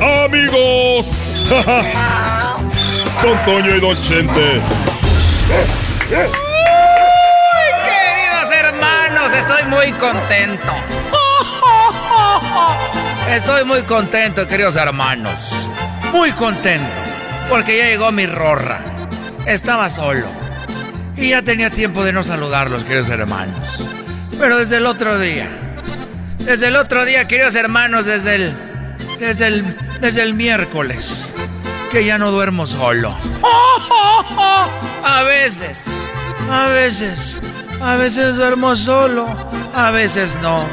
amigos. 0.00 1.44
Don 3.22 3.44
Toño 3.44 3.76
y 3.76 3.80
Don 3.80 4.00
Chente. 4.00 4.60
queridos 7.86 8.50
hermanos, 8.52 9.32
estoy 9.32 9.62
muy 9.68 9.92
contento. 9.92 10.72
Estoy 13.30 13.64
muy 13.64 13.82
contento, 13.82 14.46
queridos 14.46 14.76
hermanos. 14.76 15.68
Muy 16.12 16.30
contento. 16.32 16.86
Porque 17.48 17.78
ya 17.78 17.86
llegó 17.86 18.12
mi 18.12 18.26
rorra. 18.26 18.84
Estaba 19.46 19.90
solo. 19.90 20.26
Y 21.16 21.30
ya 21.30 21.42
tenía 21.42 21.70
tiempo 21.70 22.04
de 22.04 22.12
no 22.12 22.22
saludarlos, 22.22 22.84
queridos 22.84 23.08
hermanos. 23.08 23.84
Pero 24.38 24.58
desde 24.58 24.76
el 24.76 24.86
otro 24.86 25.18
día. 25.18 25.48
Desde 26.38 26.68
el 26.68 26.76
otro 26.76 27.04
día, 27.04 27.26
queridos 27.26 27.54
hermanos, 27.54 28.06
desde 28.06 28.34
el. 28.36 28.73
Desde 29.24 29.46
el. 29.46 29.76
Desde 30.02 30.20
el 30.20 30.34
miércoles. 30.34 31.32
Que 31.90 32.04
ya 32.04 32.18
no 32.18 32.30
duermo 32.30 32.66
solo. 32.66 33.16
A 35.02 35.22
veces. 35.22 35.86
A 36.50 36.66
veces. 36.68 37.40
A 37.80 37.96
veces 37.96 38.36
duermo 38.36 38.76
solo. 38.76 39.26
A 39.74 39.90
veces 39.92 40.36
no. 40.42 40.68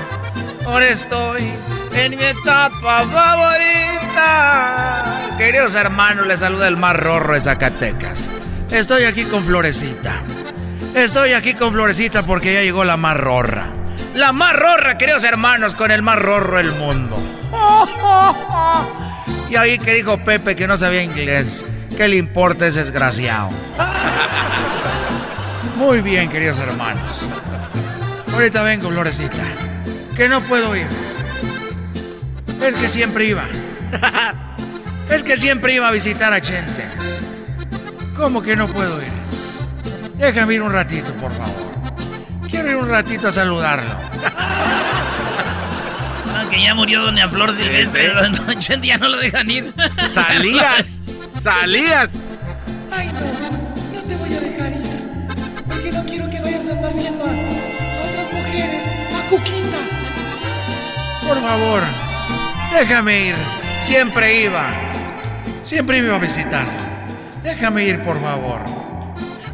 Ahora 0.65 0.89
estoy 0.89 1.53
en 1.93 2.17
mi 2.17 2.23
etapa 2.25 3.05
favorita. 3.05 4.17
Queridos 5.37 5.73
hermanos, 5.73 6.27
les 6.27 6.41
saluda 6.41 6.67
el 6.67 6.75
más 6.75 6.97
rorro 6.97 7.35
de 7.35 7.41
Zacatecas. 7.41 8.29
Estoy 8.69 9.05
aquí 9.05 9.23
con 9.23 9.45
Florecita. 9.45 10.15
Estoy 10.93 11.31
aquí 11.31 11.53
con 11.53 11.71
Florecita 11.71 12.25
porque 12.25 12.53
ya 12.53 12.63
llegó 12.63 12.83
la 12.83 12.97
más 12.97 13.15
rorra. 13.15 13.69
La 14.13 14.33
más 14.33 14.53
rorra, 14.57 14.97
queridos 14.97 15.23
hermanos, 15.23 15.73
con 15.73 15.89
el 15.89 16.01
más 16.01 16.19
rorro 16.19 16.57
del 16.57 16.73
mundo. 16.73 17.40
Y 19.49 19.57
ahí 19.57 19.77
que 19.77 19.93
dijo 19.93 20.17
Pepe 20.23 20.55
que 20.55 20.65
no 20.65 20.77
sabía 20.77 21.03
inglés. 21.03 21.65
¿Qué 21.97 22.07
le 22.07 22.15
importa 22.15 22.67
ese 22.67 22.85
desgraciado? 22.85 23.49
Muy 25.77 25.99
bien, 25.99 26.29
queridos 26.29 26.57
hermanos. 26.59 27.21
Ahorita 28.33 28.63
vengo, 28.63 28.89
Florecita. 28.89 29.43
Que 30.15 30.29
no 30.29 30.39
puedo 30.39 30.73
ir. 30.75 30.87
Es 32.61 32.75
que 32.75 32.87
siempre 32.87 33.25
iba. 33.25 33.43
Es 35.09 35.23
que 35.23 35.35
siempre 35.35 35.73
iba 35.73 35.89
a 35.89 35.91
visitar 35.91 36.31
a 36.31 36.39
Chente. 36.39 36.85
¿Cómo 38.15 38.41
que 38.41 38.55
no 38.55 38.65
puedo 38.67 39.01
ir? 39.01 39.11
Déjame 40.17 40.53
ir 40.53 40.61
un 40.61 40.71
ratito, 40.71 41.11
por 41.15 41.33
favor. 41.33 41.71
Quiero 42.49 42.69
ir 42.69 42.75
un 42.77 42.87
ratito 42.87 43.27
a 43.27 43.31
saludarlo. 43.33 43.93
Aunque 46.51 46.65
ya 46.65 46.75
murió 46.75 47.01
Doña 47.03 47.29
Flor 47.29 47.53
Silvestre, 47.53 48.09
Don 48.09 48.33
Chente 48.59 48.87
ya 48.87 48.97
no 48.97 49.07
lo 49.07 49.19
dejan 49.19 49.49
ir. 49.49 49.73
Salías, 50.13 50.99
salías. 51.41 52.09
Ay, 52.91 53.09
no, 53.13 53.21
no 53.95 54.01
te 54.05 54.17
voy 54.17 54.33
a 54.33 54.41
dejar 54.41 54.71
ir. 54.73 55.27
Porque 55.65 55.91
no 55.93 56.03
quiero 56.03 56.29
que 56.29 56.41
vayas 56.41 56.67
a 56.67 56.71
andar 56.73 56.93
viendo 56.93 57.23
a, 57.23 57.29
a 57.29 58.09
otras 58.09 58.33
mujeres, 58.33 58.91
a 59.17 59.29
Cuquita. 59.29 59.77
Por 61.25 61.41
favor, 61.41 61.83
Déjame 62.77 63.27
ir. 63.27 63.35
Siempre 63.83 64.41
iba. 64.41 64.65
Siempre 65.63 65.99
iba 65.99 66.17
a 66.17 66.19
visitar. 66.19 66.65
Déjame 67.43 67.85
ir, 67.85 68.01
por 68.03 68.21
favor. 68.21 68.59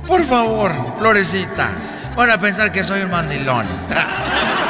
Por 0.08 0.26
favor, 0.26 0.72
Florecita. 0.98 1.70
Van 2.16 2.32
a 2.32 2.40
pensar 2.40 2.72
que 2.72 2.84
soy 2.84 3.02
un 3.02 3.12
mandilón. 3.12 3.68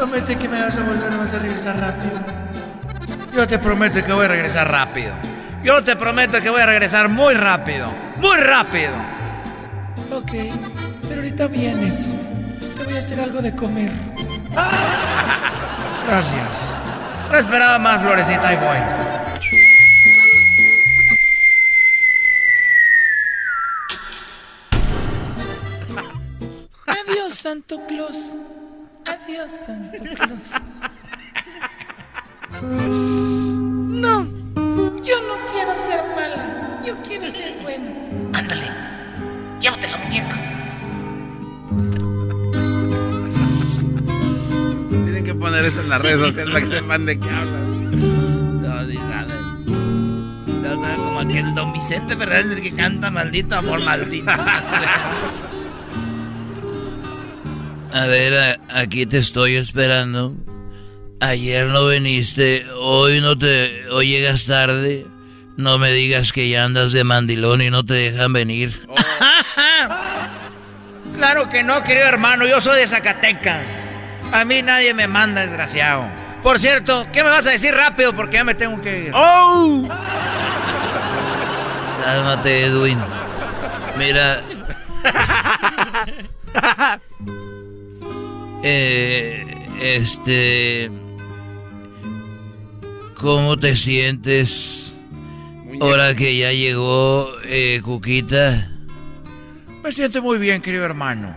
Promete 0.00 0.34
que 0.38 0.48
me 0.48 0.58
vas 0.62 0.74
a 0.78 0.82
volver, 0.82 1.14
vas 1.14 1.34
a 1.34 1.38
regresar 1.40 1.78
rápido. 1.78 2.18
Yo 3.34 3.46
te 3.46 3.58
prometo 3.58 4.02
que 4.02 4.10
voy 4.10 4.24
a 4.24 4.28
regresar 4.28 4.70
rápido. 4.70 5.12
Yo 5.62 5.84
te 5.84 5.94
prometo 5.94 6.40
que 6.40 6.48
voy 6.48 6.62
a 6.62 6.64
regresar 6.64 7.10
muy 7.10 7.34
rápido. 7.34 7.92
Muy 8.16 8.38
rápido. 8.38 8.92
Ok, 10.10 10.32
pero 11.06 11.16
ahorita 11.16 11.48
vienes. 11.48 12.08
Te 12.78 12.84
voy 12.84 12.94
a 12.94 12.98
hacer 12.98 13.20
algo 13.20 13.42
de 13.42 13.54
comer. 13.54 13.92
Gracias. 16.06 16.74
No 17.30 17.36
esperaba 17.36 17.78
más, 17.78 18.00
Florecita, 18.00 18.54
y 18.54 18.56
voy. 18.56 18.78
Adiós, 26.86 27.34
Santo 27.34 27.78
Claus. 27.86 28.16
Adiós, 29.06 29.50
Santo 29.66 30.02
Claus. 30.14 30.54
No, 32.62 34.24
yo 35.02 35.20
no 35.22 35.46
quiero 35.52 35.74
ser 35.76 36.00
mala. 36.14 36.80
Yo 36.84 36.96
quiero 37.02 37.28
ser 37.30 37.60
buena. 37.62 37.90
Ándale, 38.38 38.66
llévate 39.60 39.88
la 39.88 39.96
muñeca. 39.98 40.50
poner 45.40 45.64
eso 45.64 45.80
en 45.80 45.88
las 45.88 46.00
redes 46.00 46.20
sociales 46.20 46.52
para 46.52 46.66
que 46.66 46.72
sepan 46.72 47.06
de 47.06 47.18
qué 47.18 47.30
hablas. 47.30 47.62
No, 47.62 48.82
ni 48.84 48.94
nada. 48.94 49.34
No, 50.62 50.96
como 50.96 51.28
que 51.28 51.42
Don 51.54 51.72
Vicente 51.72 52.16
Fernández 52.16 52.58
el 52.58 52.62
que 52.62 52.74
canta 52.74 53.10
maldito 53.10 53.56
amor 53.56 53.80
maldito. 53.82 54.30
A 57.92 58.06
ver, 58.06 58.60
aquí 58.72 59.06
te 59.06 59.18
estoy 59.18 59.56
esperando. 59.56 60.34
Ayer 61.20 61.66
no 61.66 61.88
viniste, 61.88 62.64
hoy 62.78 63.20
no 63.20 63.36
te, 63.36 63.88
hoy 63.90 64.08
llegas 64.08 64.46
tarde. 64.46 65.06
No 65.56 65.78
me 65.78 65.92
digas 65.92 66.32
que 66.32 66.48
ya 66.48 66.64
andas 66.64 66.92
de 66.92 67.04
mandilón 67.04 67.60
y 67.60 67.70
no 67.70 67.84
te 67.84 67.94
dejan 67.94 68.32
venir. 68.32 68.86
claro 71.16 71.50
que 71.50 71.62
no, 71.62 71.84
querido 71.84 72.06
hermano, 72.06 72.46
yo 72.46 72.60
soy 72.60 72.80
de 72.80 72.86
Zacatecas. 72.86 73.66
A 74.32 74.44
mí 74.44 74.62
nadie 74.62 74.94
me 74.94 75.08
manda, 75.08 75.42
desgraciado. 75.42 76.06
Por 76.42 76.58
cierto, 76.58 77.06
¿qué 77.12 77.22
me 77.22 77.30
vas 77.30 77.46
a 77.46 77.50
decir 77.50 77.74
rápido? 77.74 78.14
Porque 78.14 78.36
ya 78.36 78.44
me 78.44 78.54
tengo 78.54 78.80
que 78.80 79.06
ir. 79.06 79.12
¡Oh! 79.14 79.86
Cálmate, 82.02 82.64
Edwin. 82.64 82.98
Mira. 83.98 84.40
eh, 88.62 89.46
este. 89.80 90.90
¿Cómo 93.14 93.58
te 93.58 93.76
sientes 93.76 94.92
ahora 95.80 96.14
que 96.14 96.36
ya 96.38 96.52
llegó 96.52 97.28
eh, 97.44 97.80
Cuquita? 97.84 98.70
Me 99.82 99.92
siento 99.92 100.22
muy 100.22 100.38
bien, 100.38 100.62
querido 100.62 100.84
hermano. 100.84 101.34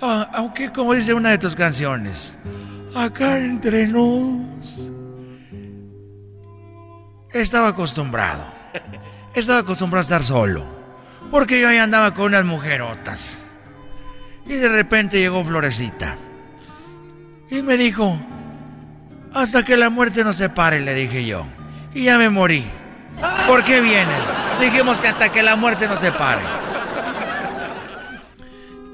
Ah, 0.00 0.28
aunque, 0.32 0.72
como 0.72 0.94
dice 0.94 1.14
una 1.14 1.30
de 1.30 1.38
tus 1.38 1.54
canciones, 1.54 2.36
acá 2.94 3.36
entre 3.38 3.86
nos. 3.86 4.90
Estaba 7.32 7.68
acostumbrado. 7.68 8.44
Estaba 9.34 9.60
acostumbrado 9.60 10.00
a 10.00 10.02
estar 10.02 10.22
solo. 10.22 10.64
Porque 11.30 11.60
yo 11.60 11.68
ahí 11.68 11.76
andaba 11.76 12.12
con 12.12 12.26
unas 12.26 12.44
mujerotas. 12.44 13.38
Y 14.46 14.54
de 14.54 14.68
repente 14.68 15.18
llegó 15.18 15.44
Florecita. 15.44 16.16
Y 17.50 17.62
me 17.62 17.76
dijo, 17.76 18.18
hasta 19.34 19.64
que 19.64 19.76
la 19.76 19.90
muerte 19.90 20.22
nos 20.24 20.36
separe, 20.36 20.80
le 20.80 20.94
dije 20.94 21.26
yo. 21.26 21.46
Y 21.94 22.04
ya 22.04 22.18
me 22.18 22.30
morí. 22.30 22.64
¿Por 23.46 23.64
qué 23.64 23.80
vienes? 23.80 24.22
Dijimos 24.60 25.00
que 25.00 25.08
hasta 25.08 25.32
que 25.32 25.42
la 25.42 25.56
muerte 25.56 25.88
nos 25.88 26.00
separe. 26.00 26.42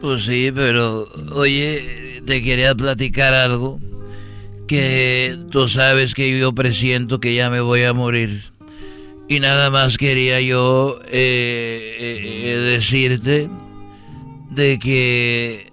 Pues 0.01 0.25
sí, 0.25 0.51
pero 0.55 1.07
oye, 1.33 2.23
te 2.27 2.43
quería 2.43 2.75
platicar 2.75 3.35
algo. 3.35 3.81
Que 4.67 5.39
tú 5.51 5.69
sabes 5.69 6.15
que 6.15 6.37
yo 6.39 6.53
presiento 6.53 7.21
que 7.21 7.35
ya 7.35 7.51
me 7.51 7.61
voy 7.61 7.85
a 7.85 7.93
morir. 7.93 8.53
Y 9.29 9.41
nada 9.41 9.71
más 9.71 9.97
quería 9.97 10.41
yo 10.41 11.01
eh, 11.07 11.97
eh, 11.99 12.57
decirte 12.73 13.49
de 14.51 14.79
que 14.79 15.66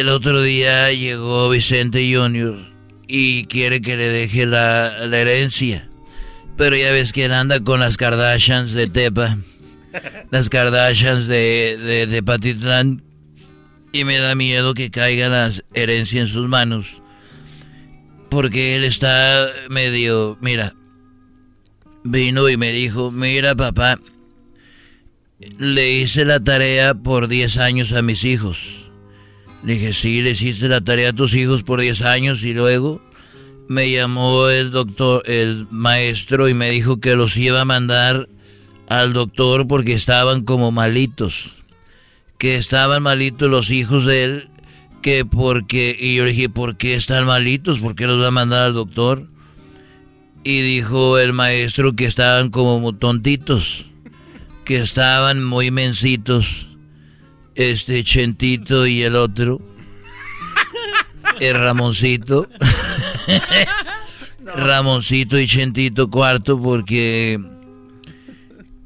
el 0.00 0.08
otro 0.10 0.42
día 0.42 0.92
llegó 0.92 1.48
Vicente 1.48 2.14
Junior 2.14 2.56
y 3.08 3.46
quiere 3.46 3.80
que 3.80 3.96
le 3.96 4.08
deje 4.08 4.44
la, 4.44 5.04
herencia. 5.04 5.88
Pero 6.56 6.76
ya 6.76 6.92
ves 6.92 7.12
que 7.12 7.24
él 7.24 7.32
anda 7.32 7.60
con 7.60 7.80
las 7.80 7.96
Kardashians 7.96 8.72
de 8.72 8.88
Tepa, 8.88 9.38
las 10.30 10.50
Kardashians 10.50 11.26
de, 11.26 11.78
de, 11.80 12.06
de 12.06 12.22
Patitlán, 12.22 13.02
y 13.92 14.04
me 14.04 14.18
da 14.18 14.34
miedo 14.34 14.74
que 14.74 14.90
caiga 14.90 15.28
la 15.28 15.50
herencia 15.72 16.20
en 16.20 16.26
sus 16.26 16.48
manos. 16.48 17.00
Porque 18.28 18.76
él 18.76 18.84
está 18.84 19.48
medio, 19.70 20.36
mira, 20.40 20.74
vino 22.04 22.48
y 22.50 22.56
me 22.56 22.72
dijo, 22.72 23.10
mira 23.12 23.54
papá, 23.54 23.98
le 25.58 25.92
hice 25.92 26.24
la 26.24 26.40
tarea 26.40 26.94
por 26.94 27.28
10 27.28 27.56
años 27.58 27.92
a 27.92 28.02
mis 28.02 28.24
hijos 28.24 28.85
dije, 29.74 29.92
sí, 29.92 30.22
le 30.22 30.30
hiciste 30.30 30.68
la 30.68 30.80
tarea 30.80 31.10
a 31.10 31.12
tus 31.12 31.34
hijos 31.34 31.62
por 31.64 31.80
10 31.80 32.02
años 32.02 32.42
y 32.44 32.54
luego 32.54 33.00
me 33.68 33.90
llamó 33.90 34.48
el 34.48 34.70
doctor, 34.70 35.22
el 35.26 35.66
maestro 35.70 36.48
y 36.48 36.54
me 36.54 36.70
dijo 36.70 37.00
que 37.00 37.16
los 37.16 37.36
iba 37.36 37.60
a 37.60 37.64
mandar 37.64 38.28
al 38.88 39.12
doctor 39.12 39.66
porque 39.66 39.92
estaban 39.92 40.44
como 40.44 40.70
malitos. 40.70 41.52
Que 42.38 42.54
estaban 42.56 43.02
malitos 43.02 43.50
los 43.50 43.70
hijos 43.70 44.04
de 44.06 44.24
él, 44.24 44.48
que 45.02 45.24
porque... 45.24 45.96
Y 45.98 46.14
yo 46.16 46.24
le 46.24 46.30
dije, 46.30 46.48
¿por 46.48 46.76
qué 46.76 46.94
están 46.94 47.26
malitos? 47.26 47.80
¿Por 47.80 47.96
qué 47.96 48.06
los 48.06 48.22
va 48.22 48.28
a 48.28 48.30
mandar 48.30 48.64
al 48.64 48.74
doctor? 48.74 49.26
Y 50.44 50.60
dijo 50.62 51.18
el 51.18 51.32
maestro 51.32 51.96
que 51.96 52.04
estaban 52.04 52.50
como 52.50 52.94
tontitos, 52.94 53.86
que 54.64 54.76
estaban 54.76 55.42
muy 55.42 55.72
mensitos 55.72 56.68
este 57.56 58.04
Chentito 58.04 58.86
y 58.86 59.02
el 59.02 59.16
otro, 59.16 59.60
el 61.40 61.58
Ramoncito, 61.58 62.48
Ramoncito 64.44 65.38
y 65.38 65.46
Chentito 65.46 66.08
cuarto 66.08 66.60
porque 66.60 67.40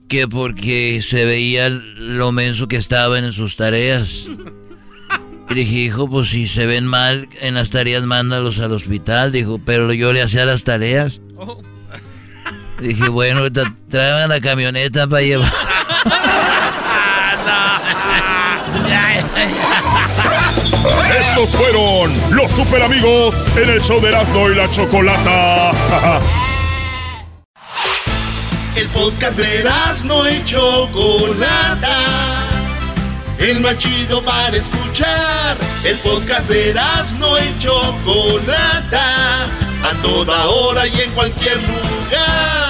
que 0.08 0.26
porque 0.26 1.02
se 1.02 1.24
veía 1.24 1.68
lo 1.68 2.32
menso 2.32 2.66
que 2.66 2.76
estaban 2.76 3.24
en 3.24 3.32
sus 3.32 3.56
tareas. 3.56 4.24
Y 5.48 5.54
dije, 5.54 5.76
hijo, 5.76 6.08
pues 6.08 6.30
si 6.30 6.48
se 6.48 6.66
ven 6.66 6.84
mal 6.84 7.28
en 7.40 7.54
las 7.54 7.70
tareas, 7.70 8.02
mándalos 8.02 8.58
al 8.58 8.72
hospital. 8.72 9.30
Dijo, 9.30 9.60
pero 9.64 9.92
yo 9.92 10.12
le 10.12 10.22
hacía 10.22 10.44
las 10.44 10.64
tareas. 10.64 11.20
Dije, 12.80 13.08
bueno, 13.08 13.42
traigan 13.88 14.28
la 14.28 14.40
camioneta 14.40 15.06
para 15.06 15.22
llevar. 15.22 15.52
Estos 21.20 21.56
fueron 21.56 22.12
los 22.30 22.50
super 22.50 22.82
amigos 22.82 23.34
en 23.56 23.70
el 23.70 23.80
show 23.80 24.00
de 24.00 24.08
Erasmo 24.08 24.48
y 24.50 24.54
la 24.54 24.68
Chocolata. 24.70 25.70
El 28.76 28.88
podcast 28.88 29.36
de 29.36 29.60
Erasmo 29.60 30.26
y 30.28 30.44
Chocolata. 30.44 31.96
El 33.38 33.60
más 33.60 33.78
chido 33.78 34.22
para 34.22 34.56
escuchar. 34.56 35.56
El 35.84 35.96
podcast 35.98 36.48
de 36.48 36.70
Erasmo 36.70 37.36
y 37.38 37.58
Chocolata. 37.58 39.44
A 39.82 40.02
toda 40.02 40.46
hora 40.46 40.86
y 40.86 41.00
en 41.00 41.10
cualquier 41.12 41.56
lugar. 41.56 42.69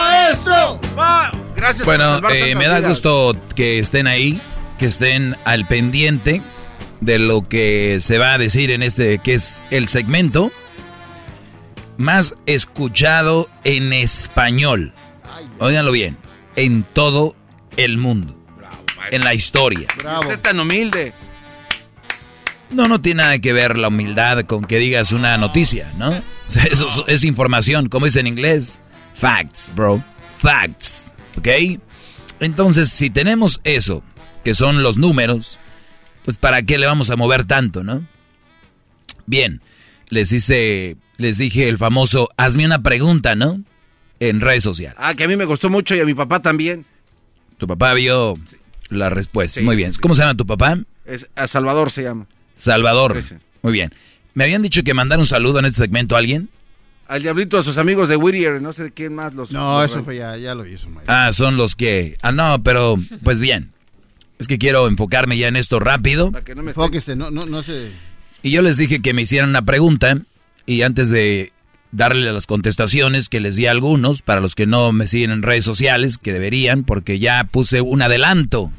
Gracias. 1.71 1.85
Bueno, 1.85 2.29
eh, 2.29 2.53
me 2.55 2.67
da 2.67 2.81
gusto 2.81 3.33
que 3.55 3.79
estén 3.79 4.05
ahí 4.05 4.41
que 4.77 4.87
estén 4.87 5.37
al 5.45 5.65
pendiente 5.67 6.41
de 6.99 7.17
lo 7.17 7.47
que 7.47 7.99
se 8.01 8.17
va 8.17 8.33
a 8.33 8.37
decir 8.37 8.71
en 8.71 8.83
este, 8.83 9.19
que 9.19 9.35
es 9.35 9.61
el 9.69 9.87
segmento 9.87 10.51
más 11.97 12.35
escuchado 12.45 13.49
en 13.63 13.93
español. 13.93 14.93
Óiganlo 15.59 15.93
bien, 15.93 16.17
en 16.57 16.83
todo 16.83 17.35
el 17.77 17.97
mundo. 17.97 18.35
en 19.11 19.23
la 19.23 19.33
historia. 19.33 19.87
Usted 20.19 20.39
tan 20.39 20.59
humilde. 20.59 21.13
No, 22.69 22.87
no 22.87 23.01
tiene 23.01 23.23
nada 23.23 23.39
que 23.39 23.53
ver 23.53 23.77
la 23.77 23.87
humildad 23.89 24.43
con 24.45 24.65
que 24.65 24.77
digas 24.77 25.11
una 25.11 25.37
noticia, 25.37 25.93
¿no? 25.97 26.11
Eso 26.47 27.05
es 27.07 27.23
información, 27.23 27.87
como 27.87 28.07
dice 28.07 28.19
en 28.19 28.27
inglés. 28.27 28.81
Facts, 29.13 29.71
bro. 29.73 30.03
Facts. 30.37 31.13
¿Ok? 31.37 31.47
Entonces, 32.39 32.89
si 32.89 33.09
tenemos 33.09 33.59
eso, 33.63 34.03
que 34.43 34.53
son 34.53 34.83
los 34.83 34.97
números, 34.97 35.59
pues 36.25 36.37
para 36.37 36.63
qué 36.63 36.77
le 36.77 36.85
vamos 36.85 37.09
a 37.09 37.15
mover 37.15 37.45
tanto, 37.45 37.83
¿no? 37.83 38.05
Bien, 39.25 39.61
les 40.09 40.31
hice, 40.31 40.97
les 41.17 41.37
dije 41.37 41.69
el 41.69 41.77
famoso, 41.77 42.29
hazme 42.37 42.65
una 42.65 42.81
pregunta, 42.81 43.35
¿no? 43.35 43.61
En 44.19 44.41
redes 44.41 44.63
sociales. 44.63 44.97
Ah, 44.99 45.13
que 45.15 45.23
a 45.23 45.27
mí 45.27 45.35
me 45.35 45.45
gustó 45.45 45.69
mucho 45.69 45.95
y 45.95 45.99
a 45.99 46.05
mi 46.05 46.13
papá 46.13 46.41
también. 46.41 46.85
Tu 47.57 47.67
papá 47.67 47.93
vio 47.93 48.35
la 48.89 49.09
respuesta. 49.09 49.61
Muy 49.61 49.75
bien. 49.75 49.91
¿Cómo 50.01 50.15
se 50.15 50.21
llama 50.21 50.35
tu 50.35 50.45
papá? 50.45 50.79
Es, 51.05 51.29
a 51.35 51.47
Salvador 51.47 51.91
se 51.91 52.03
llama. 52.03 52.27
Salvador. 52.55 53.17
Muy 53.61 53.73
bien. 53.73 53.93
¿Me 54.33 54.43
habían 54.43 54.61
dicho 54.61 54.83
que 54.83 54.93
mandar 54.93 55.19
un 55.19 55.25
saludo 55.25 55.59
en 55.59 55.65
este 55.65 55.81
segmento 55.81 56.15
a 56.15 56.19
alguien? 56.19 56.49
Al 57.11 57.21
diablito, 57.21 57.57
a 57.57 57.63
sus 57.63 57.77
amigos 57.77 58.07
de 58.07 58.15
Whittier, 58.15 58.61
no 58.61 58.71
sé 58.71 58.83
de 58.83 58.91
quién 58.91 59.13
más 59.13 59.33
los... 59.33 59.51
No, 59.51 59.83
eso 59.83 60.01
fue 60.01 60.15
ya, 60.15 60.37
ya 60.37 60.55
lo 60.55 60.65
hizo. 60.65 60.87
Ah, 61.07 61.33
son 61.33 61.57
los 61.57 61.75
que... 61.75 62.15
Ah, 62.21 62.31
no, 62.31 62.63
pero 62.63 62.97
pues 63.21 63.41
bien. 63.41 63.73
Es 64.39 64.47
que 64.47 64.57
quiero 64.57 64.87
enfocarme 64.87 65.37
ya 65.37 65.49
en 65.49 65.57
esto 65.57 65.81
rápido. 65.81 66.31
Para 66.31 66.45
que 66.45 66.55
no 66.55 66.63
me 66.63 66.71
Enfóquese, 66.71 67.17
no, 67.17 67.29
no, 67.29 67.41
no 67.41 67.63
se... 67.63 67.91
Y 68.43 68.51
yo 68.51 68.61
les 68.61 68.77
dije 68.77 69.01
que 69.01 69.13
me 69.13 69.23
hicieran 69.23 69.49
una 69.49 69.61
pregunta 69.63 70.21
y 70.65 70.83
antes 70.83 71.09
de 71.09 71.51
darle 71.91 72.31
las 72.31 72.47
contestaciones 72.47 73.27
que 73.27 73.41
les 73.41 73.57
di 73.57 73.65
a 73.65 73.71
algunos, 73.71 74.21
para 74.21 74.39
los 74.39 74.55
que 74.55 74.65
no 74.65 74.93
me 74.93 75.05
siguen 75.05 75.31
en 75.31 75.43
redes 75.43 75.65
sociales, 75.65 76.17
que 76.17 76.31
deberían, 76.31 76.85
porque 76.85 77.19
ya 77.19 77.43
puse 77.43 77.81
un 77.81 78.01
adelanto. 78.01 78.71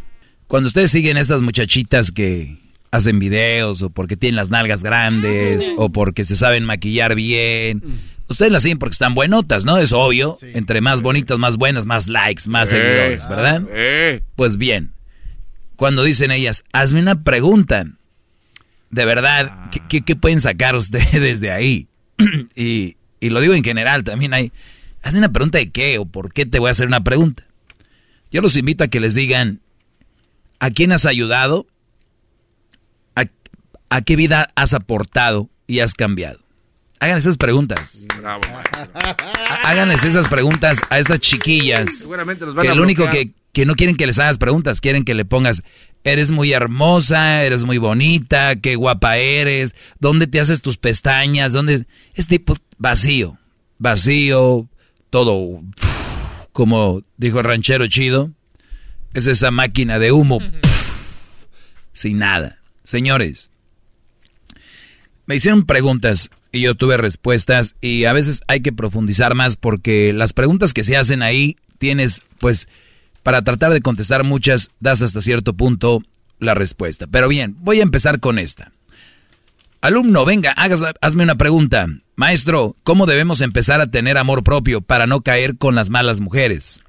Cuando 0.47 0.69
ustedes 0.69 0.91
siguen 0.91 1.19
estas 1.19 1.43
muchachitas 1.43 2.13
que 2.13 2.57
hacen 2.93 3.19
videos 3.19 3.83
o 3.83 3.91
porque 3.91 4.17
tienen 4.17 4.37
las 4.37 4.51
nalgas 4.51 4.83
grandes 4.83 5.71
o 5.77 5.91
porque 5.91 6.25
se 6.25 6.37
saben 6.37 6.65
maquillar 6.65 7.15
bien, 7.15 7.83
mm. 7.85 8.12
Ustedes 8.33 8.53
las 8.53 8.63
siguen 8.63 8.79
porque 8.79 8.93
están 8.93 9.15
buenotas, 9.15 9.65
¿no? 9.65 9.79
Es 9.79 9.93
obvio. 9.93 10.39
Entre 10.43 10.81
más 10.81 11.03
bonitas, 11.03 11.39
más 11.39 11.57
buenas, 11.57 11.87
más 11.87 12.09
likes, 12.09 12.49
más 12.49 12.71
seguidores, 12.71 13.29
¿verdad? 13.29 13.63
Pues 14.37 14.57
bien, 14.57 14.93
cuando 15.77 16.03
dicen 16.03 16.31
ellas, 16.31 16.65
hazme 16.73 17.01
una 17.01 17.23
pregunta. 17.23 17.87
De 18.91 19.05
verdad, 19.05 19.71
¿qué, 19.89 20.17
pueden 20.17 20.41
sacar 20.41 20.77
ustedes 20.77 21.41
de 21.41 21.51
ahí? 21.51 21.89
y, 22.55 22.97
lo 23.21 23.41
digo 23.41 23.55
en 23.55 23.65
general, 23.65 24.05
también 24.05 24.35
hay, 24.35 24.53
hazme 25.03 25.19
una 25.19 25.33
pregunta 25.33 25.59
de 25.59 25.71
qué 25.71 25.99
o 25.99 26.05
por 26.05 26.33
qué 26.33 26.47
te 26.47 26.59
voy 26.59 26.69
a 26.69 26.73
hacer 26.73 26.87
una 26.87 27.03
pregunta. 27.03 27.47
Yo 28.31 28.43
los 28.43 28.57
invito 28.57 28.85
a 28.85 28.89
que 28.89 29.01
les 29.01 29.15
digan, 29.15 29.61
¿a 30.59 30.71
quién 30.71 30.93
has 30.93 31.07
ayudado? 31.07 31.67
¿A, 33.15 33.25
a 33.91 34.03
qué 34.03 34.17
vida 34.17 34.49
has 34.55 34.75
aportado 34.75 35.51
y 35.67 35.81
has 35.81 35.95
cambiado? 35.95 36.39
Hagan 37.03 37.19
esas 37.19 37.37
preguntas. 37.37 38.07
Bravo, 38.17 38.43
Hagan 39.65 39.91
esas 39.91 40.29
preguntas 40.29 40.79
a 40.89 41.01
estas 41.01 41.19
chiquillas. 41.19 41.99
Seguramente 41.99 42.47
los 42.47 42.55
van 42.55 42.65
que 42.65 42.71
a 42.71 42.77
lo 42.77 42.83
único 42.85 43.11
que, 43.11 43.33
que 43.53 43.67
no 43.67 43.75
quieren 43.75 43.97
que 43.97 44.07
les 44.07 44.21
hagas 44.21 44.39
preguntas, 44.39 44.81
quieren 44.81 45.05
que 45.05 45.15
le 45.15 45.25
pongas, 45.25 45.65
eres 46.05 46.31
muy 46.31 46.53
hermosa, 46.53 47.43
eres 47.43 47.65
muy 47.65 47.79
bonita, 47.79 48.55
qué 48.55 48.77
guapa 48.77 49.17
eres, 49.17 49.75
dónde 49.99 50.29
te 50.29 50.39
haces 50.39 50.63
tus 50.63 50.79
pestañas, 50.79 51.53
dónde... 51.53 51.87
Es 52.15 52.29
tipo 52.29 52.55
vacío, 52.79 53.37
vacío, 53.79 54.69
todo 55.11 55.61
como 56.53 57.03
dijo 57.17 57.41
el 57.41 57.45
ranchero 57.45 57.89
chido, 57.89 58.31
es 59.13 59.27
esa 59.27 59.51
máquina 59.51 59.99
de 59.99 60.13
humo, 60.13 60.39
sin 61.93 62.19
nada. 62.19 62.61
Señores, 62.85 63.51
me 65.27 65.35
hicieron 65.35 65.67
preguntas 65.67 66.31
y 66.53 66.61
yo 66.61 66.75
tuve 66.75 66.99
respuestas 66.99 67.75
y 67.81 68.05
a 68.05 68.13
veces 68.13 68.43
hay 68.47 68.61
que 68.61 68.73
profundizar 68.73 69.35
más 69.35 69.57
porque 69.57 70.13
las 70.13 70.35
preguntas 70.35 70.75
que 70.75 70.85
se 70.85 70.97
hacen 70.97 71.23
ahí 71.23 71.57
tienes, 71.79 72.23
pues, 72.39 72.69
para 73.23 73.43
tratar 73.43 73.73
de 73.73 73.81
contestar 73.81 74.23
muchas, 74.23 74.71
das 74.79 75.03
hasta 75.03 75.21
cierto 75.21 75.55
punto 75.55 76.03
la 76.39 76.55
respuesta. 76.55 77.07
Pero 77.07 77.29
bien, 77.29 77.57
voy 77.61 77.81
a 77.81 77.85
empezar 77.85 78.21
con 78.21 78.39
esta. 78.39 78.73
Alumno, 79.81 80.25
venga, 80.25 80.53
hagas, 80.53 80.83
hazme 81.01 81.25
una 81.25 81.37
pregunta. 81.37 81.89
Maestro, 82.15 82.77
¿cómo 82.85 83.07
debemos 83.07 83.41
empezar 83.41 83.81
a 83.81 83.91
tener 83.91 84.19
amor 84.19 84.45
propio 84.45 84.81
para 84.81 85.07
no 85.07 85.23
caer 85.23 85.57
con 85.57 85.75
las 85.75 85.91
malas 85.91 86.21
mujeres? 86.21 86.83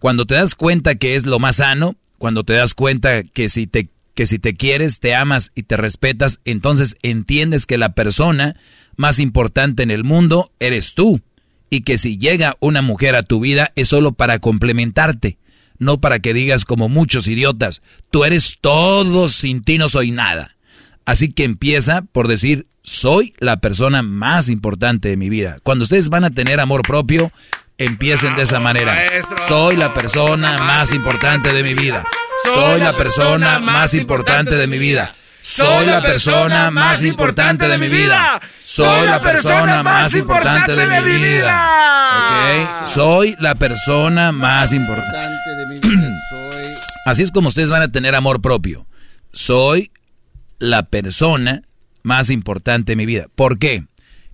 Cuando 0.00 0.24
te 0.24 0.34
das 0.34 0.54
cuenta 0.54 0.94
que 0.94 1.14
es 1.14 1.26
lo 1.26 1.38
más 1.38 1.56
sano, 1.56 1.96
cuando 2.18 2.42
te 2.42 2.54
das 2.54 2.74
cuenta 2.74 3.22
que 3.22 3.48
si 3.48 3.66
te 3.66 3.90
que 4.16 4.26
si 4.26 4.38
te 4.38 4.56
quieres, 4.56 4.98
te 4.98 5.14
amas 5.14 5.52
y 5.54 5.64
te 5.64 5.76
respetas, 5.76 6.40
entonces 6.46 6.96
entiendes 7.02 7.66
que 7.66 7.76
la 7.76 7.94
persona 7.94 8.56
más 8.96 9.20
importante 9.20 9.82
en 9.82 9.90
el 9.90 10.04
mundo 10.04 10.50
eres 10.58 10.94
tú 10.94 11.20
y 11.68 11.82
que 11.82 11.98
si 11.98 12.16
llega 12.16 12.56
una 12.58 12.80
mujer 12.80 13.14
a 13.14 13.22
tu 13.22 13.40
vida 13.40 13.72
es 13.76 13.88
solo 13.88 14.12
para 14.12 14.38
complementarte, 14.38 15.38
no 15.78 16.00
para 16.00 16.18
que 16.20 16.32
digas 16.32 16.64
como 16.64 16.88
muchos 16.88 17.28
idiotas, 17.28 17.82
tú 18.10 18.24
eres 18.24 18.56
todo, 18.60 19.28
sin 19.28 19.62
ti 19.62 19.76
no 19.76 19.90
soy 19.90 20.12
nada. 20.12 20.56
Así 21.04 21.28
que 21.28 21.44
empieza 21.44 22.00
por 22.00 22.26
decir, 22.26 22.66
soy 22.82 23.34
la 23.38 23.58
persona 23.58 24.02
más 24.02 24.48
importante 24.48 25.10
de 25.10 25.18
mi 25.18 25.28
vida. 25.28 25.58
Cuando 25.62 25.82
ustedes 25.82 26.08
van 26.08 26.24
a 26.24 26.30
tener 26.30 26.58
amor 26.58 26.80
propio, 26.82 27.32
empiecen 27.78 28.36
de 28.36 28.42
esa 28.42 28.60
manera. 28.60 28.96
Soy 29.46 29.76
la 29.76 29.94
persona 29.94 30.58
más 30.58 30.92
importante 30.92 31.52
de 31.52 31.62
mi 31.62 31.74
vida. 31.74 32.04
Soy 32.44 32.80
la 32.80 32.96
persona 32.96 33.58
más 33.60 33.94
importante 33.94 34.56
de 34.56 34.66
mi 34.66 34.78
vida. 34.78 35.14
Soy 35.40 35.86
la 35.86 36.02
persona 36.02 36.70
más 36.70 37.04
importante 37.04 37.68
de 37.68 37.78
mi 37.78 37.88
vida. 37.88 38.40
Soy 38.64 39.06
la 39.06 39.20
persona 39.20 39.82
más 39.82 40.14
importante 40.14 40.74
de 40.74 40.86
mi 41.00 41.18
vida. 41.18 42.80
Soy 42.84 43.36
la 43.38 43.54
persona 43.54 44.32
más 44.32 44.72
importante 44.72 45.54
de 45.54 45.66
mi 45.66 45.78
vida. 45.78 46.26
Soy 46.26 46.56
Así 47.06 47.22
es 47.22 47.30
como 47.30 47.46
ustedes 47.48 47.70
van 47.70 47.82
a 47.82 47.92
tener 47.92 48.16
amor 48.16 48.40
propio. 48.42 48.88
Soy 49.32 49.92
la 50.58 50.82
persona 50.82 51.62
más 52.02 52.30
importante 52.30 52.92
de 52.92 52.96
mi 52.96 53.06
vida. 53.06 53.26
¿Por 53.36 53.60
qué? 53.60 53.84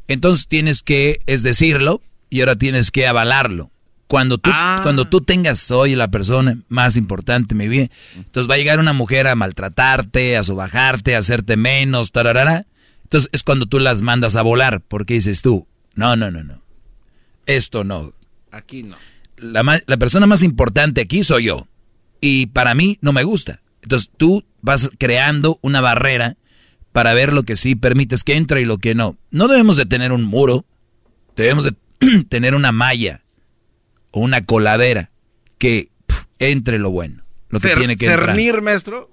Entonces 0.09 0.49
tienes 0.49 0.83
que, 0.83 1.19
es 1.27 1.43
decirlo, 1.43 2.01
y 2.33 2.41
ahora 2.41 2.57
tienes 2.57 2.91
que 2.91 3.07
avalarlo. 3.07 3.71
Cuando 4.07 4.39
tú, 4.39 4.51
cuando 4.83 5.05
tú 5.05 5.21
tengas, 5.21 5.59
soy 5.59 5.95
la 5.95 6.09
persona 6.09 6.59
más 6.69 6.97
importante 6.97 7.55
mi 7.55 7.69
vida, 7.69 7.89
entonces 8.17 8.51
va 8.51 8.55
a 8.55 8.57
llegar 8.57 8.81
una 8.81 8.95
mujer 8.95 9.27
a 9.27 9.35
maltratarte, 9.35 10.39
a 10.39 10.43
sobajarte, 10.43 11.15
a 11.15 11.19
hacerte 11.19 11.59
menos, 11.59 12.11
tararara. 12.11 12.65
Entonces 13.03 13.29
es 13.35 13.43
cuando 13.43 13.67
tú 13.67 13.79
las 13.81 14.01
mandas 14.01 14.35
a 14.35 14.41
volar, 14.41 14.81
porque 14.81 15.13
dices 15.13 15.43
tú, 15.43 15.67
no, 15.95 16.17
no, 16.17 16.31
no, 16.31 16.43
no. 16.43 16.63
Esto 17.45 17.85
no. 17.85 18.15
Aquí 18.51 18.83
no. 18.83 18.97
La, 19.37 19.83
la 19.87 19.97
persona 19.99 20.27
más 20.27 20.43
importante 20.43 21.03
aquí 21.03 21.25
soy 21.25 21.45
yo. 21.45 21.69
Y 22.23 22.47
para 22.47 22.75
mí 22.75 22.97
no 23.03 23.13
me 23.13 23.25
gusta. 23.25 23.61
Entonces 23.83 24.11
tú 24.17 24.43
vas 24.63 24.91
creando 24.99 25.59
una 25.61 25.83
barrera 25.83 26.39
para 26.93 27.13
ver 27.13 27.35
lo 27.35 27.43
que 27.43 27.57
sí 27.57 27.75
permites 27.75 28.25
que 28.25 28.37
entre 28.37 28.63
y 28.63 28.65
lo 28.65 28.79
que 28.79 28.95
no. 28.95 29.19
No 29.31 29.49
debemos 29.49 29.77
de 29.77 29.85
tener 29.85 30.13
un 30.13 30.25
muro, 30.25 30.65
debemos 31.37 31.65
de 31.65 31.75
tener 32.29 32.55
una 32.55 32.73
malla 32.73 33.23
o 34.11 34.21
una 34.21 34.45
coladera 34.45 35.11
que 35.59 35.91
entre 36.39 36.79
lo 36.79 36.91
bueno, 36.91 37.23
lo 37.49 37.61
que 37.61 37.69
Cer- 37.69 37.79
tiene 37.79 37.97
que 37.97 38.07
entrar. 38.07 38.27
cernir, 38.31 38.61
maestro. 38.63 39.11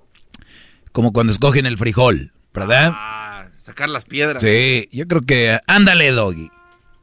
Como 0.91 1.14
cuando 1.14 1.32
escogen 1.32 1.66
el 1.66 1.78
frijol, 1.78 2.34
¿verdad? 2.53 2.91
Ah, 2.95 3.48
sacar 3.60 3.90
las 3.90 4.06
piedras. 4.06 4.41
Sí, 4.41 4.90
yo 4.91 5.07
creo 5.07 5.22
que 5.22 5.60
ándale, 5.68 6.11
doggy. 6.11 6.49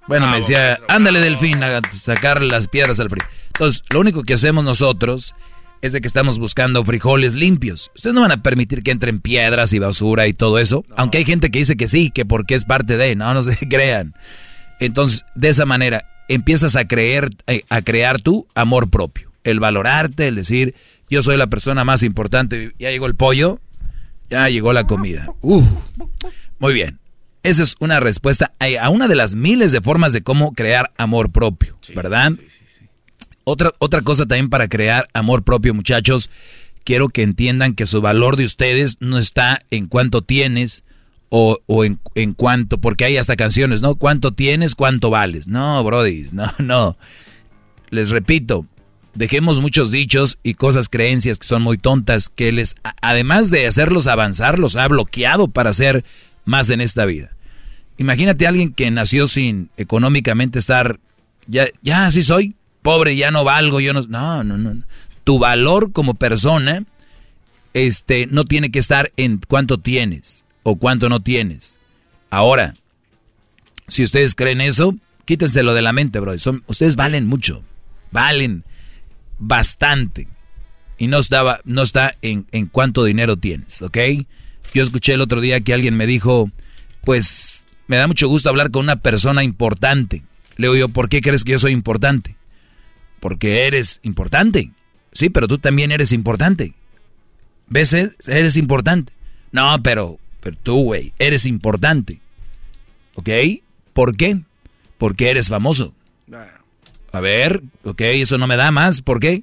Bueno, 0.08 0.26
me 0.26 0.32
Bravo, 0.32 0.46
decía, 0.46 0.58
maestro, 0.68 0.86
ándale, 0.88 1.20
delfín, 1.20 1.62
a 1.62 1.80
sacar 1.92 2.42
las 2.42 2.68
piedras 2.68 2.98
al 3.00 3.10
frijol. 3.10 3.28
Entonces, 3.48 3.82
lo 3.90 4.00
único 4.00 4.22
que 4.24 4.34
hacemos 4.34 4.64
nosotros 4.64 5.34
es 5.82 5.92
de 5.92 6.00
que 6.00 6.08
estamos 6.08 6.38
buscando 6.38 6.84
frijoles 6.84 7.34
limpios. 7.34 7.90
Ustedes 7.94 8.14
no 8.14 8.22
van 8.22 8.32
a 8.32 8.42
permitir 8.42 8.82
que 8.82 8.90
entren 8.90 9.20
piedras 9.20 9.72
y 9.72 9.78
basura 9.78 10.26
y 10.26 10.32
todo 10.32 10.58
eso. 10.58 10.84
Aunque 10.96 11.18
hay 11.18 11.24
gente 11.24 11.50
que 11.50 11.60
dice 11.60 11.76
que 11.76 11.86
sí, 11.88 12.10
que 12.10 12.24
porque 12.24 12.54
es 12.54 12.64
parte 12.64 12.96
de, 12.96 13.14
no, 13.14 13.32
no 13.34 13.42
se 13.42 13.56
crean. 13.68 14.14
Entonces, 14.80 15.24
de 15.34 15.48
esa 15.48 15.64
manera, 15.66 16.04
empiezas 16.28 16.76
a 16.76 16.86
creer, 16.86 17.30
eh, 17.46 17.62
a 17.68 17.82
crear 17.82 18.20
tu 18.20 18.46
amor 18.54 18.90
propio. 18.90 19.32
El 19.44 19.60
valorarte, 19.60 20.28
el 20.28 20.36
decir, 20.36 20.74
yo 21.08 21.22
soy 21.22 21.36
la 21.36 21.46
persona 21.46 21.84
más 21.84 22.02
importante. 22.02 22.74
Ya 22.78 22.90
llegó 22.90 23.06
el 23.06 23.14
pollo, 23.14 23.60
ya 24.28 24.48
llegó 24.48 24.72
la 24.72 24.86
comida. 24.86 25.32
Uh, 25.40 25.62
muy 26.58 26.74
bien. 26.74 26.98
Esa 27.42 27.62
es 27.62 27.76
una 27.78 28.00
respuesta 28.00 28.54
a 28.58 28.90
una 28.90 29.06
de 29.06 29.14
las 29.14 29.36
miles 29.36 29.70
de 29.70 29.80
formas 29.80 30.12
de 30.12 30.22
cómo 30.22 30.52
crear 30.52 30.92
amor 30.98 31.30
propio, 31.30 31.78
¿verdad? 31.94 32.32
Otra, 33.44 33.70
otra 33.78 34.02
cosa 34.02 34.26
también 34.26 34.50
para 34.50 34.66
crear 34.66 35.06
amor 35.14 35.44
propio, 35.44 35.72
muchachos, 35.72 36.28
quiero 36.82 37.08
que 37.08 37.22
entiendan 37.22 37.74
que 37.74 37.86
su 37.86 38.00
valor 38.00 38.34
de 38.34 38.44
ustedes 38.44 38.96
no 38.98 39.18
está 39.18 39.60
en 39.70 39.86
cuánto 39.86 40.22
tienes 40.22 40.82
o, 41.28 41.58
o 41.66 41.84
en, 41.84 41.98
en 42.14 42.34
porque 42.80 43.04
hay 43.04 43.16
hasta 43.16 43.36
canciones, 43.36 43.82
¿no? 43.82 43.96
¿Cuánto 43.96 44.32
tienes, 44.32 44.74
cuánto 44.74 45.10
vales? 45.10 45.48
No, 45.48 45.82
brody, 45.82 46.26
no, 46.32 46.52
no. 46.58 46.96
Les 47.90 48.10
repito, 48.10 48.66
dejemos 49.14 49.60
muchos 49.60 49.90
dichos 49.90 50.38
y 50.42 50.54
cosas, 50.54 50.88
creencias 50.88 51.38
que 51.38 51.46
son 51.46 51.62
muy 51.62 51.78
tontas, 51.78 52.28
que 52.28 52.52
les, 52.52 52.76
además 53.00 53.50
de 53.50 53.66
hacerlos 53.66 54.06
avanzar, 54.06 54.58
los 54.58 54.76
ha 54.76 54.86
bloqueado 54.88 55.48
para 55.48 55.70
hacer 55.70 56.04
más 56.44 56.70
en 56.70 56.80
esta 56.80 57.04
vida. 57.04 57.30
Imagínate 57.98 58.46
a 58.46 58.50
alguien 58.50 58.72
que 58.72 58.90
nació 58.90 59.26
sin 59.26 59.70
económicamente 59.76 60.58
estar, 60.58 61.00
ya, 61.46 61.66
ya 61.82 62.06
así 62.06 62.22
soy, 62.22 62.54
pobre, 62.82 63.16
ya 63.16 63.30
no 63.30 63.42
valgo, 63.42 63.80
yo 63.80 63.92
no, 63.92 64.02
no, 64.02 64.44
no, 64.44 64.58
no. 64.58 64.82
Tu 65.24 65.38
valor 65.38 65.92
como 65.92 66.14
persona, 66.14 66.84
este, 67.72 68.26
no 68.26 68.44
tiene 68.44 68.70
que 68.70 68.78
estar 68.78 69.12
en 69.16 69.40
cuánto 69.48 69.78
tienes 69.78 70.45
o 70.68 70.74
cuánto 70.74 71.08
no 71.08 71.20
tienes. 71.20 71.78
Ahora, 72.28 72.74
si 73.86 74.02
ustedes 74.02 74.34
creen 74.34 74.60
eso, 74.60 74.96
quítenselo 75.24 75.74
de 75.74 75.82
la 75.82 75.92
mente, 75.92 76.18
bro. 76.18 76.32
Ustedes 76.66 76.96
valen 76.96 77.24
mucho, 77.24 77.62
valen 78.10 78.64
bastante. 79.38 80.26
Y 80.98 81.06
no, 81.06 81.20
estaba, 81.20 81.60
no 81.62 81.82
está 81.82 82.14
en, 82.20 82.48
en 82.50 82.66
cuánto 82.66 83.04
dinero 83.04 83.36
tienes, 83.36 83.80
¿ok? 83.80 83.96
Yo 84.74 84.82
escuché 84.82 85.12
el 85.12 85.20
otro 85.20 85.40
día 85.40 85.60
que 85.60 85.72
alguien 85.72 85.96
me 85.96 86.04
dijo, 86.04 86.50
pues 87.04 87.62
me 87.86 87.98
da 87.98 88.08
mucho 88.08 88.26
gusto 88.26 88.48
hablar 88.48 88.72
con 88.72 88.82
una 88.82 88.96
persona 88.96 89.44
importante. 89.44 90.24
Le 90.56 90.68
digo 90.72 90.88
¿por 90.88 91.08
qué 91.08 91.20
crees 91.20 91.44
que 91.44 91.52
yo 91.52 91.60
soy 91.60 91.70
importante? 91.70 92.34
Porque 93.20 93.68
eres 93.68 94.00
importante. 94.02 94.72
Sí, 95.12 95.30
pero 95.30 95.46
tú 95.46 95.58
también 95.58 95.92
eres 95.92 96.10
importante. 96.10 96.74
¿Ves? 97.68 97.92
Eres 98.26 98.56
importante. 98.56 99.12
No, 99.52 99.80
pero, 99.84 100.18
pero 100.46 100.58
tú, 100.62 100.84
güey, 100.84 101.12
eres 101.18 101.44
importante. 101.44 102.20
¿Ok? 103.16 103.28
¿Por 103.92 104.16
qué? 104.16 104.42
Porque 104.96 105.30
eres 105.30 105.48
famoso. 105.48 105.92
A 107.10 107.20
ver, 107.20 107.64
ok, 107.82 108.00
eso 108.02 108.38
no 108.38 108.46
me 108.46 108.54
da 108.54 108.70
más. 108.70 109.02
¿Por 109.02 109.18
qué? 109.18 109.42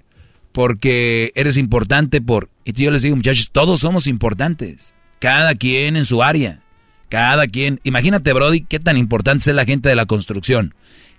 Porque 0.53 1.33
eres 1.35 1.57
importante 1.57 2.21
por... 2.21 2.47
Y 2.63 2.71
yo 2.71 2.89
les 2.89 3.01
digo, 3.01 3.17
muchachos, 3.17 3.49
todos 3.51 3.81
somos 3.81 4.07
importantes. 4.07 4.93
Cada 5.19 5.55
quien 5.55 5.97
en 5.97 6.05
su 6.05 6.23
área. 6.23 6.61
Cada 7.09 7.47
quien... 7.47 7.81
Imagínate, 7.83 8.31
Brody, 8.31 8.61
qué 8.61 8.79
tan 8.79 8.95
importante 8.95 9.49
es 9.49 9.55
la 9.57 9.65
gente 9.65 9.89
de 9.89 9.97
la 9.97 10.05
construcción. 10.05 10.73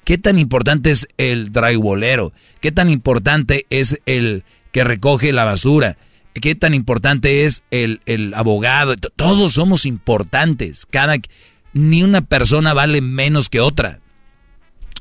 ¿Qué 0.05 0.17
tan 0.17 0.39
importante 0.39 0.93
es 0.93 1.09
el 1.19 1.53
drywallero? 1.53 2.33
¿Qué 2.61 2.73
tan 2.73 2.89
importante 2.89 3.67
es 3.69 4.01
el 4.07 4.45
que 4.73 4.83
recoge 4.83 5.31
la 5.35 5.45
basura? 5.45 5.99
¿Qué 6.35 6.55
tan 6.55 6.75
importante 6.75 7.45
es 7.45 7.63
el, 7.71 8.01
el 8.07 8.35
abogado? 8.35 8.97
Todos 8.97 9.53
somos 9.55 9.87
importantes. 9.87 10.87
Cada, 10.91 11.17
ni 11.73 12.03
una 12.03 12.21
persona 12.23 12.75
vale 12.75 13.01
menos 13.01 13.49
que 13.49 13.61
otra. 13.61 14.01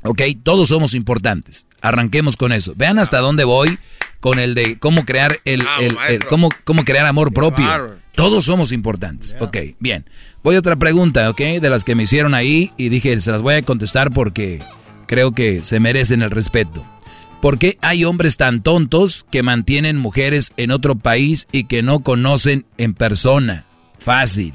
¿Ok? 0.03 0.21
Todos 0.43 0.69
somos 0.69 0.93
importantes. 0.93 1.65
Arranquemos 1.81 2.37
con 2.37 2.51
eso. 2.51 2.73
Vean 2.75 2.99
hasta 2.99 3.19
dónde 3.19 3.45
voy 3.45 3.79
con 4.19 4.39
el 4.39 4.53
de 4.53 4.77
cómo 4.77 5.05
crear 5.05 5.39
el, 5.45 5.61
Bravo, 5.63 5.81
el- 6.07 6.25
cómo, 6.25 6.49
cómo 6.65 6.83
crear 6.83 7.05
amor 7.05 7.33
propio. 7.33 7.65
Todos 8.15 8.45
somos 8.45 8.71
importantes. 8.71 9.35
Ok, 9.39 9.57
bien. 9.79 10.05
Voy 10.43 10.55
a 10.55 10.59
otra 10.59 10.75
pregunta, 10.75 11.29
ok, 11.29 11.39
de 11.39 11.69
las 11.69 11.83
que 11.83 11.95
me 11.95 12.03
hicieron 12.03 12.33
ahí 12.35 12.71
y 12.77 12.89
dije, 12.89 13.19
se 13.21 13.31
las 13.31 13.41
voy 13.41 13.55
a 13.55 13.61
contestar 13.63 14.11
porque 14.11 14.59
creo 15.07 15.31
que 15.31 15.63
se 15.63 15.79
merecen 15.79 16.21
el 16.21 16.29
respeto. 16.29 16.85
¿Por 17.43 17.59
qué 17.59 17.77
hay 17.81 18.05
hombres 18.05 18.37
tan 18.37 18.63
tontos 18.63 19.25
que 19.29 19.43
mantienen 19.43 19.97
mujeres 19.97 20.53
en 20.55 20.71
otro 20.71 20.95
país 20.95 21.45
y 21.51 21.65
que 21.65 21.81
no 21.81 21.99
conocen 21.99 22.65
en 22.77 22.93
persona? 22.93 23.65
Fácil. 23.99 24.53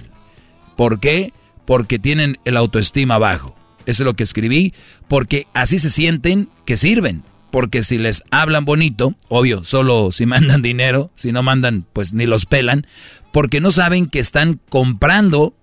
¿Por 0.74 0.98
qué? 0.98 1.34
Porque 1.66 1.98
tienen 1.98 2.38
el 2.46 2.56
autoestima 2.56 3.18
bajo. 3.18 3.54
Eso 3.84 4.04
es 4.04 4.06
lo 4.06 4.14
que 4.14 4.22
escribí. 4.22 4.72
Porque 5.06 5.46
así 5.52 5.78
se 5.78 5.90
sienten 5.90 6.48
que 6.64 6.78
sirven. 6.78 7.24
Porque 7.50 7.82
si 7.82 7.98
les 7.98 8.22
hablan 8.30 8.64
bonito, 8.64 9.14
obvio, 9.28 9.64
solo 9.64 10.10
si 10.10 10.24
mandan 10.24 10.62
dinero, 10.62 11.10
si 11.14 11.30
no 11.30 11.42
mandan, 11.42 11.84
pues 11.92 12.14
ni 12.14 12.24
los 12.24 12.46
pelan. 12.46 12.86
Porque 13.32 13.60
no 13.60 13.70
saben 13.70 14.06
que 14.06 14.18
están 14.18 14.60
comprando 14.70 15.54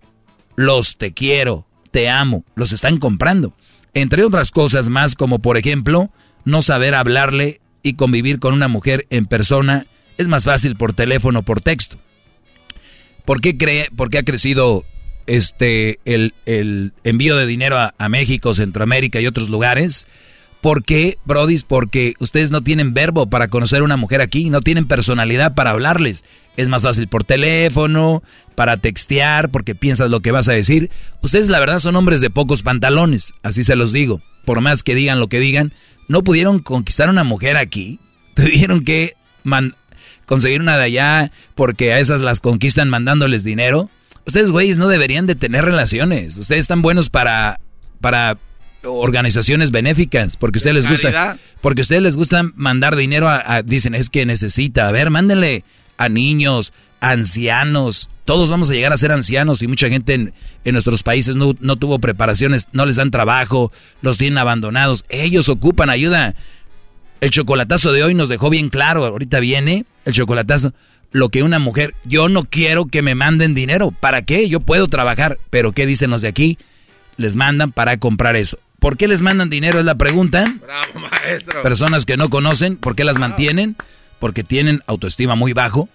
los 0.55 0.97
te 0.97 1.11
quiero, 1.15 1.65
te 1.89 2.07
amo, 2.07 2.45
los 2.53 2.71
están 2.71 2.99
comprando. 2.99 3.55
Entre 3.95 4.23
otras 4.23 4.51
cosas 4.51 4.89
más, 4.89 5.15
como 5.15 5.39
por 5.39 5.57
ejemplo, 5.57 6.11
no 6.45 6.61
saber 6.61 6.95
hablarle 6.95 7.59
y 7.83 7.93
convivir 7.93 8.39
con 8.39 8.53
una 8.53 8.67
mujer 8.67 9.05
en 9.09 9.25
persona 9.25 9.87
es 10.17 10.27
más 10.27 10.45
fácil 10.45 10.75
por 10.75 10.93
teléfono 10.93 11.39
o 11.39 11.43
por 11.43 11.61
texto. 11.61 11.97
¿Por 13.25 13.41
qué, 13.41 13.57
cree, 13.57 13.89
por 13.95 14.09
qué 14.09 14.19
ha 14.19 14.23
crecido 14.23 14.85
este, 15.25 15.99
el, 16.05 16.33
envío 17.03 17.35
de 17.35 17.47
dinero 17.47 17.77
a, 17.77 17.93
a 17.97 18.09
México, 18.09 18.53
Centroamérica 18.53 19.19
y 19.19 19.27
otros 19.27 19.49
lugares? 19.49 20.07
¿Por 20.65 20.83
qué, 20.83 21.19
Brodis? 21.25 21.63
Porque 21.63 22.15
ustedes 22.17 22.49
no 22.49 22.63
tienen 22.63 22.95
verbo 22.95 23.29
para 23.29 23.49
conocer 23.49 23.81
a 23.81 23.83
una 23.83 23.97
mujer 23.97 24.21
aquí, 24.21 24.49
no 24.49 24.61
tienen 24.61 24.87
personalidad 24.87 25.53
para 25.53 25.69
hablarles. 25.69 26.23
Es 26.57 26.67
más 26.69 26.81
fácil 26.81 27.07
por 27.07 27.23
teléfono, 27.23 28.23
para 28.55 28.77
textear, 28.77 29.51
porque 29.51 29.75
piensas 29.75 30.09
lo 30.09 30.21
que 30.21 30.31
vas 30.31 30.49
a 30.49 30.53
decir. 30.53 30.89
Ustedes, 31.21 31.49
la 31.49 31.59
verdad, 31.59 31.77
son 31.77 31.95
hombres 31.95 32.19
de 32.19 32.31
pocos 32.31 32.63
pantalones, 32.63 33.35
así 33.43 33.63
se 33.63 33.75
los 33.75 33.91
digo. 33.91 34.21
Por 34.43 34.59
más 34.61 34.81
que 34.81 34.95
digan 34.95 35.19
lo 35.19 35.27
que 35.27 35.39
digan, 35.39 35.71
no 36.07 36.23
pudieron 36.23 36.59
conquistar 36.59 37.09
una 37.09 37.23
mujer 37.23 37.57
aquí. 37.57 37.99
Tuvieron 38.35 38.83
que 38.83 39.13
conseguir 40.25 40.61
una 40.61 40.77
de 40.77 40.83
allá 40.83 41.31
porque 41.55 41.93
a 41.93 41.99
esas 41.99 42.21
las 42.21 42.41
conquistan 42.41 42.89
mandándoles 42.89 43.43
dinero. 43.43 43.89
Ustedes, 44.25 44.51
güeyes, 44.51 44.77
no 44.77 44.87
deberían 44.87 45.27
de 45.27 45.35
tener 45.35 45.63
relaciones. 45.65 46.37
Ustedes 46.37 46.61
están 46.61 46.81
buenos 46.81 47.09
para, 47.09 47.59
para 48.01 48.37
organizaciones 48.83 49.71
benéficas, 49.71 50.35
porque 50.37 50.57
a 50.57 50.59
ustedes 50.59 50.75
les 50.75 50.85
gusta, 50.89 51.07
porque 51.61 51.81
a 51.81 51.83
ustedes 51.83 52.01
les 52.01 52.15
gusta 52.15 52.43
mandar 52.55 52.95
dinero 52.95 53.27
a, 53.29 53.41
a- 53.55 53.61
dicen, 53.63 53.93
es 53.95 54.09
que 54.09 54.25
necesita. 54.25 54.87
A 54.87 54.91
ver, 54.91 55.09
mándenle 55.11 55.63
a 55.97 56.09
niños, 56.09 56.73
a 56.99 57.11
ancianos. 57.11 58.09
Todos 58.25 58.49
vamos 58.49 58.69
a 58.69 58.73
llegar 58.73 58.93
a 58.93 58.97
ser 58.97 59.11
ancianos 59.11 59.61
y 59.61 59.67
mucha 59.67 59.89
gente 59.89 60.13
en, 60.13 60.33
en 60.63 60.71
nuestros 60.73 61.03
países 61.03 61.35
no, 61.35 61.55
no 61.59 61.75
tuvo 61.75 61.99
preparaciones, 61.99 62.67
no 62.71 62.85
les 62.85 62.95
dan 62.95 63.11
trabajo, 63.11 63.71
los 64.01 64.17
tienen 64.17 64.37
abandonados. 64.37 65.05
Ellos 65.09 65.49
ocupan 65.49 65.89
ayuda. 65.89 66.35
El 67.21 67.29
chocolatazo 67.29 67.91
de 67.91 68.03
hoy 68.03 68.13
nos 68.13 68.29
dejó 68.29 68.49
bien 68.49 68.69
claro, 68.69 69.05
ahorita 69.05 69.39
viene 69.39 69.85
el 70.05 70.13
chocolatazo, 70.13 70.73
lo 71.11 71.29
que 71.29 71.43
una 71.43 71.59
mujer, 71.59 71.95
yo 72.03 72.29
no 72.29 72.43
quiero 72.43 72.87
que 72.87 73.01
me 73.01 73.15
manden 73.15 73.55
dinero, 73.55 73.91
¿para 73.91 74.23
qué? 74.23 74.49
Yo 74.49 74.59
puedo 74.59 74.87
trabajar, 74.87 75.39
pero 75.49 75.71
¿qué 75.71 75.85
dicen 75.85 76.09
los 76.09 76.21
de 76.21 76.27
aquí? 76.27 76.57
Les 77.17 77.35
mandan 77.35 77.71
para 77.71 77.97
comprar 77.97 78.35
eso. 78.35 78.59
¿Por 78.79 78.97
qué 78.97 79.07
les 79.07 79.21
mandan 79.21 79.49
dinero? 79.49 79.79
Es 79.79 79.85
la 79.85 79.95
pregunta. 79.95 80.43
Bravo, 80.61 80.99
maestro. 80.99 81.63
Personas 81.63 82.05
que 82.05 82.17
no 82.17 82.29
conocen, 82.29 82.75
¿por 82.75 82.95
qué 82.95 83.05
las 83.05 83.17
mantienen? 83.17 83.77
Porque 84.19 84.43
tienen 84.43 84.81
autoestima 84.87 85.35
muy 85.35 85.53
bajo, 85.53 85.89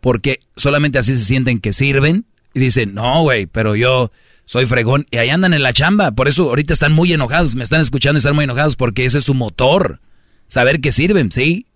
porque 0.00 0.40
solamente 0.56 0.98
así 0.98 1.14
se 1.14 1.24
sienten 1.24 1.60
que 1.60 1.72
sirven 1.72 2.24
y 2.54 2.60
dicen, 2.60 2.94
no, 2.94 3.22
güey, 3.22 3.46
pero 3.46 3.76
yo 3.76 4.10
soy 4.44 4.66
fregón 4.66 5.06
y 5.10 5.16
ahí 5.16 5.30
andan 5.30 5.54
en 5.54 5.62
la 5.62 5.72
chamba. 5.72 6.10
Por 6.10 6.28
eso 6.28 6.48
ahorita 6.48 6.72
están 6.72 6.92
muy 6.92 7.12
enojados, 7.12 7.56
me 7.56 7.64
están 7.64 7.80
escuchando 7.80 8.16
y 8.16 8.18
están 8.18 8.34
muy 8.34 8.44
enojados 8.44 8.76
porque 8.76 9.04
ese 9.04 9.18
es 9.18 9.24
su 9.24 9.34
motor. 9.34 10.00
Saber 10.48 10.80
que 10.80 10.92
sirven, 10.92 11.32
¿sí? 11.32 11.66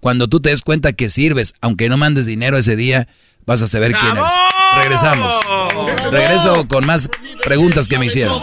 Cuando 0.00 0.28
tú 0.28 0.40
te 0.40 0.50
des 0.50 0.62
cuenta 0.62 0.92
que 0.92 1.10
sirves, 1.10 1.54
aunque 1.60 1.88
no 1.88 1.96
mandes 1.96 2.26
dinero 2.26 2.56
ese 2.56 2.76
día, 2.76 3.08
vas 3.46 3.62
a 3.62 3.66
saber 3.66 3.92
quién 3.92 4.16
es. 4.16 4.24
Regresamos. 4.76 5.34
Regreso 6.10 6.66
con 6.68 6.86
más 6.86 7.08
preguntas 7.44 7.88
que 7.88 7.98
me 7.98 8.06
hicieron. 8.06 8.40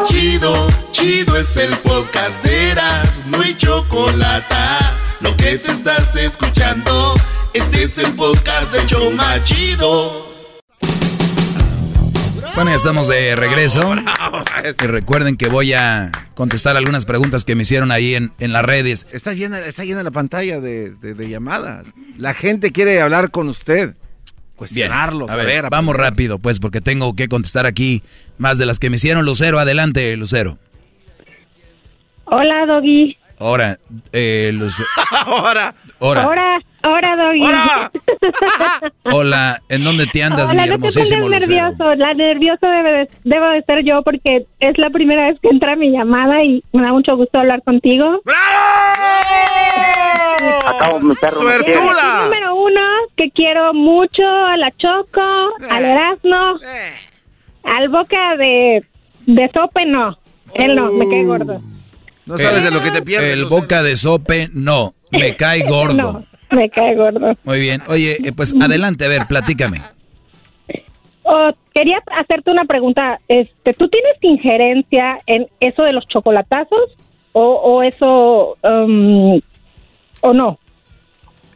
Chido, 0.06 0.68
chido 0.92 1.36
es 1.36 1.56
el 1.56 1.70
podcast 1.78 2.42
de 2.44 2.70
Eras. 2.70 3.22
No 3.26 3.40
hay 3.40 3.54
chocolate. 3.56 4.54
Lo 5.20 5.36
que 5.36 5.58
te 5.58 5.70
estás 5.70 6.14
escuchando, 6.16 7.14
este 7.54 7.84
es 7.84 7.98
el 7.98 8.12
podcast 8.14 8.72
de 8.72 8.86
Choma 8.86 9.42
Chido. 9.44 10.30
Bueno, 12.54 12.70
ya 12.70 12.76
estamos 12.76 13.08
de 13.08 13.34
regreso. 13.34 13.94
Y 14.82 14.86
recuerden 14.86 15.36
que 15.36 15.48
voy 15.48 15.72
a 15.72 16.10
contestar 16.34 16.76
algunas 16.76 17.06
preguntas 17.06 17.44
que 17.44 17.54
me 17.54 17.62
hicieron 17.62 17.90
ahí 17.90 18.14
en, 18.14 18.32
en 18.40 18.52
las 18.52 18.64
redes. 18.64 19.06
Está 19.12 19.32
llena, 19.32 19.60
está 19.60 19.84
llena 19.84 20.02
la 20.02 20.10
pantalla 20.10 20.60
de, 20.60 20.90
de- 20.90 21.14
de 21.14 21.28
llamadas. 21.28 21.86
La 22.18 22.34
gente 22.34 22.70
quiere 22.72 23.00
hablar 23.00 23.30
con 23.30 23.48
usted. 23.48 23.94
Bien, 24.70 24.88
Cuestionarlo, 24.88 25.30
a 25.30 25.36
ver, 25.36 25.46
saber, 25.46 25.70
vamos 25.70 25.94
aprender. 25.94 26.10
rápido, 26.12 26.38
pues, 26.38 26.60
porque 26.60 26.80
tengo 26.80 27.14
que 27.16 27.28
contestar 27.28 27.66
aquí 27.66 28.02
más 28.38 28.58
de 28.58 28.66
las 28.66 28.78
que 28.78 28.90
me 28.90 28.96
hicieron. 28.96 29.24
Lucero, 29.24 29.58
adelante, 29.58 30.16
Lucero. 30.16 30.58
Hola, 32.24 32.66
Doggy. 32.66 33.16
Ahora, 33.42 33.78
eh, 34.12 34.50
Luce- 34.54 34.84
Ahora. 35.26 35.74
Ahora. 36.00 36.22
Ahora, 36.24 36.58
ahora, 36.82 37.16
Doggy. 37.16 37.40
Hola, 39.12 39.60
¿en 39.68 39.82
dónde 39.84 40.06
te 40.06 40.22
andas, 40.22 40.50
Hola, 40.52 40.62
mi 40.62 40.68
no 40.68 40.74
te 40.74 40.74
hermosísimo 40.76 41.22
pongas 41.22 41.40
Lucero? 41.48 41.62
nervioso. 41.70 41.94
La 41.96 42.14
nervioso 42.14 42.66
debe 42.66 42.90
de- 42.92 43.08
debo 43.24 43.46
de 43.48 43.62
ser 43.62 43.84
yo 43.84 44.02
porque 44.02 44.46
es 44.60 44.78
la 44.78 44.90
primera 44.90 45.26
vez 45.26 45.38
que 45.40 45.48
entra 45.48 45.74
mi 45.76 45.90
llamada 45.90 46.42
y 46.44 46.62
me 46.72 46.82
da 46.82 46.92
mucho 46.92 47.16
gusto 47.16 47.38
hablar 47.38 47.62
contigo. 47.62 48.20
Acabo 50.66 51.00
mi 51.00 51.14
perro. 51.16 51.38
¡Suertuda! 51.40 52.24
Número 52.24 52.54
uno, 52.56 52.80
que 53.16 53.30
quiero 53.30 53.74
mucho 53.74 54.22
a 54.24 54.56
la 54.56 54.70
Choco, 54.72 55.20
al 55.68 55.84
Erasmo, 55.84 56.58
al 57.64 57.88
Boca 57.88 58.36
de, 58.36 58.84
de 59.26 59.50
Sope, 59.52 59.84
no. 59.86 60.16
Él 60.54 60.74
no, 60.76 60.92
me 60.92 61.08
cae 61.08 61.24
gordo. 61.24 61.60
No 62.26 62.38
sabes 62.38 62.62
de 62.62 62.70
lo 62.70 62.82
que 62.82 62.90
te 62.90 63.02
pierdes. 63.02 63.32
El 63.32 63.46
boca 63.46 63.82
de 63.82 63.96
sope, 63.96 64.48
no, 64.52 64.94
me 65.10 65.36
cae 65.36 65.62
gordo. 65.68 65.94
No, 65.94 66.24
me 66.56 66.70
cae 66.70 66.94
gordo. 66.94 67.36
Muy 67.44 67.60
bien, 67.60 67.82
oye, 67.88 68.18
eh, 68.24 68.32
pues 68.32 68.54
adelante, 68.60 69.04
a 69.04 69.08
ver, 69.08 69.26
platícame. 69.26 69.82
Oh, 71.24 71.50
quería 71.72 71.98
hacerte 72.18 72.50
una 72.50 72.64
pregunta. 72.64 73.18
Este, 73.28 73.72
¿Tú 73.74 73.88
tienes 73.88 74.16
injerencia 74.20 75.18
en 75.26 75.46
eso 75.60 75.82
de 75.82 75.92
los 75.92 76.06
chocolatazos 76.08 76.96
o, 77.32 77.42
o 77.42 77.82
eso 77.82 78.56
um, 78.62 79.40
o 80.20 80.32
no? 80.32 80.58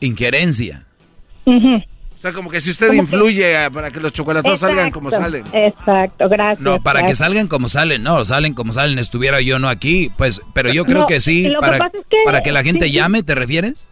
Injerencia. 0.00 0.84
Ujú. 1.44 1.82
O 2.16 2.18
sea, 2.18 2.32
como 2.32 2.50
que 2.50 2.60
si 2.62 2.70
usted 2.70 2.92
influye 2.94 3.56
a- 3.56 3.70
para 3.70 3.90
que 3.90 4.00
los 4.00 4.10
chocolatos 4.12 4.58
salgan 4.60 4.90
como 4.90 5.10
salen. 5.10 5.44
Exacto, 5.52 6.28
gracias. 6.28 6.60
No, 6.60 6.80
para 6.82 7.02
que 7.04 7.14
salgan 7.14 7.46
como 7.46 7.68
salen, 7.68 8.02
no, 8.02 8.24
salen 8.24 8.54
como 8.54 8.72
salen, 8.72 8.98
estuviera 8.98 9.40
yo 9.42 9.58
no 9.58 9.68
aquí, 9.68 10.10
pues, 10.16 10.40
pero 10.54 10.72
yo 10.72 10.84
creo 10.86 11.02
No, 11.02 11.06
que 11.06 11.20
sí, 11.20 11.44
que 11.48 11.54
para, 11.60 11.76
es 11.76 11.82
que- 12.08 12.16
para 12.24 12.42
que 12.42 12.52
la 12.52 12.62
gente 12.62 12.86
sí, 12.86 12.92
llame, 12.92 13.22
¿te 13.22 13.34
refieres? 13.34 13.88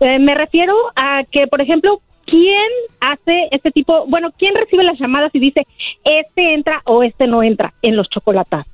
Eh, 0.00 0.18
me 0.18 0.34
refiero 0.34 0.74
a 0.96 1.22
que, 1.32 1.46
por 1.46 1.60
ejemplo, 1.62 2.00
¿quién 2.26 2.68
hace 3.00 3.48
este 3.52 3.70
tipo, 3.70 4.06
bueno, 4.06 4.28
quién 4.38 4.54
recibe 4.54 4.84
las 4.84 4.98
llamadas 4.98 5.30
y 5.34 5.40
dice, 5.40 5.66
este 6.04 6.54
entra 6.54 6.82
o 6.84 7.02
este 7.02 7.26
no 7.26 7.42
entra 7.42 7.72
en 7.82 7.96
los 7.96 8.08
chocolatazos? 8.10 8.66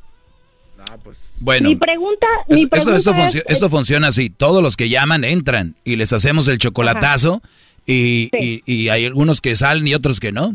Bueno, 1.41 1.69
mi 1.69 1.77
pregunta, 1.77 2.27
mi 2.49 2.63
esto, 2.63 2.69
pregunta 2.71 2.97
esto, 2.97 3.11
es, 3.11 3.17
funcio- 3.17 3.43
esto 3.49 3.69
funciona 3.71 4.09
así, 4.09 4.31
todos 4.31 4.63
los 4.63 4.77
que 4.77 4.89
llaman 4.89 5.25
entran 5.25 5.75
y 5.85 5.97
les 5.97 6.13
hacemos 6.13 6.49
el 6.49 6.59
chocolatazo 6.59 7.43
y, 7.87 8.31
y- 8.39 8.63
y 8.67 8.89
hay 8.89 9.05
algunos 9.07 9.41
que 9.41 9.55
salen 9.57 9.87
y 9.87 9.95
otros 9.95 10.21
que 10.21 10.33
no. 10.33 10.55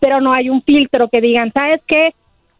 pero 0.00 0.20
no 0.20 0.32
hay 0.32 0.50
un 0.50 0.62
filtro 0.62 1.08
que 1.08 1.20
digan, 1.20 1.52
¿sabes 1.52 1.80
qué? 1.86 2.10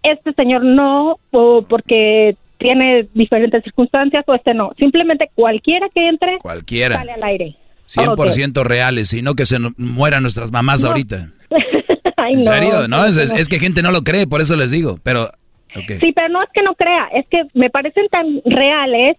Este 0.03 0.33
señor 0.33 0.65
no, 0.65 1.17
o 1.31 1.63
porque 1.63 2.37
tiene 2.59 3.07
diferentes 3.15 3.63
circunstancias, 3.65 4.25
o 4.27 4.35
este 4.35 4.55
no. 4.55 4.73
Simplemente 4.79 5.31
cualquiera 5.35 5.89
que 5.95 6.09
entre, 6.09 6.39
Cualquiera. 6.39 6.97
sale 6.99 7.13
al 7.13 7.23
aire. 7.23 7.57
100% 7.89 8.63
reales, 8.65 9.09
sino 9.09 9.35
que 9.35 9.45
se 9.47 9.59
mueran 9.77 10.23
nuestras 10.23 10.53
mamás 10.53 10.83
No. 10.83 10.89
ahorita. 10.89 11.31
Ay, 12.17 12.35
¿En 12.35 12.39
no, 12.41 12.45
serio? 12.45 12.89
No, 12.89 13.05
es, 13.05 13.17
es- 13.17 13.33
no. 13.33 13.39
es 13.39 13.49
que 13.49 13.59
gente 13.59 13.83
no 13.83 13.91
lo 13.93 14.03
cree, 14.03 14.27
por 14.27 14.41
eso 14.41 14.57
les 14.57 14.71
digo. 14.71 14.99
Pero 15.03 15.31
Sí, 16.01 16.13
pero 16.13 16.29
no 16.31 16.43
es 16.43 16.49
que 16.53 16.63
no 16.63 16.75
crea, 16.75 17.07
es 17.15 17.27
que 17.29 17.45
me 17.55 17.71
parecen 17.71 18.09
tan 18.09 18.41
reales 18.45 19.17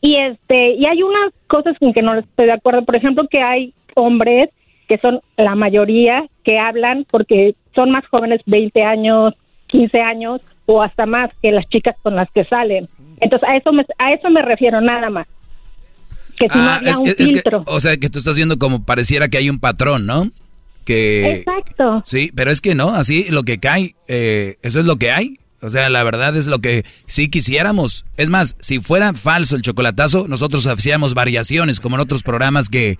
y 0.00 0.16
este 0.16 0.74
y 0.74 0.86
hay 0.86 1.02
unas 1.02 1.32
cosas 1.48 1.76
con 1.80 1.92
que 1.92 2.00
no 2.00 2.14
estoy 2.14 2.46
de 2.46 2.52
acuerdo. 2.52 2.84
Por 2.84 2.94
ejemplo, 2.96 3.26
que 3.28 3.42
hay 3.42 3.74
hombres 3.96 4.48
que 4.88 4.98
son 4.98 5.20
la 5.36 5.54
mayoría 5.54 6.24
que 6.44 6.58
hablan 6.58 7.06
porque 7.10 7.54
son 7.74 7.90
más 7.92 8.04
jóvenes, 8.08 8.40
20 8.46 8.82
años, 8.82 9.34
15 9.68 10.00
años 10.00 10.40
o 10.66 10.82
hasta 10.82 11.06
más 11.06 11.30
que 11.42 11.52
las 11.52 11.66
chicas 11.68 11.94
con 12.02 12.16
las 12.16 12.28
que 12.32 12.44
salen. 12.44 12.88
Entonces, 13.20 13.48
a 13.48 13.56
eso 13.56 13.72
me, 13.72 13.84
a 13.98 14.12
eso 14.12 14.30
me 14.30 14.42
refiero 14.42 14.80
nada 14.80 15.10
más. 15.10 15.26
Que 16.36 16.48
si 16.48 16.56
no 16.58 16.64
Ah, 16.64 16.76
había 16.76 16.90
es 16.90 16.96
un 16.98 17.04
que- 17.04 17.14
filtro. 17.14 17.62
o 17.66 17.80
sea, 17.80 17.96
que 17.98 18.08
tú 18.08 18.18
estás 18.18 18.34
viendo 18.36 18.58
como 18.58 18.84
pareciera 18.84 19.28
que 19.28 19.38
hay 19.38 19.48
un 19.50 19.60
patrón, 19.60 20.06
¿no? 20.06 20.30
Que... 20.84 21.34
Exacto. 21.36 22.02
Sí, 22.04 22.32
pero 22.34 22.50
es 22.50 22.60
que 22.60 22.74
no, 22.74 22.90
así 22.90 23.26
lo 23.30 23.42
que 23.44 23.60
cae, 23.60 23.94
eh, 24.08 24.56
eso 24.62 24.80
es 24.80 24.86
lo 24.86 24.96
que 24.96 25.10
hay. 25.12 25.36
O 25.62 25.68
sea, 25.68 25.90
la 25.90 26.02
verdad 26.02 26.34
es 26.36 26.46
lo 26.46 26.60
que 26.60 26.84
sí 27.06 27.28
quisiéramos. 27.28 28.06
Es 28.16 28.30
más, 28.30 28.56
si 28.60 28.80
fuera 28.80 29.12
falso 29.12 29.54
el 29.56 29.62
chocolatazo, 29.62 30.26
nosotros 30.26 30.66
hacíamos 30.66 31.12
variaciones, 31.14 31.78
como 31.80 31.96
en 31.96 32.00
otros 32.00 32.22
programas 32.22 32.70
que 32.70 32.98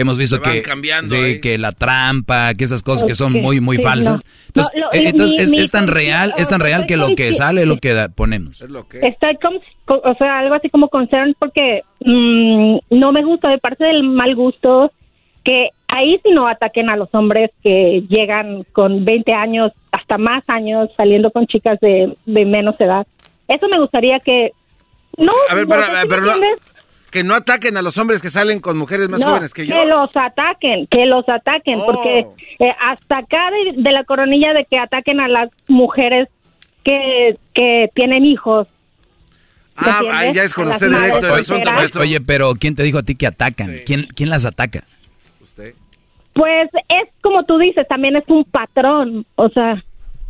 hemos 0.00 0.16
visto 0.18 0.40
que, 0.40 0.62
cambiando 0.62 1.14
sí, 1.14 1.20
ahí. 1.20 1.40
que 1.40 1.58
la 1.58 1.72
trampa, 1.72 2.54
que 2.54 2.64
esas 2.64 2.82
cosas 2.82 3.04
que 3.04 3.14
son 3.14 3.32
muy, 3.32 3.60
muy 3.60 3.76
sí, 3.78 3.82
falsas. 3.82 4.24
no. 4.24 4.30
Entonces, 4.48 4.72
No, 4.74 4.80
lo- 4.86 4.92
eh, 4.92 5.00
mi- 5.00 5.06
entonces 5.06 5.40
es, 5.40 5.50
mi 5.50 5.58
es 5.58 5.70
tan 5.70 5.88
real, 5.88 6.32
es 6.38 6.48
tan 6.48 6.60
o- 6.60 6.64
real 6.64 6.86
que 6.86 6.96
lo 6.96 7.14
que 7.14 7.32
sale 7.34 7.62
es 7.62 7.68
lo 7.68 7.76
que 7.76 7.92
da- 7.94 8.08
ponemos. 8.08 8.60
Estoy 8.62 9.36
como, 9.42 9.60
co- 9.84 10.00
o 10.04 10.14
sea, 10.14 10.38
algo 10.38 10.54
así 10.54 10.70
como 10.70 10.88
concern 10.88 11.34
porque 11.38 11.82
mm, 12.00 12.78
no 12.90 13.12
me 13.12 13.24
gusta, 13.24 13.48
de 13.48 13.58
parte 13.58 13.84
del 13.84 14.02
mal 14.02 14.34
gusto 14.34 14.92
que 15.44 15.68
ahí 15.88 16.20
sí 16.22 16.30
no 16.32 16.46
ataquen 16.46 16.90
a 16.90 16.96
los 16.96 17.08
hombres 17.12 17.50
que 17.62 18.02
llegan 18.10 18.64
con 18.72 19.04
20 19.04 19.32
años, 19.32 19.72
hasta 19.92 20.18
más 20.18 20.42
años, 20.48 20.90
saliendo 20.96 21.30
con 21.30 21.46
chicas 21.46 21.80
de, 21.80 22.14
de 22.26 22.44
menos 22.44 22.74
edad. 22.80 23.06
Eso 23.48 23.66
me 23.68 23.78
gustaría 23.80 24.20
que... 24.20 24.52
No, 25.16 25.32
A 25.48 25.54
ver, 25.54 25.66
no, 25.66 25.74
pero, 25.74 25.84
¿sí 25.84 25.90
me 25.92 26.06
pero? 26.06 26.22
Que 27.10 27.24
no 27.24 27.34
ataquen 27.34 27.76
a 27.76 27.82
los 27.82 27.96
hombres 27.98 28.20
que 28.20 28.30
salen 28.30 28.60
con 28.60 28.76
mujeres 28.76 29.08
más 29.08 29.20
No, 29.20 29.28
jóvenes 29.28 29.54
que 29.54 29.66
yo. 29.66 29.84
los 29.86 30.10
ataquen, 30.14 30.86
que 30.90 31.06
los 31.06 31.28
ataquen, 31.28 31.80
Oh. 31.80 31.86
porque 31.86 32.26
eh, 32.58 32.70
hasta 32.80 33.18
acá 33.18 33.50
de, 33.50 33.80
de 33.82 33.92
la 33.92 34.04
coronilla 34.04 34.52
de 34.52 34.64
que 34.66 34.78
ataquen 34.78 35.20
a 35.20 35.28
las 35.28 35.48
mujeres 35.68 36.28
que, 36.84 37.36
que 37.54 37.88
tienen 37.94 38.24
hijos. 38.24 38.66
¿Me 39.80 39.88
Ah, 39.90 40.00
ahí 40.12 40.34
ya 40.34 40.42
es 40.42 40.52
con 40.54 40.68
usted 40.68 40.88
directo 40.88 41.18
el 41.18 41.24
asunto, 41.26 41.44
solteras. 41.44 41.74
maestro. 41.74 42.02
Oye, 42.02 42.20
pero 42.20 42.54
¿quién 42.58 42.74
te 42.74 42.82
dijo 42.82 42.98
a 42.98 43.02
ti 43.04 43.14
que 43.14 43.26
atacan? 43.28 43.76
¿Quién, 43.86 44.06
¿Quién 44.14 44.28
las 44.30 44.44
ataca? 44.44 44.82
Pues 46.34 46.68
es 46.88 47.08
como 47.20 47.44
tú 47.44 47.58
dices, 47.58 47.86
también 47.88 48.14
es 48.16 48.24
un 48.28 48.44
patrón, 48.44 49.26
o 49.34 49.48
sea... 49.48 49.82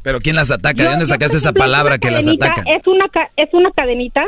Pero 0.02 0.20
¿quién 0.20 0.36
las 0.36 0.50
ataca? 0.50 0.76
yo- 0.78 0.84
¿De 0.84 0.90
dónde 0.90 1.06
sacaste 1.06 1.36
esa 1.36 1.52
palabra 1.52 1.98
que 1.98 2.10
las 2.10 2.26
atacan? 2.26 2.66
Es 2.66 2.86
una, 2.86 3.08
ca- 3.08 3.30
es 3.36 3.48
una 3.52 3.70
cadenita. 3.72 4.24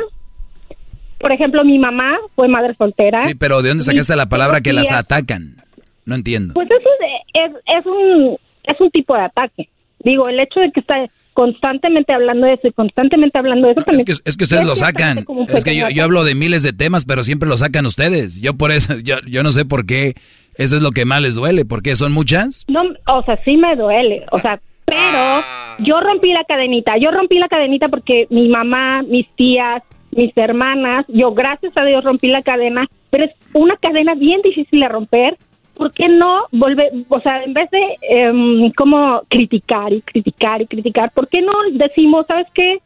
Por 1.21 1.31
ejemplo, 1.31 1.63
mi 1.63 1.79
mamá 1.79 2.17
fue 2.35 2.47
madre 2.47 2.73
soltera. 2.75 3.19
Sí, 3.21 3.35
pero 3.35 3.61
¿de 3.61 3.69
dónde 3.69 3.83
sacaste 3.83 4.15
la 4.15 4.27
palabra 4.27 4.61
que 4.61 4.73
las 4.73 4.91
atacan? 4.91 5.63
No 6.05 6.15
entiendo. 6.15 6.53
Pues 6.53 6.69
eso 6.69 6.89
es, 7.33 7.51
es, 7.51 7.57
es 7.79 7.85
un, 7.85 8.37
es 8.63 8.81
un 8.81 8.89
tipo 8.89 9.15
de 9.15 9.21
ataque. 9.21 9.69
Digo, 9.99 10.27
el 10.27 10.39
hecho 10.39 10.59
de 10.59 10.71
que 10.71 10.79
está 10.79 10.95
constantemente 11.33 12.11
hablando 12.11 12.47
de 12.47 12.53
eso 12.53 12.67
y 12.67 12.71
constantemente 12.71 13.37
hablando 13.37 13.67
de 13.67 13.73
eso 13.73 13.81
también... 13.83 14.05
Es 14.07 14.19
que, 14.19 14.29
es 14.29 14.37
que 14.37 14.43
ustedes 14.43 14.65
lo 14.65 14.75
sacan. 14.75 15.25
Es 15.53 15.63
que 15.63 15.75
yo, 15.75 16.03
hablo 16.03 16.23
de 16.23 16.35
miles 16.35 16.63
de 16.63 16.73
temas, 16.73 17.05
pero 17.05 17.23
siempre 17.23 17.47
lo 17.47 17.55
sacan 17.57 17.85
ustedes. 17.85 18.41
Yo 18.41 18.55
por 18.55 18.71
eso, 18.71 18.95
yo, 19.03 19.15
yo 19.27 19.43
no 19.43 19.51
sé 19.51 19.63
por 19.63 19.85
qué. 19.85 20.15
Eso 20.55 20.75
es 20.75 20.81
lo 20.81 20.91
que 20.91 21.05
más 21.05 21.21
les 21.21 21.35
duele. 21.35 21.65
¿Por 21.65 21.81
qué? 21.83 21.95
¿Son 21.95 22.11
muchas? 22.11 22.65
No, 22.67 22.81
o 23.07 23.23
sea, 23.23 23.39
sí 23.45 23.55
me 23.57 23.75
duele, 23.75 24.25
o 24.31 24.39
sea, 24.39 24.59
pero 24.85 25.43
yo 25.79 26.01
rompí 26.01 26.33
la 26.33 26.43
cadenita, 26.43 26.97
yo 26.97 27.11
rompí 27.11 27.39
la 27.39 27.47
cadenita 27.47 27.87
porque 27.87 28.27
mi 28.29 28.49
mamá, 28.49 29.03
mis 29.03 29.25
tías, 29.35 29.81
mis 30.11 30.35
hermanas, 30.37 31.05
yo 31.07 31.33
gracias 31.33 31.75
a 31.77 31.83
Dios 31.85 32.03
rompí 32.03 32.27
la 32.27 32.41
cadena, 32.41 32.87
pero 33.09 33.25
es 33.25 33.31
una 33.53 33.75
cadena 33.77 34.15
bien 34.15 34.41
difícil 34.41 34.79
de 34.81 34.87
romper. 34.89 35.37
¿Por 35.75 35.93
qué 35.93 36.09
no 36.09 36.45
volver, 36.51 36.91
o 37.09 37.19
sea, 37.21 37.43
en 37.43 37.53
vez 37.53 37.69
de 37.71 37.97
em, 38.01 38.71
como 38.73 39.21
criticar 39.29 39.91
y 39.93 40.01
criticar 40.01 40.61
y 40.61 40.67
criticar, 40.67 41.11
¿por 41.11 41.27
qué 41.27 41.41
no 41.41 41.53
decimos, 41.73 42.27
sabes 42.27 42.45
qué? 42.53 42.79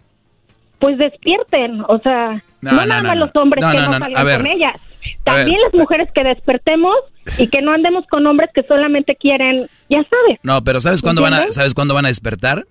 Pues 0.79 0.97
despierten, 0.97 1.81
o 1.87 1.99
sea, 1.99 2.41
No, 2.61 2.71
no, 2.71 2.77
no, 2.81 2.85
nada 2.85 3.01
más 3.03 3.15
no. 3.17 3.25
los 3.25 3.35
hombres 3.35 3.65
que 3.65 3.75
no, 4.11 4.25
ver. 4.25 4.37
con 4.37 4.47
ellas, 4.47 4.75
también 5.23 5.59
las 5.61 5.73
mujeres 5.73 6.09
que 6.13 6.23
despertemos 6.23 6.95
y 7.37 7.47
que 7.47 7.61
no 7.61 7.71
andemos 7.73 8.05
con 8.07 8.25
hombres 8.27 8.49
que 8.53 8.63
solamente 8.63 9.15
quieren, 9.15 9.57
ya 9.89 10.03
sabes, 10.03 10.39
No, 10.43 10.63
pero 10.63 10.79
¿sabes 10.79 11.01
cuándo 11.01 11.21
van 11.21 11.33
a. 11.33 11.51
¿sabes 11.51 11.73
cuándo 11.73 11.95
van 11.95 12.05
a 12.05 12.09
despertar? 12.09 12.65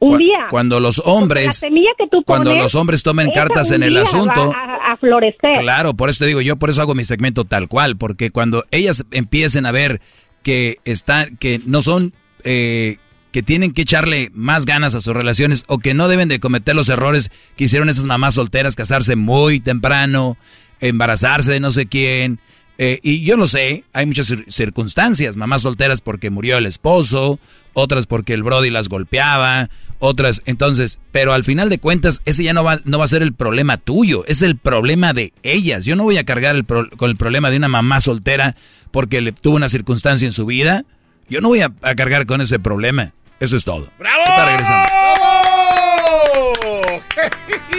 Un 0.00 0.18
día. 0.18 0.46
Cuando 0.50 0.80
los 0.80 0.98
la 0.98 1.12
hombres, 1.12 1.56
semilla 1.56 1.90
que 1.96 2.08
tú 2.08 2.22
cuando 2.24 2.54
los 2.56 2.74
hombres 2.74 3.02
tomen 3.02 3.30
cartas 3.30 3.70
en 3.70 3.82
el 3.82 3.96
asunto. 3.96 4.50
va 4.50 4.78
a, 4.82 4.92
a 4.92 4.96
florecer. 4.96 5.60
Claro, 5.60 5.94
por 5.94 6.10
eso 6.10 6.24
te 6.24 6.26
digo, 6.26 6.40
yo 6.40 6.56
por 6.56 6.70
eso 6.70 6.82
hago 6.82 6.94
mi 6.94 7.04
segmento 7.04 7.44
tal 7.44 7.68
cual, 7.68 7.96
porque 7.96 8.30
cuando 8.30 8.64
ellas 8.70 9.04
empiecen 9.12 9.66
a 9.66 9.72
ver 9.72 10.00
que 10.42 10.76
están, 10.84 11.36
que 11.36 11.60
no 11.66 11.82
son, 11.82 12.12
eh, 12.44 12.96
que 13.32 13.42
tienen 13.42 13.72
que 13.72 13.82
echarle 13.82 14.30
más 14.34 14.66
ganas 14.66 14.94
a 14.94 15.00
sus 15.00 15.14
relaciones 15.14 15.64
o 15.68 15.78
que 15.78 15.94
no 15.94 16.08
deben 16.08 16.28
de 16.28 16.40
cometer 16.40 16.74
los 16.74 16.88
errores 16.88 17.30
que 17.56 17.64
hicieron 17.64 17.88
esas 17.88 18.04
mamás 18.04 18.34
solteras, 18.34 18.74
casarse 18.74 19.16
muy 19.16 19.60
temprano, 19.60 20.36
embarazarse 20.80 21.52
de 21.52 21.60
no 21.60 21.70
sé 21.70 21.86
quién. 21.86 22.40
Eh, 22.82 22.98
y 23.02 23.22
yo 23.24 23.36
lo 23.36 23.46
sé, 23.46 23.84
hay 23.92 24.06
muchas 24.06 24.30
cir- 24.30 24.50
circunstancias, 24.50 25.36
mamás 25.36 25.60
solteras 25.62 26.00
porque 26.00 26.30
murió 26.30 26.56
el 26.56 26.64
esposo, 26.64 27.38
otras 27.74 28.06
porque 28.06 28.32
el 28.32 28.42
Brody 28.42 28.70
las 28.70 28.88
golpeaba, 28.88 29.68
otras, 29.98 30.40
entonces, 30.46 30.98
pero 31.12 31.34
al 31.34 31.44
final 31.44 31.68
de 31.68 31.78
cuentas, 31.78 32.22
ese 32.24 32.42
ya 32.42 32.54
no 32.54 32.64
va, 32.64 32.80
no 32.86 32.98
va 32.98 33.04
a 33.04 33.08
ser 33.08 33.20
el 33.22 33.34
problema 33.34 33.76
tuyo, 33.76 34.24
es 34.26 34.40
el 34.40 34.56
problema 34.56 35.12
de 35.12 35.34
ellas. 35.42 35.84
Yo 35.84 35.94
no 35.94 36.04
voy 36.04 36.16
a 36.16 36.24
cargar 36.24 36.56
el 36.56 36.64
pro- 36.64 36.88
con 36.96 37.10
el 37.10 37.16
problema 37.18 37.50
de 37.50 37.58
una 37.58 37.68
mamá 37.68 38.00
soltera 38.00 38.56
porque 38.92 39.20
le 39.20 39.32
tuvo 39.32 39.56
una 39.56 39.68
circunstancia 39.68 40.24
en 40.24 40.32
su 40.32 40.46
vida. 40.46 40.84
Yo 41.28 41.42
no 41.42 41.48
voy 41.48 41.60
a, 41.60 41.72
a 41.82 41.94
cargar 41.94 42.24
con 42.24 42.40
ese 42.40 42.58
problema. 42.58 43.12
Eso 43.40 43.56
es 43.56 43.64
todo. 43.64 43.88
¡Bravo! 43.98 44.22
Regresamos. 44.46 44.88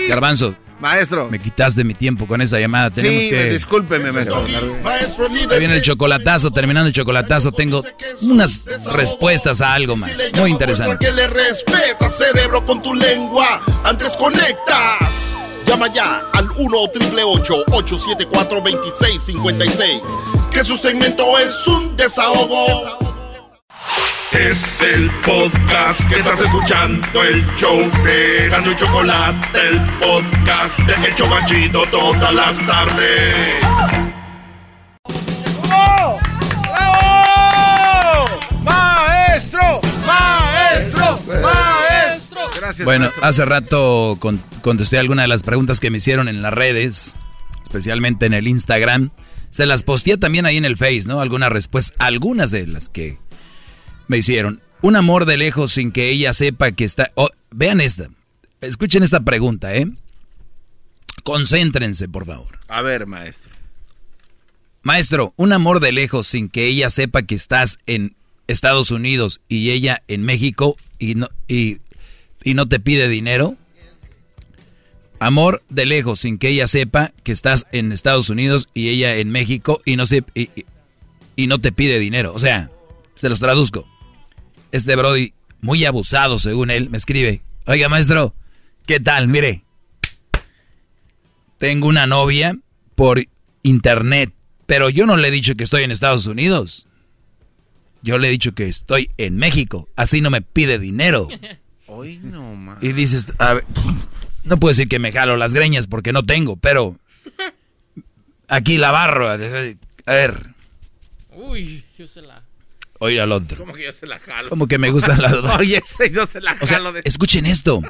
Garbanzo. 0.09 0.55
Maestro. 0.81 1.29
Me 1.29 1.39
quitaste 1.39 1.83
mi 1.83 1.93
tiempo 1.93 2.25
con 2.27 2.41
esa 2.41 2.59
llamada. 2.59 2.89
Tenemos 2.89 3.23
Sí, 3.23 3.29
que. 3.29 3.51
discúlpeme, 3.51 4.11
maestro. 4.11 4.43
Maestro 4.83 5.29
líder. 5.29 5.53
Ahí 5.53 5.59
viene 5.59 5.75
el 5.75 5.81
chocolatazo. 5.81 6.51
Terminando 6.51 6.87
el 6.87 6.93
chocolatazo, 6.93 7.51
tengo 7.51 7.83
unas 8.21 8.65
respuestas 8.91 9.61
a 9.61 9.73
algo 9.73 9.95
más. 9.95 10.11
Muy 10.35 10.49
interesante. 10.51 11.05
Que 11.05 11.11
le 11.11 11.27
respeta, 11.27 12.09
cerebro, 12.09 12.65
con 12.65 12.81
tu 12.81 12.93
lengua. 12.95 13.61
Antes 13.83 14.09
conectas. 14.17 15.29
Llama 15.67 15.93
ya 15.93 16.23
al 16.33 16.49
1 16.57 16.77
874 16.77 18.61
2656 18.61 20.01
Que 20.51 20.63
su 20.65 20.75
segmento 20.75 21.37
es 21.39 21.65
un 21.67 21.95
desahogo. 21.95 22.97
Es 24.31 24.81
el 24.81 25.09
podcast 25.25 26.07
que 26.09 26.15
estás 26.19 26.41
escuchando, 26.41 27.23
el 27.23 27.45
show 27.57 27.77
de 28.03 28.47
Gano 28.49 28.71
y 28.71 28.75
Chocolate, 28.75 29.59
el 29.69 29.79
podcast 29.99 30.79
de 30.79 31.07
El 31.07 31.15
Chocachito 31.15 31.83
todas 31.91 32.33
las 32.33 32.65
tardes. 32.65 33.55
¡Bravo! 35.67 36.19
¡Bravo! 36.71 38.25
¡Maestro! 38.63 39.61
¡Maestro! 40.07 41.03
¡Maestro! 41.43 42.41
Gracias. 42.59 42.85
Bueno, 42.85 43.05
maestro. 43.05 43.25
hace 43.25 43.45
rato 43.45 44.17
con- 44.19 44.41
contesté 44.61 44.97
algunas 44.97 45.23
de 45.25 45.27
las 45.27 45.43
preguntas 45.43 45.79
que 45.81 45.89
me 45.89 45.97
hicieron 45.97 46.29
en 46.29 46.41
las 46.41 46.53
redes, 46.53 47.13
especialmente 47.63 48.25
en 48.27 48.33
el 48.33 48.47
Instagram. 48.47 49.11
Se 49.49 49.65
las 49.65 49.83
posteé 49.83 50.15
también 50.15 50.45
ahí 50.45 50.55
en 50.55 50.63
el 50.65 50.77
Face, 50.77 51.03
¿no? 51.05 51.19
Algunas 51.19 51.51
respuestas, 51.51 51.93
algunas 51.99 52.51
de 52.51 52.65
las 52.67 52.87
que 52.87 53.17
me 54.07 54.17
hicieron. 54.17 54.61
Un 54.81 54.95
amor 54.95 55.25
de 55.25 55.37
lejos 55.37 55.71
sin 55.71 55.91
que 55.91 56.09
ella 56.09 56.33
sepa 56.33 56.71
que 56.71 56.85
está... 56.85 57.11
oh, 57.15 57.29
vean 57.51 57.81
esta. 57.81 58.09
Escuchen 58.61 59.03
esta 59.03 59.19
pregunta, 59.21 59.75
¿eh? 59.75 59.87
Concéntrense, 61.23 62.07
por 62.07 62.25
favor. 62.25 62.59
A 62.67 62.81
ver, 62.81 63.05
maestro. 63.05 63.51
Maestro, 64.83 65.33
un 65.35 65.53
amor 65.53 65.79
de 65.79 65.91
lejos 65.91 66.25
sin 66.27 66.49
que 66.49 66.65
ella 66.65 66.89
sepa 66.89 67.21
que 67.23 67.35
estás 67.35 67.77
en 67.85 68.15
Estados 68.47 68.89
Unidos 68.91 69.39
y 69.47 69.69
ella 69.71 70.01
en 70.07 70.23
México 70.23 70.75
y 70.97 71.13
no, 71.15 71.29
y, 71.47 71.77
y 72.43 72.55
no 72.55 72.67
te 72.67 72.79
pide 72.79 73.07
dinero. 73.07 73.55
Amor 75.19 75.61
de 75.69 75.85
lejos 75.85 76.21
sin 76.21 76.39
que 76.39 76.49
ella 76.49 76.65
sepa 76.65 77.13
que 77.23 77.31
estás 77.31 77.67
en 77.71 77.91
Estados 77.91 78.29
Unidos 78.31 78.69
y 78.73 78.89
ella 78.89 79.15
en 79.17 79.29
México 79.29 79.79
y 79.85 79.95
no, 79.95 80.07
se, 80.07 80.23
y, 80.33 80.41
y- 80.55 80.65
y 81.35 81.47
no 81.47 81.59
te 81.59 81.71
pide 81.71 81.99
dinero. 81.99 82.33
O 82.33 82.39
sea, 82.39 82.71
se 83.21 83.29
los 83.29 83.39
traduzco. 83.39 83.87
Este 84.71 84.95
Brody, 84.95 85.35
muy 85.59 85.85
abusado 85.85 86.39
según 86.39 86.71
él, 86.71 86.89
me 86.89 86.97
escribe, 86.97 87.43
oiga 87.67 87.87
maestro, 87.87 88.33
¿qué 88.87 88.99
tal? 88.99 89.27
Mire, 89.27 89.63
tengo 91.59 91.87
una 91.87 92.07
novia 92.07 92.57
por 92.95 93.23
internet, 93.61 94.33
pero 94.65 94.89
yo 94.89 95.05
no 95.05 95.17
le 95.17 95.27
he 95.27 95.31
dicho 95.31 95.53
que 95.53 95.63
estoy 95.63 95.83
en 95.83 95.91
Estados 95.91 96.25
Unidos. 96.25 96.87
Yo 98.01 98.17
le 98.17 98.27
he 98.27 98.31
dicho 98.31 98.53
que 98.55 98.67
estoy 98.67 99.07
en 99.17 99.37
México, 99.37 99.87
así 99.95 100.19
no 100.21 100.31
me 100.31 100.41
pide 100.41 100.79
dinero. 100.79 101.27
Hoy 101.85 102.17
no, 102.23 102.55
man. 102.55 102.79
Y 102.81 102.91
dices, 102.93 103.33
a 103.37 103.53
ver, 103.53 103.65
no 104.45 104.57
puedo 104.57 104.71
decir 104.71 104.87
que 104.87 104.97
me 104.97 105.11
jalo 105.11 105.37
las 105.37 105.53
greñas 105.53 105.85
porque 105.85 106.11
no 106.11 106.23
tengo, 106.23 106.55
pero 106.55 106.97
aquí 108.47 108.79
la 108.79 108.89
barro. 108.89 109.29
A 109.29 109.37
ver, 109.37 110.55
Uy, 111.33 111.83
yo 111.99 112.07
se 112.07 112.23
la. 112.23 112.40
Oye 113.01 113.19
al 113.19 113.31
otro. 113.31 113.57
¿Cómo 113.57 113.73
que 113.73 113.83
yo 113.83 113.91
se 113.91 114.05
la 114.07 114.19
jalo? 114.19 114.49
Como 114.49 114.67
que 114.67 114.77
me 114.77 114.91
gustan 114.91 115.21
las 115.21 115.31
dos. 115.31 115.51
Oye, 115.59 115.81
yo 116.13 116.25
se 116.27 116.39
la 116.39 116.55
O 116.61 116.65
sea, 116.65 116.77
jalo. 116.77 116.91
de... 116.93 117.01
escuchen 117.03 117.45
esto. 117.45 117.81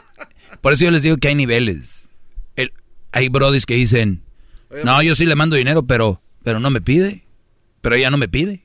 Por 0.61 0.73
eso 0.73 0.85
yo 0.85 0.91
les 0.91 1.03
digo 1.03 1.17
que 1.17 1.27
hay 1.27 1.35
niveles. 1.35 2.09
El- 2.55 2.71
hay 3.11 3.27
brodis 3.29 3.65
que 3.65 3.75
dicen, 3.75 4.23
no, 4.83 5.01
yo 5.03 5.13
sí 5.15 5.25
le 5.25 5.35
mando 5.35 5.55
dinero, 5.57 5.83
pero, 5.83 6.21
pero 6.43 6.59
no 6.59 6.69
me 6.69 6.79
pide. 6.81 7.25
Pero 7.81 7.95
ella 7.95 8.09
no 8.09 8.17
me 8.17 8.29
pide. 8.29 8.63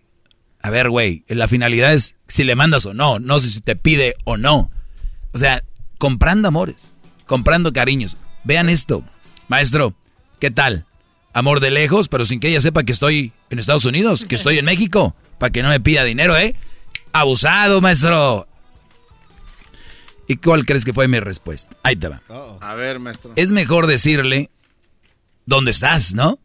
A 0.63 0.71
ver, 0.71 0.89
güey, 0.91 1.25
la 1.29 1.49
finalidad 1.49 1.93
es 1.93 2.15
si 2.29 2.45
le 2.45 2.55
mandas 2.55 2.87
o 2.87 2.95
no, 2.95 3.19
no 3.19 3.39
sé 3.39 3.49
si 3.49 3.61
te 3.61 3.77
pide 3.77 4.15
o 4.25 4.37
no. 4.37 4.71
O 5.33 5.39
sea, 5.39 5.65
comprando 5.99 6.49
amores, 6.49 6.93
comprando 7.27 7.73
cariños. 7.73 8.17
Vean 8.45 8.69
esto. 8.69 9.05
Maestro, 9.49 9.95
¿qué 10.39 10.51
tal? 10.51 10.87
Amor 11.33 11.61
de 11.61 11.71
lejos, 11.71 12.09
pero 12.09 12.25
sin 12.25 12.41
que 12.41 12.49
ella 12.49 12.61
sepa 12.61 12.85
que 12.85 12.93
estoy 12.93 13.33
en 13.51 13.59
Estados 13.59 13.85
Unidos, 13.85 14.25
que 14.25 14.37
estoy 14.37 14.59
en 14.59 14.65
México, 14.65 15.15
para 15.39 15.51
que 15.51 15.63
no 15.63 15.69
me 15.69 15.81
pida 15.81 16.05
dinero, 16.05 16.37
¿eh? 16.37 16.55
Abusado, 17.13 17.81
maestro. 17.81 18.47
¿Y 20.29 20.37
cuál 20.37 20.67
crees 20.67 20.85
que 20.85 20.93
fue 20.93 21.07
mi 21.09 21.21
respuesta? 21.21 21.77
Ahí 21.83 21.97
te 21.97 22.09
va. 22.09 22.21
A 22.61 22.75
ver, 22.75 22.99
maestro. 22.99 23.33
Es 23.37 23.53
mejor 23.53 23.87
decirle 23.87 24.51
dónde 25.45 25.71
estás, 25.71 26.15
¿no? 26.15 26.39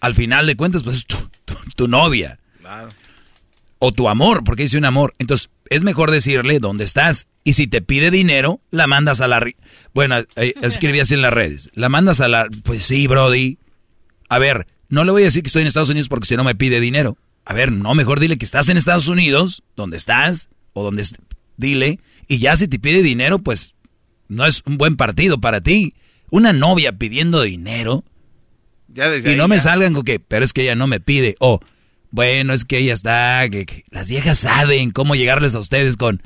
Al 0.00 0.14
final 0.14 0.46
de 0.46 0.56
cuentas, 0.56 0.82
pues 0.82 0.96
es 0.98 1.06
tu, 1.06 1.16
tu- 1.44 1.54
tu 1.74 1.88
novia. 1.88 2.38
Claro. 2.60 2.90
O 3.80 3.90
tu 3.92 4.08
amor, 4.08 4.44
porque 4.44 4.62
dice 4.62 4.78
un 4.78 4.84
amor. 4.84 5.14
Entonces, 5.18 5.50
es 5.68 5.82
mejor 5.82 6.10
decirle 6.10 6.58
dónde 6.60 6.84
estás. 6.84 7.26
Y 7.42 7.54
si 7.54 7.66
te 7.66 7.82
pide 7.82 8.10
dinero, 8.10 8.60
la 8.70 8.86
mandas 8.86 9.20
a 9.20 9.26
la... 9.28 9.40
ri- 9.40 9.56
Bueno, 9.92 10.16
eh, 10.36 10.54
escribí 10.62 11.00
así 11.00 11.14
en 11.14 11.22
las 11.22 11.32
redes. 11.32 11.70
La 11.74 11.88
mandas 11.88 12.20
a 12.20 12.28
la... 12.28 12.46
Pues 12.62 12.84
sí, 12.86 13.06
Brody. 13.08 13.58
A 14.28 14.38
ver, 14.38 14.66
no 14.88 15.04
le 15.04 15.10
voy 15.12 15.22
a 15.22 15.26
decir 15.26 15.42
que 15.42 15.48
estoy 15.48 15.62
en 15.62 15.68
Estados 15.68 15.90
Unidos 15.90 16.08
porque 16.08 16.26
si 16.26 16.36
no 16.36 16.44
me 16.44 16.54
pide 16.54 16.80
dinero. 16.80 17.18
A 17.44 17.52
ver, 17.54 17.70
no, 17.72 17.94
mejor 17.94 18.20
dile 18.20 18.38
que 18.38 18.44
estás 18.44 18.68
en 18.68 18.76
Estados 18.76 19.08
Unidos, 19.08 19.62
donde 19.76 19.96
estás, 19.96 20.48
o 20.72 20.82
donde... 20.82 21.02
est- 21.02 21.16
Dile. 21.56 22.00
Y 22.26 22.38
ya 22.38 22.56
si 22.56 22.66
te 22.66 22.80
pide 22.80 23.00
dinero, 23.02 23.38
pues 23.38 23.74
no 24.28 24.44
es 24.44 24.62
un 24.66 24.76
buen 24.76 24.96
partido 24.96 25.40
para 25.40 25.60
ti. 25.60 25.94
Una 26.30 26.52
novia 26.52 26.98
pidiendo 26.98 27.42
dinero. 27.42 28.02
Ya 28.88 29.08
desde 29.08 29.28
Y 29.28 29.32
ahí 29.32 29.38
no 29.38 29.46
me 29.46 29.56
ya. 29.56 29.62
salgan 29.62 29.94
con 29.94 30.04
que, 30.04 30.18
pero 30.18 30.44
es 30.44 30.52
que 30.52 30.62
ella 30.62 30.74
no 30.74 30.88
me 30.88 30.98
pide. 30.98 31.36
O, 31.38 31.60
bueno, 32.10 32.52
es 32.54 32.64
que 32.64 32.78
ella 32.78 32.92
está, 32.94 33.48
que, 33.50 33.66
que 33.66 33.84
las 33.90 34.08
viejas 34.08 34.38
saben 34.40 34.90
cómo 34.90 35.14
llegarles 35.14 35.54
a 35.54 35.60
ustedes 35.60 35.96
con, 35.96 36.22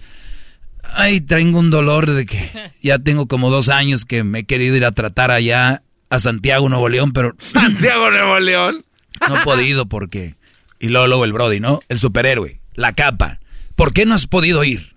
ay, 0.94 1.20
tengo 1.20 1.58
un 1.58 1.70
dolor 1.70 2.10
de 2.10 2.24
que 2.24 2.50
ya 2.82 2.98
tengo 2.98 3.26
como 3.26 3.50
dos 3.50 3.68
años 3.68 4.06
que 4.06 4.24
me 4.24 4.40
he 4.40 4.44
querido 4.44 4.76
ir 4.76 4.84
a 4.86 4.92
tratar 4.92 5.30
allá 5.30 5.82
a 6.08 6.20
Santiago, 6.20 6.70
Nuevo 6.70 6.88
León, 6.88 7.12
pero 7.12 7.34
Santiago 7.38 8.10
Nuevo 8.10 8.38
León. 8.38 8.84
no 9.28 9.40
he 9.40 9.44
podido 9.44 9.86
porque... 9.86 10.36
Y 10.80 10.88
luego, 10.88 11.06
luego 11.06 11.24
el 11.24 11.32
Brody, 11.32 11.60
¿no? 11.60 11.80
El 11.88 11.98
superhéroe, 11.98 12.60
la 12.74 12.92
capa. 12.92 13.40
¿Por 13.74 13.92
qué 13.92 14.06
no 14.06 14.14
has 14.14 14.26
podido 14.26 14.64
ir? 14.64 14.94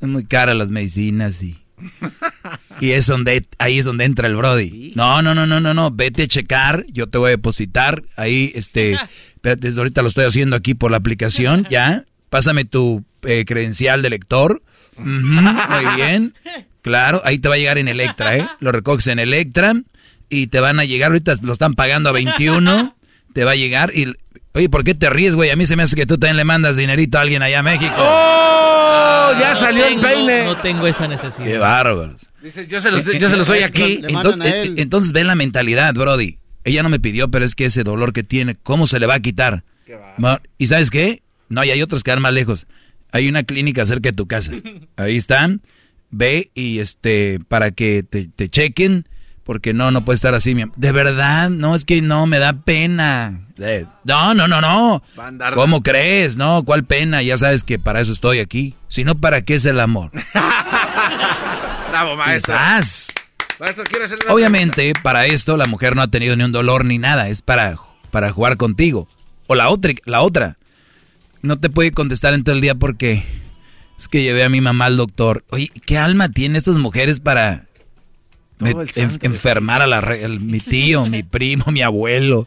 Es 0.00 0.08
muy 0.08 0.24
cara 0.24 0.54
las 0.54 0.70
medicinas 0.70 1.42
y... 1.42 1.58
Y 2.80 2.92
es 2.92 3.06
donde, 3.06 3.46
ahí 3.58 3.78
es 3.78 3.84
donde 3.84 4.04
entra 4.04 4.28
el 4.28 4.36
Brody. 4.36 4.92
No, 4.94 5.22
no, 5.22 5.34
no, 5.34 5.46
no, 5.46 5.60
no, 5.60 5.74
no, 5.74 5.90
vete 5.90 6.24
a 6.24 6.28
checar, 6.28 6.84
yo 6.88 7.08
te 7.08 7.18
voy 7.18 7.28
a 7.28 7.30
depositar. 7.30 8.04
Ahí, 8.16 8.52
este, 8.54 8.92
espérate, 9.34 9.68
desde 9.68 9.80
ahorita 9.80 10.02
lo 10.02 10.08
estoy 10.08 10.24
haciendo 10.24 10.56
aquí 10.56 10.74
por 10.74 10.90
la 10.90 10.96
aplicación, 10.98 11.66
ya. 11.70 12.04
Pásame 12.30 12.64
tu 12.64 13.04
eh, 13.22 13.44
credencial 13.46 14.02
de 14.02 14.10
lector. 14.10 14.62
Muy 14.96 15.96
bien. 15.96 16.34
Claro, 16.82 17.22
ahí 17.24 17.38
te 17.38 17.48
va 17.48 17.54
a 17.54 17.58
llegar 17.58 17.78
en 17.78 17.88
Electra, 17.88 18.36
¿eh? 18.36 18.48
Lo 18.58 18.72
recoges 18.72 19.06
en 19.06 19.18
Electra 19.18 19.74
y 20.28 20.48
te 20.48 20.60
van 20.60 20.80
a 20.80 20.84
llegar, 20.84 21.12
ahorita 21.12 21.36
lo 21.42 21.52
están 21.52 21.74
pagando 21.74 22.08
a 22.08 22.12
21, 22.12 22.96
te 23.32 23.44
va 23.44 23.52
a 23.52 23.56
llegar 23.56 23.92
y... 23.94 24.12
Oye, 24.54 24.68
¿por 24.68 24.84
qué 24.84 24.94
te 24.94 25.08
ríes, 25.08 25.34
güey? 25.34 25.50
A 25.50 25.56
mí 25.56 25.64
se 25.64 25.76
me 25.76 25.82
hace 25.82 25.96
que 25.96 26.04
tú 26.06 26.18
también 26.18 26.36
le 26.36 26.44
mandas 26.44 26.76
dinerito 26.76 27.16
a 27.18 27.22
alguien 27.22 27.42
allá 27.42 27.60
a 27.60 27.62
México. 27.62 27.94
¡Oh! 27.96 29.32
Ya 29.40 29.50
No 29.50 29.56
salió 29.56 29.86
el 29.86 29.94
tengo- 29.94 30.02
peine. 30.08 30.44
No 30.44 30.56
tengo 30.58 30.86
esa 30.86 31.08
necesidad. 31.08 31.46
Qué 31.46 31.56
bárbaros. 31.58 32.28
Dice, 32.42 32.66
yo 32.66 32.80
se 32.80 32.90
los, 32.90 33.04
yo 33.04 33.30
se 33.30 33.36
los 33.36 33.46
doy 33.48 33.60
aquí. 33.60 33.98
Le 33.98 34.12
mandan 34.12 34.42
a 34.42 34.44
Entonces, 34.46 34.68
eh, 34.70 34.74
entonces 34.76 35.12
ve 35.12 35.24
la 35.24 35.34
mentalidad, 35.34 35.94
Brody. 35.94 36.38
Ella 36.64 36.82
no 36.82 36.90
me 36.90 37.00
pidió, 37.00 37.30
pero 37.30 37.44
es 37.44 37.54
que 37.54 37.64
ese 37.64 37.82
dolor 37.82 38.12
que 38.12 38.22
tiene, 38.24 38.54
¿cómo 38.62 38.86
se 38.86 39.00
le 39.00 39.06
va 39.06 39.14
a 39.14 39.20
quitar? 39.20 39.64
Ma- 40.18 40.40
¿Y 40.58 40.66
sabes 40.66 40.90
qué? 40.90 41.22
No, 41.48 41.64
y 41.64 41.70
hay 41.70 41.82
otros 41.82 42.02
que 42.04 42.10
van 42.10 42.22
más 42.22 42.32
lejos. 42.34 42.66
Hay 43.10 43.28
una 43.28 43.42
clínica 43.44 43.84
cerca 43.86 44.10
de 44.10 44.16
tu 44.16 44.26
casa. 44.26 44.52
Ahí 44.96 45.16
están. 45.16 45.60
Ve 46.10 46.50
y 46.54 46.78
este, 46.80 47.38
para 47.48 47.70
que 47.70 48.02
te, 48.02 48.28
te 48.28 48.48
chequen, 48.50 49.08
porque 49.44 49.72
no, 49.72 49.90
no 49.90 50.04
puede 50.04 50.16
estar 50.16 50.34
así. 50.34 50.54
mi 50.54 50.64
De 50.76 50.92
verdad, 50.92 51.50
no, 51.50 51.74
es 51.74 51.84
que 51.84 52.00
no, 52.02 52.26
me 52.26 52.38
da 52.38 52.52
pena. 52.52 53.40
Eh, 53.58 53.86
no, 54.04 54.34
no, 54.34 54.48
no, 54.48 54.60
no. 54.60 55.02
¿Cómo 55.54 55.82
crees? 55.82 56.36
No, 56.36 56.62
¿cuál 56.64 56.84
pena? 56.84 57.22
Ya 57.22 57.36
sabes 57.36 57.64
que 57.64 57.78
para 57.78 58.00
eso 58.00 58.12
estoy 58.12 58.38
aquí. 58.38 58.74
Si 58.88 59.04
no, 59.04 59.14
¿para 59.14 59.42
qué 59.42 59.54
es 59.54 59.64
el 59.64 59.80
amor? 59.80 60.10
Bravo, 61.90 62.16
maestro. 62.16 62.54
Maestro, 63.58 63.84
¿quiere 63.84 64.06
hacerle 64.06 64.24
una 64.24 64.34
Obviamente, 64.34 64.92
para 65.02 65.26
esto 65.26 65.56
la 65.56 65.66
mujer 65.66 65.94
no 65.94 66.02
ha 66.02 66.08
tenido 66.08 66.36
ni 66.36 66.44
un 66.44 66.52
dolor 66.52 66.84
ni 66.84 66.98
nada, 66.98 67.28
es 67.28 67.42
para, 67.42 67.76
para 68.10 68.30
jugar 68.30 68.56
contigo. 68.56 69.08
O 69.46 69.54
la 69.54 69.68
otra, 69.68 69.92
la 70.04 70.22
otra. 70.22 70.56
No 71.42 71.58
te 71.58 71.70
puede 71.70 71.92
contestar 71.92 72.34
en 72.34 72.44
todo 72.44 72.54
el 72.54 72.60
día 72.60 72.74
porque 72.74 73.24
es 73.98 74.08
que 74.08 74.22
llevé 74.22 74.44
a 74.44 74.48
mi 74.48 74.60
mamá 74.60 74.86
al 74.86 74.96
doctor. 74.96 75.44
Oye, 75.50 75.70
¿qué 75.84 75.98
alma 75.98 76.28
tienen 76.28 76.56
estas 76.56 76.76
mujeres 76.76 77.20
para 77.20 77.66
Todo 78.70 78.82
el 78.82 78.90
en- 78.96 79.18
enfermar 79.22 79.82
a 79.82 79.86
la, 79.86 80.00
re- 80.00 80.24
al- 80.24 80.40
mi 80.40 80.60
tío, 80.60 81.06
mi 81.06 81.22
primo, 81.22 81.64
mi 81.72 81.82
abuelo? 81.82 82.46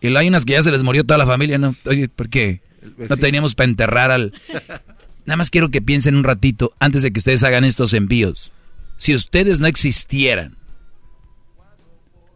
Y 0.00 0.08
luego 0.08 0.18
hay 0.20 0.28
unas 0.28 0.44
que 0.44 0.52
ya 0.52 0.62
se 0.62 0.70
les 0.70 0.82
murió 0.82 1.04
toda 1.04 1.18
la 1.18 1.26
familia, 1.26 1.56
¿no? 1.58 1.74
Oye, 1.86 2.08
¿por 2.08 2.28
qué? 2.28 2.60
No 3.08 3.16
teníamos 3.16 3.54
para 3.54 3.68
enterrar 3.70 4.10
al... 4.10 4.32
Nada 5.26 5.36
más 5.38 5.48
quiero 5.50 5.70
que 5.70 5.80
piensen 5.80 6.16
un 6.16 6.24
ratito 6.24 6.74
antes 6.80 7.00
de 7.00 7.10
que 7.10 7.18
ustedes 7.18 7.42
hagan 7.44 7.64
estos 7.64 7.94
envíos. 7.94 8.52
Si 8.98 9.14
ustedes 9.14 9.58
no 9.60 9.66
existieran, 9.66 10.56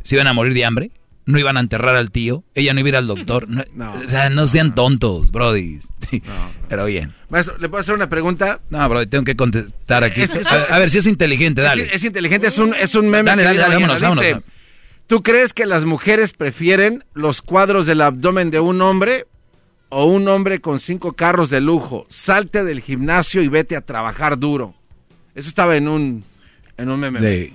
¿se 0.03 0.15
iban 0.17 0.27
a 0.27 0.33
morir 0.33 0.55
de 0.55 0.65
hambre? 0.65 0.91
¿No 1.29 1.39
iban 1.39 1.59
a 1.59 1.61
enterrar 1.61 1.95
al 1.95 2.11
tío? 2.11 2.43
¿Ella 2.55 2.73
no 2.73 2.81
iba 2.81 2.87
a 2.87 2.89
ir 2.89 2.97
al 2.97 3.07
doctor? 3.07 3.49
No, 3.51 3.63
No. 3.75 3.93
o 3.93 4.09
sea, 4.09 4.31
no 4.31 4.47
sean 4.47 4.75
tontos, 4.75 5.31
brody. 5.31 5.79
Pero 6.71 6.87
bien. 6.87 7.13
Maestro, 7.29 7.59
¿le 7.59 7.69
puedo 7.69 7.83
hacer 7.83 7.95
una 7.95 8.09
pregunta? 8.09 8.61
No, 8.71 8.89
brody, 8.89 9.07
tengo 9.09 9.25
que 9.25 9.37
contestar 9.37 10.05
aquí. 10.05 10.23
Es- 10.23 10.35
es- 10.35 10.47
a, 10.47 10.57
ver, 10.57 10.73
a 10.73 10.79
ver 10.79 10.89
si 10.89 10.97
es 10.99 11.07
inteligente, 11.07 11.61
dale. 11.61 11.83
Es, 11.85 11.93
es 11.97 12.05
inteligente, 12.05 12.47
es 12.47 12.57
un, 12.57 12.75
es 12.75 12.95
un 12.95 13.11
meme. 13.11 13.31
Dale, 13.31 13.43
dale, 13.45 13.75
vámonos, 13.75 13.97
Dice, 13.97 14.09
vámonos. 14.09 14.43
¿Tú 15.07 15.23
crees 15.23 15.53
que 15.53 15.67
las 15.67 15.85
mujeres 15.85 16.33
prefieren 16.33 17.05
los 17.13 17.43
cuadros 17.43 17.85
del 17.85 18.01
abdomen 18.01 18.51
de 18.51 18.61
un 18.61 18.81
hombre 18.81 19.27
o 19.91 20.07
un 20.07 20.29
hombre 20.29 20.61
con 20.63 20.81
cinco 20.81 21.13
carros 21.13 21.51
de 21.51 21.61
lujo? 21.61 22.07
Salte 22.09 22.65
del 22.65 22.81
gimnasio 22.81 23.43
y 23.43 23.49
vete 23.49 23.77
a 23.77 23.83
trabajar 23.83 24.39
duro. 24.39 24.75
Eso 25.35 25.49
estaba 25.49 25.77
en 25.77 25.89
un, 25.89 26.25
en 26.79 26.89
un 26.89 27.01
meme. 27.01 27.21
Sí. 27.21 27.55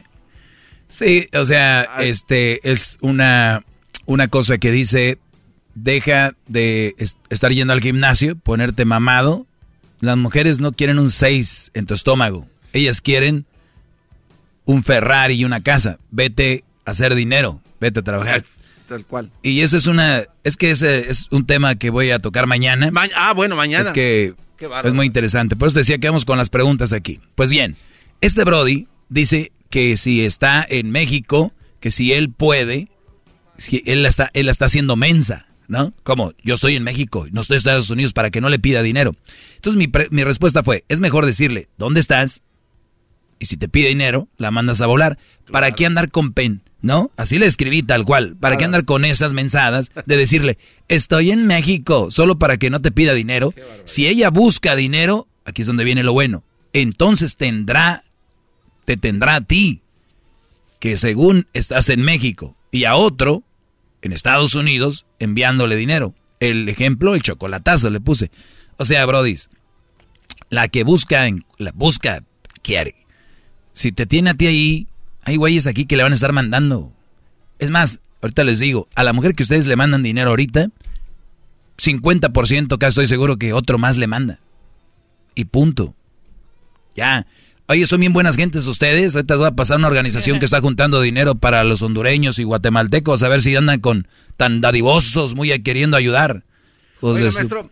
Sí, 0.94 1.28
o 1.34 1.44
sea, 1.44 1.88
este 2.02 2.72
es 2.72 3.00
una, 3.02 3.64
una 4.06 4.28
cosa 4.28 4.60
que 4.60 4.72
dice, 4.72 5.18
deja 5.74 6.36
de 6.48 6.94
es- 7.00 7.18
estar 7.32 7.52
yendo 7.52 7.74
al 7.74 7.82
gimnasio, 7.82 8.36
ponerte 8.36 8.86
mamado. 8.86 9.48
Las 10.02 10.18
mujeres 10.18 10.60
no 10.60 10.72
quieren 10.72 11.00
un 11.00 11.10
6 11.10 11.72
en 11.74 11.88
tu 11.88 11.96
estómago. 11.96 12.48
Ellas 12.74 13.02
quieren 13.02 13.46
un 14.66 14.84
Ferrari 14.84 15.34
y 15.34 15.46
una 15.46 15.64
casa. 15.64 15.98
Vete 16.12 16.64
a 16.86 16.92
hacer 16.92 17.16
dinero, 17.16 17.60
vete 17.80 18.02
a 18.02 18.04
trabajar. 18.04 18.44
Tal 18.88 19.04
cual. 19.06 19.32
Y 19.42 19.62
eso 19.62 19.78
es 19.78 19.88
una, 19.88 20.26
es 20.44 20.58
que 20.58 20.70
ese 20.70 21.10
es 21.10 21.28
un 21.32 21.48
tema 21.48 21.74
que 21.76 21.90
voy 21.90 22.12
a 22.12 22.20
tocar 22.20 22.46
mañana. 22.46 22.92
Ma- 22.92 23.08
ah, 23.16 23.34
bueno, 23.34 23.56
mañana. 23.56 23.84
Es 23.84 23.90
que 23.92 24.36
es 24.84 24.94
muy 24.94 25.08
interesante. 25.08 25.56
Por 25.56 25.70
eso 25.70 25.80
decía 25.80 25.98
que 25.98 26.08
vamos 26.08 26.26
con 26.26 26.38
las 26.38 26.52
preguntas 26.52 26.94
aquí. 26.94 27.20
Pues 27.34 27.50
bien, 27.50 27.78
este 28.22 28.44
Brody 28.44 28.88
dice 29.10 29.52
que 29.74 29.98
si 29.98 30.24
está 30.24 30.64
en 30.70 30.92
México, 30.92 31.52
que 31.80 31.90
si 31.90 32.14
él 32.14 32.30
puede, 32.30 32.90
si 33.58 33.82
él 33.88 34.04
la 34.04 34.10
está, 34.10 34.30
él 34.36 34.48
está 34.48 34.66
haciendo 34.66 34.96
mensa, 34.96 35.48
¿no? 35.68 35.96
Como 36.04 36.34
yo 36.44 36.54
estoy 36.54 36.76
en 36.76 36.84
México, 36.84 37.26
no 37.32 37.42
estoy 37.42 37.56
en 37.56 37.58
Estados 37.58 37.90
Unidos 37.90 38.14
para 38.14 38.30
que 38.30 38.40
no 38.40 38.50
le 38.50 38.60
pida 38.60 38.84
dinero. 38.84 39.16
Entonces 39.56 39.80
mi, 39.80 39.88
pre- 39.88 40.10
mi 40.12 40.24
respuesta 40.24 40.62
fue, 40.62 40.86
es 40.90 41.00
mejor 41.00 41.26
decirle, 41.26 41.70
¿dónde 41.80 42.02
estás? 42.02 42.44
Y 43.40 43.48
si 43.48 43.58
te 43.58 43.68
pide 43.68 43.88
dinero, 43.88 44.28
la 44.38 44.52
mandas 44.52 44.80
a 44.82 44.86
volar. 44.86 45.18
¿Para 45.52 45.72
qué 45.72 45.88
andar 45.88 46.12
con 46.12 46.34
pen? 46.34 46.62
¿No? 46.84 47.10
Así 47.18 47.40
le 47.40 47.48
escribí 47.48 47.82
tal 47.82 48.06
cual. 48.06 48.36
¿Para 48.40 48.58
qué 48.58 48.66
andar 48.66 48.86
con 48.86 49.06
esas 49.06 49.34
mensadas 49.34 49.92
de 50.06 50.18
decirle, 50.18 50.60
estoy 50.88 51.32
en 51.32 51.48
México, 51.48 52.12
solo 52.12 52.38
para 52.38 52.58
que 52.58 52.70
no 52.70 52.80
te 52.80 52.92
pida 52.92 53.16
dinero? 53.16 53.56
Si 53.86 54.06
ella 54.06 54.30
busca 54.30 54.76
dinero, 54.76 55.28
aquí 55.46 55.64
es 55.64 55.68
donde 55.68 55.84
viene 55.84 56.04
lo 56.04 56.14
bueno. 56.14 56.44
Entonces 56.74 57.38
tendrá, 57.38 58.04
te 58.86 58.98
tendrá 58.98 59.36
a 59.36 59.42
ti, 59.42 59.82
que 60.80 60.98
según 60.98 61.48
estás 61.54 61.90
en 61.90 62.02
México, 62.02 62.56
y 62.72 62.86
a 62.86 62.96
otro, 62.96 63.44
en 64.02 64.14
Estados 64.14 64.56
Unidos, 64.56 65.06
enviándole 65.20 65.76
dinero. 65.76 66.14
El 66.40 66.68
ejemplo, 66.68 67.16
el 67.16 67.22
chocolatazo 67.22 67.90
le 67.90 68.02
puse. 68.02 68.32
O 68.78 68.86
sea, 68.86 69.06
Brodis, 69.06 69.50
la 70.50 70.68
que 70.68 70.84
busca, 70.84 71.26
la 71.58 71.72
busca, 71.72 72.24
quiere. 72.62 72.96
Si 73.72 73.92
te 73.92 74.06
tiene 74.06 74.32
a 74.32 74.34
ti 74.34 74.48
ahí, 74.48 74.88
hay 75.24 75.38
güeyes 75.38 75.68
aquí 75.68 75.86
que 75.86 75.96
le 75.96 76.04
van 76.04 76.12
a 76.12 76.16
estar 76.16 76.34
mandando. 76.34 76.92
Es 77.60 77.72
más, 77.72 78.02
ahorita 78.22 78.44
les 78.44 78.60
digo, 78.60 78.88
a 78.96 79.04
la 79.04 79.14
mujer 79.14 79.36
que 79.36 79.44
ustedes 79.44 79.66
le 79.66 79.76
mandan 79.76 80.04
dinero 80.04 80.32
ahorita, 80.32 80.70
50% 81.78 82.78
casi 82.78 82.90
estoy 82.90 83.08
seguro 83.08 83.38
que 83.38 83.54
otro 83.54 83.78
más 83.78 83.98
le 83.98 84.08
manda. 84.08 84.40
Y 85.36 85.46
punto. 85.46 85.96
Ya. 86.96 87.26
Oye, 87.68 87.88
son 87.88 88.02
bien 88.02 88.12
buenas 88.14 88.36
gentes 88.36 88.68
ustedes. 88.68 89.16
Ahorita 89.16 89.38
voy 89.38 89.48
a 89.48 89.52
pasar 89.52 89.78
una 89.78 89.88
organización 89.88 90.40
que 90.40 90.46
está 90.46 90.60
juntando 90.60 91.02
dinero 91.02 91.36
para 91.36 91.64
los 91.64 91.82
hondureños 91.82 92.38
y 92.40 92.44
guatemaltecos 92.44 93.24
a 93.24 93.30
ver 93.30 93.42
si 93.42 93.56
andan 93.56 93.80
con 93.80 94.08
tan 94.38 94.60
dadivosos, 94.62 95.34
muy 95.34 95.58
queriendo 95.64 95.96
ayudar. 95.96 96.44
Pues, 97.00 97.16
Oiga, 97.16 97.28
es- 97.30 97.36
maestro, 97.36 97.70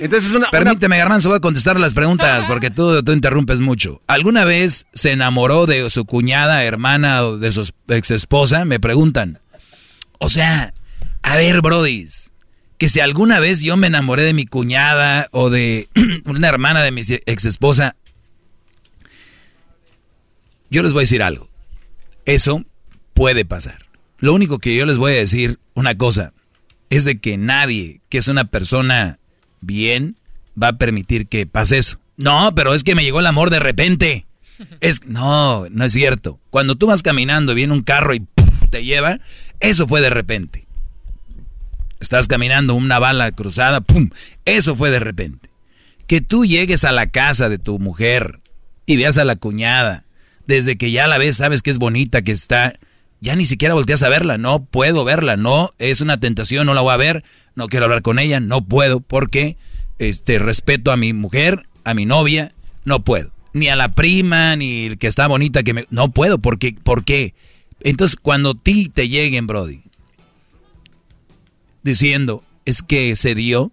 entonces 0.00 0.32
una... 0.32 0.50
Permíteme, 0.50 0.96
Garbanzo, 0.98 1.28
voy 1.28 1.36
a 1.36 1.40
contestar 1.40 1.78
las 1.78 1.92
preguntas 1.94 2.46
porque 2.46 2.70
tú, 2.70 3.02
tú 3.02 3.12
interrumpes 3.12 3.60
mucho. 3.60 4.00
¿Alguna 4.06 4.44
vez 4.44 4.86
se 4.94 5.12
enamoró 5.12 5.66
de 5.66 5.88
su 5.90 6.04
cuñada, 6.06 6.64
hermana 6.64 7.24
o 7.24 7.36
de 7.38 7.52
su 7.52 7.68
ex 7.88 8.10
esposa? 8.10 8.64
Me 8.64 8.80
preguntan. 8.80 9.38
O 10.18 10.28
sea, 10.30 10.72
a 11.22 11.36
ver, 11.36 11.60
brodis, 11.60 12.32
que 12.78 12.88
si 12.88 13.00
alguna 13.00 13.40
vez 13.40 13.60
yo 13.60 13.76
me 13.76 13.86
enamoré 13.88 14.22
de 14.22 14.32
mi 14.32 14.46
cuñada 14.46 15.28
o 15.32 15.50
de 15.50 15.88
una 16.24 16.48
hermana 16.48 16.82
de 16.82 16.90
mi 16.92 17.02
ex 17.26 17.44
esposa, 17.44 17.94
yo 20.74 20.82
les 20.82 20.92
voy 20.92 21.02
a 21.02 21.06
decir 21.08 21.22
algo. 21.22 21.48
Eso 22.26 22.64
puede 23.14 23.44
pasar. 23.44 23.86
Lo 24.18 24.34
único 24.34 24.58
que 24.58 24.74
yo 24.74 24.86
les 24.86 24.98
voy 24.98 25.12
a 25.12 25.16
decir, 25.16 25.60
una 25.74 25.96
cosa, 25.96 26.32
es 26.90 27.04
de 27.04 27.20
que 27.20 27.36
nadie 27.36 28.00
que 28.08 28.18
es 28.18 28.26
una 28.26 28.44
persona 28.44 29.20
bien 29.60 30.16
va 30.60 30.68
a 30.68 30.78
permitir 30.78 31.28
que 31.28 31.46
pase 31.46 31.78
eso. 31.78 32.00
No, 32.16 32.52
pero 32.56 32.74
es 32.74 32.82
que 32.82 32.96
me 32.96 33.04
llegó 33.04 33.20
el 33.20 33.26
amor 33.26 33.50
de 33.50 33.60
repente. 33.60 34.26
Es 34.80 35.06
no, 35.06 35.68
no 35.70 35.84
es 35.84 35.92
cierto. 35.92 36.40
Cuando 36.50 36.74
tú 36.74 36.86
vas 36.88 37.02
caminando 37.02 37.54
viene 37.54 37.72
un 37.72 37.82
carro 37.82 38.12
y 38.12 38.26
te 38.70 38.84
lleva, 38.84 39.20
eso 39.60 39.86
fue 39.86 40.00
de 40.00 40.10
repente. 40.10 40.66
Estás 42.00 42.26
caminando 42.26 42.74
una 42.74 42.98
bala 42.98 43.30
cruzada, 43.30 43.80
pum, 43.80 44.10
eso 44.44 44.74
fue 44.74 44.90
de 44.90 44.98
repente. 44.98 45.50
Que 46.08 46.20
tú 46.20 46.44
llegues 46.44 46.82
a 46.82 46.90
la 46.90 47.06
casa 47.06 47.48
de 47.48 47.58
tu 47.58 47.78
mujer 47.78 48.40
y 48.86 48.96
veas 48.96 49.18
a 49.18 49.24
la 49.24 49.36
cuñada, 49.36 50.04
desde 50.46 50.76
que 50.76 50.90
ya 50.90 51.06
la 51.06 51.18
ves, 51.18 51.36
sabes 51.36 51.62
que 51.62 51.70
es 51.70 51.78
bonita, 51.78 52.22
que 52.22 52.32
está, 52.32 52.78
ya 53.20 53.36
ni 53.36 53.46
siquiera 53.46 53.74
volteas 53.74 54.02
a 54.02 54.08
verla, 54.08 54.38
no 54.38 54.64
puedo 54.64 55.04
verla, 55.04 55.36
no, 55.36 55.70
es 55.78 56.00
una 56.00 56.20
tentación, 56.20 56.66
no 56.66 56.74
la 56.74 56.80
voy 56.80 56.92
a 56.92 56.98
ver, 56.98 57.24
no 57.54 57.68
quiero 57.68 57.86
hablar 57.86 58.02
con 58.02 58.18
ella, 58.18 58.40
no 58.40 58.64
puedo, 58.64 59.00
porque 59.00 59.56
este 59.98 60.38
respeto 60.38 60.92
a 60.92 60.96
mi 60.96 61.12
mujer, 61.12 61.66
a 61.84 61.94
mi 61.94 62.06
novia, 62.06 62.52
no 62.84 63.04
puedo. 63.04 63.30
Ni 63.52 63.68
a 63.68 63.76
la 63.76 63.94
prima, 63.94 64.56
ni 64.56 64.86
el 64.86 64.98
que 64.98 65.06
está 65.06 65.26
bonita 65.28 65.62
que 65.62 65.74
me 65.74 65.86
no 65.90 66.10
puedo, 66.10 66.38
porque 66.38 66.76
¿por 66.82 67.04
qué? 67.04 67.34
Entonces, 67.80 68.16
cuando 68.20 68.50
a 68.50 68.54
ti 68.54 68.88
te 68.88 69.08
lleguen, 69.08 69.46
brody, 69.46 69.82
diciendo, 71.82 72.42
es 72.64 72.82
que 72.82 73.14
se 73.14 73.34
dio, 73.34 73.70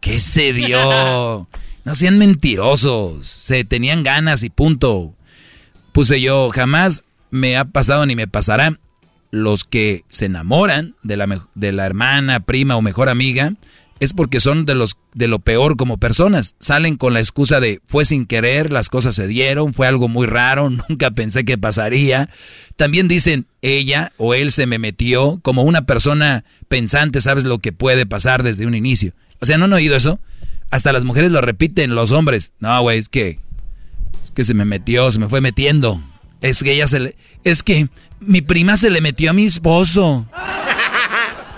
¿qué 0.00 0.20
se 0.20 0.52
dio? 0.52 1.48
No 1.84 1.94
sean 1.94 2.18
mentirosos, 2.18 3.26
se 3.26 3.64
tenían 3.64 4.02
ganas 4.02 4.42
y 4.42 4.50
punto. 4.50 5.14
Puse 5.98 6.20
yo, 6.20 6.48
jamás 6.50 7.02
me 7.32 7.56
ha 7.56 7.64
pasado 7.64 8.06
ni 8.06 8.14
me 8.14 8.28
pasará. 8.28 8.78
Los 9.32 9.64
que 9.64 10.04
se 10.08 10.26
enamoran 10.26 10.94
de 11.02 11.16
la, 11.16 11.48
de 11.56 11.72
la 11.72 11.86
hermana, 11.86 12.38
prima 12.38 12.76
o 12.76 12.82
mejor 12.82 13.08
amiga 13.08 13.54
es 13.98 14.12
porque 14.14 14.38
son 14.38 14.64
de 14.64 14.76
los 14.76 14.96
de 15.14 15.26
lo 15.26 15.40
peor 15.40 15.76
como 15.76 15.96
personas. 15.98 16.54
Salen 16.60 16.96
con 16.96 17.14
la 17.14 17.18
excusa 17.18 17.58
de 17.58 17.80
fue 17.84 18.04
sin 18.04 18.26
querer, 18.26 18.70
las 18.72 18.90
cosas 18.90 19.16
se 19.16 19.26
dieron, 19.26 19.74
fue 19.74 19.88
algo 19.88 20.06
muy 20.06 20.28
raro, 20.28 20.70
nunca 20.88 21.10
pensé 21.10 21.44
que 21.44 21.58
pasaría. 21.58 22.30
También 22.76 23.08
dicen 23.08 23.46
ella 23.60 24.12
o 24.18 24.34
él 24.34 24.52
se 24.52 24.68
me 24.68 24.78
metió 24.78 25.40
como 25.42 25.64
una 25.64 25.84
persona 25.84 26.44
pensante, 26.68 27.20
sabes 27.20 27.42
lo 27.42 27.58
que 27.58 27.72
puede 27.72 28.06
pasar 28.06 28.44
desde 28.44 28.66
un 28.66 28.76
inicio. 28.76 29.14
O 29.40 29.46
sea, 29.46 29.58
¿no 29.58 29.64
han 29.64 29.72
oído 29.72 29.96
eso? 29.96 30.20
Hasta 30.70 30.92
las 30.92 31.04
mujeres 31.04 31.32
lo 31.32 31.40
repiten, 31.40 31.96
los 31.96 32.12
hombres. 32.12 32.52
No, 32.60 32.80
güey, 32.82 33.00
es 33.00 33.08
que 33.08 33.40
es 34.22 34.30
que 34.32 34.44
se 34.44 34.54
me 34.54 34.64
metió, 34.64 35.10
se 35.10 35.18
me 35.18 35.28
fue 35.28 35.40
metiendo. 35.40 36.00
Es 36.40 36.62
que 36.62 36.72
ella 36.72 36.86
se 36.86 37.00
le 37.00 37.16
es 37.44 37.62
que 37.62 37.88
mi 38.20 38.40
prima 38.42 38.76
se 38.76 38.90
le 38.90 39.00
metió 39.00 39.30
a 39.30 39.34
mi 39.34 39.44
esposo. 39.46 40.26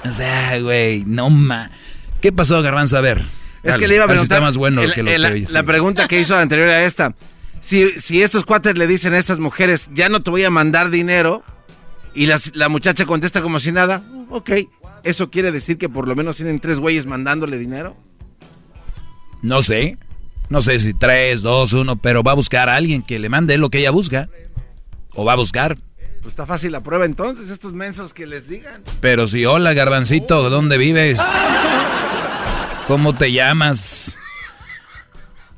O 0.02 0.14
sea, 0.14 0.58
güey, 0.60 1.04
no 1.04 1.28
ma. 1.28 1.70
¿Qué 2.22 2.32
pasó, 2.32 2.62
Garbanzo? 2.62 2.96
A 2.96 3.02
ver. 3.02 3.18
Es 3.62 3.72
dale, 3.72 3.80
que 3.82 3.88
le 3.88 3.94
iba 3.96 4.04
a 4.04 4.06
ver 4.06 4.16
si 4.18 4.26
preguntar. 4.26 4.36
está 4.38 4.40
más 4.40 4.56
bueno 4.56 4.82
el- 4.82 4.94
que 4.94 5.02
lo 5.02 5.10
el- 5.10 5.22
que 5.22 5.52
la, 5.52 5.60
la 5.60 5.62
pregunta 5.62 6.08
que 6.08 6.18
hizo 6.18 6.34
anterior 6.34 6.70
a 6.70 6.84
esta. 6.86 7.14
Si, 7.60 7.90
si 8.00 8.22
estos 8.22 8.46
cuates 8.46 8.78
le 8.78 8.86
dicen 8.86 9.12
a 9.12 9.18
estas 9.18 9.38
mujeres, 9.40 9.90
ya 9.92 10.08
no 10.08 10.22
te 10.22 10.30
voy 10.30 10.42
a 10.44 10.48
mandar 10.50 10.88
dinero, 10.88 11.44
y 12.14 12.24
las- 12.26 12.56
la 12.56 12.70
muchacha 12.70 13.04
contesta 13.04 13.42
como 13.42 13.60
si 13.60 13.72
nada, 13.72 14.02
ok. 14.30 14.50
¿Eso 15.04 15.30
quiere 15.30 15.52
decir 15.52 15.76
que 15.76 15.90
por 15.90 16.08
lo 16.08 16.16
menos 16.16 16.36
tienen 16.38 16.60
tres 16.60 16.80
güeyes 16.80 17.04
mandándole 17.04 17.58
dinero? 17.58 17.94
No 19.42 19.60
sé. 19.60 19.98
No 20.50 20.60
sé 20.60 20.80
si 20.80 20.92
tres, 20.92 21.42
dos, 21.42 21.72
uno, 21.72 21.94
pero 21.96 22.24
va 22.24 22.32
a 22.32 22.34
buscar 22.34 22.68
a 22.68 22.74
alguien 22.74 23.02
que 23.02 23.20
le 23.20 23.28
mande 23.28 23.56
lo 23.56 23.70
que 23.70 23.78
ella 23.78 23.92
busca. 23.92 24.28
O 25.14 25.24
va 25.24 25.34
a 25.34 25.36
buscar. 25.36 25.78
Pues 26.20 26.32
está 26.32 26.44
fácil 26.44 26.72
la 26.72 26.82
prueba 26.82 27.04
entonces, 27.04 27.50
estos 27.50 27.72
mensos 27.72 28.12
que 28.12 28.26
les 28.26 28.48
digan. 28.48 28.82
Pero 29.00 29.28
si, 29.28 29.46
hola, 29.46 29.72
Garbancito, 29.72 30.50
¿dónde 30.50 30.76
vives? 30.76 31.22
¿Cómo 32.88 33.14
te 33.14 33.32
llamas? 33.32 34.16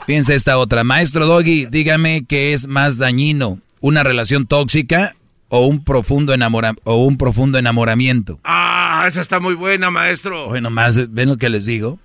Piensa 0.07 0.35
esta 0.35 0.59
otra. 0.59 0.85
Maestro 0.85 1.25
Doggy, 1.27 1.67
dígame 1.67 2.27
qué 2.29 2.53
es 2.53 2.69
más 2.69 2.99
dañino, 2.99 3.61
una 3.81 4.03
relación 4.03 4.47
tóxica 4.47 5.15
o 5.49 5.67
un 5.67 5.85
profundo 5.85 6.35
enamora 6.35 6.75
o 6.85 7.05
un 7.05 7.17
profundo 7.17 7.59
enamoramiento. 7.59 8.39
Ah, 8.45 9.05
esa 9.09 9.23
está 9.23 9.41
muy 9.41 9.55
buena, 9.55 9.91
maestro. 9.91 10.49
Bueno, 10.49 10.69
más, 10.69 11.13
¿ven 11.13 11.31
lo 11.31 11.39
que 11.39 11.49
les 11.49 11.65
digo? 11.65 11.99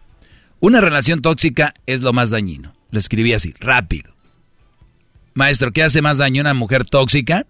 Una 0.60 0.82
relación 0.82 1.22
tóxica 1.22 1.74
es 1.86 2.02
lo 2.02 2.14
más 2.14 2.30
dañino. 2.32 2.74
Lo 2.90 3.00
escribí 3.00 3.34
así, 3.34 3.54
rápido. 3.60 4.14
Maestro, 5.36 5.72
¿qué 5.72 5.84
hace 5.84 6.02
más 6.02 6.18
daño 6.18 6.42
una 6.42 6.56
mujer 6.56 6.84
tóxica 6.84 7.46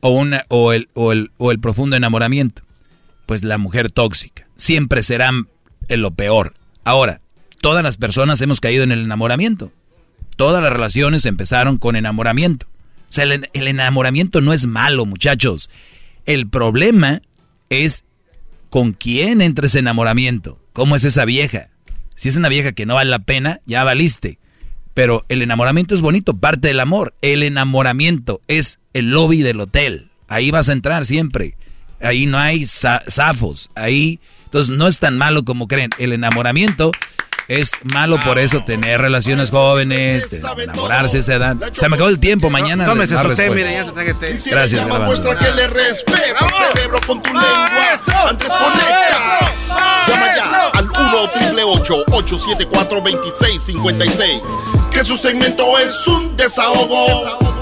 o, 0.00 0.10
una, 0.10 0.44
o, 0.48 0.72
el, 0.72 0.90
o, 0.92 1.12
el, 1.12 1.30
o 1.38 1.50
el 1.50 1.60
profundo 1.60 1.96
enamoramiento? 1.96 2.62
Pues 3.24 3.42
la 3.42 3.56
mujer 3.56 3.90
tóxica. 3.90 4.46
Siempre 4.56 5.02
será 5.02 5.30
lo 5.88 6.10
peor. 6.10 6.54
Ahora, 6.84 7.22
todas 7.62 7.82
las 7.82 7.96
personas 7.96 8.40
hemos 8.42 8.60
caído 8.60 8.84
en 8.84 8.92
el 8.92 9.02
enamoramiento. 9.04 9.72
Todas 10.36 10.62
las 10.62 10.72
relaciones 10.72 11.24
empezaron 11.24 11.78
con 11.78 11.96
enamoramiento. 11.96 12.66
O 13.08 13.12
sea, 13.12 13.24
el, 13.24 13.48
el 13.52 13.68
enamoramiento 13.68 14.42
no 14.42 14.52
es 14.52 14.66
malo, 14.66 15.06
muchachos. 15.06 15.70
El 16.26 16.48
problema 16.48 17.22
es 17.70 18.04
con 18.68 18.92
quién 18.92 19.40
entra 19.40 19.66
ese 19.66 19.78
enamoramiento. 19.78 20.58
¿Cómo 20.74 20.96
es 20.96 21.04
esa 21.04 21.24
vieja? 21.24 21.68
Si 22.14 22.28
es 22.28 22.36
una 22.36 22.48
vieja 22.48 22.72
que 22.72 22.86
no 22.86 22.94
vale 22.94 23.10
la 23.10 23.20
pena, 23.20 23.60
ya 23.66 23.84
valiste. 23.84 24.38
Pero 24.94 25.24
el 25.28 25.42
enamoramiento 25.42 25.94
es 25.94 26.00
bonito, 26.02 26.36
parte 26.36 26.68
del 26.68 26.80
amor. 26.80 27.14
El 27.22 27.42
enamoramiento 27.42 28.40
es 28.48 28.78
el 28.92 29.10
lobby 29.10 29.42
del 29.42 29.60
hotel. 29.60 30.10
Ahí 30.28 30.50
vas 30.50 30.68
a 30.68 30.72
entrar 30.72 31.06
siempre. 31.06 31.56
Ahí 32.00 32.26
no 32.26 32.38
hay 32.38 32.64
za- 32.66 33.02
zafos. 33.08 33.70
Ahí, 33.74 34.20
entonces 34.44 34.74
no 34.76 34.86
es 34.86 34.98
tan 34.98 35.16
malo 35.16 35.44
como 35.44 35.68
creen. 35.68 35.90
El 35.98 36.12
enamoramiento 36.12 36.92
es 37.48 37.72
malo 37.82 38.18
por 38.20 38.38
eso 38.38 38.64
tener 38.64 39.00
relaciones 39.00 39.50
jóvenes, 39.50 40.30
enamorarse 40.32 41.18
a 41.18 41.20
esa 41.20 41.34
edad. 41.34 41.56
Se 41.72 41.88
me 41.88 41.96
acabó 41.96 42.10
el 42.10 42.18
tiempo, 42.18 42.50
mañana. 42.50 42.84
Tómese 42.84 43.14
más 43.14 43.22
su 43.22 43.28
té, 43.34 43.48
respuesta. 43.48 43.54
mire, 43.54 43.74
ya 43.74 43.84
se 43.84 44.14
té. 44.14 44.50
Gracias, 44.50 44.86
muestra 44.86 45.38
que 45.38 45.50
le 45.52 45.66
respeta 45.68 46.46
cerebro 46.72 47.00
con 47.06 47.22
tu 47.22 47.32
lengua. 47.32 47.68
Antes 48.28 48.48
conectas. 48.48 49.68
Llama 50.06 50.36
ya 50.36 50.70
al 50.74 50.84
1 50.88 51.30
triple 51.30 51.64
874 51.64 53.00
2656 53.00 54.42
Que 54.90 55.04
su 55.04 55.16
segmento 55.16 55.78
es 55.78 56.06
un 56.06 56.36
desahogo. 56.36 57.61